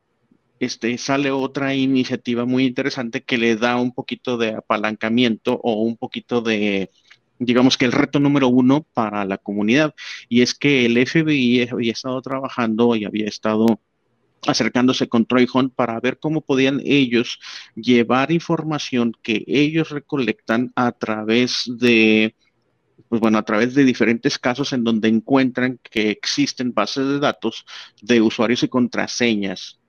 este, 0.64 0.96
sale 0.96 1.32
otra 1.32 1.74
iniciativa 1.74 2.44
muy 2.44 2.66
interesante 2.66 3.24
que 3.24 3.36
le 3.36 3.56
da 3.56 3.76
un 3.76 3.92
poquito 3.92 4.38
de 4.38 4.50
apalancamiento 4.50 5.60
o 5.62 5.82
un 5.82 5.96
poquito 5.96 6.40
de, 6.40 6.90
digamos 7.40 7.76
que 7.76 7.84
el 7.84 7.90
reto 7.90 8.20
número 8.20 8.46
uno 8.46 8.86
para 8.94 9.24
la 9.24 9.38
comunidad. 9.38 9.94
Y 10.28 10.42
es 10.42 10.54
que 10.54 10.86
el 10.86 10.96
FBI 11.04 11.68
había 11.68 11.92
estado 11.92 12.22
trabajando 12.22 12.94
y 12.94 13.04
había 13.04 13.26
estado 13.26 13.80
acercándose 14.46 15.08
con 15.08 15.26
Troy 15.26 15.48
Hunt 15.52 15.74
para 15.74 15.98
ver 15.98 16.18
cómo 16.20 16.42
podían 16.42 16.80
ellos 16.84 17.40
llevar 17.74 18.30
información 18.30 19.14
que 19.20 19.44
ellos 19.48 19.90
recolectan 19.90 20.72
a 20.76 20.92
través 20.92 21.64
de 21.66 22.36
pues 23.08 23.20
bueno, 23.20 23.36
a 23.38 23.44
través 23.44 23.74
de 23.74 23.84
diferentes 23.84 24.38
casos 24.38 24.72
en 24.72 24.84
donde 24.84 25.08
encuentran 25.08 25.78
que 25.82 26.10
existen 26.10 26.72
bases 26.72 27.06
de 27.06 27.18
datos 27.18 27.66
de 28.00 28.22
usuarios 28.22 28.62
y 28.62 28.68
contraseñas 28.68 29.81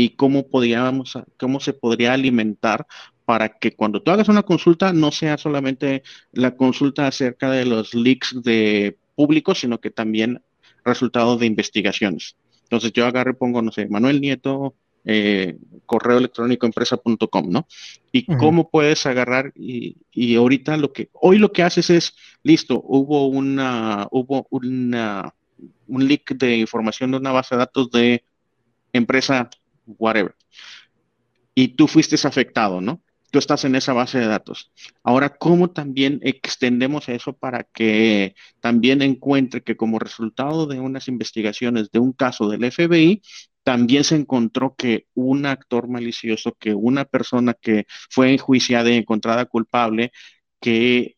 y 0.00 0.10
cómo 0.10 0.48
podríamos, 0.48 1.18
cómo 1.38 1.60
se 1.60 1.74
podría 1.74 2.14
alimentar 2.14 2.86
para 3.26 3.50
que 3.58 3.72
cuando 3.72 4.00
tú 4.02 4.10
hagas 4.10 4.28
una 4.28 4.42
consulta 4.42 4.94
no 4.94 5.12
sea 5.12 5.36
solamente 5.36 6.02
la 6.32 6.56
consulta 6.56 7.06
acerca 7.06 7.50
de 7.50 7.66
los 7.66 7.92
leaks 7.94 8.42
de 8.42 8.96
público, 9.14 9.54
sino 9.54 9.78
que 9.78 9.90
también 9.90 10.42
resultado 10.86 11.36
de 11.36 11.44
investigaciones. 11.46 12.36
Entonces 12.62 12.92
yo 12.92 13.06
agarro 13.06 13.32
y 13.32 13.34
pongo, 13.34 13.60
no 13.60 13.72
sé, 13.72 13.88
Manuel 13.88 14.22
Nieto, 14.22 14.74
eh, 15.04 15.58
correo 15.84 16.16
electrónico 16.16 16.64
empresa.com, 16.64 17.50
¿no? 17.50 17.66
Y 18.10 18.24
cómo 18.36 18.70
puedes 18.70 19.04
agarrar 19.04 19.52
y, 19.54 19.96
y, 20.12 20.36
ahorita 20.36 20.78
lo 20.78 20.92
que, 20.92 21.10
hoy 21.12 21.38
lo 21.38 21.52
que 21.52 21.62
haces 21.62 21.90
es, 21.90 22.14
listo, 22.42 22.82
hubo 22.86 23.26
una, 23.26 24.08
hubo 24.10 24.46
una, 24.50 25.34
un 25.88 26.08
leak 26.08 26.36
de 26.36 26.56
información 26.56 27.10
de 27.10 27.18
una 27.18 27.32
base 27.32 27.54
de 27.54 27.58
datos 27.58 27.90
de 27.90 28.24
empresa 28.92 29.50
whatever. 29.98 30.34
Y 31.54 31.68
tú 31.68 31.88
fuiste 31.88 32.16
afectado, 32.26 32.80
¿no? 32.80 33.02
Tú 33.30 33.38
estás 33.38 33.64
en 33.64 33.76
esa 33.76 33.92
base 33.92 34.18
de 34.18 34.26
datos. 34.26 34.72
Ahora, 35.04 35.36
¿cómo 35.36 35.70
también 35.70 36.18
extendemos 36.22 37.08
eso 37.08 37.32
para 37.32 37.62
que 37.64 38.34
también 38.60 39.02
encuentre 39.02 39.62
que 39.62 39.76
como 39.76 40.00
resultado 40.00 40.66
de 40.66 40.80
unas 40.80 41.06
investigaciones 41.06 41.90
de 41.92 42.00
un 42.00 42.12
caso 42.12 42.48
del 42.48 42.64
FBI, 42.64 43.22
también 43.62 44.04
se 44.04 44.16
encontró 44.16 44.74
que 44.74 45.06
un 45.14 45.46
actor 45.46 45.88
malicioso, 45.88 46.56
que 46.58 46.74
una 46.74 47.04
persona 47.04 47.54
que 47.54 47.86
fue 48.08 48.32
enjuiciada 48.32 48.90
y 48.90 48.96
encontrada 48.96 49.44
culpable, 49.46 50.12
que 50.60 51.16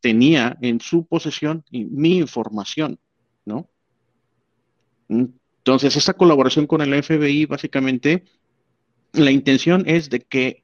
tenía 0.00 0.56
en 0.60 0.80
su 0.80 1.06
posesión 1.06 1.64
mi 1.70 2.18
información, 2.18 2.98
¿no? 3.44 3.68
Entonces, 5.64 5.96
esta 5.96 6.12
colaboración 6.12 6.66
con 6.66 6.82
el 6.82 7.02
FBI, 7.02 7.46
básicamente, 7.46 8.24
la 9.14 9.30
intención 9.30 9.84
es 9.86 10.10
de 10.10 10.20
que 10.20 10.62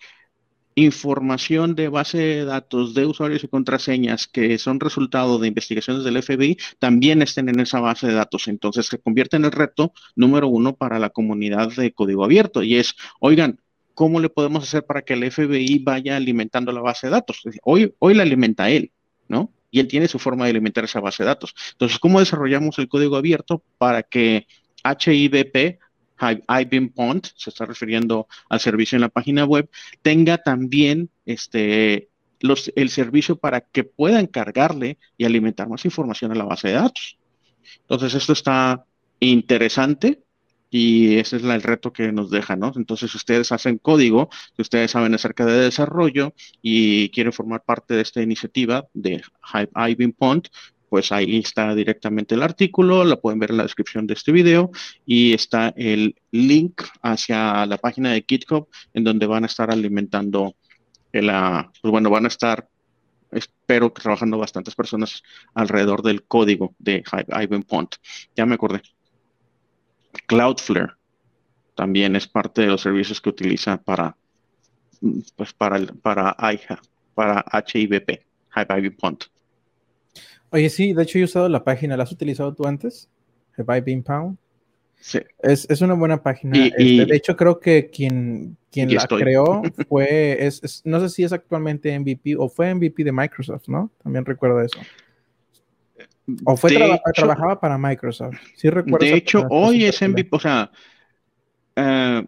información 0.74 1.74
de 1.74 1.88
base 1.88 2.18
de 2.18 2.44
datos 2.44 2.92
de 2.92 3.06
usuarios 3.06 3.42
y 3.42 3.48
contraseñas 3.48 4.26
que 4.26 4.58
son 4.58 4.78
resultado 4.78 5.38
de 5.38 5.48
investigaciones 5.48 6.04
del 6.04 6.22
FBI 6.22 6.58
también 6.78 7.22
estén 7.22 7.48
en 7.48 7.60
esa 7.60 7.80
base 7.80 8.08
de 8.08 8.12
datos. 8.12 8.46
Entonces 8.46 8.86
se 8.86 8.98
convierte 8.98 9.36
en 9.36 9.46
el 9.46 9.52
reto 9.52 9.92
número 10.16 10.48
uno 10.48 10.76
para 10.76 10.98
la 10.98 11.08
comunidad 11.08 11.72
de 11.74 11.92
código 11.92 12.22
abierto 12.22 12.62
y 12.62 12.76
es, 12.76 12.94
oigan, 13.20 13.58
¿cómo 13.94 14.20
le 14.20 14.28
podemos 14.28 14.64
hacer 14.64 14.84
para 14.84 15.00
que 15.00 15.14
el 15.14 15.30
FBI 15.30 15.78
vaya 15.78 16.16
alimentando 16.16 16.72
la 16.72 16.82
base 16.82 17.06
de 17.06 17.12
datos? 17.12 17.42
Hoy, 17.64 17.94
hoy 17.98 18.14
la 18.14 18.22
alimenta 18.22 18.68
él, 18.68 18.92
¿no? 19.28 19.50
Y 19.70 19.80
él 19.80 19.88
tiene 19.88 20.08
su 20.08 20.18
forma 20.18 20.44
de 20.44 20.50
alimentar 20.50 20.84
esa 20.84 21.00
base 21.00 21.22
de 21.22 21.28
datos. 21.28 21.54
Entonces, 21.72 21.98
¿cómo 21.98 22.20
desarrollamos 22.20 22.78
el 22.78 22.88
código 22.88 23.16
abierto 23.16 23.62
para 23.78 24.02
que 24.02 24.46
HIBP 24.84 25.78
IBM 26.20 26.90
Pond, 26.90 27.26
se 27.34 27.50
está 27.50 27.64
refiriendo 27.64 28.28
al 28.48 28.60
servicio 28.60 28.96
en 28.96 29.02
la 29.02 29.08
página 29.08 29.44
web, 29.44 29.68
tenga 30.02 30.38
también 30.38 31.10
este, 31.24 32.10
los, 32.40 32.72
el 32.76 32.90
servicio 32.90 33.36
para 33.36 33.60
que 33.60 33.84
puedan 33.84 34.26
cargarle 34.26 34.98
y 35.16 35.24
alimentar 35.24 35.68
más 35.68 35.84
información 35.84 36.32
a 36.32 36.34
la 36.34 36.44
base 36.44 36.68
de 36.68 36.74
datos. 36.74 37.18
Entonces, 37.80 38.14
esto 38.14 38.32
está 38.32 38.84
interesante 39.20 40.22
y 40.70 41.16
ese 41.16 41.36
es 41.36 41.42
el 41.42 41.62
reto 41.62 41.92
que 41.92 42.12
nos 42.12 42.30
deja, 42.30 42.54
¿no? 42.54 42.72
Entonces, 42.76 43.14
ustedes 43.14 43.50
hacen 43.50 43.78
código, 43.78 44.30
ustedes 44.56 44.92
saben 44.92 45.14
acerca 45.14 45.44
de 45.44 45.60
desarrollo 45.60 46.32
y 46.62 47.08
quieren 47.10 47.32
formar 47.32 47.64
parte 47.64 47.94
de 47.94 48.02
esta 48.02 48.22
iniciativa 48.22 48.86
de 48.94 49.22
IBM 49.74 50.12
Pond, 50.12 50.48
pues 50.90 51.12
ahí 51.12 51.38
está 51.38 51.74
directamente 51.74 52.34
el 52.34 52.42
artículo, 52.42 53.04
lo 53.04 53.20
pueden 53.20 53.38
ver 53.38 53.52
en 53.52 53.58
la 53.58 53.62
descripción 53.62 54.08
de 54.08 54.14
este 54.14 54.32
video 54.32 54.72
y 55.06 55.32
está 55.32 55.72
el 55.76 56.16
link 56.32 56.82
hacia 57.00 57.64
la 57.64 57.78
página 57.78 58.10
de 58.10 58.24
GitHub 58.28 58.68
en 58.92 59.04
donde 59.04 59.26
van 59.26 59.44
a 59.44 59.46
estar 59.46 59.70
alimentando, 59.70 60.56
el, 61.12 61.30
ah, 61.30 61.70
pues 61.80 61.92
bueno, 61.92 62.10
van 62.10 62.24
a 62.24 62.28
estar, 62.28 62.68
espero 63.30 63.94
que 63.94 64.02
trabajando 64.02 64.36
bastantes 64.36 64.74
personas 64.74 65.22
alrededor 65.54 66.02
del 66.02 66.24
código 66.24 66.74
de 66.80 67.04
Ivan 67.40 67.62
Pont. 67.62 67.94
Ya 68.34 68.44
me 68.44 68.56
acordé. 68.56 68.82
Cloudflare 70.26 70.94
también 71.76 72.16
es 72.16 72.26
parte 72.26 72.62
de 72.62 72.66
los 72.66 72.80
servicios 72.80 73.20
que 73.20 73.28
utiliza 73.28 73.76
para, 73.76 74.16
pues 75.36 75.52
para, 75.52 75.78
para, 76.02 76.36
para 77.14 77.44
HIVP, 77.72 78.26
Ivan 78.56 78.96
Pont. 78.98 79.24
Oye, 80.50 80.68
sí, 80.68 80.92
de 80.92 81.02
hecho 81.02 81.18
yo 81.18 81.22
he 81.22 81.24
usado 81.24 81.48
la 81.48 81.64
página, 81.64 81.96
¿la 81.96 82.02
has 82.02 82.12
utilizado 82.12 82.52
tú 82.54 82.66
antes? 82.66 83.08
Have 83.56 83.78
I 83.78 84.00
Pound? 84.00 84.36
Sí. 85.00 85.20
Es, 85.38 85.80
una 85.80 85.94
buena 85.94 86.22
página. 86.22 86.66
Este, 86.66 87.06
de 87.06 87.16
hecho, 87.16 87.34
creo 87.36 87.58
que 87.58 87.88
quien, 87.88 88.56
quien 88.70 88.94
la 88.94 89.06
creó 89.06 89.62
fue, 89.88 90.46
es, 90.46 90.82
no 90.84 91.00
sé 91.00 91.08
si 91.08 91.24
es 91.24 91.32
actualmente 91.32 91.98
MVP 91.98 92.36
o 92.36 92.48
fue 92.48 92.74
MVP 92.74 93.04
de 93.04 93.12
Microsoft, 93.12 93.68
¿no? 93.68 93.90
También 94.02 94.24
recuerdo 94.24 94.60
eso. 94.60 94.78
O 96.44 96.56
fue 96.56 96.72
trabajaba 97.14 97.58
para 97.58 97.78
Microsoft. 97.78 98.36
Sí 98.54 98.68
recuerdo. 98.68 99.06
De 99.06 99.14
hecho, 99.14 99.46
hoy 99.48 99.84
es 99.84 100.00
MVP, 100.00 100.28
o 100.32 100.38
sea, 100.38 100.70
eh, 101.76 102.24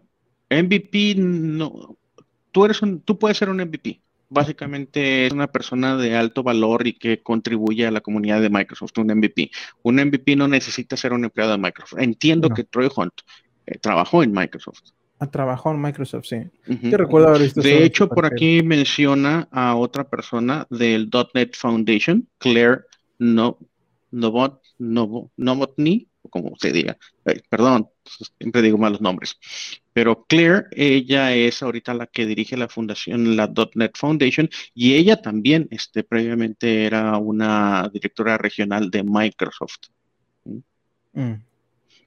MVP 0.49 1.15
no, 1.17 1.95
tú 2.51 2.65
eres 2.65 2.81
un, 2.81 3.01
tú 3.01 3.19
puedes 3.19 3.37
ser 3.37 3.49
un 3.49 3.57
MVP 3.57 4.02
básicamente 4.33 5.27
es 5.27 5.33
una 5.33 5.47
persona 5.47 5.95
de 5.95 6.15
alto 6.15 6.43
valor 6.43 6.87
y 6.87 6.93
que 6.93 7.21
contribuye 7.21 7.87
a 7.87 7.91
la 7.91 8.01
comunidad 8.01 8.41
de 8.41 8.49
Microsoft, 8.49 8.97
un 8.97 9.07
MVP. 9.07 9.51
Un 9.83 9.95
MVP 9.95 10.35
no 10.35 10.47
necesita 10.47 10.97
ser 10.97 11.13
un 11.13 11.23
empleado 11.23 11.51
de 11.51 11.59
Microsoft. 11.59 11.99
Entiendo 12.01 12.49
que 12.49 12.63
Troy 12.63 12.89
Hunt 12.95 13.13
eh, 13.65 13.77
trabajó 13.79 14.23
en 14.23 14.31
Microsoft. 14.31 14.81
Ah, 15.19 15.27
trabajó 15.27 15.71
en 15.71 15.81
Microsoft, 15.81 16.25
sí. 16.25 16.37
recuerdo 16.91 17.29
haber 17.29 17.43
visto 17.43 17.61
De 17.61 17.85
hecho, 17.85 18.09
por 18.09 18.25
aquí 18.25 18.61
menciona 18.61 19.47
a 19.51 19.75
otra 19.75 20.09
persona 20.09 20.67
del 20.69 21.09
.NET 21.33 21.55
Foundation, 21.55 22.27
Claire 22.39 22.81
no, 23.19 23.57
Novot, 24.11 24.61
Novotny, 24.79 26.07
como 26.33 26.55
se 26.57 26.71
diga. 26.71 26.97
perdón, 27.47 27.89
siempre 28.39 28.63
digo 28.63 28.79
malos 28.79 29.01
nombres. 29.01 29.37
Pero 29.93 30.25
Claire, 30.25 30.65
ella 30.71 31.31
es 31.35 31.61
ahorita 31.61 31.93
la 31.93 32.07
que 32.07 32.25
dirige 32.25 32.57
la 32.57 32.67
fundación, 32.67 33.35
la 33.35 33.53
.NET 33.75 33.95
Foundation, 33.95 34.49
y 34.73 34.95
ella 34.95 35.21
también 35.21 35.67
este, 35.69 36.03
previamente 36.03 36.85
era 36.85 37.17
una 37.17 37.87
directora 37.93 38.39
regional 38.39 38.89
de 38.89 39.03
Microsoft. 39.03 39.89
Mm. 41.13 41.33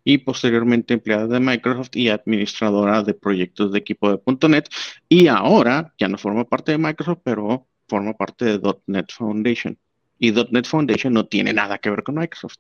Y 0.03 0.19
posteriormente 0.19 0.95
empleada 0.95 1.29
de 1.29 1.39
Microsoft 1.39 1.95
y 1.95 2.09
administradora 2.09 3.05
de 3.05 3.15
proyectos 3.15 3.73
de 3.73 3.79
equipo 3.79 4.11
de 4.11 4.49
.NET. 4.49 4.69
Y 5.09 5.29
ahora 5.29 5.95
ya 5.99 6.09
no 6.09 6.19
forma 6.19 6.45
parte 6.45 6.73
de 6.73 6.79
Microsoft, 6.79 7.21
pero 7.23 7.69
forma 7.89 8.13
parte 8.15 8.59
de 8.59 8.75
.NET 8.87 9.13
Foundation. 9.13 9.79
Y 10.19 10.33
.NET 10.33 10.67
Foundation 10.67 11.13
no 11.13 11.27
tiene 11.27 11.53
nada 11.53 11.79
que 11.79 11.91
ver 11.91 12.03
con 12.03 12.17
Microsoft. 12.17 12.59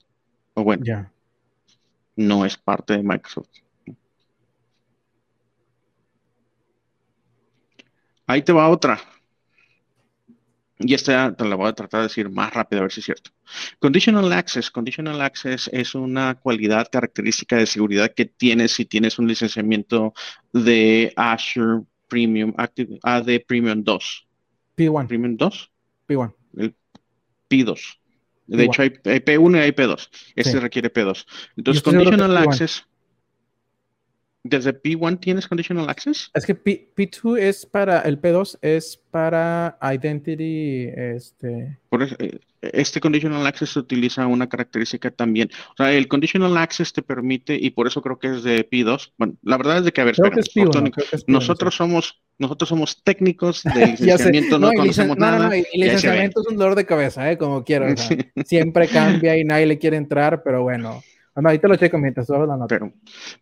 O 0.54 0.62
bueno, 0.64 0.84
no 2.16 2.44
es 2.44 2.56
parte 2.56 2.96
de 2.96 3.02
Microsoft. 3.02 3.48
Ahí 8.26 8.42
te 8.42 8.52
va 8.52 8.68
otra. 8.68 8.98
Y 10.78 10.92
esta 10.92 11.34
te 11.34 11.44
la 11.44 11.54
voy 11.54 11.68
a 11.68 11.72
tratar 11.72 12.00
de 12.00 12.08
decir 12.08 12.28
más 12.28 12.52
rápido 12.52 12.80
a 12.80 12.82
ver 12.82 12.92
si 12.92 13.00
es 13.00 13.06
cierto. 13.06 13.30
Conditional 13.78 14.30
Access. 14.32 14.70
Conditional 14.70 15.22
Access 15.22 15.70
es 15.72 15.94
una 15.94 16.34
cualidad 16.34 16.88
característica 16.90 17.56
de 17.56 17.66
seguridad 17.66 18.12
que 18.14 18.26
tienes 18.26 18.72
si 18.72 18.84
tienes 18.84 19.18
un 19.18 19.26
licenciamiento 19.26 20.12
de 20.52 21.12
Azure 21.16 21.84
Premium 22.08 22.52
Active 22.58 22.98
AD 23.02 23.40
Premium 23.46 23.82
2. 23.82 24.26
P1. 24.76 25.06
Premium 25.06 25.36
2. 25.36 25.70
P1. 26.08 26.34
El 26.58 26.74
P2. 27.48 27.98
De 28.46 28.64
hecho, 28.64 28.82
hay, 28.82 28.90
P1 28.90 29.56
y 29.56 29.60
hay 29.60 29.70
P2. 29.72 30.08
Este 30.34 30.60
requiere 30.60 30.92
P2. 30.92 31.26
Entonces, 31.56 31.82
Conditional 31.82 32.36
Access. 32.36 32.84
¿Desde 34.48 34.80
P1 34.80 35.18
tienes 35.18 35.48
Conditional 35.48 35.88
Access? 35.88 36.30
Es 36.32 36.46
que 36.46 36.54
P, 36.54 36.88
2 36.96 37.38
es 37.38 37.66
para, 37.66 38.00
el 38.02 38.20
P2 38.20 38.58
es 38.62 38.96
para 39.10 39.76
Identity, 39.82 40.88
este... 40.94 41.78
Por 41.88 42.04
eh, 42.04 42.38
este 42.72 43.00
Conditional 43.00 43.46
Access 43.46 43.76
utiliza 43.76 44.26
una 44.26 44.48
característica 44.48 45.10
también. 45.10 45.50
O 45.70 45.76
sea, 45.76 45.92
el 45.92 46.08
Conditional 46.08 46.56
Access 46.56 46.92
te 46.92 47.02
permite, 47.02 47.56
y 47.60 47.70
por 47.70 47.86
eso 47.86 48.02
creo 48.02 48.18
que 48.18 48.36
es 48.36 48.42
de 48.42 48.68
P2. 48.68 49.12
Bueno, 49.18 49.34
la 49.42 49.56
verdad 49.56 49.78
es 49.78 49.84
de 49.84 49.92
que, 49.92 50.00
a 50.00 50.04
ver, 50.04 50.16
nosotros 51.26 51.74
somos 51.74 52.22
nosotros 52.38 52.68
somos 52.68 53.02
técnicos 53.02 53.62
de 53.62 53.86
licenciamiento, 53.98 54.58
no, 54.58 54.70
conocemos 54.72 55.16
nada. 55.16 55.48
No, 55.48 55.54
y 55.54 55.64
licenciamiento 55.72 56.42
es 56.42 56.46
un 56.48 56.56
dolor 56.56 56.74
de 56.74 56.84
cabeza, 56.84 57.30
¿eh? 57.30 57.38
como 57.38 57.64
quiero. 57.64 57.86
siempre 58.44 58.88
cambia 58.88 59.38
y 59.38 59.44
nadie 59.44 59.66
le 59.66 59.78
quiere 59.78 59.96
entrar, 59.96 60.42
pero 60.42 60.62
bueno. 60.62 61.02
Bueno, 61.36 61.50
ahí 61.50 61.58
te 61.58 61.68
lo 61.68 61.76
checo 61.76 61.98
mientras 61.98 62.30
la 62.30 62.56
nota. 62.56 62.66
Pero, 62.66 62.94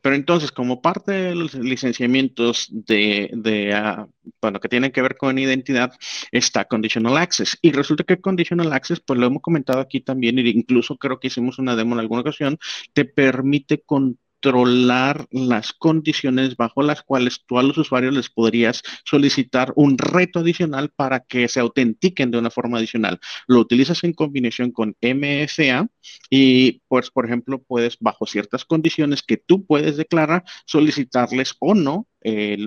pero 0.02 0.16
entonces, 0.16 0.50
como 0.50 0.82
parte 0.82 1.12
de 1.12 1.34
los 1.36 1.54
licenciamientos 1.54 2.66
de, 2.72 3.30
de 3.32 3.72
uh, 3.72 4.10
bueno, 4.42 4.58
que 4.58 4.68
tienen 4.68 4.90
que 4.90 5.00
ver 5.00 5.16
con 5.16 5.38
identidad, 5.38 5.92
está 6.32 6.64
Conditional 6.64 7.16
Access. 7.16 7.56
Y 7.62 7.70
resulta 7.70 8.02
que 8.02 8.20
Conditional 8.20 8.72
Access, 8.72 8.98
pues 8.98 9.20
lo 9.20 9.26
hemos 9.26 9.42
comentado 9.42 9.78
aquí 9.78 10.00
también, 10.00 10.40
e 10.40 10.48
incluso 10.48 10.96
creo 10.96 11.20
que 11.20 11.28
hicimos 11.28 11.60
una 11.60 11.76
demo 11.76 11.94
en 11.94 12.00
alguna 12.00 12.22
ocasión, 12.22 12.58
te 12.94 13.04
permite 13.04 13.80
con 13.80 14.18
controlar 14.44 15.26
las 15.30 15.72
condiciones 15.72 16.56
bajo 16.56 16.82
las 16.82 17.02
cuales 17.02 17.40
tú 17.46 17.58
a 17.58 17.62
los 17.62 17.78
usuarios 17.78 18.14
les 18.14 18.28
podrías 18.28 18.82
solicitar 19.04 19.72
un 19.74 19.96
reto 19.96 20.40
adicional 20.40 20.90
para 20.94 21.20
que 21.20 21.48
se 21.48 21.60
autentiquen 21.60 22.30
de 22.30 22.38
una 22.38 22.50
forma 22.50 22.76
adicional. 22.76 23.18
Lo 23.46 23.60
utilizas 23.60 24.04
en 24.04 24.12
combinación 24.12 24.70
con 24.70 24.96
MFA 25.00 25.88
y, 26.28 26.82
pues, 26.88 27.10
por 27.10 27.24
ejemplo, 27.24 27.62
puedes, 27.62 27.96
bajo 28.00 28.26
ciertas 28.26 28.66
condiciones 28.66 29.22
que 29.22 29.38
tú 29.38 29.64
puedes 29.64 29.96
declarar, 29.96 30.44
solicitarles 30.66 31.54
o 31.60 31.74
no 31.74 32.06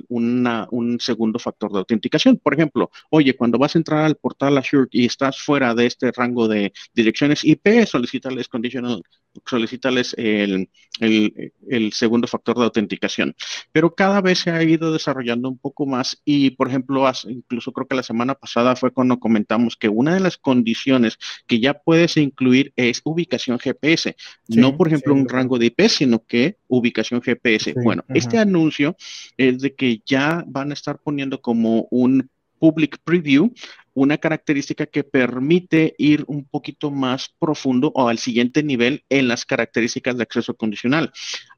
un 0.10 0.98
segundo 0.99 1.40
factor 1.40 1.72
de 1.72 1.80
autenticación. 1.80 2.38
Por 2.38 2.54
ejemplo, 2.54 2.91
oye, 3.10 3.36
cuando 3.36 3.58
vas 3.58 3.76
a 3.76 3.80
entrar 3.80 4.06
al 4.06 4.16
portal 4.16 4.56
Azure 4.56 4.88
y 4.91 5.06
estás 5.06 5.40
fuera 5.41 5.74
de 5.74 5.88
este 5.88 6.12
rango 6.12 6.48
de 6.48 6.74
direcciones 6.94 7.44
IP, 7.44 7.88
solicítales 7.88 8.49
conditional 8.49 9.02
solicítales 9.46 10.16
el, 10.18 10.70
el, 11.00 11.94
segundo 11.94 12.28
factor 12.28 12.58
de 12.58 12.64
autenticación. 12.66 13.36
Pero 13.72 13.94
cada 13.96 14.22
vez 14.22 14.40
se 14.40 14.52
ha 14.52 14.64
ido 14.64 14.92
desarrollando 14.92 15.50
un 15.50 15.58
poco 15.58 15.86
más 15.86 16.22
y, 16.26 16.52
por 16.52 16.68
ejemplo, 16.68 17.10
incluso 17.28 17.72
creo 17.72 17.88
que 17.88 17.96
la 17.96 18.04
semana 18.04 18.36
pasada 18.36 18.76
fue 18.76 18.92
cuando 18.92 19.20
comentamos 19.20 19.76
que 19.76 19.90
una 19.90 20.14
de 20.14 20.20
las 20.20 20.38
condiciones 20.38 21.18
que 21.46 21.60
ya 21.60 21.74
puedes 21.76 22.18
incluir 22.18 22.74
es 22.76 23.02
ubicación 23.04 23.60
GPS, 23.60 24.16
no 24.48 24.76
por 24.78 24.88
ejemplo 24.88 25.14
un 25.14 25.28
rango 25.28 25.58
de 25.58 25.68
IP, 25.68 25.88
sino 25.90 26.26
que 26.26 26.58
ubicación 26.68 27.22
GPS. 27.22 27.74
bueno, 27.84 28.04
este 28.10 28.38
anuncio 28.38 28.96
es 29.38 29.60
de 29.60 29.76
que 29.76 30.02
ya 30.06 30.44
van 30.48 30.72
a 30.72 30.74
estar 30.74 31.00
poniendo 31.00 31.42
como 31.42 31.88
un 31.92 32.30
public 32.60 32.98
preview 33.04 33.52
una 33.98 34.19
característica 34.19 34.86
que 34.86 35.03
permite 35.03 35.95
ir 35.98 36.24
un 36.28 36.45
poquito 36.45 36.91
más 36.91 37.34
profundo 37.40 37.91
o 37.95 38.07
al 38.07 38.19
siguiente 38.19 38.61
nivel 38.61 39.03
en 39.10 39.28
las 39.28 39.44
características 39.44 40.15
de 40.15 40.22
acceso 40.22 40.56
condicional. 40.56 41.11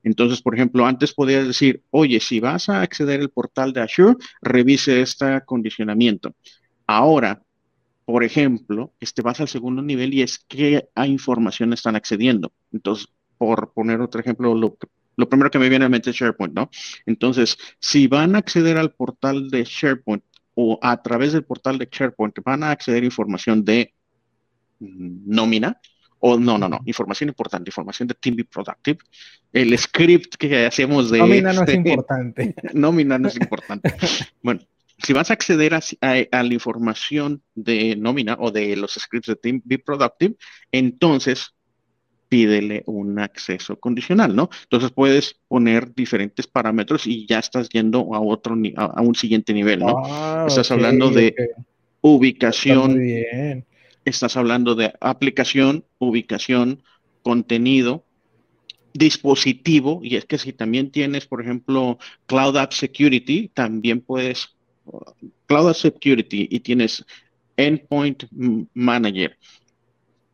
Entonces, 0.03 0.41
por 0.41 0.56
ejemplo, 0.56 0.86
antes 0.86 1.14
podías 1.14 1.45
decir, 1.45 1.84
oye, 1.91 2.22
si 2.22 2.40
vas 2.40 2.70
a 2.70 2.82
acceder 2.82 3.20
al 3.20 3.30
portal 3.30 3.74
de 3.74 3.82
Azure, 3.82 4.16
revise 4.41 5.02
este 5.02 5.41
condicionamiento. 5.45 6.34
Ahora, 6.88 7.44
por 8.06 8.24
ejemplo, 8.24 8.94
este 9.02 9.22
vas 9.22 9.41
al 9.41 9.49
segundo 9.49 9.82
nivel 9.82 10.14
y 10.14 10.22
es 10.22 10.40
qué 10.40 10.88
a 10.95 11.07
información 11.07 11.74
están 11.74 11.98
accediendo. 11.98 12.53
Entonces, 12.72 13.07
por 13.38 13.74
poner 13.74 13.99
otro 13.99 14.22
ejemplo, 14.22 14.56
lo, 14.56 15.28
primero 15.28 15.52
que 15.52 15.60
me 15.60 15.68
viene 15.68 15.84
a 15.84 15.88
la 15.88 15.91
mente 15.91 16.11
es 16.11 16.16
SharePoint, 16.16 16.53
¿no? 16.53 16.70
Entonces, 17.06 17.57
si 17.80 18.07
van 18.07 18.36
a 18.36 18.38
acceder 18.40 18.78
al 18.78 18.94
portal 18.94 19.49
de 19.49 19.66
SharePoint 19.66 20.24
o 20.61 20.77
a 20.81 21.02
través 21.02 21.31
del 21.31 21.45
portal 21.45 21.77
de 21.77 21.88
SharePoint 21.90 22.38
van 22.44 22.64
a 22.64 22.72
acceder 22.72 23.03
a 23.03 23.06
información 23.06 23.64
de 23.64 23.94
nómina, 24.80 25.80
o 26.19 26.38
no, 26.38 26.57
no, 26.57 26.68
no, 26.68 26.81
información 26.84 27.30
importante, 27.30 27.69
información 27.69 28.10
de 28.10 28.14
Team 28.15 28.36
Be 28.36 28.44
Productive, 28.44 28.99
el 29.53 29.77
script 29.77 30.36
que 30.36 30.65
hacemos 30.65 31.11
de... 31.11 31.19
Nómina 31.19 31.53
no 31.53 31.64
es 31.64 31.73
importante. 31.76 32.56
nómina 32.73 33.18
no 33.18 33.30
es 33.30 33.36
importante. 33.40 33.95
bueno, 34.44 34.60
si 35.02 35.14
vas 35.14 35.30
a 35.30 35.34
acceder 35.34 35.73
a, 35.73 35.80
a, 36.02 36.44
la 36.44 36.53
información 36.53 37.41
de 37.56 37.95
nómina 37.95 38.36
o 38.38 38.52
de 38.52 38.76
los 38.76 38.95
scripts 38.95 39.27
de 39.27 39.38
Team 39.38 39.61
Be 39.64 39.80
Productive, 39.80 40.36
entonces 40.73 41.56
pídele 42.30 42.84
un 42.86 43.20
acceso 43.20 43.80
condicional, 43.80 44.36
¿no? 44.36 44.50
Entonces 44.64 44.92
puedes 44.92 45.36
poner 45.48 45.94
diferentes 45.94 46.48
parámetros 46.48 47.08
y 47.08 47.26
ya 47.26 47.40
estás 47.40 47.70
yendo 47.70 48.14
a 48.14 48.22
otro 48.22 48.56
a, 48.78 49.02
un 49.02 49.16
siguiente 49.16 49.54
nivel, 49.54 49.80
¿no? 49.80 49.96
Ah, 50.06 50.46
estás 50.48 50.72
hablando 50.72 51.10
de 51.10 51.36
ubicación, 52.02 53.02
estás 54.06 54.38
hablando 54.38 54.76
de 54.76 54.94
aplicación, 55.02 55.84
ubicación, 55.98 56.84
contenido, 57.24 58.06
dispositivo, 58.94 60.00
y 60.04 60.16
es 60.16 60.26
que 60.26 60.38
si 60.38 60.54
también 60.54 60.92
tienes, 60.92 61.26
por 61.26 61.42
ejemplo, 61.42 61.98
Cloud 62.28 62.58
App 62.58 62.74
Security, 62.74 63.50
también 63.54 64.02
puedes, 64.02 64.56
Cloud 65.48 65.70
App 65.70 65.76
Security 65.76 66.48
y 66.50 66.60
tienes 66.60 67.06
Endpoint 67.58 68.26
Manager 68.74 69.36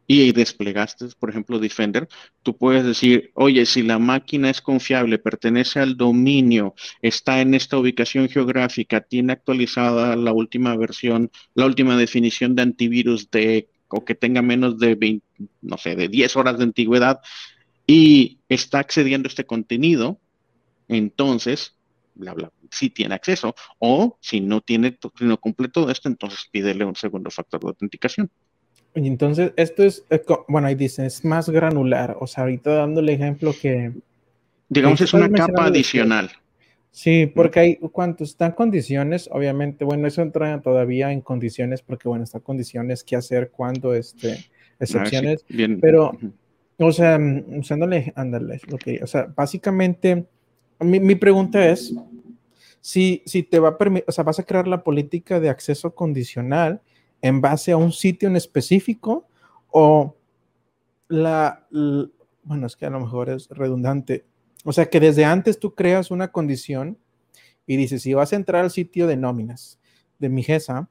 y 0.07 0.31
desplegaste, 0.31 1.07
por 1.19 1.29
ejemplo, 1.29 1.59
Defender, 1.59 2.07
tú 2.43 2.57
puedes 2.57 2.85
decir, 2.85 3.31
oye, 3.33 3.65
si 3.65 3.81
la 3.83 3.99
máquina 3.99 4.49
es 4.49 4.61
confiable, 4.61 5.17
pertenece 5.17 5.79
al 5.79 5.97
dominio, 5.97 6.75
está 7.01 7.41
en 7.41 7.53
esta 7.55 7.77
ubicación 7.77 8.29
geográfica, 8.29 9.01
tiene 9.01 9.33
actualizada 9.33 10.15
la 10.15 10.31
última 10.31 10.75
versión, 10.77 11.31
la 11.55 11.65
última 11.65 11.97
definición 11.97 12.55
de 12.55 12.61
antivirus 12.63 13.31
de, 13.31 13.69
o 13.87 14.05
que 14.05 14.15
tenga 14.15 14.41
menos 14.41 14.77
de 14.79 14.95
20, 14.95 15.25
no 15.61 15.77
sé, 15.77 15.95
de 15.95 16.07
10 16.07 16.35
horas 16.35 16.57
de 16.57 16.65
antigüedad 16.65 17.19
y 17.87 18.39
está 18.49 18.79
accediendo 18.79 19.27
a 19.27 19.29
este 19.29 19.45
contenido, 19.45 20.19
entonces, 20.87 21.77
bla, 22.13 22.33
bla, 22.33 22.51
sí 22.71 22.89
tiene 22.89 23.15
acceso. 23.15 23.55
O 23.79 24.17
si 24.21 24.41
no 24.41 24.61
tiene, 24.61 24.97
si 25.17 25.25
no 25.25 25.39
cumple 25.39 25.69
todo 25.69 25.89
esto, 25.91 26.09
entonces 26.09 26.47
pídele 26.51 26.85
un 26.85 26.95
segundo 26.95 27.29
factor 27.31 27.61
de 27.61 27.67
autenticación. 27.69 28.29
Y 28.95 29.07
entonces, 29.07 29.51
esto 29.57 29.83
es, 29.83 30.05
eh, 30.09 30.23
bueno, 30.47 30.67
ahí 30.67 30.75
dicen, 30.75 31.05
es 31.05 31.25
más 31.25 31.49
granular. 31.49 32.15
O 32.19 32.27
sea, 32.27 32.43
ahorita 32.43 32.73
dándole 32.73 33.13
ejemplo 33.13 33.53
que... 33.59 33.91
Digamos, 34.69 35.01
es 35.01 35.13
una 35.13 35.29
capa 35.29 35.65
adicional. 35.65 36.31
sí, 36.91 37.25
porque 37.27 37.59
hay, 37.59 37.75
cuando 37.75 38.23
están 38.23 38.53
condiciones, 38.53 39.29
obviamente, 39.31 39.83
bueno, 39.83 40.07
eso 40.07 40.21
entra 40.21 40.59
todavía 40.61 41.11
en 41.11 41.21
condiciones, 41.21 41.81
porque 41.81 42.07
bueno, 42.07 42.23
están 42.23 42.41
condiciones, 42.41 43.03
qué 43.03 43.15
hacer, 43.15 43.51
cuándo, 43.51 43.93
este, 43.93 44.31
ah, 44.31 44.75
excepciones. 44.79 45.45
bien. 45.49 45.79
Pero, 45.81 46.17
o 46.77 46.91
sea, 46.91 47.19
usándole, 47.47 48.13
ándale, 48.15 48.59
okay, 48.71 48.97
o 48.97 49.07
sea, 49.07 49.31
básicamente, 49.35 50.25
mi, 50.79 50.99
mi 50.99 51.15
pregunta 51.15 51.67
es, 51.67 51.93
si, 52.81 53.23
si 53.25 53.43
te 53.43 53.59
va 53.59 53.69
a 53.69 53.77
permitir, 53.77 54.05
o 54.07 54.11
sea, 54.11 54.23
vas 54.23 54.39
a 54.39 54.43
crear 54.43 54.67
la 54.67 54.83
política 54.83 55.39
de 55.39 55.49
acceso 55.49 55.93
condicional, 55.93 56.81
en 57.25 57.41
base 57.41 57.71
a 57.71 57.77
un 57.77 57.91
sitio 57.91 58.29
en 58.29 58.35
específico 58.35 59.27
o 59.71 60.15
la, 61.07 61.67
bueno, 62.43 62.67
es 62.67 62.75
que 62.75 62.85
a 62.85 62.91
lo 62.91 62.99
mejor 62.99 63.31
es 63.31 63.49
redundante. 63.49 64.25
O 64.63 64.71
sea, 64.71 64.91
que 64.91 64.99
desde 64.99 65.25
antes 65.25 65.57
tú 65.57 65.73
creas 65.73 66.11
una 66.11 66.31
condición 66.31 66.99
y 67.65 67.77
dices, 67.77 68.03
si 68.03 68.13
vas 68.13 68.31
a 68.31 68.35
entrar 68.35 68.63
al 68.63 68.69
sitio 68.69 69.07
de 69.07 69.17
nóminas 69.17 69.79
de 70.19 70.29
mi 70.29 70.43
GESA, 70.43 70.87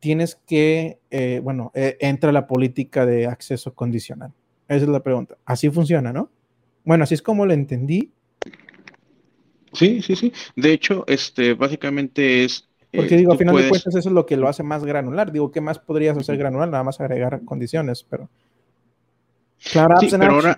tienes 0.00 0.36
que, 0.46 0.98
eh, 1.10 1.42
bueno, 1.44 1.72
eh, 1.74 1.98
entra 2.00 2.32
la 2.32 2.46
política 2.46 3.04
de 3.04 3.26
acceso 3.26 3.74
condicional. 3.74 4.32
Esa 4.68 4.84
es 4.84 4.88
la 4.88 5.02
pregunta. 5.02 5.36
Así 5.44 5.68
funciona, 5.68 6.10
¿no? 6.10 6.30
Bueno, 6.84 7.04
así 7.04 7.12
es 7.12 7.20
como 7.20 7.44
lo 7.44 7.52
entendí. 7.52 8.12
Sí, 9.74 10.00
sí, 10.00 10.16
sí. 10.16 10.32
De 10.56 10.72
hecho, 10.72 11.04
este, 11.06 11.52
básicamente 11.52 12.44
es 12.44 12.66
porque 12.96 13.14
eh, 13.14 13.18
digo, 13.18 13.32
a 13.32 13.36
final 13.36 13.56
de 13.56 13.68
cuentas 13.68 13.94
eso 13.94 14.08
es 14.08 14.14
lo 14.14 14.26
que 14.26 14.36
lo 14.36 14.48
hace 14.48 14.62
más 14.62 14.84
granular. 14.84 15.30
Digo, 15.30 15.50
¿qué 15.50 15.60
más 15.60 15.78
podrías 15.78 16.16
hacer 16.16 16.36
granular? 16.36 16.68
Nada 16.68 16.84
más 16.84 17.00
agregar 17.00 17.42
condiciones, 17.44 18.04
pero... 18.08 18.28
Claro, 19.72 19.96
sí, 20.00 20.08
pero 20.10 20.32
ahora, 20.32 20.56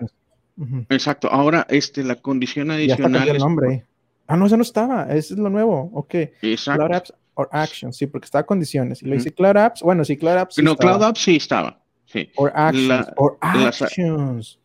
exacto, 0.89 1.29
ahora 1.29 1.65
este, 1.69 2.03
la 2.03 2.15
condición 2.15 2.71
adicional... 2.71 3.25
Ya 3.25 3.31
el 3.33 3.37
nombre. 3.37 3.85
Ah, 4.27 4.37
no, 4.37 4.45
eso 4.45 4.57
no 4.57 4.63
estaba, 4.63 5.03
eso 5.13 5.33
es 5.33 5.39
lo 5.39 5.49
nuevo, 5.49 5.89
ok. 5.93 6.15
Exacto. 6.41 6.85
Cloud 6.85 6.95
Apps 6.95 7.13
or 7.33 7.49
Actions, 7.51 7.97
sí, 7.97 8.05
porque 8.07 8.25
está 8.25 8.43
condiciones. 8.45 9.01
Y 9.01 9.07
lo 9.07 9.15
dice 9.15 9.31
Cloud 9.31 9.57
Apps, 9.57 9.81
bueno, 9.81 10.05
sí, 10.05 10.17
Cloud 10.17 10.37
Apps. 10.37 10.61
no, 10.61 10.75
Cloud 10.75 11.03
Apps 11.03 11.21
sí 11.21 11.37
estaba. 11.37 11.81
Sí. 12.05 12.29
Or 12.35 12.51
Actions, 12.53 13.07
or 13.15 13.37
Actions. 13.41 14.59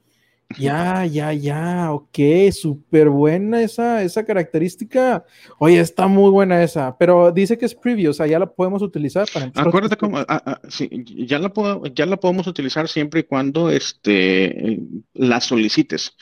Ya, 0.58 1.04
ya, 1.06 1.32
ya, 1.32 1.92
ok, 1.92 2.18
súper 2.52 3.08
buena 3.08 3.62
esa, 3.62 4.02
esa 4.02 4.24
característica. 4.24 5.24
Oye, 5.58 5.80
está 5.80 6.06
muy 6.06 6.30
buena 6.30 6.62
esa, 6.62 6.96
pero 6.96 7.32
dice 7.32 7.58
que 7.58 7.66
es 7.66 7.74
preview, 7.74 8.10
o 8.10 8.14
sea, 8.14 8.26
ya 8.26 8.38
la 8.38 8.46
podemos 8.46 8.82
utilizar 8.82 9.26
para 9.32 9.46
empezar. 9.46 9.66
Acuérdate 9.66 9.96
cómo, 9.96 10.18
ah, 10.18 10.26
ah, 10.28 10.60
ya 10.68 11.38
la, 11.38 11.52
ya 11.94 12.06
la 12.06 12.16
podemos 12.18 12.46
utilizar 12.46 12.88
siempre 12.88 13.20
y 13.20 13.24
cuando 13.24 13.70
este, 13.70 14.80
la 15.14 15.40
solicites. 15.40 16.16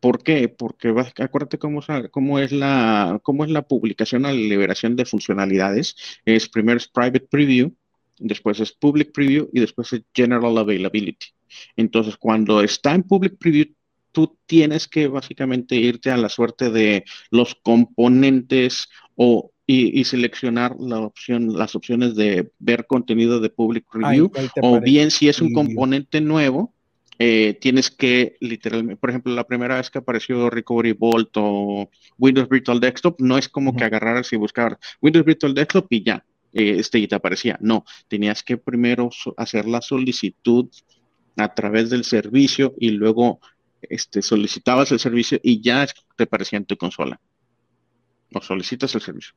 ¿Por 0.00 0.22
qué? 0.22 0.48
Porque 0.48 0.94
acuérdate 1.18 1.58
cómo, 1.58 1.80
cómo, 2.10 2.38
es 2.38 2.52
la, 2.52 3.20
cómo 3.22 3.44
es 3.44 3.50
la 3.50 3.62
publicación 3.62 4.26
a 4.26 4.32
la 4.32 4.38
liberación 4.38 4.94
de 4.96 5.04
funcionalidades. 5.04 5.96
Es 6.24 6.48
primero 6.48 6.78
es 6.78 6.88
private 6.88 7.20
preview, 7.20 7.74
después 8.18 8.60
es 8.60 8.72
public 8.72 9.12
preview 9.12 9.48
y 9.52 9.60
después 9.60 9.92
es 9.92 10.02
general 10.14 10.56
availability. 10.56 11.26
Entonces, 11.76 12.16
cuando 12.16 12.62
está 12.62 12.94
en 12.94 13.02
public 13.02 13.38
preview, 13.38 13.66
tú 14.12 14.36
tienes 14.46 14.88
que 14.88 15.06
básicamente 15.06 15.76
irte 15.76 16.10
a 16.10 16.16
la 16.16 16.28
suerte 16.28 16.70
de 16.70 17.04
los 17.30 17.54
componentes 17.54 18.88
o 19.16 19.50
y, 19.70 20.02
seleccionar 20.04 20.76
la 20.80 21.00
opción, 21.00 21.52
las 21.52 21.74
opciones 21.74 22.16
de 22.16 22.50
ver 22.58 22.86
contenido 22.86 23.38
de 23.38 23.50
public 23.50 23.84
preview, 23.92 24.30
o 24.62 24.80
bien 24.80 25.10
si 25.10 25.28
es 25.28 25.42
un 25.42 25.52
componente 25.52 26.22
nuevo, 26.22 26.72
eh, 27.18 27.58
tienes 27.60 27.90
que 27.90 28.36
literalmente, 28.40 28.96
por 28.96 29.10
ejemplo, 29.10 29.34
la 29.34 29.44
primera 29.44 29.76
vez 29.76 29.90
que 29.90 29.98
apareció 29.98 30.48
Recovery 30.48 30.92
Vault 30.92 31.30
o 31.34 31.90
Windows 32.16 32.48
Virtual 32.48 32.80
Desktop, 32.80 33.20
no 33.20 33.36
es 33.36 33.50
como 33.50 33.76
que 33.76 33.84
agarrar 33.84 34.24
y 34.30 34.36
buscar 34.36 34.78
Windows 35.02 35.26
Virtual 35.26 35.52
Desktop 35.52 35.86
y 35.90 36.02
ya, 36.02 36.24
eh, 36.54 36.76
este 36.78 36.98
y 37.00 37.06
te 37.06 37.16
aparecía. 37.16 37.58
No, 37.60 37.84
tenías 38.08 38.42
que 38.42 38.56
primero 38.56 39.10
hacer 39.36 39.66
la 39.66 39.82
solicitud 39.82 40.68
a 41.38 41.54
través 41.54 41.88
del 41.88 42.04
servicio 42.04 42.74
y 42.78 42.90
luego 42.90 43.40
este, 43.82 44.22
solicitabas 44.22 44.92
el 44.92 44.98
servicio 44.98 45.38
y 45.42 45.60
ya 45.62 45.86
te 46.16 46.24
aparecía 46.24 46.58
en 46.58 46.66
tu 46.66 46.76
consola. 46.76 47.20
O 48.34 48.42
solicitas 48.42 48.94
el 48.94 49.00
servicio. 49.00 49.34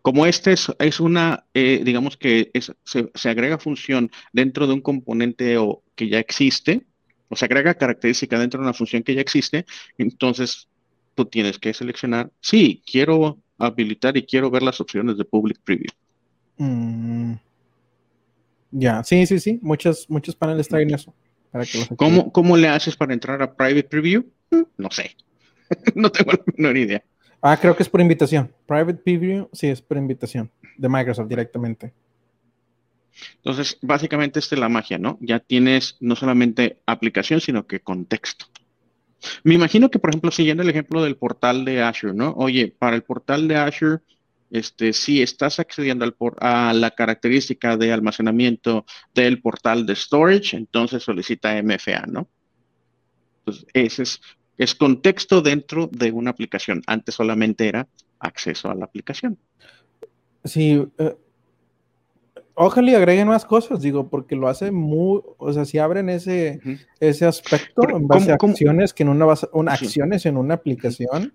Como 0.00 0.24
este 0.24 0.52
es, 0.52 1.00
una, 1.00 1.44
eh, 1.52 1.82
digamos 1.84 2.16
que 2.16 2.50
se, 2.84 3.28
agrega 3.28 3.58
función 3.58 4.10
dentro 4.32 4.66
de 4.66 4.72
un 4.72 4.80
componente 4.80 5.58
o, 5.58 5.82
que 5.96 6.08
ya 6.08 6.18
existe, 6.18 6.86
o 7.28 7.36
se 7.36 7.44
agrega 7.44 7.74
característica 7.74 8.38
dentro 8.38 8.60
de 8.60 8.64
una 8.64 8.72
función 8.72 9.02
que 9.02 9.14
ya 9.14 9.20
existe, 9.20 9.66
entonces 9.98 10.68
tú 11.14 11.26
tienes 11.26 11.58
que 11.58 11.74
seleccionar, 11.74 12.30
sí, 12.40 12.82
quiero 12.90 13.38
habilitar 13.58 14.16
y 14.16 14.24
quiero 14.24 14.50
ver 14.50 14.62
las 14.62 14.80
opciones 14.80 15.18
de 15.18 15.24
Public 15.26 15.58
Preview. 15.62 15.92
Mm. 16.56 17.34
Ya, 18.70 19.02
sí, 19.04 19.26
sí, 19.26 19.40
sí. 19.40 19.58
Muchos, 19.62 20.08
muchos 20.08 20.36
paneles 20.36 20.68
traen 20.68 20.94
eso. 20.94 21.14
¿Cómo, 21.96 22.30
¿Cómo 22.32 22.56
le 22.56 22.68
haces 22.68 22.96
para 22.96 23.12
entrar 23.12 23.42
a 23.42 23.54
Private 23.54 23.84
Preview? 23.84 24.24
Mm, 24.50 24.62
no 24.78 24.90
sé. 24.90 25.16
no 25.94 26.10
tengo 26.10 26.32
la 26.32 26.40
menor 26.56 26.76
idea. 26.76 27.02
Ah, 27.42 27.56
creo 27.56 27.74
que 27.74 27.82
es 27.82 27.88
por 27.88 28.00
invitación. 28.00 28.52
Private 28.66 29.00
Preview, 29.02 29.48
sí, 29.52 29.68
es 29.68 29.80
por 29.80 29.96
invitación 29.96 30.50
de 30.76 30.88
Microsoft 30.88 31.28
directamente. 31.28 31.92
Entonces, 33.36 33.78
básicamente 33.82 34.38
esta 34.38 34.54
es 34.54 34.60
la 34.60 34.68
magia, 34.68 34.98
¿no? 34.98 35.18
Ya 35.20 35.40
tienes 35.40 35.96
no 36.00 36.16
solamente 36.16 36.78
aplicación, 36.86 37.40
sino 37.40 37.66
que 37.66 37.80
contexto. 37.80 38.46
Me 39.42 39.54
imagino 39.54 39.90
que, 39.90 39.98
por 39.98 40.10
ejemplo, 40.10 40.30
siguiendo 40.30 40.62
el 40.62 40.70
ejemplo 40.70 41.02
del 41.02 41.16
portal 41.16 41.64
de 41.64 41.82
Azure, 41.82 42.14
¿no? 42.14 42.32
Oye, 42.32 42.74
para 42.78 42.96
el 42.96 43.02
portal 43.02 43.48
de 43.48 43.56
Azure, 43.56 44.02
este, 44.50 44.92
si 44.92 45.22
estás 45.22 45.58
accediendo 45.58 46.04
al 46.04 46.14
a 46.40 46.72
la 46.72 46.90
característica 46.90 47.76
de 47.76 47.92
almacenamiento 47.92 48.84
del 49.14 49.40
portal 49.40 49.86
de 49.86 49.96
storage, 49.96 50.56
entonces 50.56 51.02
solicita 51.02 51.60
MFA, 51.62 52.06
¿no? 52.06 52.28
Entonces, 53.38 53.66
ese 53.72 54.02
es, 54.02 54.20
es 54.58 54.74
contexto 54.74 55.40
dentro 55.40 55.88
de 55.90 56.12
una 56.12 56.30
aplicación. 56.30 56.82
Antes 56.86 57.14
solamente 57.14 57.68
era 57.68 57.88
acceso 58.18 58.70
a 58.70 58.74
la 58.74 58.84
aplicación. 58.84 59.38
Sí, 60.44 60.86
eh, 60.98 61.16
Ojalá 62.62 62.90
y 62.90 62.94
agreguen 62.94 63.26
más 63.26 63.46
cosas, 63.46 63.80
digo, 63.80 64.10
porque 64.10 64.36
lo 64.36 64.46
hace 64.46 64.70
muy, 64.70 65.22
o 65.38 65.52
sea, 65.54 65.64
si 65.64 65.78
abren 65.78 66.10
ese, 66.10 66.60
ese 67.00 67.24
aspecto 67.24 67.88
en 67.88 68.06
base 68.06 68.32
a 68.32 68.34
acciones 68.34 68.92
que 68.92 69.02
en 69.02 69.08
una, 69.08 69.26
una 69.52 69.72
acciones 69.72 70.26
en 70.26 70.36
una 70.36 70.54
aplicación, 70.54 71.32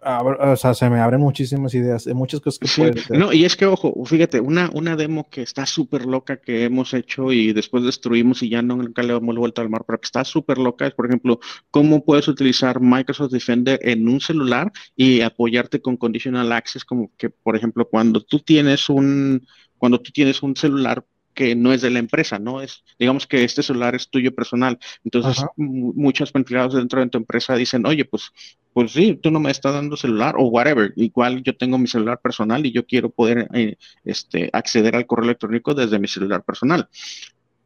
o 0.00 0.56
sea, 0.56 0.74
se 0.74 0.88
me 0.88 1.00
abren 1.00 1.20
muchísimas 1.20 1.74
ideas, 1.74 2.06
muchas 2.08 2.40
cosas 2.40 2.58
que 2.58 2.66
hacer. 2.66 3.18
No, 3.18 3.32
y 3.32 3.44
es 3.44 3.56
que, 3.56 3.66
ojo, 3.66 3.94
fíjate, 4.04 4.40
una, 4.40 4.70
una 4.72 4.96
demo 4.96 5.28
que 5.28 5.42
está 5.42 5.66
súper 5.66 6.06
loca 6.06 6.36
que 6.36 6.64
hemos 6.64 6.94
hecho 6.94 7.32
y 7.32 7.52
después 7.52 7.84
destruimos 7.84 8.42
y 8.42 8.48
ya 8.48 8.62
no, 8.62 8.76
nunca 8.76 9.02
le 9.02 9.14
hemos 9.14 9.36
vuelto 9.36 9.60
al 9.60 9.70
mar, 9.70 9.84
pero 9.86 10.00
que 10.00 10.06
está 10.06 10.24
súper 10.24 10.58
loca 10.58 10.86
es, 10.86 10.94
por 10.94 11.06
ejemplo, 11.06 11.40
cómo 11.70 12.04
puedes 12.04 12.28
utilizar 12.28 12.80
Microsoft 12.80 13.32
Defender 13.32 13.80
en 13.82 14.08
un 14.08 14.20
celular 14.20 14.72
y 14.94 15.20
apoyarte 15.20 15.80
con 15.80 15.96
Conditional 15.96 16.52
Access, 16.52 16.84
como 16.84 17.10
que, 17.16 17.30
por 17.30 17.56
ejemplo, 17.56 17.88
cuando 17.88 18.20
tú 18.20 18.38
tienes 18.40 18.88
un, 18.88 19.46
cuando 19.78 20.00
tú 20.00 20.12
tienes 20.12 20.42
un 20.42 20.54
celular 20.56 21.04
que 21.38 21.54
no 21.54 21.72
es 21.72 21.82
de 21.82 21.90
la 21.90 22.00
empresa, 22.00 22.40
¿no? 22.40 22.60
Es, 22.60 22.82
digamos 22.98 23.28
que 23.28 23.44
este 23.44 23.62
celular 23.62 23.94
es 23.94 24.10
tuyo 24.10 24.34
personal. 24.34 24.76
Entonces, 25.04 25.44
muchos 25.56 26.32
empleados 26.34 26.74
dentro 26.74 27.00
de 27.00 27.06
tu 27.08 27.18
empresa 27.18 27.54
dicen, 27.54 27.86
oye, 27.86 28.04
pues, 28.04 28.32
pues 28.78 28.92
sí, 28.92 29.18
tú 29.20 29.32
no 29.32 29.40
me 29.40 29.50
estás 29.50 29.74
dando 29.74 29.96
celular 29.96 30.36
o 30.38 30.44
whatever. 30.44 30.92
Igual 30.94 31.42
yo 31.42 31.56
tengo 31.56 31.78
mi 31.78 31.88
celular 31.88 32.20
personal 32.20 32.64
y 32.64 32.70
yo 32.70 32.86
quiero 32.86 33.10
poder 33.10 33.48
eh, 33.52 33.74
este, 34.04 34.50
acceder 34.52 34.94
al 34.94 35.04
correo 35.04 35.24
electrónico 35.24 35.74
desde 35.74 35.98
mi 35.98 36.06
celular 36.06 36.44
personal. 36.44 36.88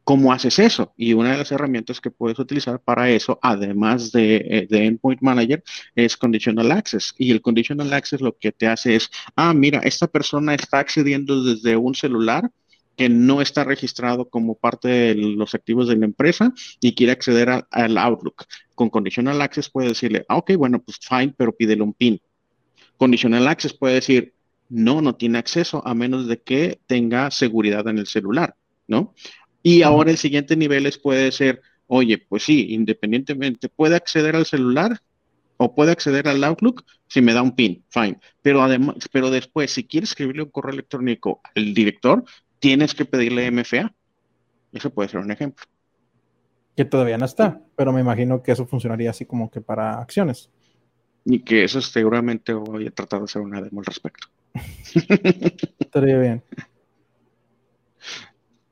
¿Cómo 0.03 0.33
haces 0.33 0.57
eso? 0.57 0.91
Y 0.97 1.13
una 1.13 1.33
de 1.33 1.37
las 1.37 1.51
herramientas 1.51 2.01
que 2.01 2.09
puedes 2.09 2.39
utilizar 2.39 2.79
para 2.79 3.11
eso, 3.11 3.37
además 3.43 4.11
de, 4.11 4.37
eh, 4.37 4.67
de, 4.67 4.85
Endpoint 4.87 5.21
Manager, 5.21 5.63
es 5.93 6.17
Conditional 6.17 6.71
Access. 6.71 7.13
Y 7.19 7.29
el 7.29 7.43
Conditional 7.43 7.93
Access 7.93 8.19
lo 8.19 8.35
que 8.35 8.51
te 8.51 8.65
hace 8.65 8.95
es, 8.95 9.11
ah, 9.35 9.53
mira, 9.53 9.81
esta 9.83 10.07
persona 10.07 10.55
está 10.55 10.79
accediendo 10.79 11.43
desde 11.43 11.77
un 11.77 11.93
celular 11.93 12.49
que 12.95 13.09
no 13.09 13.41
está 13.41 13.63
registrado 13.63 14.29
como 14.29 14.55
parte 14.55 14.87
de 14.87 15.15
los 15.15 15.55
activos 15.55 15.87
de 15.87 15.95
la 15.95 16.05
empresa 16.05 16.53
y 16.79 16.95
quiere 16.95 17.11
acceder 17.11 17.65
al 17.69 17.97
Outlook. 17.97 18.45
Con 18.75 18.89
Conditional 18.89 19.41
Access 19.41 19.69
puede 19.69 19.89
decirle, 19.89 20.25
ah, 20.29 20.37
ok, 20.37 20.53
bueno, 20.55 20.81
pues 20.81 20.99
fine, 21.01 21.33
pero 21.35 21.55
pídele 21.55 21.81
un 21.81 21.93
PIN. 21.93 22.21
Conditional 22.97 23.47
Access 23.47 23.73
puede 23.73 23.95
decir, 23.95 24.33
no, 24.69 25.01
no 25.01 25.15
tiene 25.15 25.37
acceso 25.37 25.85
a 25.85 25.93
menos 25.93 26.27
de 26.27 26.41
que 26.41 26.79
tenga 26.87 27.31
seguridad 27.31 27.87
en 27.87 27.97
el 27.97 28.07
celular, 28.07 28.55
¿no? 28.87 29.13
Y 29.61 29.81
ahora 29.81 30.11
el 30.11 30.17
siguiente 30.17 30.55
nivel 30.55 30.85
es 30.85 30.97
puede 30.97 31.31
ser, 31.31 31.61
oye, 31.87 32.17
pues 32.17 32.43
sí, 32.43 32.73
independientemente, 32.73 33.69
puede 33.69 33.95
acceder 33.95 34.35
al 34.35 34.45
celular 34.45 35.01
o 35.57 35.75
puede 35.75 35.91
acceder 35.91 36.27
al 36.27 36.43
Outlook 36.43 36.83
si 37.07 37.21
me 37.21 37.33
da 37.33 37.41
un 37.41 37.55
PIN, 37.55 37.83
fine. 37.89 38.19
Pero 38.41 38.63
además, 38.63 38.95
pero 39.11 39.29
después, 39.29 39.71
si 39.71 39.85
quieres 39.85 40.09
escribirle 40.09 40.43
un 40.43 40.49
correo 40.49 40.73
electrónico 40.73 41.41
al 41.55 41.73
director, 41.73 42.25
tienes 42.63 42.95
que 42.95 43.03
pedirle 43.03 43.51
MFA. 43.51 43.93
Eso 44.71 44.89
puede 44.89 45.09
ser 45.09 45.19
un 45.19 45.29
ejemplo. 45.29 45.65
Que 46.77 46.85
todavía 46.85 47.17
no 47.17 47.25
está, 47.25 47.59
pero 47.75 47.91
me 47.91 47.99
imagino 47.99 48.41
que 48.41 48.53
eso 48.53 48.65
funcionaría 48.65 49.09
así 49.09 49.25
como 49.25 49.51
que 49.51 49.59
para 49.59 49.99
acciones. 49.99 50.49
Y 51.25 51.39
que 51.39 51.65
eso 51.65 51.81
seguramente 51.81 52.53
voy 52.53 52.87
a 52.87 52.91
tratar 52.91 53.19
de 53.19 53.25
hacer 53.25 53.41
una 53.41 53.61
demo 53.61 53.81
al 53.81 53.85
respecto. 53.85 54.29
Estaría 55.77 56.17
bien. 56.17 56.41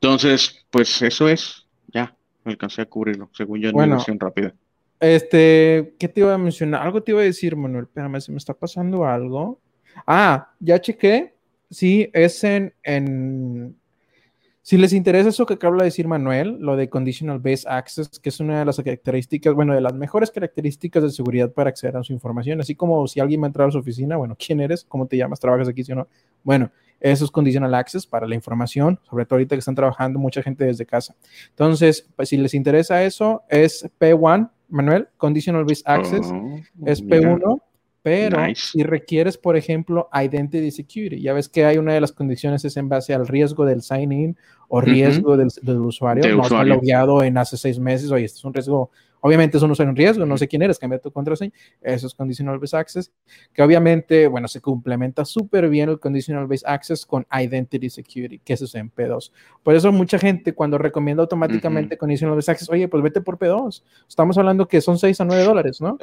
Entonces, 0.00 0.64
pues 0.70 1.02
eso 1.02 1.28
es, 1.28 1.66
ya, 1.92 2.16
alcancé 2.44 2.80
a 2.80 2.86
cubrirlo, 2.86 3.28
según 3.34 3.60
yo 3.60 3.68
en 3.68 3.74
bueno, 3.74 3.96
versión 3.96 4.18
rápida. 4.18 4.54
Este, 5.00 5.94
¿qué 5.98 6.08
te 6.08 6.20
iba 6.20 6.32
a 6.32 6.38
mencionar? 6.38 6.80
Algo 6.80 7.02
te 7.02 7.12
iba 7.12 7.20
a 7.20 7.24
decir, 7.24 7.56
Manuel, 7.56 7.84
espérame, 7.84 8.22
se 8.22 8.32
me 8.32 8.38
está 8.38 8.54
pasando 8.54 9.04
algo. 9.04 9.60
Ah, 10.06 10.50
ya 10.60 10.80
chequé, 10.80 11.34
sí, 11.70 12.08
es 12.14 12.42
en, 12.42 12.72
en 12.82 13.76
si 14.62 14.76
les 14.76 14.92
interesa 14.92 15.28
eso 15.28 15.44
que 15.44 15.54
acaba 15.54 15.76
de 15.78 15.84
decir 15.84 16.06
Manuel, 16.06 16.56
lo 16.60 16.76
de 16.76 16.88
Conditional 16.88 17.40
Based 17.40 17.68
Access, 17.68 18.20
que 18.20 18.28
es 18.28 18.38
una 18.38 18.60
de 18.60 18.64
las 18.64 18.76
características, 18.76 19.54
bueno, 19.54 19.74
de 19.74 19.80
las 19.80 19.92
mejores 19.92 20.30
características 20.30 21.02
de 21.02 21.10
seguridad 21.10 21.50
para 21.52 21.70
acceder 21.70 21.96
a 21.96 22.04
su 22.04 22.12
información, 22.12 22.60
así 22.60 22.76
como 22.76 23.08
si 23.08 23.18
alguien 23.18 23.42
va 23.42 23.46
a 23.46 23.48
entrar 23.48 23.68
a 23.68 23.72
su 23.72 23.78
oficina, 23.78 24.16
bueno, 24.16 24.36
¿quién 24.38 24.60
eres? 24.60 24.84
¿Cómo 24.84 25.06
te 25.06 25.16
llamas? 25.16 25.40
¿Trabajas 25.40 25.68
aquí, 25.68 25.82
sí 25.82 25.90
o 25.90 25.96
no? 25.96 26.08
Bueno, 26.44 26.70
eso 27.00 27.24
es 27.24 27.30
Conditional 27.32 27.74
Access 27.74 28.06
para 28.06 28.28
la 28.28 28.36
información, 28.36 29.00
sobre 29.10 29.26
todo 29.26 29.34
ahorita 29.34 29.56
que 29.56 29.60
están 29.60 29.74
trabajando 29.74 30.20
mucha 30.20 30.42
gente 30.42 30.64
desde 30.64 30.86
casa. 30.86 31.16
Entonces, 31.48 32.08
pues, 32.14 32.28
si 32.28 32.36
les 32.36 32.54
interesa 32.54 33.02
eso, 33.02 33.42
es 33.48 33.90
P1, 33.98 34.48
Manuel, 34.68 35.08
Conditional 35.16 35.64
Based 35.64 35.82
Access, 35.84 36.30
oh, 36.32 36.60
es 36.86 37.04
P1 37.04 37.60
pero 38.02 38.36
si 38.56 38.82
requieres, 38.82 39.38
por 39.38 39.56
ejemplo, 39.56 40.08
Identity 40.12 40.72
Security, 40.72 41.22
ya 41.22 41.32
ves 41.32 41.48
que 41.48 41.64
hay 41.64 41.78
una 41.78 41.94
de 41.94 42.00
las 42.00 42.10
condiciones 42.10 42.64
es 42.64 42.76
en 42.76 42.88
base 42.88 43.14
al 43.14 43.28
riesgo 43.28 43.64
del 43.64 43.80
sign-in 43.80 44.36
o 44.68 44.80
riesgo 44.80 45.36
del, 45.36 45.48
usuario, 45.80 46.36
no 46.36 46.42
está 46.42 46.64
logueado 46.64 47.22
en 47.22 47.38
hace 47.38 47.56
seis 47.56 47.78
meses, 47.78 48.10
oye, 48.10 48.24
este 48.24 48.38
es 48.38 48.44
un 48.44 48.54
riesgo, 48.54 48.90
obviamente 49.20 49.56
eso 49.56 49.68
no 49.68 49.74
es 49.74 49.78
un 49.78 49.94
riesgo, 49.94 50.26
no 50.26 50.36
sé 50.36 50.48
quién 50.48 50.62
eres, 50.62 50.80
cambia 50.80 50.98
tu 50.98 51.12
contraseña, 51.12 51.52
eso 51.80 52.08
es 52.08 52.14
Conditional 52.14 52.58
Based 52.58 52.76
Access, 52.76 53.12
que 53.52 53.62
obviamente, 53.62 54.26
bueno, 54.26 54.48
se 54.48 54.60
complementa 54.60 55.24
súper 55.24 55.68
bien 55.68 55.88
el 55.88 56.00
Conditional 56.00 56.48
Based 56.48 56.68
Access 56.68 57.06
con 57.06 57.24
Identity 57.30 57.88
Security, 57.88 58.40
que 58.40 58.54
eso 58.54 58.64
es 58.64 58.74
en 58.74 58.90
P2. 58.90 59.30
Por 59.62 59.76
eso 59.76 59.92
mucha 59.92 60.18
gente 60.18 60.54
cuando 60.54 60.76
recomienda 60.76 61.22
automáticamente 61.22 61.96
Conditional 61.96 62.34
Based 62.34 62.50
Access, 62.50 62.68
oye, 62.68 62.88
pues 62.88 63.00
vete 63.02 63.20
por 63.20 63.38
P2, 63.38 63.84
estamos 64.08 64.36
hablando 64.38 64.66
que 64.66 64.80
son 64.80 64.98
6 64.98 65.20
a 65.20 65.24
9 65.24 65.44
dólares, 65.44 65.80
¿no? 65.80 65.98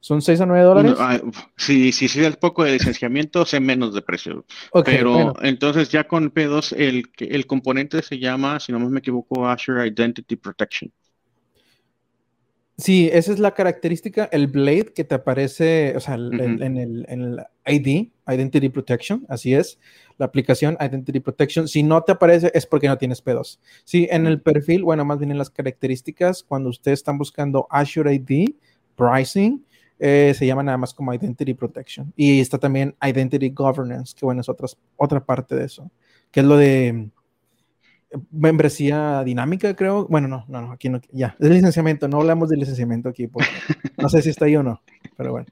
¿Son 0.00 0.22
6 0.22 0.40
a 0.40 0.46
9 0.46 0.64
dólares? 0.64 0.94
si, 1.56 1.92
si 1.92 2.24
el 2.24 2.36
poco 2.36 2.64
de 2.64 2.72
licenciamiento, 2.72 3.44
sé 3.44 3.60
menos 3.60 3.94
de 3.94 4.00
precio. 4.00 4.46
Pero 4.84 5.34
entonces 5.42 5.90
ya 5.90 6.04
con 6.04 6.32
P2, 6.32 6.74
el, 6.76 7.04
el 7.18 7.46
componente 7.46 8.02
se 8.02 8.18
llama, 8.18 8.58
si 8.60 8.72
no 8.72 8.80
me 8.80 8.98
equivoco, 8.98 9.46
Azure 9.46 9.86
Identity 9.86 10.36
Protection. 10.36 10.90
Sí, 12.80 13.10
esa 13.12 13.32
es 13.32 13.38
la 13.38 13.52
característica, 13.52 14.30
el 14.32 14.46
Blade 14.46 14.92
que 14.94 15.04
te 15.04 15.14
aparece, 15.14 15.92
o 15.94 16.00
sea, 16.00 16.14
en, 16.14 16.40
el, 16.40 16.62
en, 16.62 17.20
el, 17.20 17.40
ID, 17.66 18.08
Identity 18.26 18.70
Protection, 18.70 19.26
así 19.28 19.52
es, 19.52 19.78
la 20.16 20.24
aplicación 20.24 20.78
Identity 20.80 21.20
Protection. 21.20 21.68
Si 21.68 21.82
no 21.82 22.02
te 22.02 22.12
aparece 22.12 22.50
es 22.54 22.64
porque 22.64 22.88
no 22.88 22.96
tienes 22.96 23.22
P2. 23.22 23.58
Sí, 23.84 24.08
en 24.10 24.26
el 24.26 24.40
perfil, 24.40 24.82
bueno, 24.82 25.04
más 25.04 25.18
bien 25.18 25.30
en 25.30 25.36
las 25.36 25.50
características, 25.50 26.42
cuando 26.42 26.70
ustedes 26.70 27.00
están 27.00 27.18
buscando 27.18 27.66
Azure 27.68 28.14
ID, 28.14 28.54
Pricing, 28.96 29.62
eh, 30.02 30.32
se 30.34 30.46
llama 30.46 30.62
nada 30.62 30.78
más 30.78 30.94
como 30.94 31.12
Identity 31.12 31.52
Protection. 31.54 32.12
Y 32.16 32.40
está 32.40 32.58
también 32.58 32.96
Identity 33.02 33.50
Governance, 33.50 34.14
que 34.16 34.24
bueno, 34.24 34.40
es 34.40 34.48
otra, 34.48 34.66
otra 34.96 35.24
parte 35.24 35.54
de 35.54 35.66
eso, 35.66 35.90
que 36.30 36.40
es 36.40 36.46
lo 36.46 36.56
de 36.56 36.88
eh, 36.88 38.18
membresía 38.30 39.22
dinámica, 39.24 39.76
creo. 39.76 40.06
Bueno, 40.08 40.26
no, 40.26 40.46
no, 40.48 40.62
no, 40.62 40.72
aquí 40.72 40.88
no, 40.88 41.00
ya, 41.12 41.36
es 41.38 41.50
licenciamiento, 41.50 42.08
no 42.08 42.20
hablamos 42.20 42.48
de 42.48 42.56
licenciamiento 42.56 43.10
aquí, 43.10 43.26
porque 43.26 43.50
no 43.98 44.08
sé 44.08 44.22
si 44.22 44.30
está 44.30 44.46
ahí 44.46 44.56
o 44.56 44.62
no, 44.62 44.82
pero 45.16 45.32
bueno. 45.32 45.46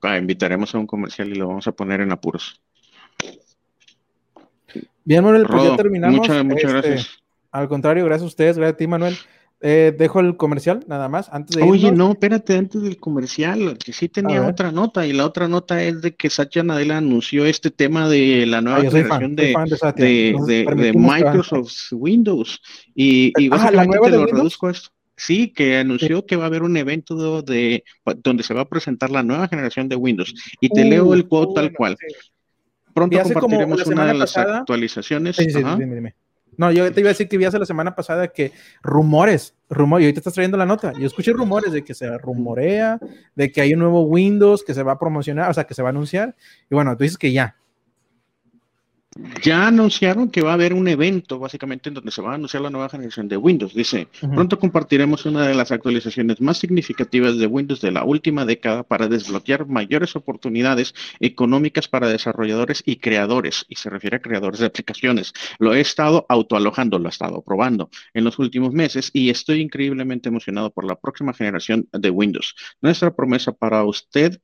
Ah, 0.00 0.16
invitaremos 0.16 0.74
a 0.74 0.78
un 0.78 0.86
comercial 0.86 1.28
y 1.28 1.34
lo 1.34 1.46
vamos 1.46 1.68
a 1.68 1.72
poner 1.72 2.00
en 2.00 2.10
apuros. 2.10 2.62
Bien, 5.04 5.22
Manuel, 5.22 5.46
pues 5.46 5.62
ya 5.62 5.76
terminamos. 5.76 6.18
Muchas, 6.18 6.42
muchas 6.42 6.72
este, 6.72 6.88
gracias. 6.88 7.22
Al 7.50 7.68
contrario, 7.68 8.04
gracias 8.06 8.24
a 8.24 8.26
ustedes, 8.26 8.56
gracias 8.56 8.74
a 8.74 8.76
ti, 8.78 8.86
Manuel. 8.86 9.16
Eh, 9.60 9.92
dejo 9.98 10.20
el 10.20 10.36
comercial 10.36 10.84
nada 10.86 11.08
más 11.08 11.28
antes 11.32 11.56
de 11.56 11.64
Oye, 11.64 11.90
no, 11.90 12.12
espérate, 12.12 12.56
antes 12.56 12.80
del 12.80 12.96
comercial, 12.96 13.76
que 13.84 13.92
sí 13.92 14.08
tenía 14.08 14.46
otra 14.46 14.70
nota, 14.70 15.04
y 15.04 15.12
la 15.12 15.26
otra 15.26 15.48
nota 15.48 15.82
es 15.82 16.00
de 16.00 16.14
que 16.14 16.30
Satya 16.30 16.62
Nadella 16.62 16.98
anunció 16.98 17.44
este 17.44 17.72
tema 17.72 18.08
de 18.08 18.46
la 18.46 18.60
nueva 18.60 18.78
ah, 18.78 18.82
generación 18.82 19.34
de, 19.34 19.54
de, 19.96 20.92
Microsoft 20.94 21.92
Windows. 21.92 22.60
Y, 22.94 23.32
y 23.36 23.46
ah, 23.48 23.56
básicamente 23.56 23.98
te 23.98 24.10
lo 24.10 24.26
reduzco 24.26 24.70
esto. 24.70 24.90
Sí, 25.16 25.52
que 25.52 25.78
anunció 25.78 26.24
que 26.24 26.36
va 26.36 26.44
a 26.44 26.46
haber 26.46 26.62
un 26.62 26.76
evento 26.76 27.42
de, 27.42 27.82
donde 28.22 28.44
se 28.44 28.54
va 28.54 28.60
a 28.60 28.68
presentar 28.68 29.10
la 29.10 29.24
nueva 29.24 29.48
generación 29.48 29.88
de 29.88 29.96
Windows. 29.96 30.32
Y 30.60 30.68
te 30.68 30.84
leo 30.84 31.12
el 31.14 31.26
quote 31.26 31.54
tal 31.54 31.72
cual. 31.72 31.96
Pronto 32.94 33.18
compartiremos 33.20 33.84
una 33.86 34.06
de 34.06 34.14
las 34.14 34.36
actualizaciones. 34.36 35.34
Sí, 35.34 35.50
sí, 35.50 35.58
dime, 35.58 35.94
dime 35.96 36.14
No, 36.58 36.72
yo 36.72 36.92
te 36.92 37.00
iba 37.00 37.08
a 37.08 37.12
decir 37.12 37.28
que 37.28 37.38
vi 37.38 37.44
hace 37.44 37.58
la 37.58 37.64
semana 37.64 37.94
pasada 37.94 38.28
que 38.28 38.50
rumores, 38.82 39.54
rumores, 39.70 40.02
y 40.02 40.06
ahorita 40.06 40.18
estás 40.18 40.34
trayendo 40.34 40.56
la 40.56 40.66
nota. 40.66 40.92
Yo 40.98 41.06
escuché 41.06 41.32
rumores 41.32 41.72
de 41.72 41.84
que 41.84 41.94
se 41.94 42.18
rumorea, 42.18 42.98
de 43.36 43.52
que 43.52 43.60
hay 43.60 43.74
un 43.74 43.78
nuevo 43.78 44.02
Windows 44.02 44.64
que 44.64 44.74
se 44.74 44.82
va 44.82 44.92
a 44.92 44.98
promocionar, 44.98 45.48
o 45.48 45.54
sea, 45.54 45.64
que 45.64 45.74
se 45.74 45.82
va 45.82 45.88
a 45.88 45.90
anunciar. 45.90 46.34
Y 46.68 46.74
bueno, 46.74 46.96
tú 46.96 47.04
dices 47.04 47.16
que 47.16 47.30
ya, 47.30 47.56
ya 49.42 49.66
anunciaron 49.66 50.30
que 50.30 50.42
va 50.42 50.50
a 50.50 50.54
haber 50.54 50.72
un 50.72 50.88
evento 50.88 51.38
básicamente 51.38 51.88
en 51.88 51.94
donde 51.94 52.10
se 52.10 52.22
va 52.22 52.32
a 52.32 52.34
anunciar 52.34 52.62
la 52.62 52.70
nueva 52.70 52.88
generación 52.88 53.28
de 53.28 53.36
Windows. 53.36 53.74
Dice, 53.74 54.08
pronto 54.34 54.58
compartiremos 54.58 55.26
una 55.26 55.46
de 55.46 55.54
las 55.54 55.72
actualizaciones 55.72 56.40
más 56.40 56.58
significativas 56.58 57.36
de 57.38 57.46
Windows 57.46 57.80
de 57.80 57.90
la 57.90 58.04
última 58.04 58.44
década 58.44 58.82
para 58.82 59.08
desbloquear 59.08 59.66
mayores 59.66 60.14
oportunidades 60.16 60.94
económicas 61.20 61.88
para 61.88 62.08
desarrolladores 62.08 62.82
y 62.84 62.96
creadores. 62.96 63.64
Y 63.68 63.76
se 63.76 63.90
refiere 63.90 64.16
a 64.16 64.22
creadores 64.22 64.60
de 64.60 64.66
aplicaciones. 64.66 65.32
Lo 65.58 65.74
he 65.74 65.80
estado 65.80 66.26
autoalojando, 66.28 66.98
lo 66.98 67.06
he 67.06 67.10
estado 67.10 67.42
probando 67.42 67.90
en 68.14 68.24
los 68.24 68.38
últimos 68.38 68.72
meses 68.72 69.10
y 69.12 69.30
estoy 69.30 69.60
increíblemente 69.60 70.28
emocionado 70.28 70.70
por 70.70 70.84
la 70.84 70.96
próxima 70.96 71.32
generación 71.32 71.88
de 71.92 72.10
Windows. 72.10 72.54
Nuestra 72.80 73.14
promesa 73.14 73.52
para 73.52 73.84
usted 73.84 74.40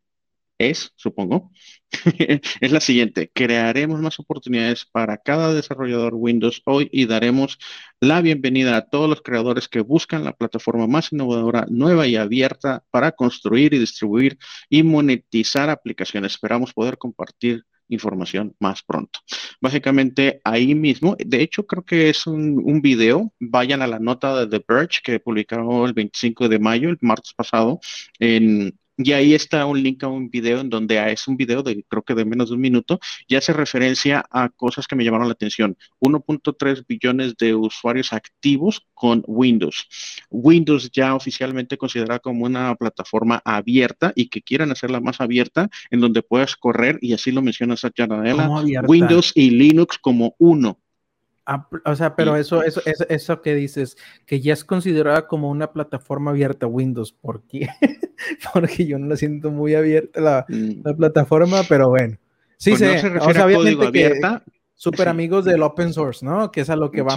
es, 0.59 0.93
supongo, 0.97 1.51
es 2.61 2.73
la 2.73 2.81
siguiente. 2.81 3.31
Crearemos 3.33 4.01
más 4.01 4.19
oportunidades 4.19 4.85
para 4.85 5.19
cada 5.19 5.53
desarrollador 5.55 6.15
Windows 6.15 6.63
hoy 6.67 6.89
y 6.93 7.07
daremos 7.07 7.59
la 8.01 8.21
bienvenida 8.21 8.77
a 8.77 8.89
todos 8.89 9.09
los 9.09 9.23
creadores 9.23 9.69
que 9.69 9.81
buscan 9.81 10.25
la 10.25 10.33
plataforma 10.33 10.87
más 10.87 11.13
innovadora, 11.13 11.67
nueva 11.69 12.07
y 12.07 12.17
abierta 12.17 12.85
para 12.91 13.13
construir 13.13 13.75
y 13.75 13.79
distribuir 13.79 14.39
y 14.69 14.83
monetizar 14.83 15.71
aplicaciones. 15.71 16.33
Esperamos 16.33 16.73
poder 16.73 16.99
compartir 16.99 17.65
información 17.89 18.55
más 18.61 18.83
pronto. 18.83 19.21
Básicamente 19.61 20.41
ahí 20.45 20.75
mismo, 20.75 21.17
de 21.19 21.43
hecho 21.43 21.67
creo 21.67 21.85
que 21.85 22.11
es 22.11 22.27
un, 22.27 22.81
video, 22.83 23.33
vayan 23.41 23.83
a 23.83 23.87
la 23.87 23.99
nota 23.99 24.45
de 24.45 24.59
The 24.59 24.65
Verge 24.67 25.01
que 25.03 25.21
publicaron 25.21 25.87
el 25.87 25.93
25 25.93 26.49
de 26.49 26.59
mayo, 26.59 26.89
el 26.91 26.99
martes 27.01 27.33
pasado, 27.35 27.81
en 28.19 28.79
y 28.97 29.13
ahí 29.13 29.35
está 29.35 29.67
un 29.67 29.83
link 29.83 30.03
a 30.05 30.09
un 30.09 30.31
video 30.31 30.61
en 30.61 30.71
donde 30.71 31.13
es 31.13 31.27
un 31.27 31.37
video 31.37 31.63
de 31.63 31.85
creo 31.89 32.03
que 32.03 32.15
de 32.15 32.25
menos 32.25 32.51
de 32.51 32.55
un 32.55 32.61
minuto 32.61 33.01
y 33.27 33.37
hace 33.37 33.53
referencia 33.53 34.25
a 34.31 34.49
cosas 34.49 34.87
que 34.87 34.97
me 34.97 35.05
llamaron 35.05 35.29
la 35.29 35.33
atención. 35.33 35.77
1.3 36.01 36.85
billones 36.87 37.37
de 37.37 37.55
usuarios 37.55 38.13
activos 38.13 38.87
con 38.95 39.23
Windows. 39.27 39.89
Windows 40.31 40.91
ya 40.93 41.15
oficialmente 41.15 41.77
considerada 41.77 42.21
como 42.21 42.45
una 42.45 42.75
plataforma 42.77 43.43
abierta 43.45 44.13
y 44.15 44.29
que 44.29 44.43
quieran 44.43 44.71
hacerla 44.71 45.01
más 45.01 45.21
abierta 45.21 45.69
en 45.91 46.01
donde 46.01 46.23
puedas 46.23 46.57
correr, 46.57 46.99
y 47.01 47.13
así 47.13 47.33
lo 47.33 47.43
menciona 47.43 47.77
Satya 47.77 48.07
Nadella, 48.07 48.49
Windows 48.87 49.33
y 49.35 49.51
Linux 49.51 49.99
como 49.99 50.35
uno. 50.39 50.79
Ah, 51.47 51.69
o 51.85 51.95
sea, 51.95 52.17
pero 52.17 52.37
eso, 52.37 52.63
eso, 52.63 52.81
eso, 52.87 53.05
eso, 53.09 53.43
que 53.43 53.55
dices, 53.55 53.99
que 54.25 54.41
ya 54.41 54.55
es 54.55 54.65
considerada 54.65 55.27
como 55.27 55.51
una 55.51 55.73
plataforma 55.73 56.31
abierta 56.31 56.67
Windows, 56.67 57.13
¿por 57.13 57.43
qué? 57.43 57.69
Porque 58.55 58.87
yo 58.87 58.99
no 58.99 59.09
la 59.09 59.17
siento 59.17 59.51
muy 59.51 59.75
abierta 59.75 60.21
la, 60.21 60.47
mm. 60.49 60.83
la 60.85 60.97
plataforma, 60.97 61.61
pero 61.69 61.91
bueno. 61.91 62.17
Sí, 62.57 62.71
pues 62.71 62.79
se 62.79 63.09
refiere 63.11 63.41
a 63.41 63.57
código 63.57 63.83
abierta, 63.83 64.43
super 64.75 65.09
amigos 65.09 65.45
del 65.45 65.63
open 65.63 65.93
source, 65.93 66.25
¿no? 66.25 66.51
Que 66.51 66.61
es 66.63 66.71
a 66.71 66.77
lo 66.77 66.91
que 66.91 67.03
va, 67.03 67.15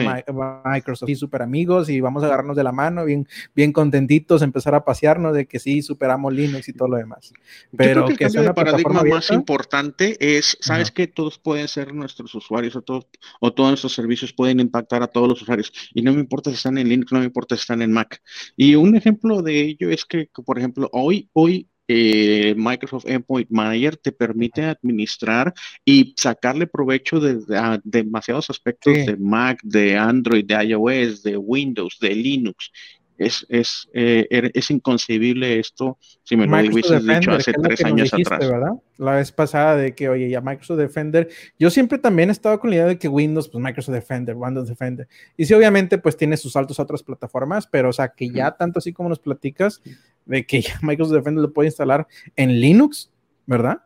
Microsoft. 0.66 1.08
Sí, 1.08 1.16
super 1.16 1.42
amigos 1.42 1.90
y 1.90 2.02
vamos 2.02 2.24
a 2.24 2.28
agarrarnos 2.28 2.56
de 2.56 2.64
la 2.64 2.72
mano, 2.72 3.06
bien, 3.06 3.28
bien 3.56 3.72
contentitos, 3.72 4.42
empezar 4.42 4.76
a 4.76 4.86
pasearnos 4.86 5.36
de 5.36 5.48
que 5.48 5.60
sí, 5.60 5.82
superamos 5.82 6.34
Linux 6.34 6.70
y 6.70 6.74
todo 6.74 6.90
lo 6.90 6.98
demás. 6.98 7.34
Pero 7.76 8.06
que, 8.06 8.26
el 8.26 8.40
una 8.40 8.54
paradigma 8.54 9.04
más 9.04 9.32
importante 9.32 10.18
es, 10.20 10.58
¿sabes 10.62 10.92
que 10.92 11.08
Todos 11.08 11.40
pueden 11.40 11.68
ser 11.68 11.94
nuestros 11.94 12.34
usuarios 12.36 12.76
o, 12.76 12.82
todos, 12.82 13.08
o 13.40 13.54
todos 13.54 13.70
nuestros 13.70 13.94
servicios 13.94 14.34
pueden 14.34 14.60
impactar 14.60 15.02
a 15.04 15.08
todos 15.08 15.28
los 15.28 15.42
usuarios. 15.42 15.72
Y 15.94 16.02
no 16.02 16.14
me 16.14 16.20
importa 16.20 16.50
si 16.50 16.58
están 16.58 16.78
en 16.78 16.90
Linux, 16.90 17.12
no 17.12 17.20
me 17.20 17.26
importa 17.26 17.56
si 17.56 17.62
están 17.62 17.82
en 17.82 17.92
Mac. 17.92 18.22
Y 18.56 18.76
un 18.76 18.96
ejemplo 18.96 19.42
de 19.42 19.62
ello 19.62 19.90
es 19.90 20.06
que, 20.06 20.30
por 20.46 20.58
ejemplo, 20.58 20.90
hoy, 20.92 21.30
hoy 21.34 21.70
eh, 21.88 22.54
Microsoft 22.58 23.08
Endpoint 23.08 23.50
Manager 23.50 23.98
te 23.98 24.12
permite 24.12 24.66
administrar 24.66 25.54
y 25.86 26.14
sacarle 26.18 26.68
provecho 26.68 27.20
de, 27.20 27.40
demasiados 27.84 28.50
aspectos 28.50 28.94
de 28.94 29.18
Mac, 29.18 29.62
de 29.64 29.98
Android, 29.98 30.46
de 30.46 30.66
iOS, 30.66 31.24
de 31.24 31.38
Windows, 31.38 31.98
de 32.00 32.16
Linux. 32.16 32.72
Es, 33.18 33.46
es, 33.50 33.90
eh, 33.94 34.28
er, 34.30 34.52
es 34.54 34.70
inconcebible 34.70 35.60
esto 35.60 35.98
si 36.24 36.36
me 36.36 36.46
lo 36.46 36.72
hubieses 36.72 37.06
dicho 37.06 37.32
hace 37.32 37.54
tres 37.54 37.84
años 37.84 38.14
atrás. 38.14 38.50
La 38.98 39.16
vez 39.16 39.32
pasada 39.32 39.76
de 39.76 39.96
que, 39.96 40.10
oye, 40.10 40.30
ya 40.30 40.42
Microsoft 40.42 40.78
Defender, 40.80 41.30
yo 41.58 41.70
siempre 41.70 41.98
también 41.98 42.30
he 42.30 42.32
estado 42.32 42.60
con 42.60 42.70
la 42.70 42.78
idea 42.78 42.86
de 42.86 42.98
que 42.98 43.08
Windows, 43.08 43.50
pues 43.50 43.64
Microsoft 43.64 43.96
Defender, 43.96 44.36
Windows 44.36 44.68
Defender. 44.68 45.08
Y 45.36 45.46
sí, 45.46 45.54
obviamente, 45.54 45.98
pues 45.98 46.18
tiene 46.18 46.38
sus 46.38 46.54
saltos 46.54 46.80
a 46.80 46.84
otras 46.84 47.04
plataformas, 47.04 47.68
pero 47.68 47.90
o 47.90 47.94
sea, 47.94 48.10
que 48.10 48.30
ya 48.30 48.52
tanto 48.52 48.80
así 48.80 48.94
como 48.94 49.10
nos 49.10 49.20
platicas, 49.20 49.82
de 50.26 50.46
que 50.46 50.62
ya 50.62 50.78
Microsoft 50.82 51.16
Defender 51.16 51.42
lo 51.42 51.54
puede 51.54 51.68
instalar 51.68 52.08
en 52.36 52.60
Linux, 52.60 53.12
¿verdad? 53.46 53.82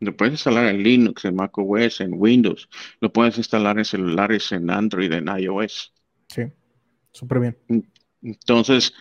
Lo 0.00 0.16
puedes 0.16 0.32
instalar 0.32 0.66
en 0.66 0.82
Linux, 0.82 1.26
en 1.26 1.36
macOS, 1.36 2.00
en 2.00 2.14
Windows. 2.14 2.68
Lo 3.00 3.12
puedes 3.12 3.36
instalar 3.36 3.76
en 3.78 3.84
celulares, 3.84 4.50
en 4.50 4.70
Android, 4.70 5.12
en 5.12 5.28
iOS. 5.28 5.92
Sí, 6.28 6.44
súper 7.12 7.40
bien. 7.40 7.56
Entonces, 8.22 8.92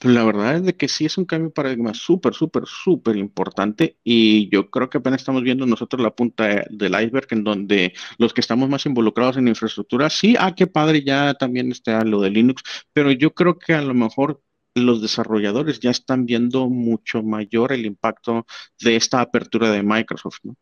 la 0.00 0.24
verdad 0.24 0.56
es 0.56 0.64
de 0.64 0.76
que 0.76 0.88
sí 0.88 1.06
es 1.06 1.18
un 1.18 1.24
cambio 1.24 1.48
de 1.48 1.54
paradigma 1.54 1.94
súper, 1.94 2.34
súper, 2.34 2.64
súper 2.66 3.16
importante 3.16 3.98
y 4.04 4.50
yo 4.50 4.70
creo 4.70 4.90
que 4.90 4.98
apenas 4.98 5.20
estamos 5.22 5.42
viendo 5.42 5.66
nosotros 5.66 6.02
la 6.02 6.14
punta 6.14 6.64
del 6.70 6.92
iceberg 7.02 7.28
en 7.30 7.44
donde 7.44 7.94
los 8.18 8.34
que 8.34 8.40
estamos 8.42 8.68
más 8.68 8.86
involucrados 8.86 9.36
en 9.38 9.48
infraestructura, 9.48 10.10
sí, 10.10 10.36
ah, 10.38 10.54
qué 10.54 10.66
padre, 10.66 11.04
ya 11.04 11.34
también 11.34 11.72
está 11.72 12.04
lo 12.04 12.20
de 12.20 12.30
Linux, 12.30 12.62
pero 12.92 13.12
yo 13.12 13.34
creo 13.34 13.58
que 13.58 13.74
a 13.74 13.82
lo 13.82 13.94
mejor 13.94 14.42
los 14.74 15.00
desarrolladores 15.02 15.80
ya 15.80 15.90
están 15.90 16.26
viendo 16.26 16.68
mucho 16.68 17.22
mayor 17.22 17.72
el 17.72 17.86
impacto 17.86 18.46
de 18.80 18.96
esta 18.96 19.20
apertura 19.20 19.70
de 19.70 19.82
Microsoft, 19.82 20.38
¿no? 20.44 20.56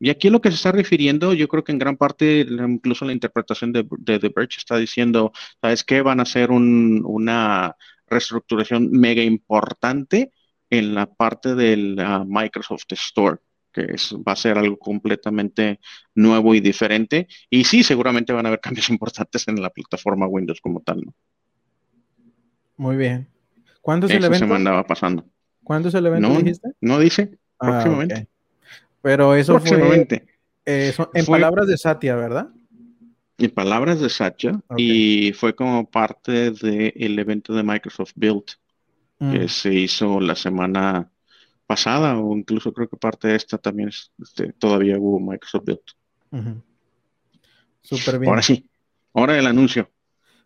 Y 0.00 0.10
aquí 0.10 0.30
lo 0.30 0.40
que 0.40 0.50
se 0.50 0.56
está 0.56 0.72
refiriendo, 0.72 1.34
yo 1.34 1.48
creo 1.48 1.64
que 1.64 1.72
en 1.72 1.78
gran 1.78 1.96
parte, 1.96 2.40
incluso 2.40 3.04
la 3.04 3.12
interpretación 3.12 3.72
de, 3.72 3.84
The 3.84 4.32
Verge 4.34 4.58
está 4.58 4.76
diciendo, 4.76 5.32
¿sabes 5.60 5.84
qué? 5.84 6.02
Van 6.02 6.20
a 6.20 6.24
hacer 6.24 6.50
una 6.50 7.76
reestructuración 8.06 8.90
mega 8.90 9.22
importante 9.22 10.32
en 10.70 10.94
la 10.94 11.06
parte 11.06 11.54
del 11.54 11.96
Microsoft 12.26 12.92
Store, 12.92 13.38
que 13.72 13.86
es, 13.94 14.14
va 14.14 14.32
a 14.32 14.36
ser 14.36 14.58
algo 14.58 14.78
completamente 14.78 15.80
nuevo 16.14 16.54
y 16.54 16.60
diferente. 16.60 17.26
Y 17.50 17.64
sí, 17.64 17.82
seguramente 17.82 18.32
van 18.32 18.46
a 18.46 18.48
haber 18.48 18.60
cambios 18.60 18.88
importantes 18.90 19.46
en 19.48 19.60
la 19.60 19.70
plataforma 19.70 20.26
Windows 20.26 20.60
como 20.60 20.80
tal, 20.80 21.02
¿no? 21.04 21.14
Muy 22.76 22.96
bien. 22.96 23.28
¿Cuándo 23.80 24.06
es 24.06 24.12
el 24.12 24.24
evento? 24.24 24.38
se 24.38 24.46
me 24.46 24.54
andaba 24.54 24.86
pasando. 24.86 25.24
¿Cuándo 25.64 25.88
es 25.88 25.94
el 25.94 26.06
evento? 26.06 26.28
No, 26.28 26.38
dijiste? 26.38 26.68
no 26.80 26.98
dice. 26.98 27.38
Ah, 27.58 27.70
próximamente. 27.70 28.28
Pero 29.08 29.34
eso 29.34 29.58
fue 29.58 30.06
eh, 30.66 30.92
en 31.14 31.24
palabras 31.24 31.66
de 31.66 31.78
Satya, 31.78 32.14
¿verdad? 32.14 32.48
En 33.38 33.50
palabras 33.52 34.00
de 34.00 34.10
Satya 34.10 34.60
y 34.76 35.32
fue 35.32 35.54
como 35.54 35.88
parte 35.88 36.50
del 36.50 37.18
evento 37.18 37.54
de 37.54 37.62
Microsoft 37.62 38.12
Build 38.16 38.44
que 39.18 39.46
mm. 39.46 39.48
se 39.48 39.72
hizo 39.72 40.20
la 40.20 40.34
semana 40.34 41.10
pasada 41.66 42.18
o 42.18 42.36
incluso 42.36 42.70
creo 42.74 42.86
que 42.86 42.98
parte 42.98 43.28
de 43.28 43.36
esta 43.36 43.56
también 43.56 43.88
este, 43.88 44.52
todavía 44.52 44.98
hubo 44.98 45.18
Microsoft 45.18 45.64
Build. 45.64 46.60
Súper 47.80 48.18
bien. 48.18 48.28
Ahora 48.28 48.42
sí, 48.42 48.68
ahora 49.14 49.38
el 49.38 49.46
anuncio. 49.46 49.90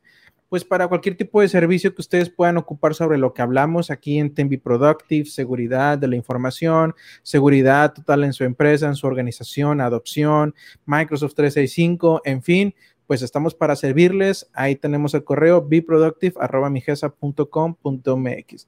Pues 0.50 0.64
para 0.64 0.88
cualquier 0.88 1.18
tipo 1.18 1.42
de 1.42 1.50
servicio 1.50 1.96
que 1.96 2.02
ustedes 2.02 2.30
puedan 2.30 2.58
ocupar 2.58 2.94
sobre 2.94 3.18
lo 3.18 3.34
que 3.34 3.42
hablamos 3.42 3.90
aquí 3.90 4.20
en 4.20 4.34
Tembi 4.34 4.58
Productive, 4.58 5.26
seguridad 5.26 5.98
de 5.98 6.08
la 6.08 6.16
información, 6.18 6.94
seguridad 7.24 7.94
total 7.94 8.26
en 8.26 8.34
su 8.34 8.44
empresa, 8.44 8.88
en 8.88 8.96
su 8.96 9.08
organización, 9.08 9.82
adopción, 9.82 10.54
Microsoft 10.86 11.34
365, 11.34 12.22
en 12.26 12.44
fin, 12.44 12.76
pues 13.08 13.22
estamos 13.22 13.56
para 13.56 13.76
servirles. 13.76 14.50
Ahí 14.54 14.76
tenemos 14.76 15.14
el 15.14 15.24
correo 15.24 15.64
beproductive.migesa.com.mx. 15.68 18.68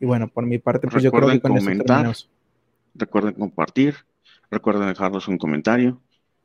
Y 0.00 0.06
bueno, 0.06 0.28
por 0.28 0.46
mi 0.46 0.58
parte, 0.58 0.86
pues 0.88 1.02
yo 1.02 1.10
creo 1.10 1.28
que 1.28 1.40
con 1.40 1.56
comentar, 1.56 2.14
Recuerden 2.94 3.34
compartir, 3.34 3.96
recuerden 4.50 4.88
dejarnos 4.88 5.28
un 5.28 5.36
comentario 5.38 6.00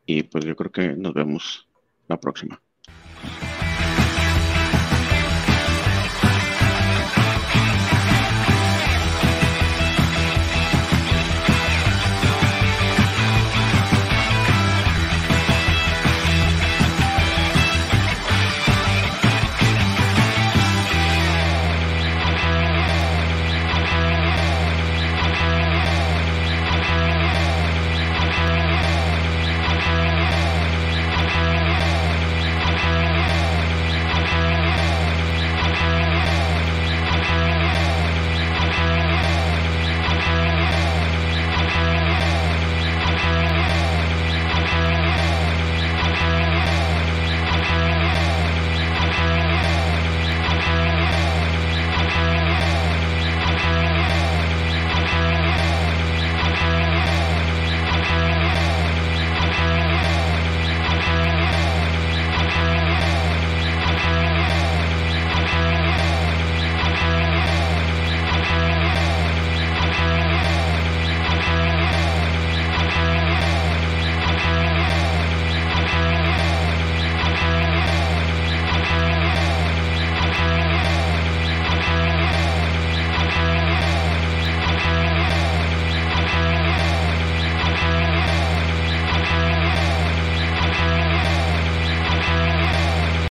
y 0.05 0.23
pues 0.23 0.45
yo 0.45 0.55
creo 0.55 0.71
que 0.71 0.95
nos 0.95 1.13
vemos 1.13 1.67
la 2.07 2.19
próxima. 2.19 2.61